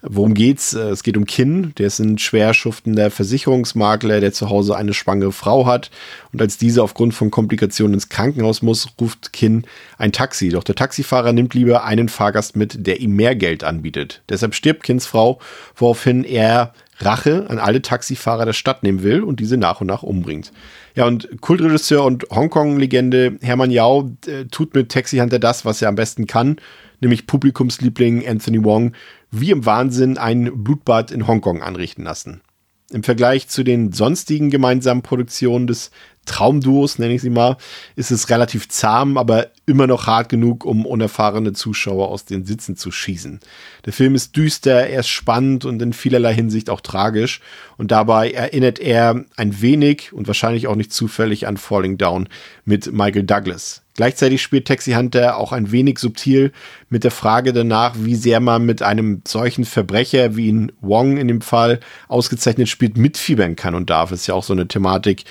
Worum 0.09 0.35
geht's? 0.35 0.75
Äh, 0.75 0.91
es 0.91 1.03
geht 1.03 1.17
um 1.17 1.27
Kin, 1.27 1.73
der 1.79 1.89
ist 1.89 1.99
ein 1.99 2.19
schwer 2.19 2.55
schuftender 2.55 3.11
Versicherungsmakler, 3.11 4.21
der 4.21 4.33
zu 4.33 4.49
Hause 4.49 4.77
eine 4.77 4.95
schwangere 4.95 5.33
Frau 5.33 5.67
hat. 5.67 5.91
Und 6.33 6.41
als 6.41 6.59
diese 6.59 6.83
aufgrund 6.83 7.15
von 7.15 7.31
Komplikationen 7.31 7.95
ins 7.95 8.09
Krankenhaus 8.09 8.63
muss, 8.63 8.89
ruft 9.01 9.33
Kin 9.33 9.65
ein 9.99 10.13
Taxi. 10.13 10.51
Doch 10.51 10.65
der 10.65 10.77
Taxifahrer 10.77 11.33
nimmt 11.33 11.55
lieber 11.55 11.85
einen 11.85 12.09
Fahrgast 12.09 12.57
mit, 12.57 12.87
der 12.87 13.01
ihm 13.01 13.17
mehr 13.17 13.35
Geld 13.35 13.65
anbietet. 13.65 14.23
Deshalb 14.29 14.55
stirbt 14.55 14.85
Kins 14.85 15.07
Frau, 15.07 15.41
woraufhin 15.75 16.25
er 16.25 16.73
Rache 16.99 17.47
an 17.49 17.59
alle 17.59 17.83
Taxifahrer 17.83 18.47
der 18.47 18.53
Stadt 18.53 18.83
nehmen 18.83 19.03
will 19.03 19.23
und 19.23 19.41
diese 19.41 19.57
nach 19.57 19.81
und 19.81 19.87
nach 19.87 20.03
umbringt. 20.03 20.53
Ja, 20.95 21.07
und 21.07 21.41
Kultregisseur 21.43 22.05
und 22.05 22.25
Hongkong-Legende 22.31 23.39
Hermann 23.43 23.71
Yao 23.71 24.13
äh, 24.27 24.45
tut 24.47 24.75
mit 24.75 24.91
Taxi 24.91 25.19
Hunter 25.19 25.39
das, 25.39 25.65
was 25.67 25.83
er 25.83 25.89
am 25.89 25.95
besten 25.95 26.27
kann, 26.27 26.57
nämlich 27.01 27.27
Publikumsliebling 27.27 28.27
Anthony 28.27 28.65
Wong 28.65 28.93
wie 29.31 29.51
im 29.51 29.67
Wahnsinn 29.67 30.19
ein 30.19 30.63
Blutbad 30.63 31.11
in 31.11 31.27
Hongkong 31.27 31.63
anrichten 31.63 32.05
lassen. 32.05 32.43
Im 32.91 33.03
Vergleich 33.03 33.49
zu 33.49 33.65
den 33.65 33.93
sonstigen 33.93 34.51
gemeinsamen 34.51 35.03
Produktionen 35.03 35.67
des 35.67 35.91
Traumduos, 36.25 36.99
nenne 36.99 37.15
ich 37.15 37.23
sie 37.23 37.31
mal, 37.31 37.57
ist 37.97 38.11
es 38.11 38.31
relativ 38.31 38.69
zahm, 38.69 39.17
aber 39.17 39.51
immer 39.67 39.89
noch 39.89 40.07
hart 40.07 40.29
genug, 40.29 40.65
um 40.65 40.87
unerfahrene 40.87 41.53
Zuschauer 41.53 42.09
aus 42.09 42.25
den 42.25 42.45
Sitzen 42.45 42.77
zu 42.77 42.93
schießen. 42.93 43.41
Der 43.85 43.93
Film 43.93 44.15
ist 44.15 44.37
düster, 44.37 44.87
er 44.87 45.01
ist 45.01 45.09
spannend 45.09 45.65
und 45.65 45.83
in 45.83 45.93
vielerlei 45.93 46.33
Hinsicht 46.33 46.71
auch 46.71 46.81
tragisch 46.81 47.41
und 47.77 47.91
dabei 47.91 48.31
erinnert 48.31 48.79
er 48.79 49.25
ein 49.37 49.61
wenig 49.61 50.13
und 50.13 50.29
wahrscheinlich 50.29 50.69
auch 50.69 50.77
nicht 50.77 50.93
zufällig 50.93 51.49
an 51.49 51.57
Falling 51.57 51.99
Down 51.99 52.29
mit 52.65 52.93
Michael 52.93 53.25
Douglas. 53.25 53.83
Gleichzeitig 53.97 54.43
spielt 54.43 54.69
Taxi 54.69 54.93
Hunter 54.93 55.39
auch 55.39 55.53
ein 55.53 55.73
wenig 55.73 55.99
subtil 55.99 56.53
mit 56.91 57.03
der 57.03 57.11
Frage 57.11 57.53
danach, 57.53 57.95
wie 57.99 58.15
sehr 58.15 58.41
man 58.41 58.67
mit 58.67 58.83
einem 58.83 59.23
solchen 59.27 59.65
Verbrecher 59.65 60.37
wie 60.37 60.51
in 60.51 60.71
Wong 60.81 61.17
in 61.17 61.29
dem 61.29 61.41
Fall 61.41 61.81
ausgezeichnet 62.07 62.69
spielt, 62.69 62.99
mitfiebern 62.99 63.57
kann 63.57 63.75
und 63.75 63.89
darf. 63.89 64.13
Ist 64.13 64.27
ja 64.27 64.35
auch 64.35 64.45
so 64.45 64.53
eine 64.53 64.69
Thematik, 64.69 65.25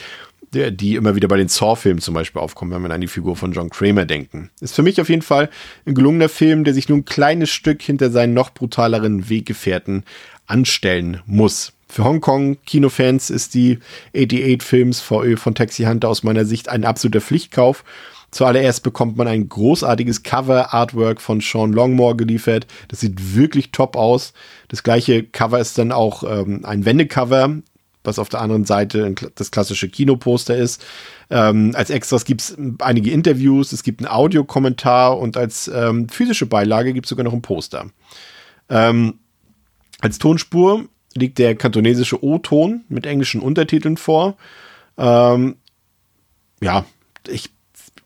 die 0.56 0.96
immer 0.96 1.16
wieder 1.16 1.28
bei 1.28 1.38
den 1.38 1.48
Saw-Filmen 1.48 2.02
zum 2.02 2.14
Beispiel 2.14 2.42
aufkommt, 2.42 2.74
wenn 2.74 2.82
wir 2.82 2.92
an 2.92 3.02
die 3.02 3.08
Figur 3.08 3.36
von 3.36 3.52
John 3.52 3.70
Kramer 3.70 4.06
denken. 4.06 4.50
Ist 4.62 4.76
für 4.76 4.84
mich 4.84 5.00
auf 5.02 5.10
jeden 5.10 5.22
Fall 5.22 5.50
ein 5.86 5.96
gelungener 5.96 6.30
Film, 6.30 6.64
der 6.64 6.74
sich 6.74 6.90
nur 6.90 7.00
ein 7.00 7.06
kleines 7.06 7.50
Stück 7.50 7.82
hinter 7.82 8.10
seinen 8.10 8.34
noch 8.34 8.54
brutaleren 8.54 9.30
Weggefährten 9.30 10.04
anstellen 10.48 11.22
muss. 11.26 11.74
Für 11.88 12.04
Hongkong-Kinofans 12.04 13.30
ist 13.30 13.54
die 13.54 13.80
88 14.16 14.64
Films 14.64 15.00
VÖ 15.02 15.38
von 15.38 15.56
Taxi 15.56 15.84
Hunter 15.84 16.10
aus 16.10 16.24
meiner 16.24 16.46
Sicht 16.46 16.70
ein 16.70 16.84
absoluter 16.84 17.22
Pflichtkauf. 17.22 17.84
Zuallererst 18.32 18.84
bekommt 18.84 19.16
man 19.16 19.30
ein 19.30 19.48
großartiges 19.48 20.24
Cover-Artwork 20.24 21.22
von 21.22 21.40
Sean 21.40 21.72
Longmore 21.72 22.18
geliefert. 22.18 22.68
Das 22.90 23.00
sieht 23.00 23.36
wirklich 23.36 23.72
top 23.72 23.96
aus. 23.96 24.34
Das 24.68 24.84
gleiche 24.84 25.24
Cover 25.24 25.60
ist 25.60 25.78
dann 25.78 25.94
auch 25.94 26.24
ähm, 26.24 26.66
ein 26.66 26.84
Wendecover 26.84 27.62
was 28.06 28.20
auf 28.20 28.30
der 28.30 28.42
anderen 28.42 28.66
Seite 28.66 29.14
das 29.36 29.52
klassische 29.52 29.90
Kinoposter 29.90 30.56
ist. 30.56 30.84
Ähm, 31.30 31.72
als 31.76 31.90
Extras 31.90 32.26
gibt 32.26 32.42
es 32.42 32.58
einige 32.80 33.12
Interviews, 33.12 33.72
es 33.72 33.84
gibt 33.84 34.02
einen 34.02 34.12
Audiokommentar 34.12 35.18
und 35.18 35.38
als 35.38 35.68
ähm, 35.68 36.10
physische 36.10 36.46
Beilage 36.46 36.94
gibt 36.94 37.06
es 37.06 37.10
sogar 37.10 37.24
noch 37.24 37.34
ein 37.34 37.42
Poster. 37.42 37.88
Ähm, 38.70 39.16
als 40.02 40.20
Tonspur 40.20 40.86
liegt 41.16 41.40
der 41.40 41.56
kantonesische 41.56 42.24
O-Ton 42.24 42.84
mit 42.90 43.06
englischen 43.06 43.42
Untertiteln 43.42 43.98
vor. 43.98 44.38
Ähm, 44.98 45.56
ja, 46.62 46.86
ich 47.28 47.55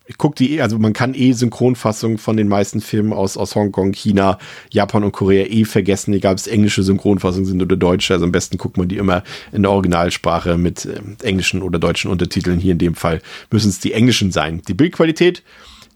ich 0.09 0.17
gucke 0.17 0.35
die, 0.35 0.59
also 0.59 0.79
man 0.79 0.93
kann 0.93 1.13
eh 1.13 1.33
Synchronfassungen 1.33 2.17
von 2.17 2.35
den 2.35 2.47
meisten 2.47 2.81
Filmen 2.81 3.13
aus, 3.13 3.37
aus 3.37 3.53
Hongkong, 3.53 3.93
China, 3.93 4.39
Japan 4.71 5.03
und 5.03 5.11
Korea 5.11 5.45
eh 5.45 5.65
vergessen, 5.65 6.15
egal 6.15 6.31
ob 6.31 6.39
es 6.39 6.47
englische 6.47 6.81
Synchronfassungen 6.81 7.45
sind 7.45 7.61
oder 7.61 7.77
deutsche. 7.77 8.15
Also 8.15 8.25
am 8.25 8.31
besten 8.31 8.57
guckt 8.57 8.77
man 8.77 8.87
die 8.87 8.97
immer 8.97 9.23
in 9.51 9.61
der 9.61 9.71
Originalsprache 9.71 10.57
mit 10.57 10.85
äh, 10.85 10.99
englischen 11.21 11.61
oder 11.61 11.77
deutschen 11.77 12.09
Untertiteln. 12.09 12.59
Hier 12.59 12.71
in 12.71 12.79
dem 12.79 12.95
Fall 12.95 13.21
müssen 13.51 13.69
es 13.69 13.79
die 13.79 13.93
englischen 13.93 14.31
sein. 14.31 14.63
Die 14.67 14.73
Bildqualität 14.73 15.43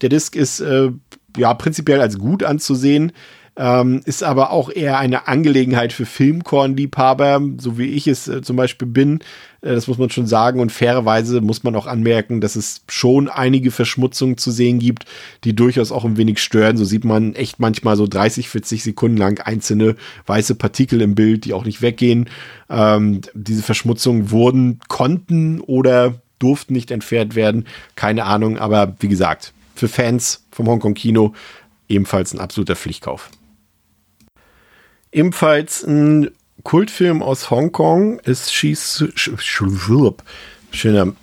der 0.03 0.09
Disc 0.09 0.35
ist 0.35 0.59
äh, 0.59 0.91
ja 1.35 1.53
prinzipiell 1.55 1.99
als 1.99 2.19
gut 2.19 2.43
anzusehen. 2.43 3.13
Ähm, 3.55 4.01
ist 4.05 4.23
aber 4.23 4.49
auch 4.49 4.71
eher 4.71 4.97
eine 4.97 5.27
Angelegenheit 5.27 5.93
für 5.93 6.07
Filmkornliebhaber, 6.07 7.39
so 7.59 7.77
wie 7.77 7.85
ich 7.85 8.07
es 8.07 8.27
äh, 8.27 8.41
zum 8.41 8.55
Beispiel 8.55 8.87
bin. 8.87 9.19
Äh, 9.61 9.75
das 9.75 9.87
muss 9.87 9.99
man 9.99 10.09
schon 10.09 10.25
sagen. 10.25 10.59
Und 10.59 10.71
fairerweise 10.71 11.39
muss 11.39 11.63
man 11.63 11.75
auch 11.75 11.85
anmerken, 11.85 12.41
dass 12.41 12.55
es 12.55 12.81
schon 12.89 13.29
einige 13.29 13.69
Verschmutzungen 13.69 14.37
zu 14.37 14.49
sehen 14.49 14.79
gibt, 14.79 15.05
die 15.43 15.55
durchaus 15.55 15.91
auch 15.91 16.03
ein 16.03 16.17
wenig 16.17 16.39
stören. 16.39 16.77
So 16.77 16.85
sieht 16.85 17.05
man 17.05 17.35
echt 17.35 17.59
manchmal 17.59 17.95
so 17.95 18.07
30, 18.07 18.49
40 18.49 18.83
Sekunden 18.83 19.17
lang 19.17 19.39
einzelne 19.39 19.95
weiße 20.25 20.55
Partikel 20.55 21.01
im 21.01 21.13
Bild, 21.13 21.45
die 21.45 21.53
auch 21.53 21.65
nicht 21.65 21.83
weggehen. 21.83 22.31
Ähm, 22.71 23.21
diese 23.35 23.61
Verschmutzungen 23.61 24.31
wurden, 24.31 24.79
konnten 24.87 25.61
oder 25.61 26.15
durften 26.39 26.73
nicht 26.73 26.89
entfernt 26.89 27.35
werden. 27.35 27.67
Keine 27.95 28.25
Ahnung, 28.25 28.57
aber 28.57 28.95
wie 28.99 29.09
gesagt, 29.09 29.53
für 29.75 29.87
Fans 29.87 30.43
vom 30.51 30.67
Hongkong 30.67 30.95
Kino 30.95 31.33
ebenfalls 31.87 32.33
ein 32.33 32.39
absoluter 32.39 32.75
Pflichtkauf. 32.75 33.29
Ebenfalls 35.13 35.83
ein 35.83 36.31
Kultfilm 36.63 37.21
aus 37.21 37.51
Hongkong 37.51 38.17
ist 38.19 38.51
She's, 38.51 39.05
schöner 40.71 41.13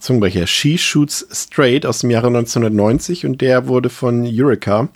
Zungenbrecher, 0.00 0.46
She 0.46 0.76
Shoots 0.76 1.26
Straight 1.32 1.86
aus 1.86 2.00
dem 2.00 2.10
Jahre 2.10 2.26
1990 2.26 3.24
und 3.24 3.40
der 3.40 3.68
wurde 3.68 3.88
von 3.88 4.26
Eureka 4.30 4.90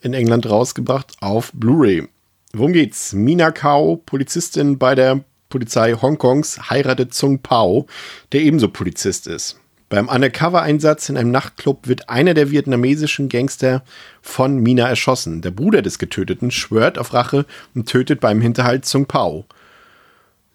in 0.00 0.14
England 0.14 0.48
rausgebracht 0.48 1.16
auf 1.20 1.52
Blu-ray. 1.52 2.08
Worum 2.54 2.72
geht's? 2.72 3.12
Mina 3.12 3.50
Kao, 3.50 3.96
Polizistin 4.06 4.78
bei 4.78 4.94
der 4.94 5.22
Polizei 5.50 5.92
Hongkongs, 5.92 6.70
heiratet 6.70 7.12
Zung 7.12 7.40
Pao, 7.40 7.86
der 8.32 8.40
ebenso 8.40 8.68
Polizist 8.68 9.26
ist. 9.26 9.60
Beim 9.88 10.08
Undercover-Einsatz 10.08 11.08
in 11.08 11.16
einem 11.16 11.30
Nachtclub 11.30 11.86
wird 11.86 12.08
einer 12.08 12.34
der 12.34 12.50
vietnamesischen 12.50 13.28
Gangster 13.28 13.84
von 14.20 14.58
Mina 14.58 14.88
erschossen. 14.88 15.42
Der 15.42 15.52
Bruder 15.52 15.80
des 15.80 15.98
Getöteten 15.98 16.50
schwört 16.50 16.98
auf 16.98 17.14
Rache 17.14 17.46
und 17.74 17.88
tötet 17.88 18.20
beim 18.20 18.40
Hinterhalt 18.40 18.84
Zung 18.84 19.06
Pao. 19.06 19.46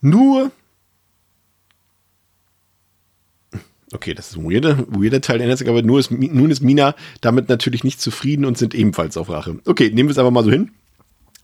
Nur. 0.02 0.52
Okay, 3.94 4.14
das 4.14 4.32
ist 4.32 4.38
ein 4.38 4.50
weirder, 4.50 4.86
weirder 4.90 5.22
Teil 5.22 5.38
der 5.38 5.70
aber 5.70 5.82
nur 5.82 6.00
ist, 6.00 6.12
nun 6.12 6.52
ist 6.52 6.62
Mina 6.62 6.96
damit 7.22 7.48
natürlich 7.48 7.84
nicht 7.84 8.02
zufrieden 8.02 8.46
und 8.46 8.58
sind 8.58 8.74
ebenfalls 8.74 9.16
auf 9.16 9.30
Rache. 9.30 9.60
Okay, 9.66 9.92
nehmen 9.94 10.10
wir 10.10 10.12
es 10.12 10.18
aber 10.18 10.32
mal 10.32 10.44
so 10.44 10.52
hin. 10.52 10.72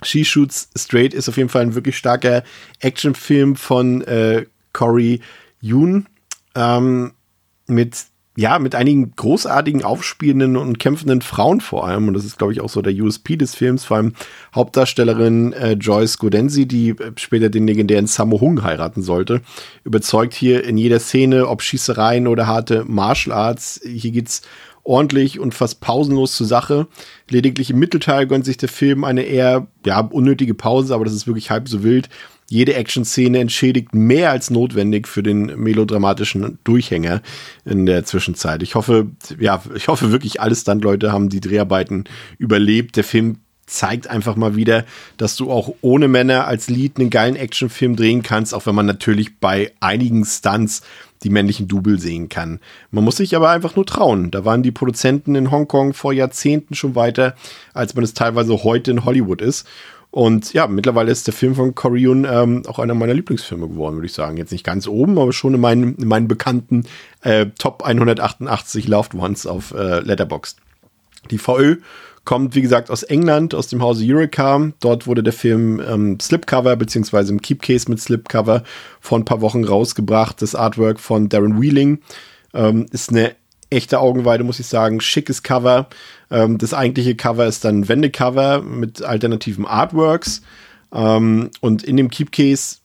She 0.03 0.25
Shoots 0.25 0.69
Straight 0.77 1.13
ist 1.13 1.29
auf 1.29 1.37
jeden 1.37 1.49
Fall 1.49 1.61
ein 1.63 1.75
wirklich 1.75 1.97
starker 1.97 2.43
Actionfilm 2.79 3.55
von 3.55 4.01
äh, 4.01 4.45
Corey 4.73 5.21
Yoon. 5.61 6.05
Ähm, 6.55 7.13
mit 7.67 8.07
ja, 8.39 8.59
mit 8.59 8.75
einigen 8.75 9.15
großartigen, 9.15 9.83
aufspielenden 9.83 10.57
und 10.57 10.77
kämpfenden 10.77 11.21
Frauen 11.21 11.59
vor 11.59 11.87
allem. 11.87 12.07
Und 12.07 12.13
das 12.13 12.23
ist, 12.23 12.37
glaube 12.37 12.53
ich, 12.53 12.61
auch 12.61 12.69
so 12.69 12.83
der 12.83 12.93
USP 12.93 13.35
des 13.35 13.55
Films. 13.55 13.83
Vor 13.83 13.97
allem 13.97 14.13
Hauptdarstellerin 14.53 15.53
äh, 15.53 15.71
Joyce 15.71 16.19
Godensi, 16.19 16.67
die 16.67 16.89
äh, 16.89 17.13
später 17.15 17.49
den 17.49 17.65
legendären 17.65 18.05
Sammo 18.05 18.39
Hung 18.39 18.61
heiraten 18.61 19.01
sollte, 19.01 19.41
überzeugt 19.83 20.35
hier 20.35 20.63
in 20.63 20.77
jeder 20.77 20.99
Szene, 20.99 21.47
ob 21.47 21.63
Schießereien 21.63 22.27
oder 22.27 22.45
harte 22.45 22.85
Martial 22.87 23.35
Arts. 23.35 23.81
Hier 23.83 24.11
geht's 24.11 24.43
ordentlich 24.83 25.39
und 25.39 25.55
fast 25.55 25.81
pausenlos 25.81 26.35
zur 26.35 26.45
Sache. 26.45 26.85
Lediglich 27.27 27.71
im 27.71 27.79
Mittelteil 27.79 28.27
gönnt 28.27 28.45
sich 28.45 28.57
der 28.57 28.69
Film 28.69 29.03
eine 29.03 29.23
eher 29.23 29.65
ja, 29.83 29.99
unnötige 29.99 30.53
Pause, 30.53 30.93
aber 30.93 31.05
das 31.05 31.15
ist 31.15 31.25
wirklich 31.25 31.49
halb 31.49 31.67
so 31.67 31.83
wild 31.83 32.07
jede 32.49 32.75
Action-Szene 32.75 33.39
entschädigt 33.39 33.93
mehr 33.93 34.31
als 34.31 34.49
notwendig 34.49 35.07
für 35.07 35.23
den 35.23 35.59
melodramatischen 35.59 36.59
Durchhänger 36.63 37.21
in 37.65 37.85
der 37.85 38.05
Zwischenzeit. 38.05 38.63
Ich 38.63 38.75
hoffe, 38.75 39.07
ja, 39.39 39.61
ich 39.75 39.87
hoffe 39.87 40.11
wirklich, 40.11 40.39
alle 40.39 40.55
Stunt-Leute 40.55 41.11
haben 41.11 41.29
die 41.29 41.41
Dreharbeiten 41.41 42.05
überlebt. 42.37 42.95
Der 42.95 43.03
Film 43.03 43.37
zeigt 43.65 44.09
einfach 44.09 44.37
mal 44.37 44.55
wieder, 44.55 44.85
dass 45.17 45.35
du 45.35 45.51
auch 45.51 45.75
ohne 45.81 46.07
Männer 46.07 46.47
als 46.47 46.69
Lied 46.69 46.97
einen 46.97 47.09
geilen 47.09 47.35
Actionfilm 47.35 47.97
drehen 47.97 48.23
kannst, 48.23 48.53
auch 48.53 48.65
wenn 48.65 48.75
man 48.75 48.85
natürlich 48.85 49.39
bei 49.39 49.73
einigen 49.81 50.23
Stunts 50.23 50.81
die 51.23 51.29
männlichen 51.29 51.67
Double 51.67 51.99
sehen 51.99 52.29
kann. 52.29 52.59
Man 52.91 53.03
muss 53.03 53.17
sich 53.17 53.35
aber 53.35 53.49
einfach 53.49 53.75
nur 53.75 53.85
trauen. 53.85 54.31
Da 54.31 54.45
waren 54.45 54.63
die 54.63 54.71
Produzenten 54.71 55.35
in 55.35 55.51
Hongkong 55.51 55.93
vor 55.93 56.13
Jahrzehnten 56.13 56.75
schon 56.75 56.95
weiter, 56.95 57.35
als 57.73 57.93
man 57.93 58.03
es 58.03 58.13
teilweise 58.13 58.63
heute 58.63 58.91
in 58.91 59.03
Hollywood 59.03 59.41
ist. 59.41 59.67
Und 60.17 60.53
ja, 60.53 60.65
mittlerweile 60.65 61.11
ist 61.11 61.27
der 61.27 61.33
Film 61.35 61.53
von 61.53 61.75
Corey 61.75 62.01
Yun 62.01 62.25
ähm, 62.27 62.63
auch 62.65 62.79
einer 62.79 62.95
meiner 62.95 63.13
Lieblingsfilme 63.13 63.67
geworden, 63.67 63.97
würde 63.97 64.07
ich 64.07 64.13
sagen. 64.13 64.35
Jetzt 64.35 64.51
nicht 64.51 64.63
ganz 64.63 64.87
oben, 64.87 65.19
aber 65.19 65.31
schon 65.31 65.53
in 65.53 65.61
meinen, 65.61 65.93
in 65.93 66.07
meinen 66.07 66.27
bekannten 66.27 66.87
äh, 67.21 67.45
Top 67.59 67.83
188 67.83 68.87
Loved 68.87 69.13
Ones 69.13 69.45
auf 69.45 69.75
äh, 69.75 69.99
Letterboxd. 69.99 70.57
Die 71.29 71.37
VÖ 71.37 71.75
kommt, 72.25 72.55
wie 72.55 72.63
gesagt, 72.63 72.89
aus 72.89 73.03
England, 73.03 73.53
aus 73.53 73.67
dem 73.67 73.83
Hause 73.83 74.05
Eureka. 74.07 74.71
Dort 74.79 75.05
wurde 75.05 75.21
der 75.21 75.33
Film 75.33 75.79
ähm, 75.87 76.19
Slipcover, 76.19 76.75
beziehungsweise 76.77 77.31
im 77.31 77.39
Keepcase 77.39 77.87
mit 77.87 78.01
Slipcover 78.01 78.63
vor 78.99 79.19
ein 79.19 79.25
paar 79.25 79.41
Wochen 79.41 79.65
rausgebracht. 79.65 80.41
Das 80.41 80.55
Artwork 80.55 80.99
von 80.99 81.29
Darren 81.29 81.61
Wheeling 81.61 81.99
ähm, 82.55 82.87
ist 82.91 83.11
eine 83.11 83.35
echte 83.69 83.99
Augenweide, 83.99 84.43
muss 84.43 84.59
ich 84.59 84.65
sagen. 84.65 84.99
Schickes 84.99 85.43
Cover. 85.43 85.89
Ähm, 86.31 86.57
das 86.57 86.73
eigentliche 86.73 87.15
Cover 87.15 87.45
ist 87.45 87.65
dann 87.65 87.81
ein 87.81 87.89
Wendecover 87.89 88.61
mit 88.61 89.03
alternativen 89.03 89.65
Artworks. 89.65 90.41
Ähm, 90.93 91.49
und 91.61 91.83
in 91.83 91.97
dem 91.97 92.09
Keepcase 92.09 92.77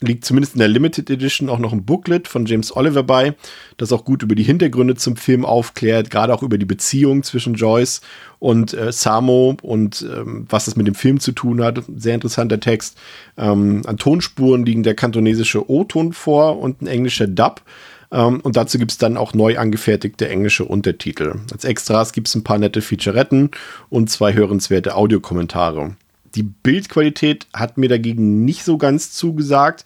liegt 0.00 0.24
zumindest 0.24 0.54
in 0.54 0.60
der 0.60 0.68
Limited 0.68 1.10
Edition 1.10 1.48
auch 1.48 1.58
noch 1.58 1.72
ein 1.72 1.84
Booklet 1.84 2.28
von 2.28 2.46
James 2.46 2.74
Oliver 2.76 3.02
bei, 3.02 3.34
das 3.78 3.92
auch 3.92 4.04
gut 4.04 4.22
über 4.22 4.34
die 4.34 4.44
Hintergründe 4.44 4.94
zum 4.94 5.16
Film 5.16 5.44
aufklärt, 5.44 6.10
gerade 6.10 6.32
auch 6.32 6.42
über 6.42 6.56
die 6.56 6.66
Beziehung 6.66 7.24
zwischen 7.24 7.54
Joyce 7.54 8.00
und 8.38 8.74
äh, 8.74 8.92
Samo 8.92 9.56
und 9.60 10.06
ähm, 10.08 10.46
was 10.48 10.66
das 10.66 10.76
mit 10.76 10.86
dem 10.86 10.94
Film 10.94 11.18
zu 11.18 11.32
tun 11.32 11.62
hat. 11.62 11.82
Sehr 11.96 12.14
interessanter 12.14 12.60
Text. 12.60 12.96
Ähm, 13.36 13.82
an 13.86 13.96
Tonspuren 13.96 14.64
liegen 14.64 14.84
der 14.84 14.94
kantonesische 14.94 15.68
O-Ton 15.68 16.12
vor 16.12 16.60
und 16.60 16.80
ein 16.80 16.86
englischer 16.86 17.26
Dub. 17.26 17.62
Ähm, 18.10 18.40
und 18.40 18.56
dazu 18.56 18.78
gibt 18.78 18.90
es 18.90 18.98
dann 18.98 19.16
auch 19.16 19.34
neu 19.34 19.58
angefertigte 19.58 20.28
englische 20.28 20.64
Untertitel. 20.64 21.36
Als 21.52 21.64
Extras 21.64 22.12
gibt 22.12 22.28
es 22.28 22.34
ein 22.34 22.44
paar 22.44 22.58
nette 22.58 22.80
Featuretten 22.80 23.50
und 23.90 24.10
zwei 24.10 24.34
hörenswerte 24.34 24.94
Audiokommentare. 24.94 25.96
Die 26.34 26.42
Bildqualität 26.42 27.46
hat 27.54 27.78
mir 27.78 27.88
dagegen 27.88 28.44
nicht 28.44 28.64
so 28.64 28.78
ganz 28.78 29.12
zugesagt. 29.12 29.84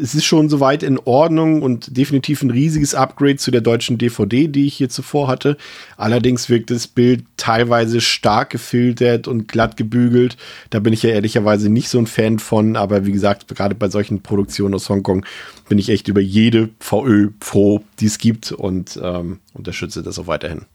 Es 0.00 0.14
ist 0.14 0.24
schon 0.24 0.48
soweit 0.48 0.82
in 0.82 0.98
Ordnung 0.98 1.62
und 1.62 1.96
definitiv 1.96 2.42
ein 2.42 2.50
riesiges 2.50 2.94
Upgrade 2.94 3.36
zu 3.36 3.50
der 3.50 3.60
deutschen 3.60 3.98
DVD, 3.98 4.48
die 4.48 4.66
ich 4.66 4.74
hier 4.74 4.88
zuvor 4.88 5.28
hatte. 5.28 5.56
Allerdings 5.96 6.48
wirkt 6.48 6.70
das 6.70 6.86
Bild 6.86 7.24
teilweise 7.36 8.00
stark 8.00 8.50
gefiltert 8.50 9.28
und 9.28 9.48
glatt 9.48 9.76
gebügelt. 9.76 10.36
Da 10.70 10.80
bin 10.80 10.92
ich 10.92 11.02
ja 11.02 11.10
ehrlicherweise 11.10 11.68
nicht 11.68 11.88
so 11.88 11.98
ein 11.98 12.06
Fan 12.06 12.38
von, 12.38 12.76
aber 12.76 13.04
wie 13.04 13.12
gesagt, 13.12 13.48
gerade 13.54 13.74
bei 13.74 13.88
solchen 13.88 14.22
Produktionen 14.22 14.74
aus 14.74 14.88
Hongkong 14.88 15.26
bin 15.68 15.78
ich 15.78 15.90
echt 15.90 16.08
über 16.08 16.20
jede 16.20 16.70
VÖ 16.80 17.30
froh, 17.40 17.82
die 18.00 18.06
es 18.06 18.18
gibt 18.18 18.52
und 18.52 18.98
ähm, 19.02 19.40
unterstütze 19.52 20.02
das 20.02 20.18
auch 20.18 20.26
weiterhin. 20.26 20.66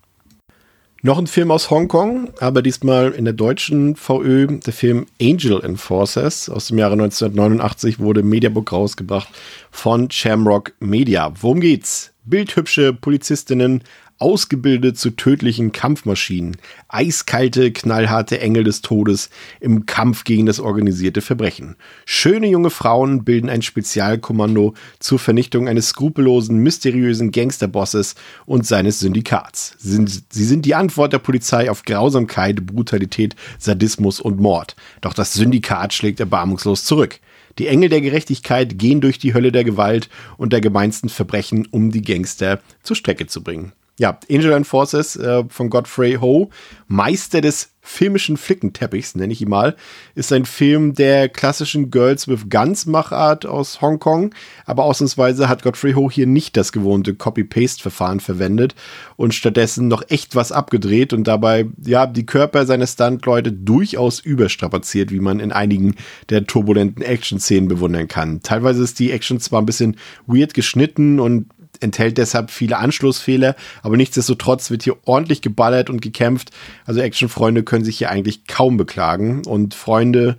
Noch 1.05 1.19
ein 1.19 1.27
Film 1.27 1.51
aus 1.51 1.69
Hongkong, 1.69 2.29
aber 2.39 2.63
diesmal 2.63 3.11
in 3.11 3.25
der 3.25 3.35
deutschen 3.35 3.95
VÖ, 3.95 4.47
der 4.47 4.73
Film 4.73 5.05
Angel 5.21 5.63
Enforcers 5.63 6.49
aus 6.49 6.69
dem 6.69 6.79
Jahre 6.79 6.93
1989 6.93 7.99
wurde 7.99 8.23
Mediabook 8.23 8.71
rausgebracht 8.71 9.27
von 9.69 10.09
Shamrock 10.09 10.73
Media. 10.79 11.31
Worum 11.39 11.59
geht's? 11.59 12.11
Bildhübsche 12.23 12.91
Polizistinnen 12.91 13.83
ausgebildet 14.17 14.97
zu 14.97 15.11
tödlichen 15.11 15.71
Kampfmaschinen, 15.71 16.57
eiskalte, 16.87 17.71
knallharte 17.71 18.39
Engel 18.39 18.63
des 18.63 18.81
Todes 18.81 19.29
im 19.59 19.85
Kampf 19.85 20.23
gegen 20.23 20.45
das 20.45 20.59
organisierte 20.59 21.21
Verbrechen. 21.21 21.75
Schöne 22.05 22.47
junge 22.47 22.69
Frauen 22.69 23.25
bilden 23.25 23.49
ein 23.49 23.61
Spezialkommando 23.61 24.73
zur 24.99 25.19
Vernichtung 25.19 25.67
eines 25.67 25.89
skrupellosen, 25.89 26.57
mysteriösen 26.57 27.31
Gangsterbosses 27.31 28.15
und 28.45 28.65
seines 28.65 28.99
Syndikats. 28.99 29.75
Sie 29.79 30.45
sind 30.45 30.65
die 30.65 30.75
Antwort 30.75 31.11
der 31.11 31.19
Polizei 31.19 31.69
auf 31.69 31.83
Grausamkeit, 31.83 32.65
Brutalität, 32.65 33.35
Sadismus 33.59 34.21
und 34.21 34.39
Mord. 34.39 34.75
Doch 35.01 35.13
das 35.13 35.33
Syndikat 35.33 35.93
schlägt 35.93 36.19
erbarmungslos 36.19 36.85
zurück. 36.85 37.19
Die 37.57 37.67
Engel 37.67 37.89
der 37.89 38.01
Gerechtigkeit 38.01 38.77
gehen 38.77 38.99
durch 38.99 39.17
die 39.17 39.33
Hölle 39.33 39.51
der 39.51 39.63
Gewalt 39.63 40.09
und 40.37 40.51
der 40.51 40.59
gemeinsten 40.61 41.09
Verbrechen, 41.09 41.67
um 41.71 41.91
die 41.91 42.01
Gangster 42.01 42.59
zur 42.83 42.95
Strecke 42.95 43.27
zu 43.27 43.43
bringen. 43.43 43.71
Ja, 43.97 44.19
Angel 44.29 44.53
and 44.53 44.67
Forces 44.67 45.15
äh, 45.15 45.43
von 45.47 45.69
Godfrey 45.69 46.15
Ho, 46.15 46.49
Meister 46.87 47.39
des 47.39 47.69
filmischen 47.85 48.35
Flickenteppichs, 48.35 49.15
nenne 49.15 49.31
ich 49.31 49.41
ihn 49.41 49.49
mal, 49.49 49.75
ist 50.15 50.33
ein 50.33 50.45
Film 50.45 50.95
der 50.95 51.29
klassischen 51.29 51.91
Girls 51.91 52.27
with 52.27 52.49
Guns 52.49 52.87
Machart 52.87 53.45
aus 53.45 53.79
Hongkong, 53.79 54.33
aber 54.65 54.83
ausnahmsweise 54.85 55.47
hat 55.47 55.61
Godfrey 55.61 55.93
Ho 55.93 56.09
hier 56.09 56.25
nicht 56.25 56.57
das 56.57 56.71
gewohnte 56.71 57.13
Copy-Paste-Verfahren 57.13 58.19
verwendet 58.19 58.73
und 59.17 59.35
stattdessen 59.35 59.87
noch 59.87 60.03
echt 60.09 60.35
was 60.35 60.51
abgedreht 60.51 61.13
und 61.13 61.25
dabei, 61.25 61.67
ja, 61.85 62.07
die 62.07 62.25
Körper 62.25 62.65
seiner 62.65 62.87
Stuntleute 62.87 63.51
durchaus 63.51 64.19
überstrapaziert, 64.19 65.11
wie 65.11 65.19
man 65.19 65.39
in 65.39 65.51
einigen 65.51 65.95
der 66.29 66.45
turbulenten 66.47 67.03
Action-Szenen 67.03 67.69
bewundern 67.69 68.07
kann. 68.07 68.41
Teilweise 68.41 68.83
ist 68.83 68.97
die 68.97 69.11
Action 69.11 69.39
zwar 69.39 69.61
ein 69.61 69.67
bisschen 69.67 69.97
weird 70.25 70.55
geschnitten 70.55 71.19
und 71.19 71.47
enthält 71.81 72.17
deshalb 72.17 72.51
viele 72.51 72.77
Anschlussfehler, 72.77 73.55
aber 73.83 73.97
nichtsdestotrotz 73.97 74.69
wird 74.69 74.83
hier 74.83 74.97
ordentlich 75.05 75.41
geballert 75.41 75.89
und 75.89 76.01
gekämpft. 76.01 76.51
Also 76.85 77.01
Actionfreunde 77.01 77.63
können 77.63 77.85
sich 77.85 77.97
hier 77.97 78.09
eigentlich 78.09 78.45
kaum 78.47 78.77
beklagen 78.77 79.43
und 79.45 79.73
Freunde 79.73 80.37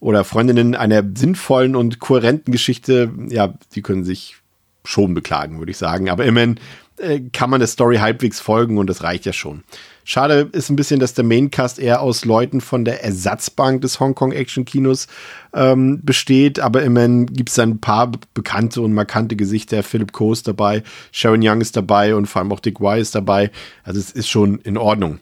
oder 0.00 0.24
Freundinnen 0.24 0.74
einer 0.74 1.04
sinnvollen 1.14 1.76
und 1.76 2.00
kohärenten 2.00 2.52
Geschichte, 2.52 3.12
ja, 3.28 3.54
die 3.74 3.82
können 3.82 4.04
sich 4.04 4.36
schon 4.84 5.14
beklagen, 5.14 5.58
würde 5.58 5.70
ich 5.70 5.78
sagen. 5.78 6.10
Aber 6.10 6.24
immerhin 6.24 6.58
äh, 6.96 7.20
kann 7.32 7.50
man 7.50 7.60
der 7.60 7.68
Story 7.68 7.98
halbwegs 7.98 8.40
folgen 8.40 8.78
und 8.78 8.88
das 8.88 9.02
reicht 9.02 9.26
ja 9.26 9.32
schon. 9.32 9.62
Schade 10.04 10.48
ist 10.52 10.70
ein 10.70 10.76
bisschen, 10.76 11.00
dass 11.00 11.14
der 11.14 11.24
Maincast 11.24 11.78
eher 11.78 12.00
aus 12.00 12.24
Leuten 12.24 12.60
von 12.60 12.84
der 12.84 13.04
Ersatzbank 13.04 13.82
des 13.82 14.00
Hongkong 14.00 14.32
Action 14.32 14.64
Kinos 14.64 15.06
ähm, 15.54 16.00
besteht, 16.02 16.60
aber 16.60 16.82
immerhin 16.82 17.26
gibt 17.26 17.50
es 17.50 17.58
ein 17.58 17.78
paar 17.78 18.10
bekannte 18.34 18.80
und 18.80 18.92
markante 18.94 19.36
Gesichter. 19.36 19.82
Philip 19.82 20.12
Coe 20.12 20.32
ist 20.32 20.48
dabei, 20.48 20.82
Sharon 21.12 21.40
Young 21.42 21.60
ist 21.60 21.76
dabei 21.76 22.14
und 22.14 22.26
vor 22.26 22.40
allem 22.40 22.52
auch 22.52 22.60
Dick 22.60 22.80
Y 22.80 22.98
ist 22.98 23.14
dabei. 23.14 23.50
Also 23.84 24.00
es 24.00 24.10
ist 24.10 24.28
schon 24.28 24.58
in 24.60 24.76
Ordnung. 24.76 25.20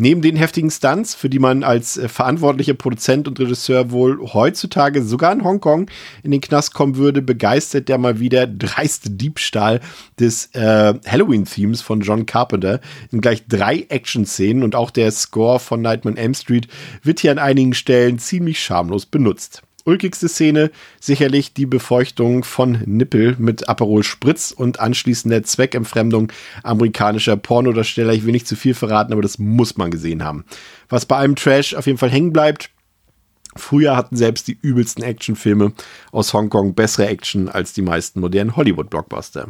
Neben 0.00 0.22
den 0.22 0.36
heftigen 0.36 0.70
Stunts, 0.70 1.16
für 1.16 1.28
die 1.28 1.40
man 1.40 1.64
als 1.64 1.96
äh, 1.96 2.08
verantwortlicher 2.08 2.74
Produzent 2.74 3.26
und 3.26 3.40
Regisseur 3.40 3.90
wohl 3.90 4.20
heutzutage 4.32 5.02
sogar 5.02 5.32
in 5.32 5.42
Hongkong 5.42 5.90
in 6.22 6.30
den 6.30 6.40
Knast 6.40 6.72
kommen 6.72 6.94
würde, 6.94 7.20
begeistert 7.20 7.88
der 7.88 7.98
mal 7.98 8.20
wieder 8.20 8.46
dreiste 8.46 9.10
Diebstahl 9.10 9.80
des 10.20 10.54
äh, 10.54 10.94
Halloween-Themes 11.04 11.82
von 11.82 12.00
John 12.00 12.26
Carpenter. 12.26 12.80
In 13.10 13.20
gleich 13.20 13.48
drei 13.48 13.86
Action-Szenen 13.88 14.62
und 14.62 14.76
auch 14.76 14.92
der 14.92 15.10
Score 15.10 15.58
von 15.58 15.82
Nightman 15.82 16.16
M 16.16 16.32
Street 16.32 16.68
wird 17.02 17.18
hier 17.18 17.32
an 17.32 17.40
einigen 17.40 17.74
Stellen 17.74 18.20
ziemlich 18.20 18.60
schamlos 18.62 19.04
benutzt 19.04 19.62
ulkigste 19.84 20.28
Szene 20.28 20.70
sicherlich 21.00 21.54
die 21.54 21.66
Befeuchtung 21.66 22.44
von 22.44 22.82
Nippel 22.84 23.36
mit 23.38 23.68
Aperol 23.68 24.02
Spritz 24.02 24.50
und 24.50 24.80
anschließender 24.80 25.42
Zweckentfremdung 25.42 26.32
amerikanischer 26.62 27.36
Pornodarsteller. 27.36 28.12
Ich 28.12 28.24
will 28.24 28.32
nicht 28.32 28.48
zu 28.48 28.56
viel 28.56 28.74
verraten, 28.74 29.12
aber 29.12 29.22
das 29.22 29.38
muss 29.38 29.76
man 29.76 29.90
gesehen 29.90 30.24
haben. 30.24 30.44
Was 30.88 31.06
bei 31.06 31.16
einem 31.16 31.36
Trash 31.36 31.74
auf 31.74 31.86
jeden 31.86 31.98
Fall 31.98 32.10
hängen 32.10 32.32
bleibt, 32.32 32.70
Früher 33.56 33.96
hatten 33.96 34.16
selbst 34.16 34.46
die 34.46 34.58
übelsten 34.60 35.02
Actionfilme 35.02 35.72
aus 36.12 36.32
Hongkong 36.32 36.74
bessere 36.74 37.08
Action 37.08 37.48
als 37.48 37.72
die 37.72 37.82
meisten 37.82 38.20
modernen 38.20 38.56
Hollywood-Blockbuster. 38.56 39.48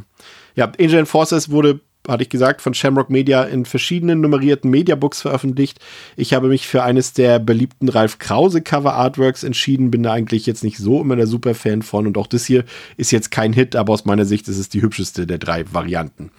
Ja, 0.55 0.73
Angel 0.81 1.05
Forces 1.05 1.51
wurde 1.51 1.81
hatte 2.09 2.23
ich 2.23 2.29
gesagt, 2.29 2.63
von 2.63 2.75
Shamrock 2.75 3.11
Media 3.11 3.45
in 3.45 3.65
verschiedenen 3.65 4.21
nummerierten 4.21 4.71
Mediabooks 4.71 5.23
veröffentlicht. 5.23 5.79
Ich 6.17 6.35
habe 6.35 6.49
mich 6.49 6.67
für 6.67 6.83
eines 6.83 7.13
der 7.13 7.39
beliebten 7.39 7.89
Ralf 7.89 8.19
Krause 8.19 8.63
Cover 8.63 8.95
Artworks 8.95 9.45
entschieden, 9.45 9.91
bin 9.91 10.03
da 10.03 10.13
eigentlich 10.13 10.47
jetzt 10.47 10.65
nicht 10.65 10.79
so 10.79 11.01
immer 11.01 11.17
der 11.17 11.27
Superfan 11.27 11.83
von 11.83 12.07
und 12.07 12.19
auch 12.19 12.27
das 12.27 12.47
hier 12.47 12.65
ist 12.97 13.11
jetzt 13.11 13.31
kein 13.31 13.53
Hit, 13.53 13.77
aber 13.77 13.93
aus 13.93 14.05
meiner 14.05 14.25
Sicht 14.25 14.49
ist 14.49 14.59
es 14.59 14.69
die 14.69 14.83
hübscheste 14.83 15.27
der 15.27 15.39
drei 15.39 15.65
Varianten. 15.73 16.31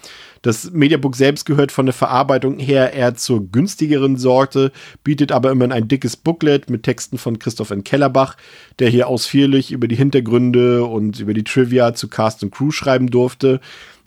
Das 0.42 0.72
Mediabook 0.72 1.16
selbst 1.16 1.46
gehört 1.46 1.72
von 1.72 1.86
der 1.86 1.94
Verarbeitung 1.94 2.60
her 2.60 2.94
eher 2.94 3.16
zur 3.16 3.52
günstigeren 3.52 4.16
Sorte, 4.16 4.72
bietet 5.04 5.32
aber 5.32 5.52
immerhin 5.52 5.74
ein 5.74 5.88
dickes 5.88 6.16
Booklet 6.16 6.70
mit 6.70 6.84
Texten 6.84 7.18
von 7.18 7.40
Christoph 7.40 7.72
N. 7.72 7.84
Kellerbach, 7.84 8.38
der 8.80 8.90
hier 8.90 9.08
ausführlich 9.08 9.72
über 9.72 9.88
die 9.88 9.98
Hintergründe 9.98 10.86
und 10.86 11.20
über 11.20 11.34
die 11.34 11.44
Trivia 11.44 11.94
zu 11.94 12.08
Cast 12.08 12.44
und 12.44 12.52
Crew 12.52 12.72
schreiben 12.72 13.10
durfte. 13.10 13.60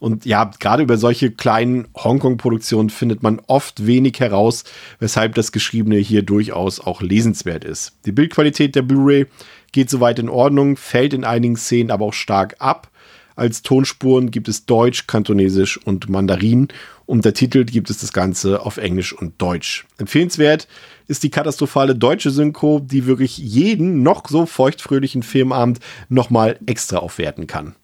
Und 0.03 0.27
ja, 0.27 0.51
gerade 0.59 0.83
über 0.83 0.97
solche 0.97 1.31
kleinen 1.31 1.87
Hongkong-Produktionen 1.95 2.91
findet 2.91 3.23
man 3.23 3.41
oft 3.47 3.87
wenig 3.87 4.19
heraus, 4.19 4.65
weshalb 4.99 5.37
das 5.37 5.53
Geschriebene 5.53 5.99
hier 5.99 6.23
durchaus 6.24 6.81
auch 6.81 7.03
lesenswert 7.03 7.62
ist. 7.62 7.93
Die 8.05 8.11
Bildqualität 8.11 8.74
der 8.74 8.83
Blu-ray 8.83 9.27
geht 9.70 9.91
soweit 9.91 10.19
in 10.19 10.29
Ordnung, 10.29 10.77
fällt 10.77 11.15
in 11.15 11.23
einigen 11.23 11.55
Szenen 11.55 11.93
aber 11.93 12.07
auch 12.07 12.15
stark 12.15 12.57
ab. 12.59 12.91
Als 13.37 13.62
Tonspuren 13.62 14.33
gibt 14.33 14.49
es 14.49 14.66
Deutsch, 14.66 15.07
Kantonesisch 15.07 15.79
und 15.79 16.09
Mandarin. 16.09 16.66
Untertitelt 17.07 17.70
gibt 17.70 17.89
es 17.89 17.99
das 17.99 18.12
Ganze 18.12 18.66
auf 18.66 18.79
Englisch 18.79 19.12
und 19.12 19.41
Deutsch. 19.41 19.87
Empfehlenswert 19.99 20.66
ist 21.07 21.23
die 21.23 21.31
katastrophale 21.31 21.95
deutsche 21.95 22.33
Synchro, 22.33 22.81
die 22.81 23.07
wirklich 23.07 23.39
jeden 23.39 24.03
noch 24.03 24.29
so 24.29 24.47
feuchtfröhlichen 24.47 25.23
Filmabend 25.23 25.79
nochmal 26.09 26.59
extra 26.66 26.97
aufwerten 26.97 27.47
kann. 27.47 27.77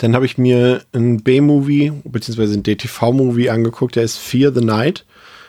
Dann 0.00 0.14
habe 0.14 0.24
ich 0.24 0.38
mir 0.38 0.82
ein 0.94 1.22
B-Movie 1.22 1.92
beziehungsweise 2.04 2.54
ein 2.54 2.62
DTV-Movie 2.62 3.50
angeguckt, 3.50 3.96
der 3.96 4.04
ist 4.04 4.16
Fear 4.16 4.50
the 4.50 4.64
Night. 4.64 5.04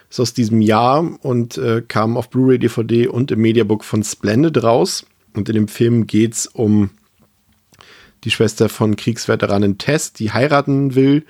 Ist 0.10 0.20
aus 0.20 0.34
diesem 0.34 0.60
Jahr 0.60 1.10
und 1.22 1.58
äh, 1.58 1.82
kam 1.88 2.18
auf 2.18 2.30
Blu-ray, 2.30 2.60
DVD 2.60 3.08
und 3.08 3.32
im 3.32 3.40
Mediabook 3.40 3.86
von 3.86 4.04
Splendid 4.04 4.62
raus. 4.62 5.06
Und 5.34 5.48
in 5.48 5.56
dem 5.56 5.68
Film 5.70 6.06
geht 6.06 6.34
es 6.34 6.48
um 6.48 6.90
die 8.26 8.32
Schwester 8.32 8.68
von 8.68 8.98
Kriegsveteranin 8.98 9.78
Tess, 9.78 10.12
die 10.12 10.34
heiraten 10.34 10.96
will. 10.96 11.24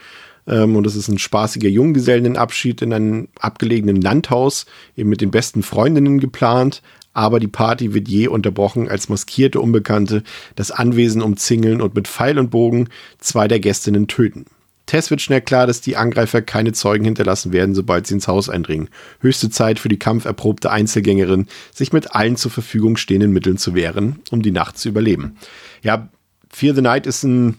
Ähm, 0.47 0.75
und 0.75 0.87
es 0.87 0.95
ist 0.95 1.07
ein 1.07 1.19
spaßiger 1.19 1.69
Junggesellenabschied 1.69 2.81
in 2.81 2.91
einem 2.91 3.27
abgelegenen 3.39 4.01
Landhaus, 4.01 4.65
eben 4.97 5.09
mit 5.09 5.21
den 5.21 5.29
besten 5.29 5.61
Freundinnen 5.61 6.19
geplant 6.19 6.81
aber 7.13 7.39
die 7.39 7.47
Party 7.47 7.93
wird 7.93 8.07
je 8.07 8.27
unterbrochen, 8.27 8.87
als 8.87 9.09
maskierte 9.09 9.59
Unbekannte 9.59 10.23
das 10.55 10.71
Anwesen 10.71 11.21
umzingeln 11.21 11.81
und 11.81 11.95
mit 11.95 12.07
Pfeil 12.07 12.39
und 12.39 12.51
Bogen 12.51 12.89
zwei 13.19 13.47
der 13.47 13.59
Gästinnen 13.59 14.07
töten. 14.07 14.45
Tess 14.85 15.09
wird 15.09 15.21
schnell 15.21 15.41
klar, 15.41 15.67
dass 15.67 15.79
die 15.79 15.95
Angreifer 15.95 16.41
keine 16.41 16.73
Zeugen 16.73 17.05
hinterlassen 17.05 17.53
werden, 17.53 17.75
sobald 17.75 18.07
sie 18.07 18.15
ins 18.15 18.27
Haus 18.27 18.49
eindringen. 18.49 18.89
Höchste 19.21 19.49
Zeit 19.49 19.79
für 19.79 19.87
die 19.87 19.99
kampferprobte 19.99 20.69
Einzelgängerin, 20.69 21.47
sich 21.73 21.93
mit 21.93 22.13
allen 22.13 22.35
zur 22.35 22.51
Verfügung 22.51 22.97
stehenden 22.97 23.31
Mitteln 23.31 23.57
zu 23.57 23.73
wehren, 23.73 24.19
um 24.31 24.41
die 24.41 24.51
Nacht 24.51 24.77
zu 24.77 24.89
überleben. 24.89 25.37
Ja, 25.81 26.09
Fear 26.49 26.75
the 26.75 26.81
Night 26.81 27.07
ist 27.07 27.23
ein 27.23 27.57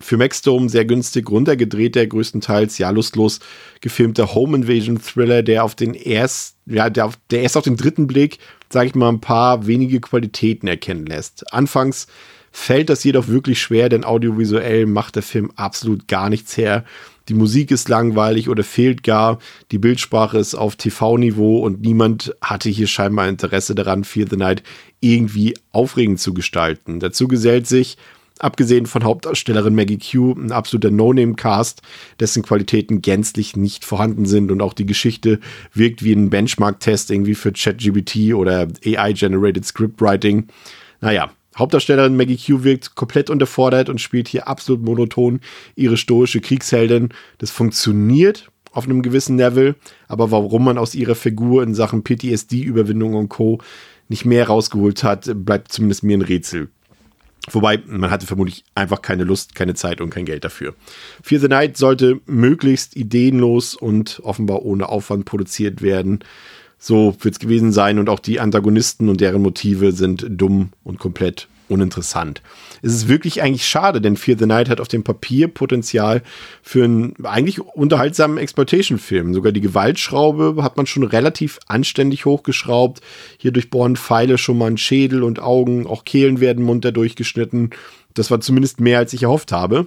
für 0.00 0.16
Maxdome 0.16 0.68
sehr 0.68 0.84
günstig 0.84 1.30
runtergedrehter, 1.30 2.06
größtenteils 2.06 2.78
ja 2.78 2.90
lustlos 2.90 3.40
gefilmter 3.80 4.34
Home 4.34 4.56
Invasion 4.56 5.00
Thriller, 5.00 5.42
der 5.42 5.64
auf 5.64 5.74
den 5.74 5.94
erst, 5.94 6.53
ja, 6.66 6.90
der, 6.90 7.10
der 7.30 7.42
erst 7.42 7.56
auf 7.56 7.64
den 7.64 7.76
dritten 7.76 8.06
Blick, 8.06 8.38
sage 8.70 8.88
ich 8.88 8.94
mal, 8.94 9.08
ein 9.08 9.20
paar 9.20 9.66
wenige 9.66 10.00
Qualitäten 10.00 10.66
erkennen 10.66 11.06
lässt. 11.06 11.52
Anfangs 11.52 12.06
fällt 12.50 12.88
das 12.88 13.04
jedoch 13.04 13.28
wirklich 13.28 13.60
schwer, 13.60 13.88
denn 13.88 14.04
audiovisuell 14.04 14.86
macht 14.86 15.16
der 15.16 15.22
Film 15.22 15.50
absolut 15.56 16.06
gar 16.08 16.30
nichts 16.30 16.56
her. 16.56 16.84
Die 17.28 17.34
Musik 17.34 17.70
ist 17.70 17.88
langweilig 17.88 18.48
oder 18.48 18.62
fehlt 18.62 19.02
gar, 19.02 19.38
die 19.72 19.78
Bildsprache 19.78 20.38
ist 20.38 20.54
auf 20.54 20.76
TV-Niveau 20.76 21.58
und 21.58 21.80
niemand 21.80 22.34
hatte 22.42 22.68
hier 22.68 22.86
scheinbar 22.86 23.28
Interesse 23.28 23.74
daran, 23.74 24.04
Fear 24.04 24.28
the 24.28 24.36
Night 24.36 24.62
irgendwie 25.00 25.54
aufregend 25.72 26.20
zu 26.20 26.34
gestalten. 26.34 27.00
Dazu 27.00 27.26
gesellt 27.26 27.66
sich 27.66 27.96
Abgesehen 28.44 28.84
von 28.84 29.04
Hauptdarstellerin 29.04 29.74
Maggie 29.74 29.96
Q, 29.96 30.34
ein 30.34 30.52
absoluter 30.52 30.90
No-Name-Cast, 30.90 31.80
dessen 32.20 32.42
Qualitäten 32.42 33.00
gänzlich 33.00 33.56
nicht 33.56 33.86
vorhanden 33.86 34.26
sind 34.26 34.52
und 34.52 34.60
auch 34.60 34.74
die 34.74 34.84
Geschichte 34.84 35.40
wirkt 35.72 36.04
wie 36.04 36.12
ein 36.12 36.28
Benchmark-Test 36.28 37.10
irgendwie 37.10 37.36
für 37.36 37.52
ChatGBT 37.52 38.34
oder 38.34 38.68
AI-Generated 38.84 39.64
Scriptwriting. 39.64 40.48
Naja, 41.00 41.30
Hauptdarstellerin 41.56 42.18
Maggie 42.18 42.36
Q 42.36 42.64
wirkt 42.64 42.94
komplett 42.94 43.30
unterfordert 43.30 43.88
und 43.88 44.02
spielt 44.02 44.28
hier 44.28 44.46
absolut 44.46 44.82
monoton 44.82 45.40
ihre 45.74 45.96
stoische 45.96 46.42
Kriegsheldin. 46.42 47.14
Das 47.38 47.50
funktioniert 47.50 48.50
auf 48.72 48.84
einem 48.84 49.00
gewissen 49.00 49.38
Level, 49.38 49.74
aber 50.06 50.30
warum 50.30 50.64
man 50.66 50.76
aus 50.76 50.94
ihrer 50.94 51.14
Figur 51.14 51.62
in 51.62 51.74
Sachen 51.74 52.04
PTSD-Überwindung 52.04 53.14
und 53.14 53.30
Co. 53.30 53.62
nicht 54.10 54.26
mehr 54.26 54.48
rausgeholt 54.48 55.02
hat, 55.02 55.30
bleibt 55.34 55.72
zumindest 55.72 56.02
mir 56.02 56.18
ein 56.18 56.20
Rätsel. 56.20 56.68
Wobei, 57.50 57.82
man 57.86 58.10
hatte 58.10 58.26
vermutlich 58.26 58.64
einfach 58.74 59.02
keine 59.02 59.24
Lust, 59.24 59.54
keine 59.54 59.74
Zeit 59.74 60.00
und 60.00 60.10
kein 60.10 60.24
Geld 60.24 60.44
dafür. 60.44 60.74
Fear 61.22 61.40
the 61.40 61.48
Night 61.48 61.76
sollte 61.76 62.20
möglichst 62.26 62.96
ideenlos 62.96 63.74
und 63.74 64.20
offenbar 64.22 64.62
ohne 64.62 64.88
Aufwand 64.88 65.26
produziert 65.26 65.82
werden. 65.82 66.20
So 66.78 67.16
wird 67.20 67.34
es 67.34 67.38
gewesen 67.38 67.72
sein 67.72 67.98
und 67.98 68.08
auch 68.08 68.18
die 68.18 68.40
Antagonisten 68.40 69.08
und 69.08 69.20
deren 69.20 69.42
Motive 69.42 69.92
sind 69.92 70.26
dumm 70.28 70.70
und 70.84 70.98
komplett 70.98 71.48
uninteressant. 71.68 72.42
Es 72.82 72.92
ist 72.92 73.08
wirklich 73.08 73.42
eigentlich 73.42 73.66
schade, 73.66 74.00
denn 74.00 74.16
Fear 74.16 74.38
the 74.38 74.46
Night 74.46 74.68
hat 74.68 74.80
auf 74.80 74.88
dem 74.88 75.04
Papier 75.04 75.48
Potenzial 75.48 76.22
für 76.62 76.84
einen 76.84 77.14
eigentlich 77.24 77.60
unterhaltsamen 77.60 78.38
Exploitation-Film. 78.38 79.34
Sogar 79.34 79.52
die 79.52 79.60
Gewaltschraube 79.60 80.62
hat 80.62 80.76
man 80.76 80.86
schon 80.86 81.02
relativ 81.04 81.58
anständig 81.66 82.26
hochgeschraubt. 82.26 83.00
Hier 83.38 83.52
durchbohren 83.52 83.96
Pfeile 83.96 84.38
schon 84.38 84.58
mal 84.58 84.70
ein 84.70 84.78
Schädel 84.78 85.22
und 85.22 85.40
Augen, 85.40 85.86
auch 85.86 86.04
Kehlen 86.04 86.40
werden 86.40 86.64
munter 86.64 86.92
durchgeschnitten. 86.92 87.70
Das 88.14 88.30
war 88.30 88.40
zumindest 88.40 88.80
mehr, 88.80 88.98
als 88.98 89.12
ich 89.12 89.24
erhofft 89.24 89.52
habe. 89.52 89.86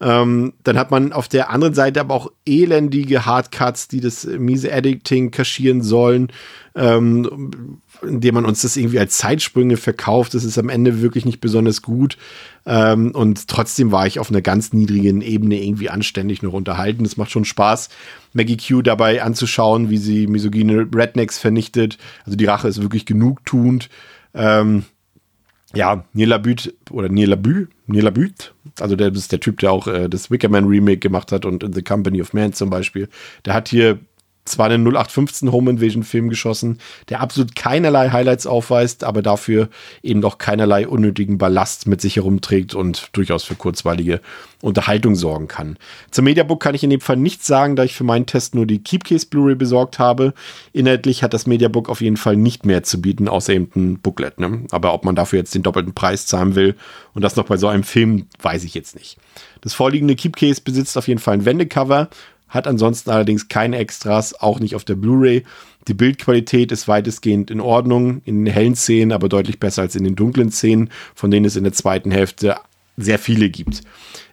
Ähm, 0.00 0.52
dann 0.62 0.78
hat 0.78 0.92
man 0.92 1.12
auf 1.12 1.26
der 1.26 1.50
anderen 1.50 1.74
Seite 1.74 2.00
aber 2.00 2.14
auch 2.14 2.30
elendige 2.46 3.26
Hardcuts, 3.26 3.88
die 3.88 4.00
das 4.00 4.24
miese 4.24 4.70
Editing 4.70 5.32
kaschieren 5.32 5.82
sollen, 5.82 6.28
ähm, 6.76 7.80
indem 8.02 8.34
man 8.34 8.44
uns 8.44 8.62
das 8.62 8.76
irgendwie 8.76 8.98
als 8.98 9.18
Zeitsprünge 9.18 9.76
verkauft. 9.76 10.34
Das 10.34 10.44
ist 10.44 10.58
am 10.58 10.68
Ende 10.68 11.00
wirklich 11.00 11.24
nicht 11.24 11.40
besonders 11.40 11.82
gut. 11.82 12.16
Ähm, 12.66 13.12
und 13.12 13.48
trotzdem 13.48 13.92
war 13.92 14.06
ich 14.06 14.18
auf 14.18 14.30
einer 14.30 14.42
ganz 14.42 14.72
niedrigen 14.72 15.20
Ebene 15.20 15.62
irgendwie 15.62 15.90
anständig 15.90 16.42
noch 16.42 16.52
unterhalten. 16.52 17.04
Es 17.04 17.16
macht 17.16 17.30
schon 17.30 17.44
Spaß, 17.44 17.88
Maggie 18.32 18.56
Q 18.56 18.82
dabei 18.82 19.22
anzuschauen, 19.22 19.90
wie 19.90 19.98
sie 19.98 20.26
misogyne 20.26 20.86
Rednecks 20.94 21.38
vernichtet. 21.38 21.98
Also 22.24 22.36
die 22.36 22.46
Rache 22.46 22.68
ist 22.68 22.82
wirklich 22.82 23.06
genugtuend. 23.06 23.88
Ähm, 24.34 24.84
ja, 25.74 26.04
Neil 26.14 26.28
Labut 26.28 26.74
oder 26.90 27.08
Neil 27.08 27.28
Labut, 27.28 28.54
also 28.80 28.96
der 28.96 29.12
ist 29.12 29.32
der 29.32 29.40
Typ, 29.40 29.60
der 29.60 29.72
auch 29.72 29.86
äh, 29.86 30.08
das 30.08 30.30
Wickerman 30.30 30.64
Remake 30.64 30.98
gemacht 30.98 31.30
hat 31.32 31.44
und 31.44 31.74
The 31.74 31.82
Company 31.82 32.22
of 32.22 32.32
Man 32.32 32.52
zum 32.52 32.70
Beispiel. 32.70 33.08
Der 33.44 33.54
hat 33.54 33.68
hier 33.68 33.98
zwar 34.48 34.66
einen 34.66 34.84
0815 34.86 35.52
Home 35.52 35.70
Invasion 35.70 36.02
Film 36.02 36.28
geschossen, 36.28 36.78
der 37.08 37.20
absolut 37.20 37.54
keinerlei 37.54 38.10
Highlights 38.10 38.46
aufweist, 38.46 39.04
aber 39.04 39.22
dafür 39.22 39.68
eben 40.02 40.20
doch 40.20 40.38
keinerlei 40.38 40.88
unnötigen 40.88 41.38
Ballast 41.38 41.86
mit 41.86 42.00
sich 42.00 42.16
herumträgt 42.16 42.74
und 42.74 43.10
durchaus 43.12 43.44
für 43.44 43.54
kurzweilige 43.54 44.20
Unterhaltung 44.60 45.14
sorgen 45.14 45.46
kann. 45.46 45.76
Zum 46.10 46.24
Mediabook 46.24 46.60
kann 46.60 46.74
ich 46.74 46.82
in 46.82 46.90
dem 46.90 47.00
Fall 47.00 47.16
nichts 47.16 47.46
sagen, 47.46 47.76
da 47.76 47.84
ich 47.84 47.94
für 47.94 48.04
meinen 48.04 48.26
Test 48.26 48.54
nur 48.54 48.66
die 48.66 48.82
Keepcase 48.82 49.26
Blu-ray 49.26 49.54
besorgt 49.54 49.98
habe. 49.98 50.34
Inhaltlich 50.72 51.22
hat 51.22 51.32
das 51.32 51.46
Mediabook 51.46 51.88
auf 51.88 52.00
jeden 52.00 52.16
Fall 52.16 52.36
nicht 52.36 52.66
mehr 52.66 52.82
zu 52.82 53.00
bieten, 53.00 53.28
außer 53.28 53.52
eben 53.52 53.70
ein 53.76 53.98
Booklet. 54.00 54.40
Ne? 54.40 54.62
Aber 54.70 54.94
ob 54.94 55.04
man 55.04 55.14
dafür 55.14 55.38
jetzt 55.38 55.54
den 55.54 55.62
doppelten 55.62 55.94
Preis 55.94 56.26
zahlen 56.26 56.56
will 56.56 56.74
und 57.14 57.22
das 57.22 57.36
noch 57.36 57.46
bei 57.46 57.56
so 57.56 57.68
einem 57.68 57.84
Film, 57.84 58.26
weiß 58.42 58.64
ich 58.64 58.74
jetzt 58.74 58.96
nicht. 58.96 59.16
Das 59.60 59.74
vorliegende 59.74 60.16
Keepcase 60.16 60.60
besitzt 60.60 60.98
auf 60.98 61.08
jeden 61.08 61.20
Fall 61.20 61.34
ein 61.34 61.44
Wendecover 61.44 62.08
hat 62.48 62.66
ansonsten 62.66 63.10
allerdings 63.10 63.48
keine 63.48 63.78
Extras, 63.78 64.34
auch 64.34 64.60
nicht 64.60 64.74
auf 64.74 64.84
der 64.84 64.94
Blu-ray. 64.94 65.44
Die 65.86 65.94
Bildqualität 65.94 66.72
ist 66.72 66.88
weitestgehend 66.88 67.50
in 67.50 67.60
Ordnung, 67.60 68.22
in 68.24 68.44
den 68.44 68.52
hellen 68.52 68.74
Szenen, 68.76 69.12
aber 69.12 69.28
deutlich 69.28 69.58
besser 69.58 69.82
als 69.82 69.96
in 69.96 70.04
den 70.04 70.16
dunklen 70.16 70.50
Szenen, 70.50 70.90
von 71.14 71.30
denen 71.30 71.46
es 71.46 71.56
in 71.56 71.64
der 71.64 71.72
zweiten 71.72 72.10
Hälfte 72.10 72.56
sehr 72.96 73.18
viele 73.18 73.48
gibt. 73.48 73.82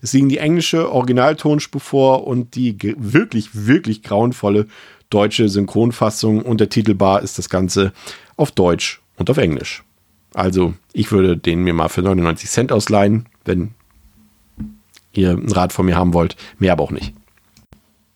Es 0.02 0.14
liegen 0.14 0.30
die 0.30 0.40
englische 0.40 0.92
Originaltonspur 0.92 1.80
vor 1.82 2.28
und 2.28 2.56
die 2.56 2.76
wirklich, 2.98 3.50
wirklich 3.54 4.02
grauenvolle 4.02 4.68
deutsche 5.10 5.50
Synchronfassung. 5.50 6.42
Untertitelbar 6.42 7.22
ist 7.22 7.38
das 7.38 7.50
Ganze 7.50 7.94
auf 8.38 8.52
Deutsch 8.52 9.02
und 9.18 9.30
auf 9.30 9.38
Englisch. 9.38 9.84
Also, 10.34 10.74
ich 10.92 11.12
würde 11.12 11.38
den 11.38 11.64
mir 11.64 11.74
mal 11.74 11.88
für 11.88 12.02
99 12.02 12.50
Cent 12.50 12.72
ausleihen, 12.72 13.28
wenn 13.46 13.72
ihr 15.14 15.32
einen 15.32 15.52
Rat 15.52 15.72
von 15.72 15.86
mir 15.86 15.96
haben 15.96 16.14
wollt. 16.14 16.36
Mehr 16.60 16.74
aber 16.74 16.84
auch 16.84 16.92
nicht. 16.92 17.14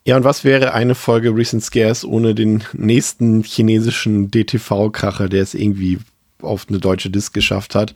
Ja, 0.05 0.15
und 0.15 0.23
was 0.23 0.43
wäre 0.43 0.73
eine 0.73 0.95
Folge 0.95 1.35
Recent 1.35 1.63
Scares 1.63 2.05
ohne 2.05 2.34
den 2.34 2.63
nächsten 2.73 3.43
chinesischen 3.43 4.31
DTV-Kracher, 4.31 5.30
der 5.30 5.43
es 5.43 5.53
irgendwie 5.53 5.99
auf 6.41 6.67
eine 6.69 6.80
deutsche 6.80 7.09
Disc 7.09 7.34
geschafft 7.34 7.76
hat. 7.76 7.93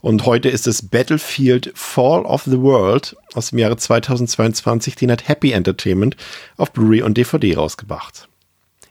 Und 0.00 0.26
heute 0.26 0.48
ist 0.48 0.66
es 0.66 0.86
Battlefield 0.86 1.72
Fall 1.74 2.24
of 2.26 2.42
the 2.44 2.60
World 2.60 3.16
aus 3.34 3.50
dem 3.50 3.58
Jahre 3.58 3.76
2022. 3.76 4.96
Den 4.96 5.10
hat 5.10 5.28
Happy 5.28 5.52
Entertainment 5.52 6.16
auf 6.56 6.72
Blu-ray 6.72 7.02
und 7.02 7.16
DVD 7.16 7.56
rausgebracht. 7.56 8.25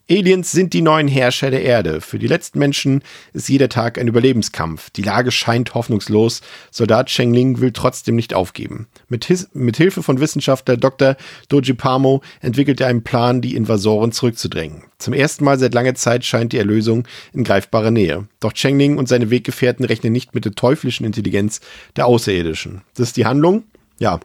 Aliens 0.07 0.51
sind 0.51 0.73
die 0.73 0.83
neuen 0.83 1.07
Herrscher 1.07 1.49
der 1.49 1.63
Erde. 1.63 1.99
Für 1.99 2.19
die 2.19 2.27
letzten 2.27 2.59
Menschen 2.59 3.01
ist 3.33 3.49
jeder 3.49 3.69
Tag 3.69 3.97
ein 3.97 4.07
Überlebenskampf. 4.07 4.91
Die 4.91 5.01
Lage 5.01 5.31
scheint 5.31 5.73
hoffnungslos. 5.73 6.41
Soldat 6.69 7.07
Cheng 7.07 7.33
Ling 7.33 7.59
will 7.59 7.71
trotzdem 7.71 8.15
nicht 8.15 8.35
aufgeben. 8.35 8.87
Mit, 9.09 9.25
His 9.25 9.49
mit 9.53 9.77
Hilfe 9.77 10.03
von 10.03 10.19
Wissenschaftler 10.19 10.77
Dr. 10.77 11.15
Doji 11.49 11.73
Pamo 11.73 12.21
entwickelt 12.39 12.81
er 12.81 12.87
einen 12.87 13.03
Plan, 13.03 13.41
die 13.41 13.55
Invasoren 13.55 14.11
zurückzudrängen. 14.11 14.83
Zum 14.99 15.15
ersten 15.15 15.43
Mal 15.43 15.57
seit 15.57 15.73
langer 15.73 15.95
Zeit 15.95 16.23
scheint 16.23 16.53
die 16.53 16.59
Erlösung 16.59 17.07
in 17.33 17.43
greifbarer 17.43 17.89
Nähe. 17.89 18.27
Doch 18.39 18.53
Cheng 18.53 18.77
Ling 18.77 18.99
und 18.99 19.09
seine 19.09 19.31
Weggefährten 19.31 19.85
rechnen 19.85 20.13
nicht 20.13 20.35
mit 20.35 20.45
der 20.45 20.53
teuflischen 20.53 21.07
Intelligenz 21.07 21.61
der 21.95 22.05
Außerirdischen. 22.05 22.83
Das 22.93 23.07
ist 23.07 23.17
die 23.17 23.25
Handlung. 23.25 23.63
Ja, 23.97 24.19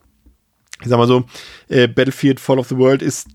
ich 0.83 0.89
sag 0.89 0.99
mal 0.99 1.07
so, 1.07 1.25
äh, 1.69 1.89
Battlefield 1.89 2.41
Fall 2.41 2.59
of 2.59 2.69
the 2.69 2.77
World 2.77 3.03
ist 3.03 3.29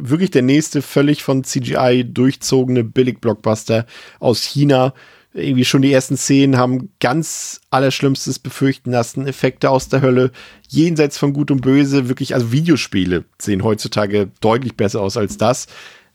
wirklich 0.00 0.30
der 0.30 0.42
nächste 0.42 0.82
völlig 0.82 1.22
von 1.22 1.44
CGI 1.44 2.04
durchzogene 2.06 2.84
Billig-Blockbuster 2.84 3.86
aus 4.20 4.42
China. 4.42 4.94
Irgendwie 5.32 5.64
schon 5.66 5.82
die 5.82 5.92
ersten 5.92 6.16
Szenen 6.16 6.56
haben 6.56 6.90
ganz 6.98 7.60
Allerschlimmstes 7.70 8.38
befürchten 8.38 8.90
lassen. 8.90 9.26
Effekte 9.26 9.70
aus 9.70 9.88
der 9.88 10.00
Hölle, 10.00 10.30
jenseits 10.68 11.18
von 11.18 11.34
Gut 11.34 11.50
und 11.50 11.60
Böse, 11.60 12.08
wirklich, 12.08 12.34
also 12.34 12.52
Videospiele 12.52 13.24
sehen 13.38 13.62
heutzutage 13.62 14.30
deutlich 14.40 14.76
besser 14.76 15.02
aus 15.02 15.16
als 15.16 15.36
das. 15.36 15.66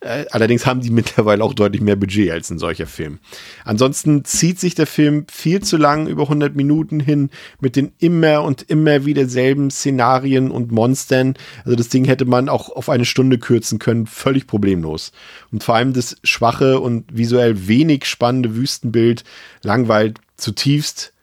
Äh, 0.01 0.25
allerdings 0.31 0.65
haben 0.65 0.81
die 0.81 0.89
mittlerweile 0.91 1.43
auch 1.43 1.53
deutlich 1.53 1.81
mehr 1.81 1.95
Budget 1.95 2.31
als 2.31 2.49
ein 2.49 2.59
solcher 2.59 2.87
Film. 2.87 3.19
Ansonsten 3.63 4.25
zieht 4.25 4.59
sich 4.59 4.75
der 4.75 4.87
Film 4.87 5.25
viel 5.31 5.61
zu 5.61 5.77
lang 5.77 6.07
über 6.07 6.23
100 6.23 6.55
Minuten 6.55 6.99
hin 6.99 7.29
mit 7.59 7.75
den 7.75 7.93
immer 7.99 8.43
und 8.43 8.63
immer 8.63 9.05
wieder 9.05 9.27
selben 9.27 9.69
Szenarien 9.69 10.51
und 10.51 10.71
Monstern. 10.71 11.35
Also 11.63 11.75
das 11.75 11.89
Ding 11.89 12.05
hätte 12.05 12.25
man 12.25 12.49
auch 12.49 12.69
auf 12.69 12.89
eine 12.89 13.05
Stunde 13.05 13.37
kürzen 13.37 13.79
können, 13.79 14.07
völlig 14.07 14.47
problemlos. 14.47 15.11
Und 15.51 15.63
vor 15.63 15.75
allem 15.75 15.93
das 15.93 16.17
schwache 16.23 16.79
und 16.79 17.05
visuell 17.15 17.67
wenig 17.67 18.05
spannende 18.05 18.55
Wüstenbild 18.55 19.23
langweilt 19.61 20.19
zutiefst 20.35 21.13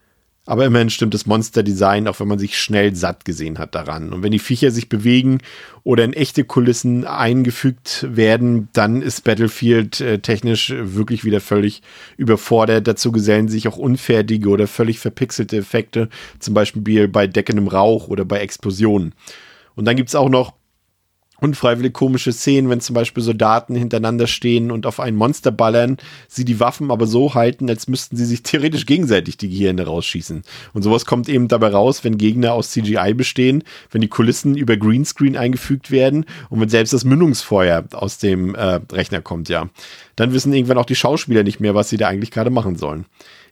aber 0.49 0.65
immerhin 0.65 0.89
stimmt 0.89 1.13
das 1.13 1.27
Monster-Design, 1.27 2.09
auch 2.09 2.21
wenn 2.21 2.29
man 2.29 2.39
sich 2.39 2.57
schnell 2.57 2.97
satt 2.97 3.27
gesehen 3.27 3.59
hat 3.59 3.75
daran. 3.75 4.15
Und 4.15 4.23
wenn 4.23 4.33
die 4.33 4.39
Viecher 4.39 4.71
sich 4.71 4.89
bewegen 4.89 5.41
oder 5.85 6.05
in 6.05 6.15
echte 6.15 6.43
Kulissen 6.43 7.07
eingefügt 7.07 8.07
werden, 8.09 8.71
dann 8.73 9.03
ist 9.03 9.25
Battlefield 9.25 10.01
äh, 10.01 10.21
technisch 10.21 10.73
wirklich 10.75 11.23
wieder 11.23 11.43
völlig 11.43 11.83
überfordert. 12.17 12.89
Dazu 12.89 13.13
gesellen 13.13 13.49
sich 13.49 13.69
auch 13.69 13.77
unfertige 13.77 14.49
oder 14.49 14.67
völlig 14.67 15.01
verpixelte 15.01 15.59
Effekte, 15.59 16.09
zum 16.39 16.55
Beispiel 16.55 17.09
bei 17.09 17.27
deckendem 17.27 17.69
Rauch 17.69 18.09
oder 18.09 18.25
bei 18.25 18.39
Explosionen. 18.39 19.13
Und 19.75 19.85
dann 19.85 19.97
gibt 19.97 20.09
es 20.09 20.15
auch 20.15 20.31
noch 20.31 20.55
unfreiwillig 21.41 21.93
komische 21.93 22.33
Szenen, 22.33 22.69
wenn 22.69 22.81
zum 22.81 22.95
Beispiel 22.95 23.23
Soldaten 23.23 23.75
hintereinander 23.75 24.27
stehen 24.27 24.71
und 24.71 24.87
auf 24.87 25.01
ein 25.01 25.15
Monster 25.15 25.51
ballern, 25.51 25.99
sie 26.27 26.45
die 26.45 26.61
Waffen 26.61 26.91
aber 26.91 27.07
so 27.07 27.35
halten, 27.35 27.69
als 27.69 27.89
müssten 27.89 28.17
sie 28.17 28.25
sich 28.25 28.43
theoretisch 28.45 28.87
gegenseitig 28.87 29.37
die 29.37 29.49
Gehirne 29.49 29.87
rausschießen. 29.87 30.43
Und 30.73 30.83
sowas 30.83 31.07
kommt 31.07 31.29
eben 31.29 31.49
dabei 31.49 31.69
raus, 31.69 32.05
wenn 32.05 32.19
Gegner 32.19 32.53
aus 32.53 32.71
CGI 32.71 33.15
bestehen, 33.15 33.65
wenn 33.91 34.01
die 34.01 34.09
Kulissen 34.09 34.57
über 34.57 34.77
Greenscreen 34.77 35.37
eingefügt 35.37 35.91
werden 35.91 36.25
und 36.51 36.61
wenn 36.61 36.69
selbst 36.69 36.93
das 36.93 37.05
Mündungsfeuer 37.05 37.85
aus 37.93 38.19
dem 38.19 38.55
äh, 38.55 38.81
Rechner 38.93 39.21
kommt, 39.21 39.49
ja. 39.49 39.69
Dann 40.17 40.33
wissen 40.33 40.53
irgendwann 40.53 40.79
auch 40.79 40.87
die 40.87 40.97
Schauspieler 40.97 41.45
nicht 41.45 41.61
mehr, 41.61 41.77
was 41.77 41.89
sie 41.89 41.97
da 41.97 42.09
eigentlich 42.09 42.33
gerade 42.33 42.51
machen 42.51 42.77
sollen. 42.77 43.05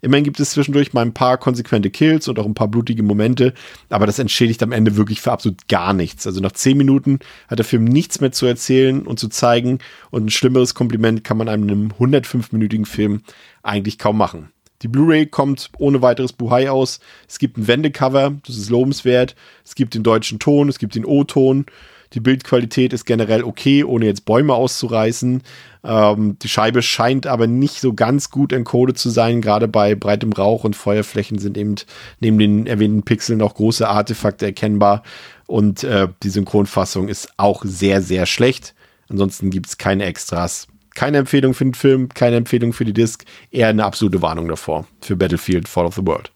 Immerhin 0.06 0.22
gibt 0.22 0.38
es 0.38 0.52
zwischendurch 0.52 0.92
mal 0.92 1.02
ein 1.02 1.14
paar 1.14 1.36
konsequente 1.36 1.90
Kills 1.90 2.28
und 2.28 2.38
auch 2.38 2.46
ein 2.46 2.54
paar 2.54 2.68
blutige 2.68 3.02
Momente, 3.02 3.54
aber 3.90 4.06
das 4.06 4.20
entschädigt 4.20 4.62
am 4.62 4.70
Ende 4.70 4.94
wirklich 4.94 5.20
für 5.20 5.32
absolut 5.32 5.66
gar 5.66 5.92
nichts. 5.94 6.28
Also 6.28 6.40
nach 6.40 6.52
zehn 6.52 6.78
Minuten 6.78 7.18
hat 7.48 7.58
der 7.58 7.64
Film 7.64 7.82
nichts 7.82 8.20
mehr 8.20 8.30
zu 8.30 8.46
erzählen 8.46 9.04
und 9.04 9.18
zu 9.18 9.28
zeigen 9.28 9.80
und 10.12 10.26
ein 10.26 10.30
schlimmeres 10.30 10.76
Kompliment 10.76 11.24
kann 11.24 11.38
man 11.38 11.48
einem 11.48 11.92
105-minütigen 11.98 12.86
Film 12.86 13.22
eigentlich 13.64 13.98
kaum 13.98 14.16
machen. 14.16 14.50
Die 14.82 14.88
Blu-ray 14.88 15.26
kommt 15.26 15.70
ohne 15.76 16.02
weiteres 16.02 16.32
Buhai 16.32 16.70
aus. 16.70 17.00
Es 17.28 17.40
gibt 17.40 17.58
ein 17.58 17.66
Wendecover, 17.66 18.36
das 18.46 18.58
ist 18.58 18.70
lobenswert. 18.70 19.34
Es 19.64 19.74
gibt 19.74 19.94
den 19.94 20.04
deutschen 20.04 20.38
Ton, 20.38 20.68
es 20.68 20.78
gibt 20.78 20.94
den 20.94 21.04
O-Ton. 21.04 21.66
Die 22.12 22.20
Bildqualität 22.20 22.92
ist 22.92 23.04
generell 23.04 23.44
okay, 23.44 23.84
ohne 23.84 24.06
jetzt 24.06 24.24
Bäume 24.24 24.54
auszureißen. 24.54 25.42
Ähm, 25.84 26.38
die 26.40 26.48
Scheibe 26.48 26.82
scheint 26.82 27.26
aber 27.26 27.46
nicht 27.46 27.80
so 27.80 27.94
ganz 27.94 28.30
gut 28.30 28.52
encodet 28.52 28.98
zu 28.98 29.10
sein. 29.10 29.40
Gerade 29.40 29.68
bei 29.68 29.94
breitem 29.94 30.32
Rauch 30.32 30.64
und 30.64 30.76
Feuerflächen 30.76 31.38
sind 31.38 31.56
eben 31.56 31.76
neben 32.20 32.38
den 32.38 32.66
erwähnten 32.66 33.02
Pixeln 33.02 33.42
auch 33.42 33.54
große 33.54 33.88
Artefakte 33.88 34.46
erkennbar. 34.46 35.02
Und 35.46 35.84
äh, 35.84 36.08
die 36.22 36.30
Synchronfassung 36.30 37.08
ist 37.08 37.28
auch 37.36 37.64
sehr, 37.64 38.02
sehr 38.02 38.26
schlecht. 38.26 38.74
Ansonsten 39.08 39.50
gibt 39.50 39.66
es 39.66 39.78
keine 39.78 40.04
Extras. 40.04 40.66
Keine 40.94 41.18
Empfehlung 41.18 41.54
für 41.54 41.64
den 41.64 41.74
Film, 41.74 42.08
keine 42.08 42.36
Empfehlung 42.36 42.72
für 42.72 42.86
die 42.86 42.94
Disc, 42.94 43.24
eher 43.50 43.68
eine 43.68 43.84
absolute 43.84 44.22
Warnung 44.22 44.48
davor 44.48 44.86
für 45.02 45.14
Battlefield 45.14 45.68
Fall 45.68 45.84
of 45.84 45.94
the 45.94 46.06
World. 46.06 46.32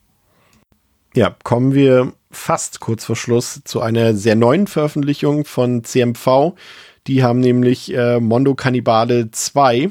Ja, 1.14 1.34
kommen 1.42 1.74
wir 1.74 2.12
fast 2.31 2.81
kurz 2.81 3.05
vor 3.05 3.16
Schluss 3.16 3.62
zu 3.65 3.81
einer 3.81 4.15
sehr 4.15 4.36
neuen 4.36 4.66
Veröffentlichung 4.66 5.44
von 5.44 5.85
CMV. 5.85 6.55
Die 7.07 7.23
haben 7.23 7.40
nämlich 7.40 7.94
äh, 7.94 8.20
Mondo 8.20 8.55
Cannibale 8.55 9.31
2. 9.31 9.90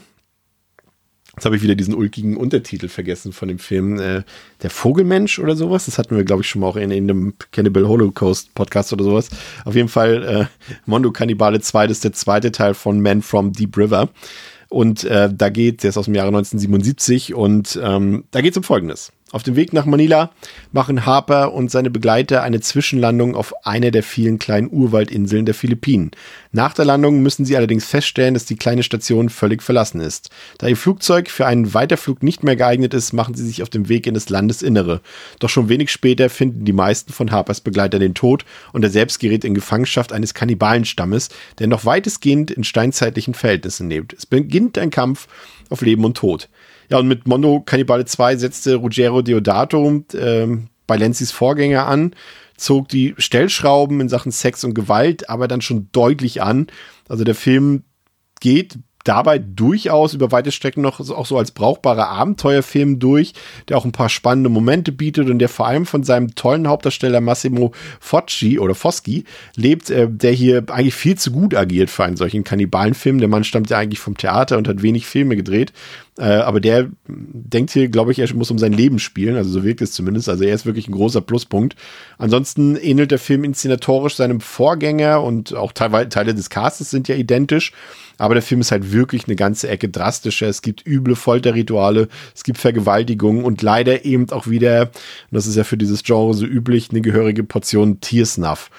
Jetzt 1.36 1.46
habe 1.46 1.56
ich 1.56 1.62
wieder 1.62 1.76
diesen 1.76 1.94
ulkigen 1.94 2.36
Untertitel 2.36 2.90
vergessen 2.90 3.32
von 3.32 3.48
dem 3.48 3.60
Film. 3.60 4.00
Äh, 4.00 4.24
der 4.62 4.70
Vogelmensch 4.70 5.40
oder 5.40 5.56
sowas. 5.56 5.86
Das 5.86 5.98
hatten 5.98 6.16
wir, 6.16 6.24
glaube 6.24 6.42
ich, 6.42 6.50
schon 6.50 6.62
mal 6.62 6.68
auch 6.68 6.76
in, 6.76 6.92
in 6.92 7.10
einem 7.10 7.34
Cannibal 7.52 7.88
Holocaust 7.88 8.54
Podcast 8.56 8.92
oder 8.94 9.04
sowas. 9.04 9.30
Auf 9.66 9.76
jeden 9.76 9.90
Fall 9.90 10.24
äh, 10.24 10.46
Mondo 10.86 11.12
Cannibale 11.12 11.62
2, 11.62 11.88
das 11.88 11.98
ist 11.98 12.04
der 12.04 12.14
zweite 12.14 12.52
Teil 12.52 12.74
von 12.74 13.02
Man 13.02 13.22
from 13.22 13.54
Deep 13.54 13.78
River. 13.78 14.10
Und 14.70 15.04
äh, 15.06 15.30
da 15.34 15.50
geht, 15.50 15.84
der 15.84 15.90
ist 15.90 15.98
aus 15.98 16.06
dem 16.06 16.16
Jahre 16.16 16.28
1977 16.28 17.34
und 17.34 17.80
ähm, 17.82 18.26
da 18.32 18.42
geht 18.42 18.52
es 18.52 18.58
um 18.58 18.64
Folgendes. 18.64 19.12
Auf 19.32 19.44
dem 19.44 19.56
Weg 19.56 19.74
nach 19.74 19.86
Manila 19.86 20.32
machen 20.72 21.06
Harper 21.06 21.54
und 21.54 21.70
seine 21.70 21.92
Begleiter 21.92 22.42
eine 22.42 22.62
Zwischenlandung 22.62 23.36
auf 23.36 23.54
einer 23.64 23.92
der 23.92 24.02
vielen 24.02 24.40
kleinen 24.40 24.72
Urwaldinseln 24.72 25.46
der 25.46 25.54
Philippinen. 25.54 26.10
Nach 26.52 26.74
der 26.74 26.86
Landung 26.86 27.22
müssen 27.22 27.46
sie 27.46 27.56
allerdings 27.56 27.86
feststellen, 27.86 28.34
dass 28.34 28.46
die 28.46 28.56
kleine 28.56 28.82
Station 28.82 29.30
völlig 29.30 29.62
verlassen 29.62 30.02
ist. 30.02 30.32
Da 30.58 30.68
ihr 30.68 30.76
Flugzeug 30.76 31.30
für 31.30 31.46
einen 31.46 31.76
Weiterflug 31.76 32.24
nicht 32.24 32.44
mehr 32.44 32.56
geeignet 32.56 32.96
ist, 32.96 33.14
machen 33.14 33.36
sie 33.36 33.46
sich 33.46 33.62
auf 33.62 33.70
dem 33.70 33.88
Weg 33.88 34.08
in 34.08 34.16
das 34.16 34.30
Landesinnere. 34.30 35.00
Doch 35.40 35.50
schon 35.50 35.70
wenig 35.70 35.92
später 35.92 36.32
finden 36.32 36.66
die 36.66 36.74
meisten 36.74 37.14
von 37.14 37.32
Harpers 37.32 37.62
Begleiter 37.62 38.00
den 38.00 38.16
Tod 38.16 38.46
und 38.74 38.84
er 38.84 38.90
selbst 38.90 39.20
gerät 39.20 39.46
in 39.46 39.54
Gefangenschaft 39.54 40.12
eines 40.12 40.34
Kannibalenstammes, 40.34 41.30
der 41.60 41.68
noch 41.68 41.86
weitestgehend 41.86 42.50
in 42.50 42.64
steinzeitlichen 42.64 43.36
Verhältnissen 43.36 43.92
lebt. 43.92 44.14
Es 44.14 44.26
beginnt 44.26 44.80
ein 44.80 44.90
Kampf 44.90 45.28
auf 45.70 45.82
Leben 45.82 46.04
und 46.04 46.18
Tod. 46.18 46.50
Ja, 46.90 46.98
und 46.98 47.08
mit 47.08 47.28
Mondo 47.28 47.62
Cannibale 47.62 48.06
2 48.06 48.38
setzte 48.38 48.76
Ruggero 48.76 49.22
Deodato 49.22 50.04
ähm, 50.16 50.68
bei 50.88 50.98
Lenzis 50.98 51.32
Vorgänger 51.32 51.88
an, 51.88 52.16
zog 52.58 52.90
die 52.90 53.14
Stellschrauben 53.18 54.02
in 54.02 54.10
Sachen 54.10 54.32
Sex 54.32 54.64
und 54.64 54.74
Gewalt 54.74 55.30
aber 55.30 55.48
dann 55.48 55.62
schon 55.62 55.90
deutlich 55.92 56.42
an. 56.42 56.68
Also 57.08 57.24
der 57.24 57.36
Film 57.36 57.84
geht 58.40 58.80
dabei 59.04 59.40
durchaus 59.40 60.14
über 60.14 60.32
weite 60.32 60.52
Strecken 60.52 60.82
noch 60.82 61.00
auch 61.00 61.26
so 61.26 61.38
als 61.38 61.52
brauchbarer 61.52 62.10
Abenteuerfilm 62.10 63.00
durch, 63.00 63.34
der 63.68 63.78
auch 63.78 63.86
ein 63.86 63.92
paar 63.92 64.10
spannende 64.10 64.50
Momente 64.50 64.92
bietet 64.92 65.30
und 65.30 65.40
der 65.40 65.50
vor 65.50 65.68
allem 65.68 65.86
von 65.86 66.04
seinem 66.04 66.36
tollen 66.36 66.68
Hauptdarsteller 66.68 67.22
Massimo 67.22 67.72
Focci 68.00 68.60
oder 68.60 68.76
Foschi 68.76 69.24
lebt, 69.56 69.90
äh, 69.90 70.08
der 70.10 70.32
hier 70.32 70.64
eigentlich 70.70 70.96
viel 70.96 71.18
zu 71.18 71.32
gut 71.32 71.56
agiert 71.56 71.90
für 71.90 72.04
einen 72.04 72.18
solchen 72.18 72.44
Kannibalenfilm. 72.44 73.20
Der 73.20 73.30
Mann 73.30 73.44
stammt 73.44 73.70
ja 73.70 73.78
eigentlich 73.78 74.00
vom 74.00 74.18
Theater 74.18 74.58
und 74.58 74.68
hat 74.68 74.82
wenig 74.82 75.06
Filme 75.06 75.36
gedreht. 75.36 75.74
Äh, 76.18 76.24
aber 76.24 76.60
der 76.60 76.90
denkt 77.08 77.72
hier, 77.72 77.88
glaube 77.88 78.12
ich, 78.12 78.20
er 78.20 78.34
muss 78.36 78.52
um 78.52 78.60
sein 78.60 78.74
Leben 78.74 79.00
spielen. 79.00 79.38
Also 79.38 79.50
so 79.52 79.64
wirkt 79.64 79.82
es 79.82 79.94
zumindest. 79.94 80.28
Also 80.28 80.44
er 80.44 80.54
ist 80.54 80.66
wirklich 80.66 80.90
ein 80.90 80.94
großer 80.94 81.22
Pluspunkt. 81.22 81.76
Ansonsten 82.18 82.76
ähnelt 82.76 83.12
der 83.12 83.20
Film 83.20 83.46
inszenatorisch 83.46 84.16
seinem 84.16 84.42
Vorgänger 84.42 85.24
und 85.24 85.56
auch 85.56 85.72
Teile, 85.72 86.10
Teile 86.10 86.36
des 86.36 86.50
Castes 86.50 86.90
sind 86.92 87.08
ja 87.08 87.16
identisch. 87.16 87.72
Aber 88.20 88.36
der 88.36 88.44
Film 88.44 88.62
ist 88.62 88.72
halt 88.72 88.92
wirklich 88.92 89.26
eine 89.26 89.36
ganze 89.36 89.68
Ecke 89.70 89.90
drastischer. 89.90 90.48
Es 90.48 90.62
gibt 90.62 90.86
üble 90.86 91.16
Folterrituale, 91.16 92.10
es 92.36 92.44
gibt 92.44 92.60
Vergewaltigungen 92.60 93.44
und 93.44 93.64
leider 93.64 94.06
eben 94.06 94.30
auch 94.30 94.48
wieder, 94.48 94.84
und 94.84 94.92
das 95.32 95.48
ist 95.48 95.56
ja 95.56 95.64
für 95.64 95.78
dieses 95.78 96.04
Genre 96.04 96.36
so 96.36 96.46
üblich, 96.46 96.90
eine 96.92 97.02
gehörige 97.02 97.44
Portion 97.44 98.02
Tiersnuff. 98.02 98.70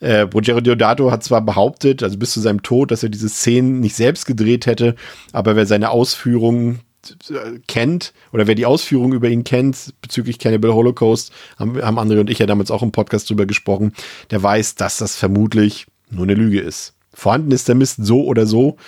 Äh, 0.00 0.22
Rogero 0.22 0.60
Diodato 0.60 1.10
hat 1.10 1.22
zwar 1.22 1.40
behauptet, 1.40 2.02
also 2.02 2.18
bis 2.18 2.32
zu 2.32 2.40
seinem 2.40 2.62
Tod, 2.62 2.90
dass 2.90 3.02
er 3.02 3.10
diese 3.10 3.28
Szenen 3.28 3.80
nicht 3.80 3.94
selbst 3.94 4.26
gedreht 4.26 4.66
hätte, 4.66 4.96
aber 5.32 5.56
wer 5.56 5.66
seine 5.66 5.90
Ausführungen 5.90 6.80
äh, 7.28 7.60
kennt 7.68 8.12
oder 8.32 8.46
wer 8.46 8.54
die 8.54 8.66
Ausführungen 8.66 9.12
über 9.12 9.28
ihn 9.28 9.44
kennt 9.44 9.94
bezüglich 10.02 10.38
Cannibal 10.38 10.72
Holocaust, 10.72 11.32
haben, 11.58 11.80
haben 11.80 11.98
André 11.98 12.18
und 12.18 12.30
ich 12.30 12.38
ja 12.38 12.46
damals 12.46 12.70
auch 12.70 12.82
im 12.82 12.92
Podcast 12.92 13.30
drüber 13.30 13.46
gesprochen, 13.46 13.92
der 14.30 14.42
weiß, 14.42 14.74
dass 14.74 14.96
das 14.96 15.16
vermutlich 15.16 15.86
nur 16.10 16.24
eine 16.24 16.34
Lüge 16.34 16.60
ist. 16.60 16.94
Vorhanden 17.20 17.52
ist 17.52 17.68
der 17.68 17.74
Mist 17.74 17.98
so 18.00 18.24
oder 18.24 18.46
so. 18.46 18.78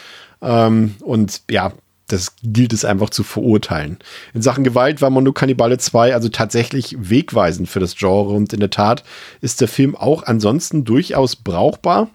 Ähm, 0.41 0.95
und 1.01 1.43
ja, 1.51 1.75
das 2.07 2.35
gilt 2.43 2.73
es 2.73 2.83
einfach 2.83 3.11
zu 3.11 3.25
verurteilen. 3.25 3.99
In 4.33 4.41
Sachen 4.41 4.65
Gewalt 4.65 5.03
war 5.03 5.11
Mondo 5.11 5.35
Cannibale 5.35 5.77
2 5.77 6.15
also 6.15 6.31
tatsächlich 6.31 6.97
wegweisend 6.99 7.69
für 7.69 7.79
das 7.79 7.95
Genre 7.95 8.33
und 8.33 8.55
in 8.55 8.61
der 8.61 8.71
Tat 8.71 9.05
ist 9.43 9.61
der 9.61 9.69
Film 9.69 9.95
auch 9.95 10.23
ansonsten 10.23 10.85
durchaus 10.85 11.37
brauchbar. 11.37 12.09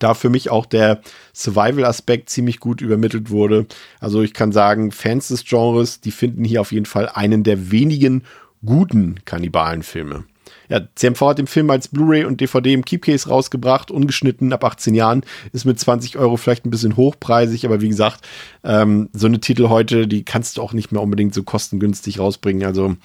da 0.00 0.14
für 0.14 0.28
mich 0.28 0.50
auch 0.50 0.66
der 0.66 1.02
Survival-Aspekt 1.34 2.30
ziemlich 2.30 2.58
gut 2.58 2.80
übermittelt 2.80 3.30
wurde. 3.30 3.66
Also 4.00 4.22
ich 4.22 4.34
kann 4.34 4.50
sagen, 4.50 4.90
Fans 4.90 5.28
des 5.28 5.44
Genres, 5.44 6.00
die 6.00 6.10
finden 6.10 6.44
hier 6.44 6.60
auf 6.60 6.72
jeden 6.72 6.86
Fall 6.86 7.08
einen 7.08 7.44
der 7.44 7.70
wenigen 7.70 8.24
guten 8.64 9.24
Kannibalenfilme. 9.24 10.24
Ja, 10.68 10.80
CMV 10.94 11.20
hat 11.22 11.38
den 11.38 11.46
Film 11.46 11.70
als 11.70 11.88
Blu-ray 11.88 12.24
und 12.24 12.40
DVD 12.40 12.72
im 12.72 12.84
Keepcase 12.84 13.28
rausgebracht, 13.28 13.90
ungeschnitten 13.90 14.52
ab 14.52 14.64
18 14.64 14.94
Jahren, 14.94 15.22
ist 15.52 15.64
mit 15.64 15.78
20 15.78 16.18
Euro 16.18 16.36
vielleicht 16.36 16.66
ein 16.66 16.70
bisschen 16.70 16.96
hochpreisig, 16.96 17.64
aber 17.64 17.80
wie 17.80 17.88
gesagt, 17.88 18.26
ähm, 18.64 19.08
so 19.12 19.26
eine 19.26 19.40
Titel 19.40 19.68
heute, 19.68 20.06
die 20.06 20.24
kannst 20.24 20.56
du 20.56 20.62
auch 20.62 20.72
nicht 20.72 20.92
mehr 20.92 21.02
unbedingt 21.02 21.34
so 21.34 21.42
kostengünstig 21.42 22.18
rausbringen. 22.18 22.66
Also 22.66 22.96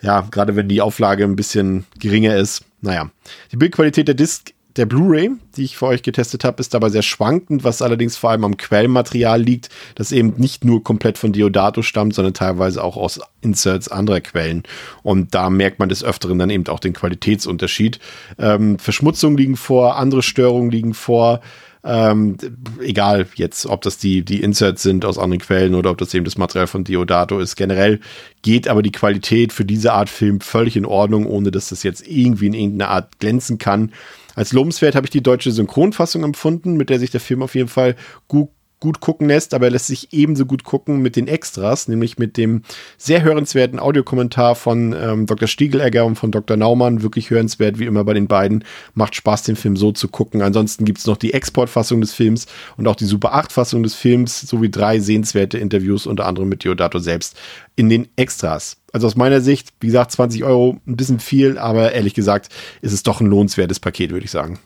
ja, 0.00 0.26
gerade 0.30 0.56
wenn 0.56 0.68
die 0.68 0.80
Auflage 0.80 1.24
ein 1.24 1.36
bisschen 1.36 1.84
geringer 1.98 2.36
ist. 2.36 2.64
Naja, 2.80 3.10
die 3.52 3.56
Bildqualität 3.56 4.08
der 4.08 4.16
Disc 4.16 4.52
der 4.76 4.86
Blu-ray, 4.86 5.30
die 5.56 5.64
ich 5.64 5.76
für 5.76 5.86
euch 5.86 6.02
getestet 6.02 6.44
habe, 6.44 6.60
ist 6.60 6.72
dabei 6.74 6.88
sehr 6.88 7.02
schwankend, 7.02 7.64
was 7.64 7.82
allerdings 7.82 8.16
vor 8.16 8.30
allem 8.30 8.44
am 8.44 8.56
Quellmaterial 8.56 9.40
liegt, 9.40 9.68
das 9.94 10.12
eben 10.12 10.34
nicht 10.38 10.64
nur 10.64 10.82
komplett 10.82 11.18
von 11.18 11.32
Diodato 11.32 11.82
stammt, 11.82 12.14
sondern 12.14 12.34
teilweise 12.34 12.82
auch 12.82 12.96
aus 12.96 13.20
Inserts 13.42 13.88
anderer 13.88 14.20
Quellen. 14.20 14.62
Und 15.02 15.34
da 15.34 15.50
merkt 15.50 15.78
man 15.78 15.88
des 15.88 16.02
Öfteren 16.02 16.38
dann 16.38 16.50
eben 16.50 16.66
auch 16.68 16.80
den 16.80 16.94
Qualitätsunterschied. 16.94 17.98
Ähm, 18.38 18.78
Verschmutzungen 18.78 19.36
liegen 19.36 19.56
vor, 19.56 19.96
andere 19.96 20.22
Störungen 20.22 20.70
liegen 20.70 20.94
vor. 20.94 21.40
Ähm, 21.84 22.36
egal 22.80 23.26
jetzt, 23.34 23.66
ob 23.66 23.82
das 23.82 23.98
die, 23.98 24.24
die 24.24 24.40
Inserts 24.40 24.82
sind 24.82 25.04
aus 25.04 25.18
anderen 25.18 25.40
Quellen 25.40 25.74
oder 25.74 25.90
ob 25.90 25.98
das 25.98 26.14
eben 26.14 26.24
das 26.24 26.38
Material 26.38 26.68
von 26.68 26.84
Diodato 26.84 27.40
ist. 27.40 27.56
Generell 27.56 27.98
geht 28.42 28.68
aber 28.68 28.82
die 28.82 28.92
Qualität 28.92 29.52
für 29.52 29.64
diese 29.64 29.92
Art 29.92 30.08
Film 30.08 30.40
völlig 30.40 30.76
in 30.76 30.86
Ordnung, 30.86 31.26
ohne 31.26 31.50
dass 31.50 31.70
das 31.70 31.82
jetzt 31.82 32.06
irgendwie 32.06 32.46
in 32.46 32.54
irgendeiner 32.54 32.90
Art 32.90 33.18
glänzen 33.18 33.58
kann. 33.58 33.90
Als 34.34 34.52
lobenswert 34.52 34.94
habe 34.94 35.06
ich 35.06 35.10
die 35.10 35.22
deutsche 35.22 35.52
Synchronfassung 35.52 36.24
empfunden, 36.24 36.76
mit 36.76 36.90
der 36.90 36.98
sich 36.98 37.10
der 37.10 37.20
Film 37.20 37.42
auf 37.42 37.54
jeden 37.54 37.68
Fall 37.68 37.96
gut 38.28 38.48
gut 38.82 38.98
gucken 38.98 39.28
lässt, 39.28 39.54
aber 39.54 39.66
er 39.66 39.70
lässt 39.70 39.86
sich 39.86 40.12
ebenso 40.12 40.44
gut 40.44 40.64
gucken 40.64 41.00
mit 41.00 41.14
den 41.14 41.28
Extras, 41.28 41.86
nämlich 41.86 42.18
mit 42.18 42.36
dem 42.36 42.62
sehr 42.98 43.22
hörenswerten 43.22 43.78
Audiokommentar 43.78 44.56
von 44.56 44.92
ähm, 44.92 45.26
Dr. 45.26 45.46
Stiegelegger 45.46 46.04
und 46.04 46.16
von 46.16 46.32
Dr. 46.32 46.56
Naumann. 46.56 47.02
Wirklich 47.02 47.30
hörenswert, 47.30 47.78
wie 47.78 47.84
immer 47.84 48.02
bei 48.02 48.12
den 48.12 48.26
beiden. 48.26 48.64
Macht 48.94 49.14
Spaß, 49.14 49.44
den 49.44 49.54
Film 49.54 49.76
so 49.76 49.92
zu 49.92 50.08
gucken. 50.08 50.42
Ansonsten 50.42 50.84
gibt 50.84 50.98
es 50.98 51.06
noch 51.06 51.16
die 51.16 51.32
Exportfassung 51.32 52.00
des 52.00 52.12
Films 52.12 52.46
und 52.76 52.88
auch 52.88 52.96
die 52.96 53.04
Super 53.04 53.36
8-Fassung 53.36 53.84
des 53.84 53.94
Films, 53.94 54.40
sowie 54.40 54.68
drei 54.68 54.98
sehenswerte 54.98 55.58
Interviews, 55.58 56.08
unter 56.08 56.26
anderem 56.26 56.48
mit 56.48 56.64
Diodato 56.64 56.98
selbst, 56.98 57.36
in 57.76 57.88
den 57.88 58.08
Extras. 58.16 58.81
Also 58.92 59.06
aus 59.06 59.16
meiner 59.16 59.40
Sicht, 59.40 59.72
wie 59.80 59.86
gesagt, 59.86 60.12
20 60.12 60.44
Euro, 60.44 60.78
ein 60.86 60.96
bisschen 60.96 61.18
viel, 61.18 61.58
aber 61.58 61.92
ehrlich 61.92 62.14
gesagt, 62.14 62.48
ist 62.82 62.92
es 62.92 63.02
doch 63.02 63.20
ein 63.20 63.26
lohnenswertes 63.26 63.80
Paket, 63.80 64.10
würde 64.10 64.24
ich 64.24 64.30
sagen. 64.30 64.58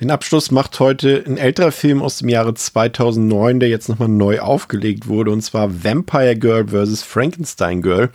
Den 0.00 0.10
Abschluss 0.10 0.50
macht 0.50 0.80
heute 0.80 1.22
ein 1.26 1.36
älterer 1.36 1.70
Film 1.70 2.02
aus 2.02 2.18
dem 2.18 2.28
Jahre 2.28 2.54
2009, 2.54 3.60
der 3.60 3.68
jetzt 3.68 3.88
nochmal 3.88 4.08
neu 4.08 4.40
aufgelegt 4.40 5.06
wurde, 5.06 5.30
und 5.30 5.42
zwar 5.42 5.84
Vampire 5.84 6.36
Girl 6.36 6.66
vs. 6.68 7.02
Frankenstein 7.02 7.82
Girl. 7.82 8.10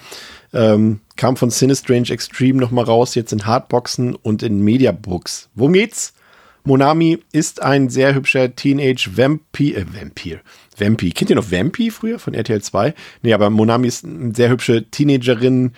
Ähm, 0.54 1.02
kam 1.18 1.38
von 1.38 1.50
Sinistrange 1.50 2.10
Extreme 2.10 2.60
nochmal 2.60 2.86
raus, 2.86 3.16
jetzt 3.16 3.32
in 3.32 3.46
Hardboxen 3.46 4.16
und 4.16 4.44
in 4.44 4.64
Mediabooks. 4.64 5.50
Worum 5.56 5.74
geht's? 5.74 6.14
Monami 6.64 7.20
ist 7.32 7.62
ein 7.62 7.90
sehr 7.90 8.14
hübscher 8.14 8.54
Teenage 8.54 9.12
Vampir, 9.16 9.78
äh, 9.78 9.86
Vampir, 9.88 10.42
Vampy. 10.80 11.12
Kennt 11.12 11.30
ihr 11.30 11.36
noch 11.36 11.52
Vampy 11.52 11.92
früher 11.92 12.20
von 12.20 12.34
RTL 12.34 12.62
2? 12.62 12.94
Nee, 13.22 13.34
aber 13.34 13.50
Monami 13.50 13.88
ist 13.88 14.06
eine 14.06 14.34
sehr 14.36 14.50
hübsche 14.50 14.90
Teenagerin, 14.90 15.72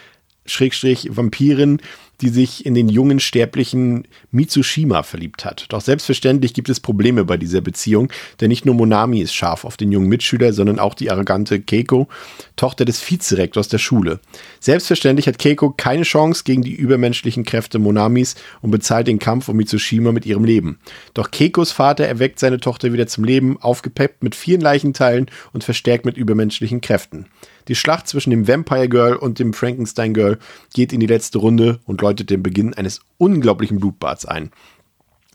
Schrägstrich 0.45 1.09
Vampirin, 1.15 1.81
die 2.21 2.29
sich 2.29 2.65
in 2.65 2.73
den 2.73 2.89
jungen 2.89 3.19
sterblichen 3.19 4.07
Mitsushima 4.31 5.03
verliebt 5.03 5.45
hat. 5.45 5.65
Doch 5.69 5.81
selbstverständlich 5.81 6.53
gibt 6.53 6.69
es 6.69 6.79
Probleme 6.79 7.25
bei 7.25 7.37
dieser 7.37 7.61
Beziehung, 7.61 8.11
denn 8.41 8.49
nicht 8.49 8.65
nur 8.65 8.75
Monami 8.75 9.21
ist 9.21 9.33
scharf 9.33 9.65
auf 9.65 9.77
den 9.77 9.91
jungen 9.91 10.09
Mitschüler, 10.09 10.53
sondern 10.53 10.79
auch 10.79 10.93
die 10.93 11.11
arrogante 11.11 11.59
Keiko, 11.61 12.07
Tochter 12.55 12.85
des 12.85 13.01
Vizerektors 13.09 13.67
der 13.67 13.77
Schule. 13.77 14.19
Selbstverständlich 14.59 15.27
hat 15.27 15.39
Keiko 15.39 15.71
keine 15.71 16.03
Chance 16.03 16.43
gegen 16.43 16.61
die 16.61 16.75
übermenschlichen 16.75 17.45
Kräfte 17.45 17.79
Monamis 17.79 18.35
und 18.61 18.71
bezahlt 18.71 19.07
den 19.07 19.19
Kampf 19.19 19.49
um 19.49 19.57
Mitsushima 19.57 20.11
mit 20.11 20.25
ihrem 20.25 20.43
Leben. 20.43 20.79
Doch 21.13 21.31
Keikos 21.31 21.71
Vater 21.71 22.05
erweckt 22.05 22.39
seine 22.39 22.59
Tochter 22.59 22.93
wieder 22.93 23.07
zum 23.07 23.23
Leben, 23.23 23.57
aufgepeppt 23.61 24.23
mit 24.23 24.35
vielen 24.35 24.61
Leichenteilen 24.61 25.27
und 25.53 25.63
verstärkt 25.63 26.05
mit 26.05 26.17
übermenschlichen 26.17 26.81
Kräften. 26.81 27.27
Die 27.69 27.75
Schlacht 27.75 28.07
zwischen 28.07 28.31
dem 28.31 28.47
Vampire 28.47 28.89
Girl 28.89 29.15
und 29.15 29.37
dem 29.37 29.53
Frankenstein 29.53 30.15
Girl 30.15 30.39
geht 30.73 30.91
in 30.91 30.99
die 30.99 31.05
letzte 31.05 31.37
Runde 31.37 31.79
und 31.85 32.01
läutet 32.09 32.31
den 32.31 32.41
Beginn 32.41 32.73
eines 32.73 33.01
unglaublichen 33.17 33.79
Blutbads 33.79 34.25
ein. 34.25 34.49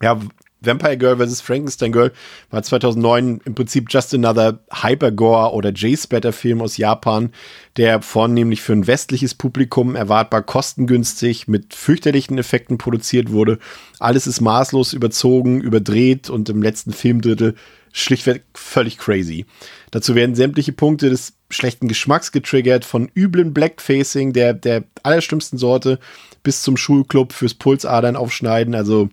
Ja, 0.02 0.18
Vampire 0.60 0.96
Girl 0.96 1.16
vs. 1.18 1.40
Frankenstein 1.40 1.92
Girl 1.92 2.10
war 2.50 2.62
2009 2.62 3.42
im 3.44 3.54
Prinzip 3.54 3.86
just 3.90 4.12
another 4.12 4.60
Hypergore 4.72 5.52
oder 5.52 5.70
J-Splatter-Film 5.70 6.62
aus 6.62 6.78
Japan, 6.78 7.30
der 7.76 8.02
vornehmlich 8.02 8.60
für 8.62 8.72
ein 8.72 8.86
westliches 8.86 9.34
Publikum 9.34 9.94
erwartbar 9.94 10.42
kostengünstig 10.42 11.46
mit 11.46 11.74
fürchterlichen 11.74 12.38
Effekten 12.38 12.78
produziert 12.78 13.30
wurde. 13.30 13.58
Alles 14.00 14.26
ist 14.26 14.40
maßlos 14.40 14.94
überzogen, 14.94 15.60
überdreht 15.60 16.28
und 16.28 16.48
im 16.48 16.60
letzten 16.60 16.92
Filmdrittel 16.92 17.54
schlichtweg 17.92 18.42
völlig 18.54 18.98
crazy. 18.98 19.46
Dazu 19.92 20.16
werden 20.16 20.34
sämtliche 20.34 20.72
Punkte 20.72 21.10
des 21.10 21.34
schlechten 21.54 21.88
Geschmacks 21.88 22.32
getriggert, 22.32 22.84
von 22.84 23.10
üblem 23.14 23.54
Blackfacing 23.54 24.32
der, 24.32 24.54
der 24.54 24.84
allerschlimmsten 25.02 25.58
Sorte 25.58 25.98
bis 26.42 26.62
zum 26.62 26.76
Schulclub 26.76 27.32
fürs 27.32 27.54
Pulsadern 27.54 28.16
aufschneiden. 28.16 28.74
Also, 28.74 29.08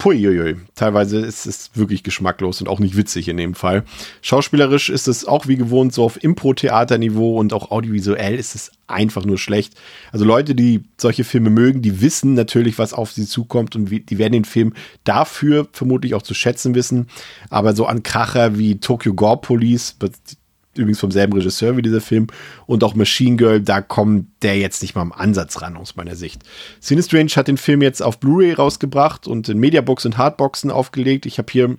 puiuiui. 0.00 0.56
Teilweise 0.74 1.18
ist 1.18 1.46
es 1.46 1.70
wirklich 1.74 2.02
geschmacklos 2.02 2.60
und 2.60 2.68
auch 2.68 2.80
nicht 2.80 2.96
witzig 2.96 3.28
in 3.28 3.36
dem 3.36 3.54
Fall. 3.54 3.84
Schauspielerisch 4.22 4.88
ist 4.88 5.06
es 5.06 5.26
auch 5.26 5.46
wie 5.46 5.56
gewohnt 5.56 5.92
so 5.92 6.02
auf 6.02 6.24
Impro-Theaterniveau 6.24 7.38
und 7.38 7.52
auch 7.52 7.70
audiovisuell 7.70 8.34
ist 8.34 8.54
es 8.54 8.72
einfach 8.86 9.26
nur 9.26 9.36
schlecht. 9.36 9.74
Also 10.10 10.24
Leute, 10.24 10.54
die 10.54 10.84
solche 10.96 11.22
Filme 11.22 11.50
mögen, 11.50 11.82
die 11.82 12.00
wissen 12.00 12.32
natürlich, 12.32 12.78
was 12.78 12.94
auf 12.94 13.12
sie 13.12 13.26
zukommt 13.26 13.76
und 13.76 13.90
die 13.90 14.18
werden 14.18 14.32
den 14.32 14.46
Film 14.46 14.72
dafür 15.04 15.68
vermutlich 15.70 16.14
auch 16.14 16.22
zu 16.22 16.32
schätzen 16.32 16.74
wissen. 16.74 17.08
Aber 17.50 17.76
so 17.76 17.84
an 17.84 18.02
Kracher 18.02 18.58
wie 18.58 18.80
Tokyo 18.80 19.12
Gore 19.12 19.42
Police, 19.42 19.96
übrigens 20.76 21.00
vom 21.00 21.10
selben 21.10 21.32
Regisseur 21.32 21.76
wie 21.76 21.82
dieser 21.82 22.00
Film, 22.00 22.28
und 22.66 22.84
auch 22.84 22.94
Machine 22.94 23.36
Girl, 23.36 23.60
da 23.60 23.80
kommt 23.80 24.28
der 24.42 24.58
jetzt 24.58 24.82
nicht 24.82 24.94
mal 24.94 25.02
im 25.02 25.12
Ansatz 25.12 25.60
ran, 25.62 25.76
aus 25.76 25.96
meiner 25.96 26.16
Sicht. 26.16 26.42
Sinistrange 26.80 27.30
hat 27.36 27.48
den 27.48 27.56
Film 27.56 27.82
jetzt 27.82 28.02
auf 28.02 28.20
Blu-ray 28.20 28.52
rausgebracht 28.52 29.26
und 29.26 29.48
in 29.48 29.58
Mediabooks 29.58 30.06
und 30.06 30.18
Hardboxen 30.18 30.70
aufgelegt. 30.70 31.26
Ich 31.26 31.38
habe 31.38 31.50
hier 31.50 31.76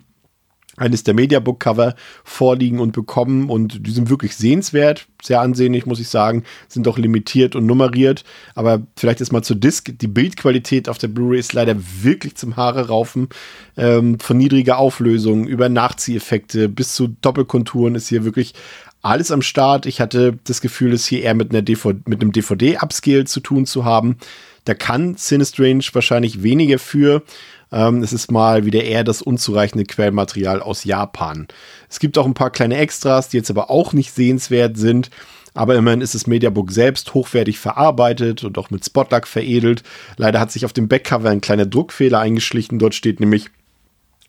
eines 0.82 1.04
der 1.04 1.14
Mediabook-Cover 1.14 1.96
vorliegen 2.24 2.80
und 2.80 2.92
bekommen. 2.92 3.50
Und 3.50 3.86
die 3.86 3.92
sind 3.92 4.10
wirklich 4.10 4.36
sehenswert, 4.36 5.08
sehr 5.22 5.40
ansehnlich, 5.40 5.86
muss 5.86 6.00
ich 6.00 6.10
sagen, 6.10 6.44
sind 6.68 6.88
auch 6.88 6.98
limitiert 6.98 7.56
und 7.56 7.66
nummeriert, 7.66 8.24
aber 8.56 8.82
vielleicht 8.98 9.22
ist 9.22 9.32
mal 9.32 9.44
zur 9.44 9.56
Disc, 9.56 9.92
die 10.00 10.08
Bildqualität 10.08 10.90
auf 10.90 10.98
der 10.98 11.08
Blu-ray 11.08 11.40
ist 11.40 11.54
leider 11.54 11.76
wirklich 12.02 12.36
zum 12.36 12.56
Haare 12.58 12.88
raufen, 12.88 13.30
ähm, 13.78 14.20
von 14.20 14.38
niedriger 14.38 14.78
Auflösung 14.78 15.46
über 15.48 15.70
Nachzieheffekte 15.70 16.68
bis 16.68 16.96
zu 16.96 17.10
Doppelkonturen 17.22 17.96
ist 17.96 18.08
hier 18.08 18.26
wirklich 18.26 18.54
alles 19.02 19.32
am 19.32 19.42
Start. 19.42 19.86
Ich 19.86 20.00
hatte 20.02 20.38
das 20.44 20.62
Gefühl, 20.62 20.94
es 20.94 21.06
hier 21.06 21.24
eher 21.24 21.34
mit, 21.34 21.52
einer 21.52 21.62
DVD, 21.62 22.00
mit 22.06 22.22
einem 22.22 22.32
DVD-Upscale 22.32 23.26
zu 23.26 23.40
tun 23.40 23.66
zu 23.66 23.86
haben. 23.86 24.18
Da 24.66 24.74
kann 24.76 25.16
Sinistrange 25.18 25.84
wahrscheinlich 25.94 26.44
weniger 26.44 26.78
für, 26.78 27.24
ähm, 27.72 28.04
es 28.04 28.14
ist 28.14 28.32
mal 28.32 28.66
wieder 28.66 28.84
eher 28.84 29.04
das 29.04 29.22
unzureichende 29.22 29.86
Quellmaterial 29.86 30.62
aus 30.62 30.84
Japan. 30.84 31.48
Es 31.90 32.00
gibt 32.00 32.18
auch 32.18 32.26
ein 32.26 32.34
paar 32.34 32.52
kleine 32.52 32.78
Extras, 32.78 33.30
die 33.30 33.38
jetzt 33.38 33.50
aber 33.50 33.70
auch 33.70 33.94
nicht 33.94 34.12
sehenswert 34.14 34.78
sind. 34.78 35.10
Aber 35.54 35.76
immerhin 35.76 36.02
ist 36.02 36.16
das 36.16 36.28
Mediabook 36.28 36.72
selbst 36.72 37.14
hochwertig 37.14 37.60
verarbeitet 37.60 38.44
und 38.44 38.58
auch 38.58 38.70
mit 38.70 38.86
Spotlack 38.86 39.28
veredelt. 39.28 39.84
Leider 40.16 40.40
hat 40.40 40.52
sich 40.52 40.64
auf 40.64 40.72
dem 40.72 40.88
Backcover 40.88 41.30
ein 41.30 41.42
kleiner 41.42 41.66
Druckfehler 41.66 42.20
eingeschlichen. 42.20 42.80
Dort 42.80 42.96
steht 42.96 43.20
nämlich, 43.20 43.50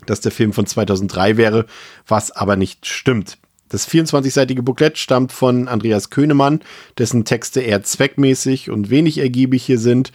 dass 0.07 0.21
der 0.21 0.33
Film 0.33 0.53
von 0.53 0.67
2003 0.67 1.37
wäre, 1.37 1.67
was 2.09 2.33
aber 2.33 2.57
nicht 2.57 2.87
stimmt. 2.87 3.39
Das 3.69 3.89
24-seitige 3.89 4.63
Booklet 4.63 4.99
stammt 4.99 5.33
von 5.33 5.69
Andreas 5.69 6.11
Könemann, 6.11 6.61
dessen 6.99 7.25
Texte 7.25 7.61
eher 7.61 7.83
zweckmäßig 7.83 8.69
und 8.69 8.91
wenig 8.91 9.19
ergiebig 9.19 9.65
hier 9.65 9.79
sind 9.79 10.13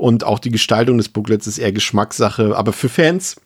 und 0.00 0.24
auch 0.24 0.38
die 0.38 0.50
Gestaltung 0.50 0.96
des 0.96 1.10
Booklets 1.10 1.46
ist 1.46 1.58
eher 1.58 1.72
Geschmackssache. 1.72 2.56
Aber 2.56 2.72
für 2.72 2.88
Fans 2.88 3.36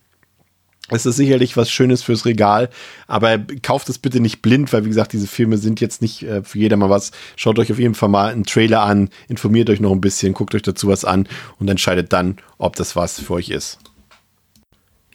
ist 0.91 1.05
es 1.05 1.17
sicherlich 1.17 1.57
was 1.57 1.69
Schönes 1.69 2.05
fürs 2.05 2.27
Regal. 2.27 2.71
Aber 3.09 3.39
kauft 3.63 3.89
es 3.89 3.99
bitte 3.99 4.21
nicht 4.21 4.41
blind, 4.41 4.73
weil 4.73 4.85
wie 4.85 4.89
gesagt, 4.89 5.15
diese 5.15 5.27
Filme 5.27 5.59
sind 5.59 5.81
jetzt 5.81 6.01
nicht 6.01 6.23
äh, 6.23 6.45
für 6.45 6.61
jedermann 6.61 6.91
was. 6.91 7.11
Schaut 7.35 7.59
euch 7.59 7.73
auf 7.73 7.81
jeden 7.81 7.97
Fall 7.97 8.09
mal 8.09 8.31
einen 8.31 8.45
Trailer 8.45 8.83
an, 8.83 9.09
informiert 9.27 9.69
euch 9.69 9.81
noch 9.81 9.91
ein 9.91 10.01
bisschen, 10.01 10.33
guckt 10.33 10.55
euch 10.55 10.63
dazu 10.63 10.87
was 10.87 11.05
an 11.05 11.27
und 11.59 11.69
entscheidet 11.69 12.13
dann, 12.13 12.37
ob 12.57 12.77
das 12.77 12.95
was 12.95 13.19
für 13.19 13.35
euch 13.35 13.49
ist. 13.49 13.81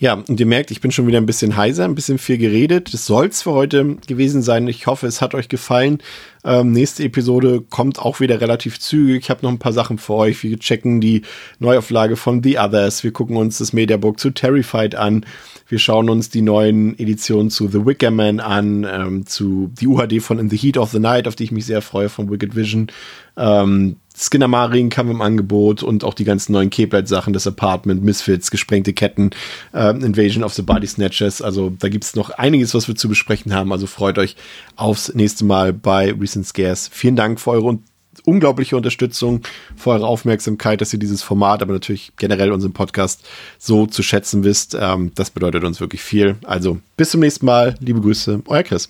Ja, 0.01 0.13
und 0.13 0.39
ihr 0.39 0.45
merkt, 0.45 0.71
ich 0.71 0.79
bin 0.79 0.91
schon 0.91 1.07
wieder 1.07 1.17
ein 1.17 1.25
bisschen 1.25 1.57
heiser, 1.57 1.83
ein 1.83 1.93
bisschen 1.93 2.19
viel 2.19 2.37
geredet. 2.37 2.93
Das 2.93 3.05
soll's 3.05 3.41
für 3.41 3.51
heute 3.51 3.97
gewesen 4.07 4.41
sein. 4.41 4.65
Ich 4.69 4.87
hoffe, 4.87 5.07
es 5.07 5.19
hat 5.19 5.35
euch 5.35 5.49
gefallen. 5.49 6.01
Ähm, 6.45 6.71
nächste 6.71 7.03
Episode 7.03 7.61
kommt 7.69 7.99
auch 7.99 8.21
wieder 8.21 8.39
relativ 8.39 8.79
zügig. 8.79 9.23
Ich 9.23 9.29
habe 9.29 9.41
noch 9.43 9.49
ein 9.49 9.59
paar 9.59 9.73
Sachen 9.73 9.97
für 9.97 10.13
euch. 10.13 10.41
Wir 10.41 10.57
checken 10.57 11.01
die 11.01 11.23
Neuauflage 11.59 12.15
von 12.15 12.41
The 12.41 12.59
Others. 12.59 13.03
Wir 13.03 13.11
gucken 13.11 13.35
uns 13.35 13.57
das 13.57 13.73
Mediabook 13.73 14.21
zu 14.21 14.29
Terrified 14.29 14.95
an. 14.95 15.25
Wir 15.67 15.79
schauen 15.79 16.09
uns 16.09 16.29
die 16.29 16.43
neuen 16.43 16.97
Editionen 16.97 17.49
zu 17.49 17.67
The 17.67 17.85
Wicker 17.85 18.09
Man 18.09 18.39
an, 18.39 18.87
ähm, 18.89 19.25
zu 19.25 19.69
die 19.73 19.87
UHD 19.87 20.21
von 20.21 20.39
In 20.39 20.49
the 20.49 20.55
Heat 20.55 20.77
of 20.77 20.91
the 20.91 20.99
Night, 20.99 21.27
auf 21.27 21.35
die 21.35 21.43
ich 21.43 21.51
mich 21.51 21.65
sehr 21.65 21.81
freue, 21.81 22.07
von 22.07 22.31
Wicked 22.31 22.55
Vision. 22.55 22.87
Ähm, 23.35 23.97
Skinner 24.19 24.49
kam 24.89 25.09
im 25.09 25.21
Angebot 25.21 25.81
und 25.81 26.03
auch 26.03 26.13
die 26.13 26.25
ganzen 26.25 26.51
neuen 26.51 26.69
Keyblade-Sachen, 26.69 27.31
das 27.31 27.47
Apartment, 27.47 28.03
Misfits, 28.03 28.51
gesprengte 28.51 28.91
Ketten, 28.91 29.31
äh, 29.73 29.91
Invasion 29.91 30.43
of 30.43 30.53
the 30.53 30.61
Body 30.61 30.87
Snatchers. 30.87 31.41
Also 31.41 31.71
da 31.79 31.87
gibt's 31.87 32.15
noch 32.15 32.31
einiges, 32.31 32.73
was 32.73 32.87
wir 32.87 32.95
zu 32.95 33.07
besprechen 33.07 33.53
haben. 33.53 33.71
Also 33.71 33.87
freut 33.87 34.17
euch 34.17 34.35
aufs 34.75 35.13
nächste 35.13 35.45
Mal 35.45 35.71
bei 35.71 36.11
Recent 36.11 36.45
Scares. 36.45 36.89
Vielen 36.91 37.15
Dank 37.15 37.39
für 37.39 37.51
eure 37.51 37.79
unglaubliche 38.25 38.75
Unterstützung, 38.75 39.41
für 39.77 39.91
eure 39.91 40.07
Aufmerksamkeit, 40.07 40.81
dass 40.81 40.91
ihr 40.91 40.99
dieses 40.99 41.23
Format, 41.23 41.61
aber 41.61 41.73
natürlich 41.73 42.11
generell 42.17 42.51
unseren 42.51 42.73
Podcast 42.73 43.25
so 43.57 43.85
zu 43.85 44.03
schätzen 44.03 44.43
wisst. 44.43 44.75
Ähm, 44.79 45.11
das 45.15 45.29
bedeutet 45.29 45.63
uns 45.63 45.79
wirklich 45.79 46.01
viel. 46.01 46.35
Also 46.43 46.79
bis 46.97 47.11
zum 47.11 47.21
nächsten 47.21 47.45
Mal. 47.45 47.75
Liebe 47.79 48.01
Grüße, 48.01 48.41
euer 48.47 48.63
Chris. 48.63 48.89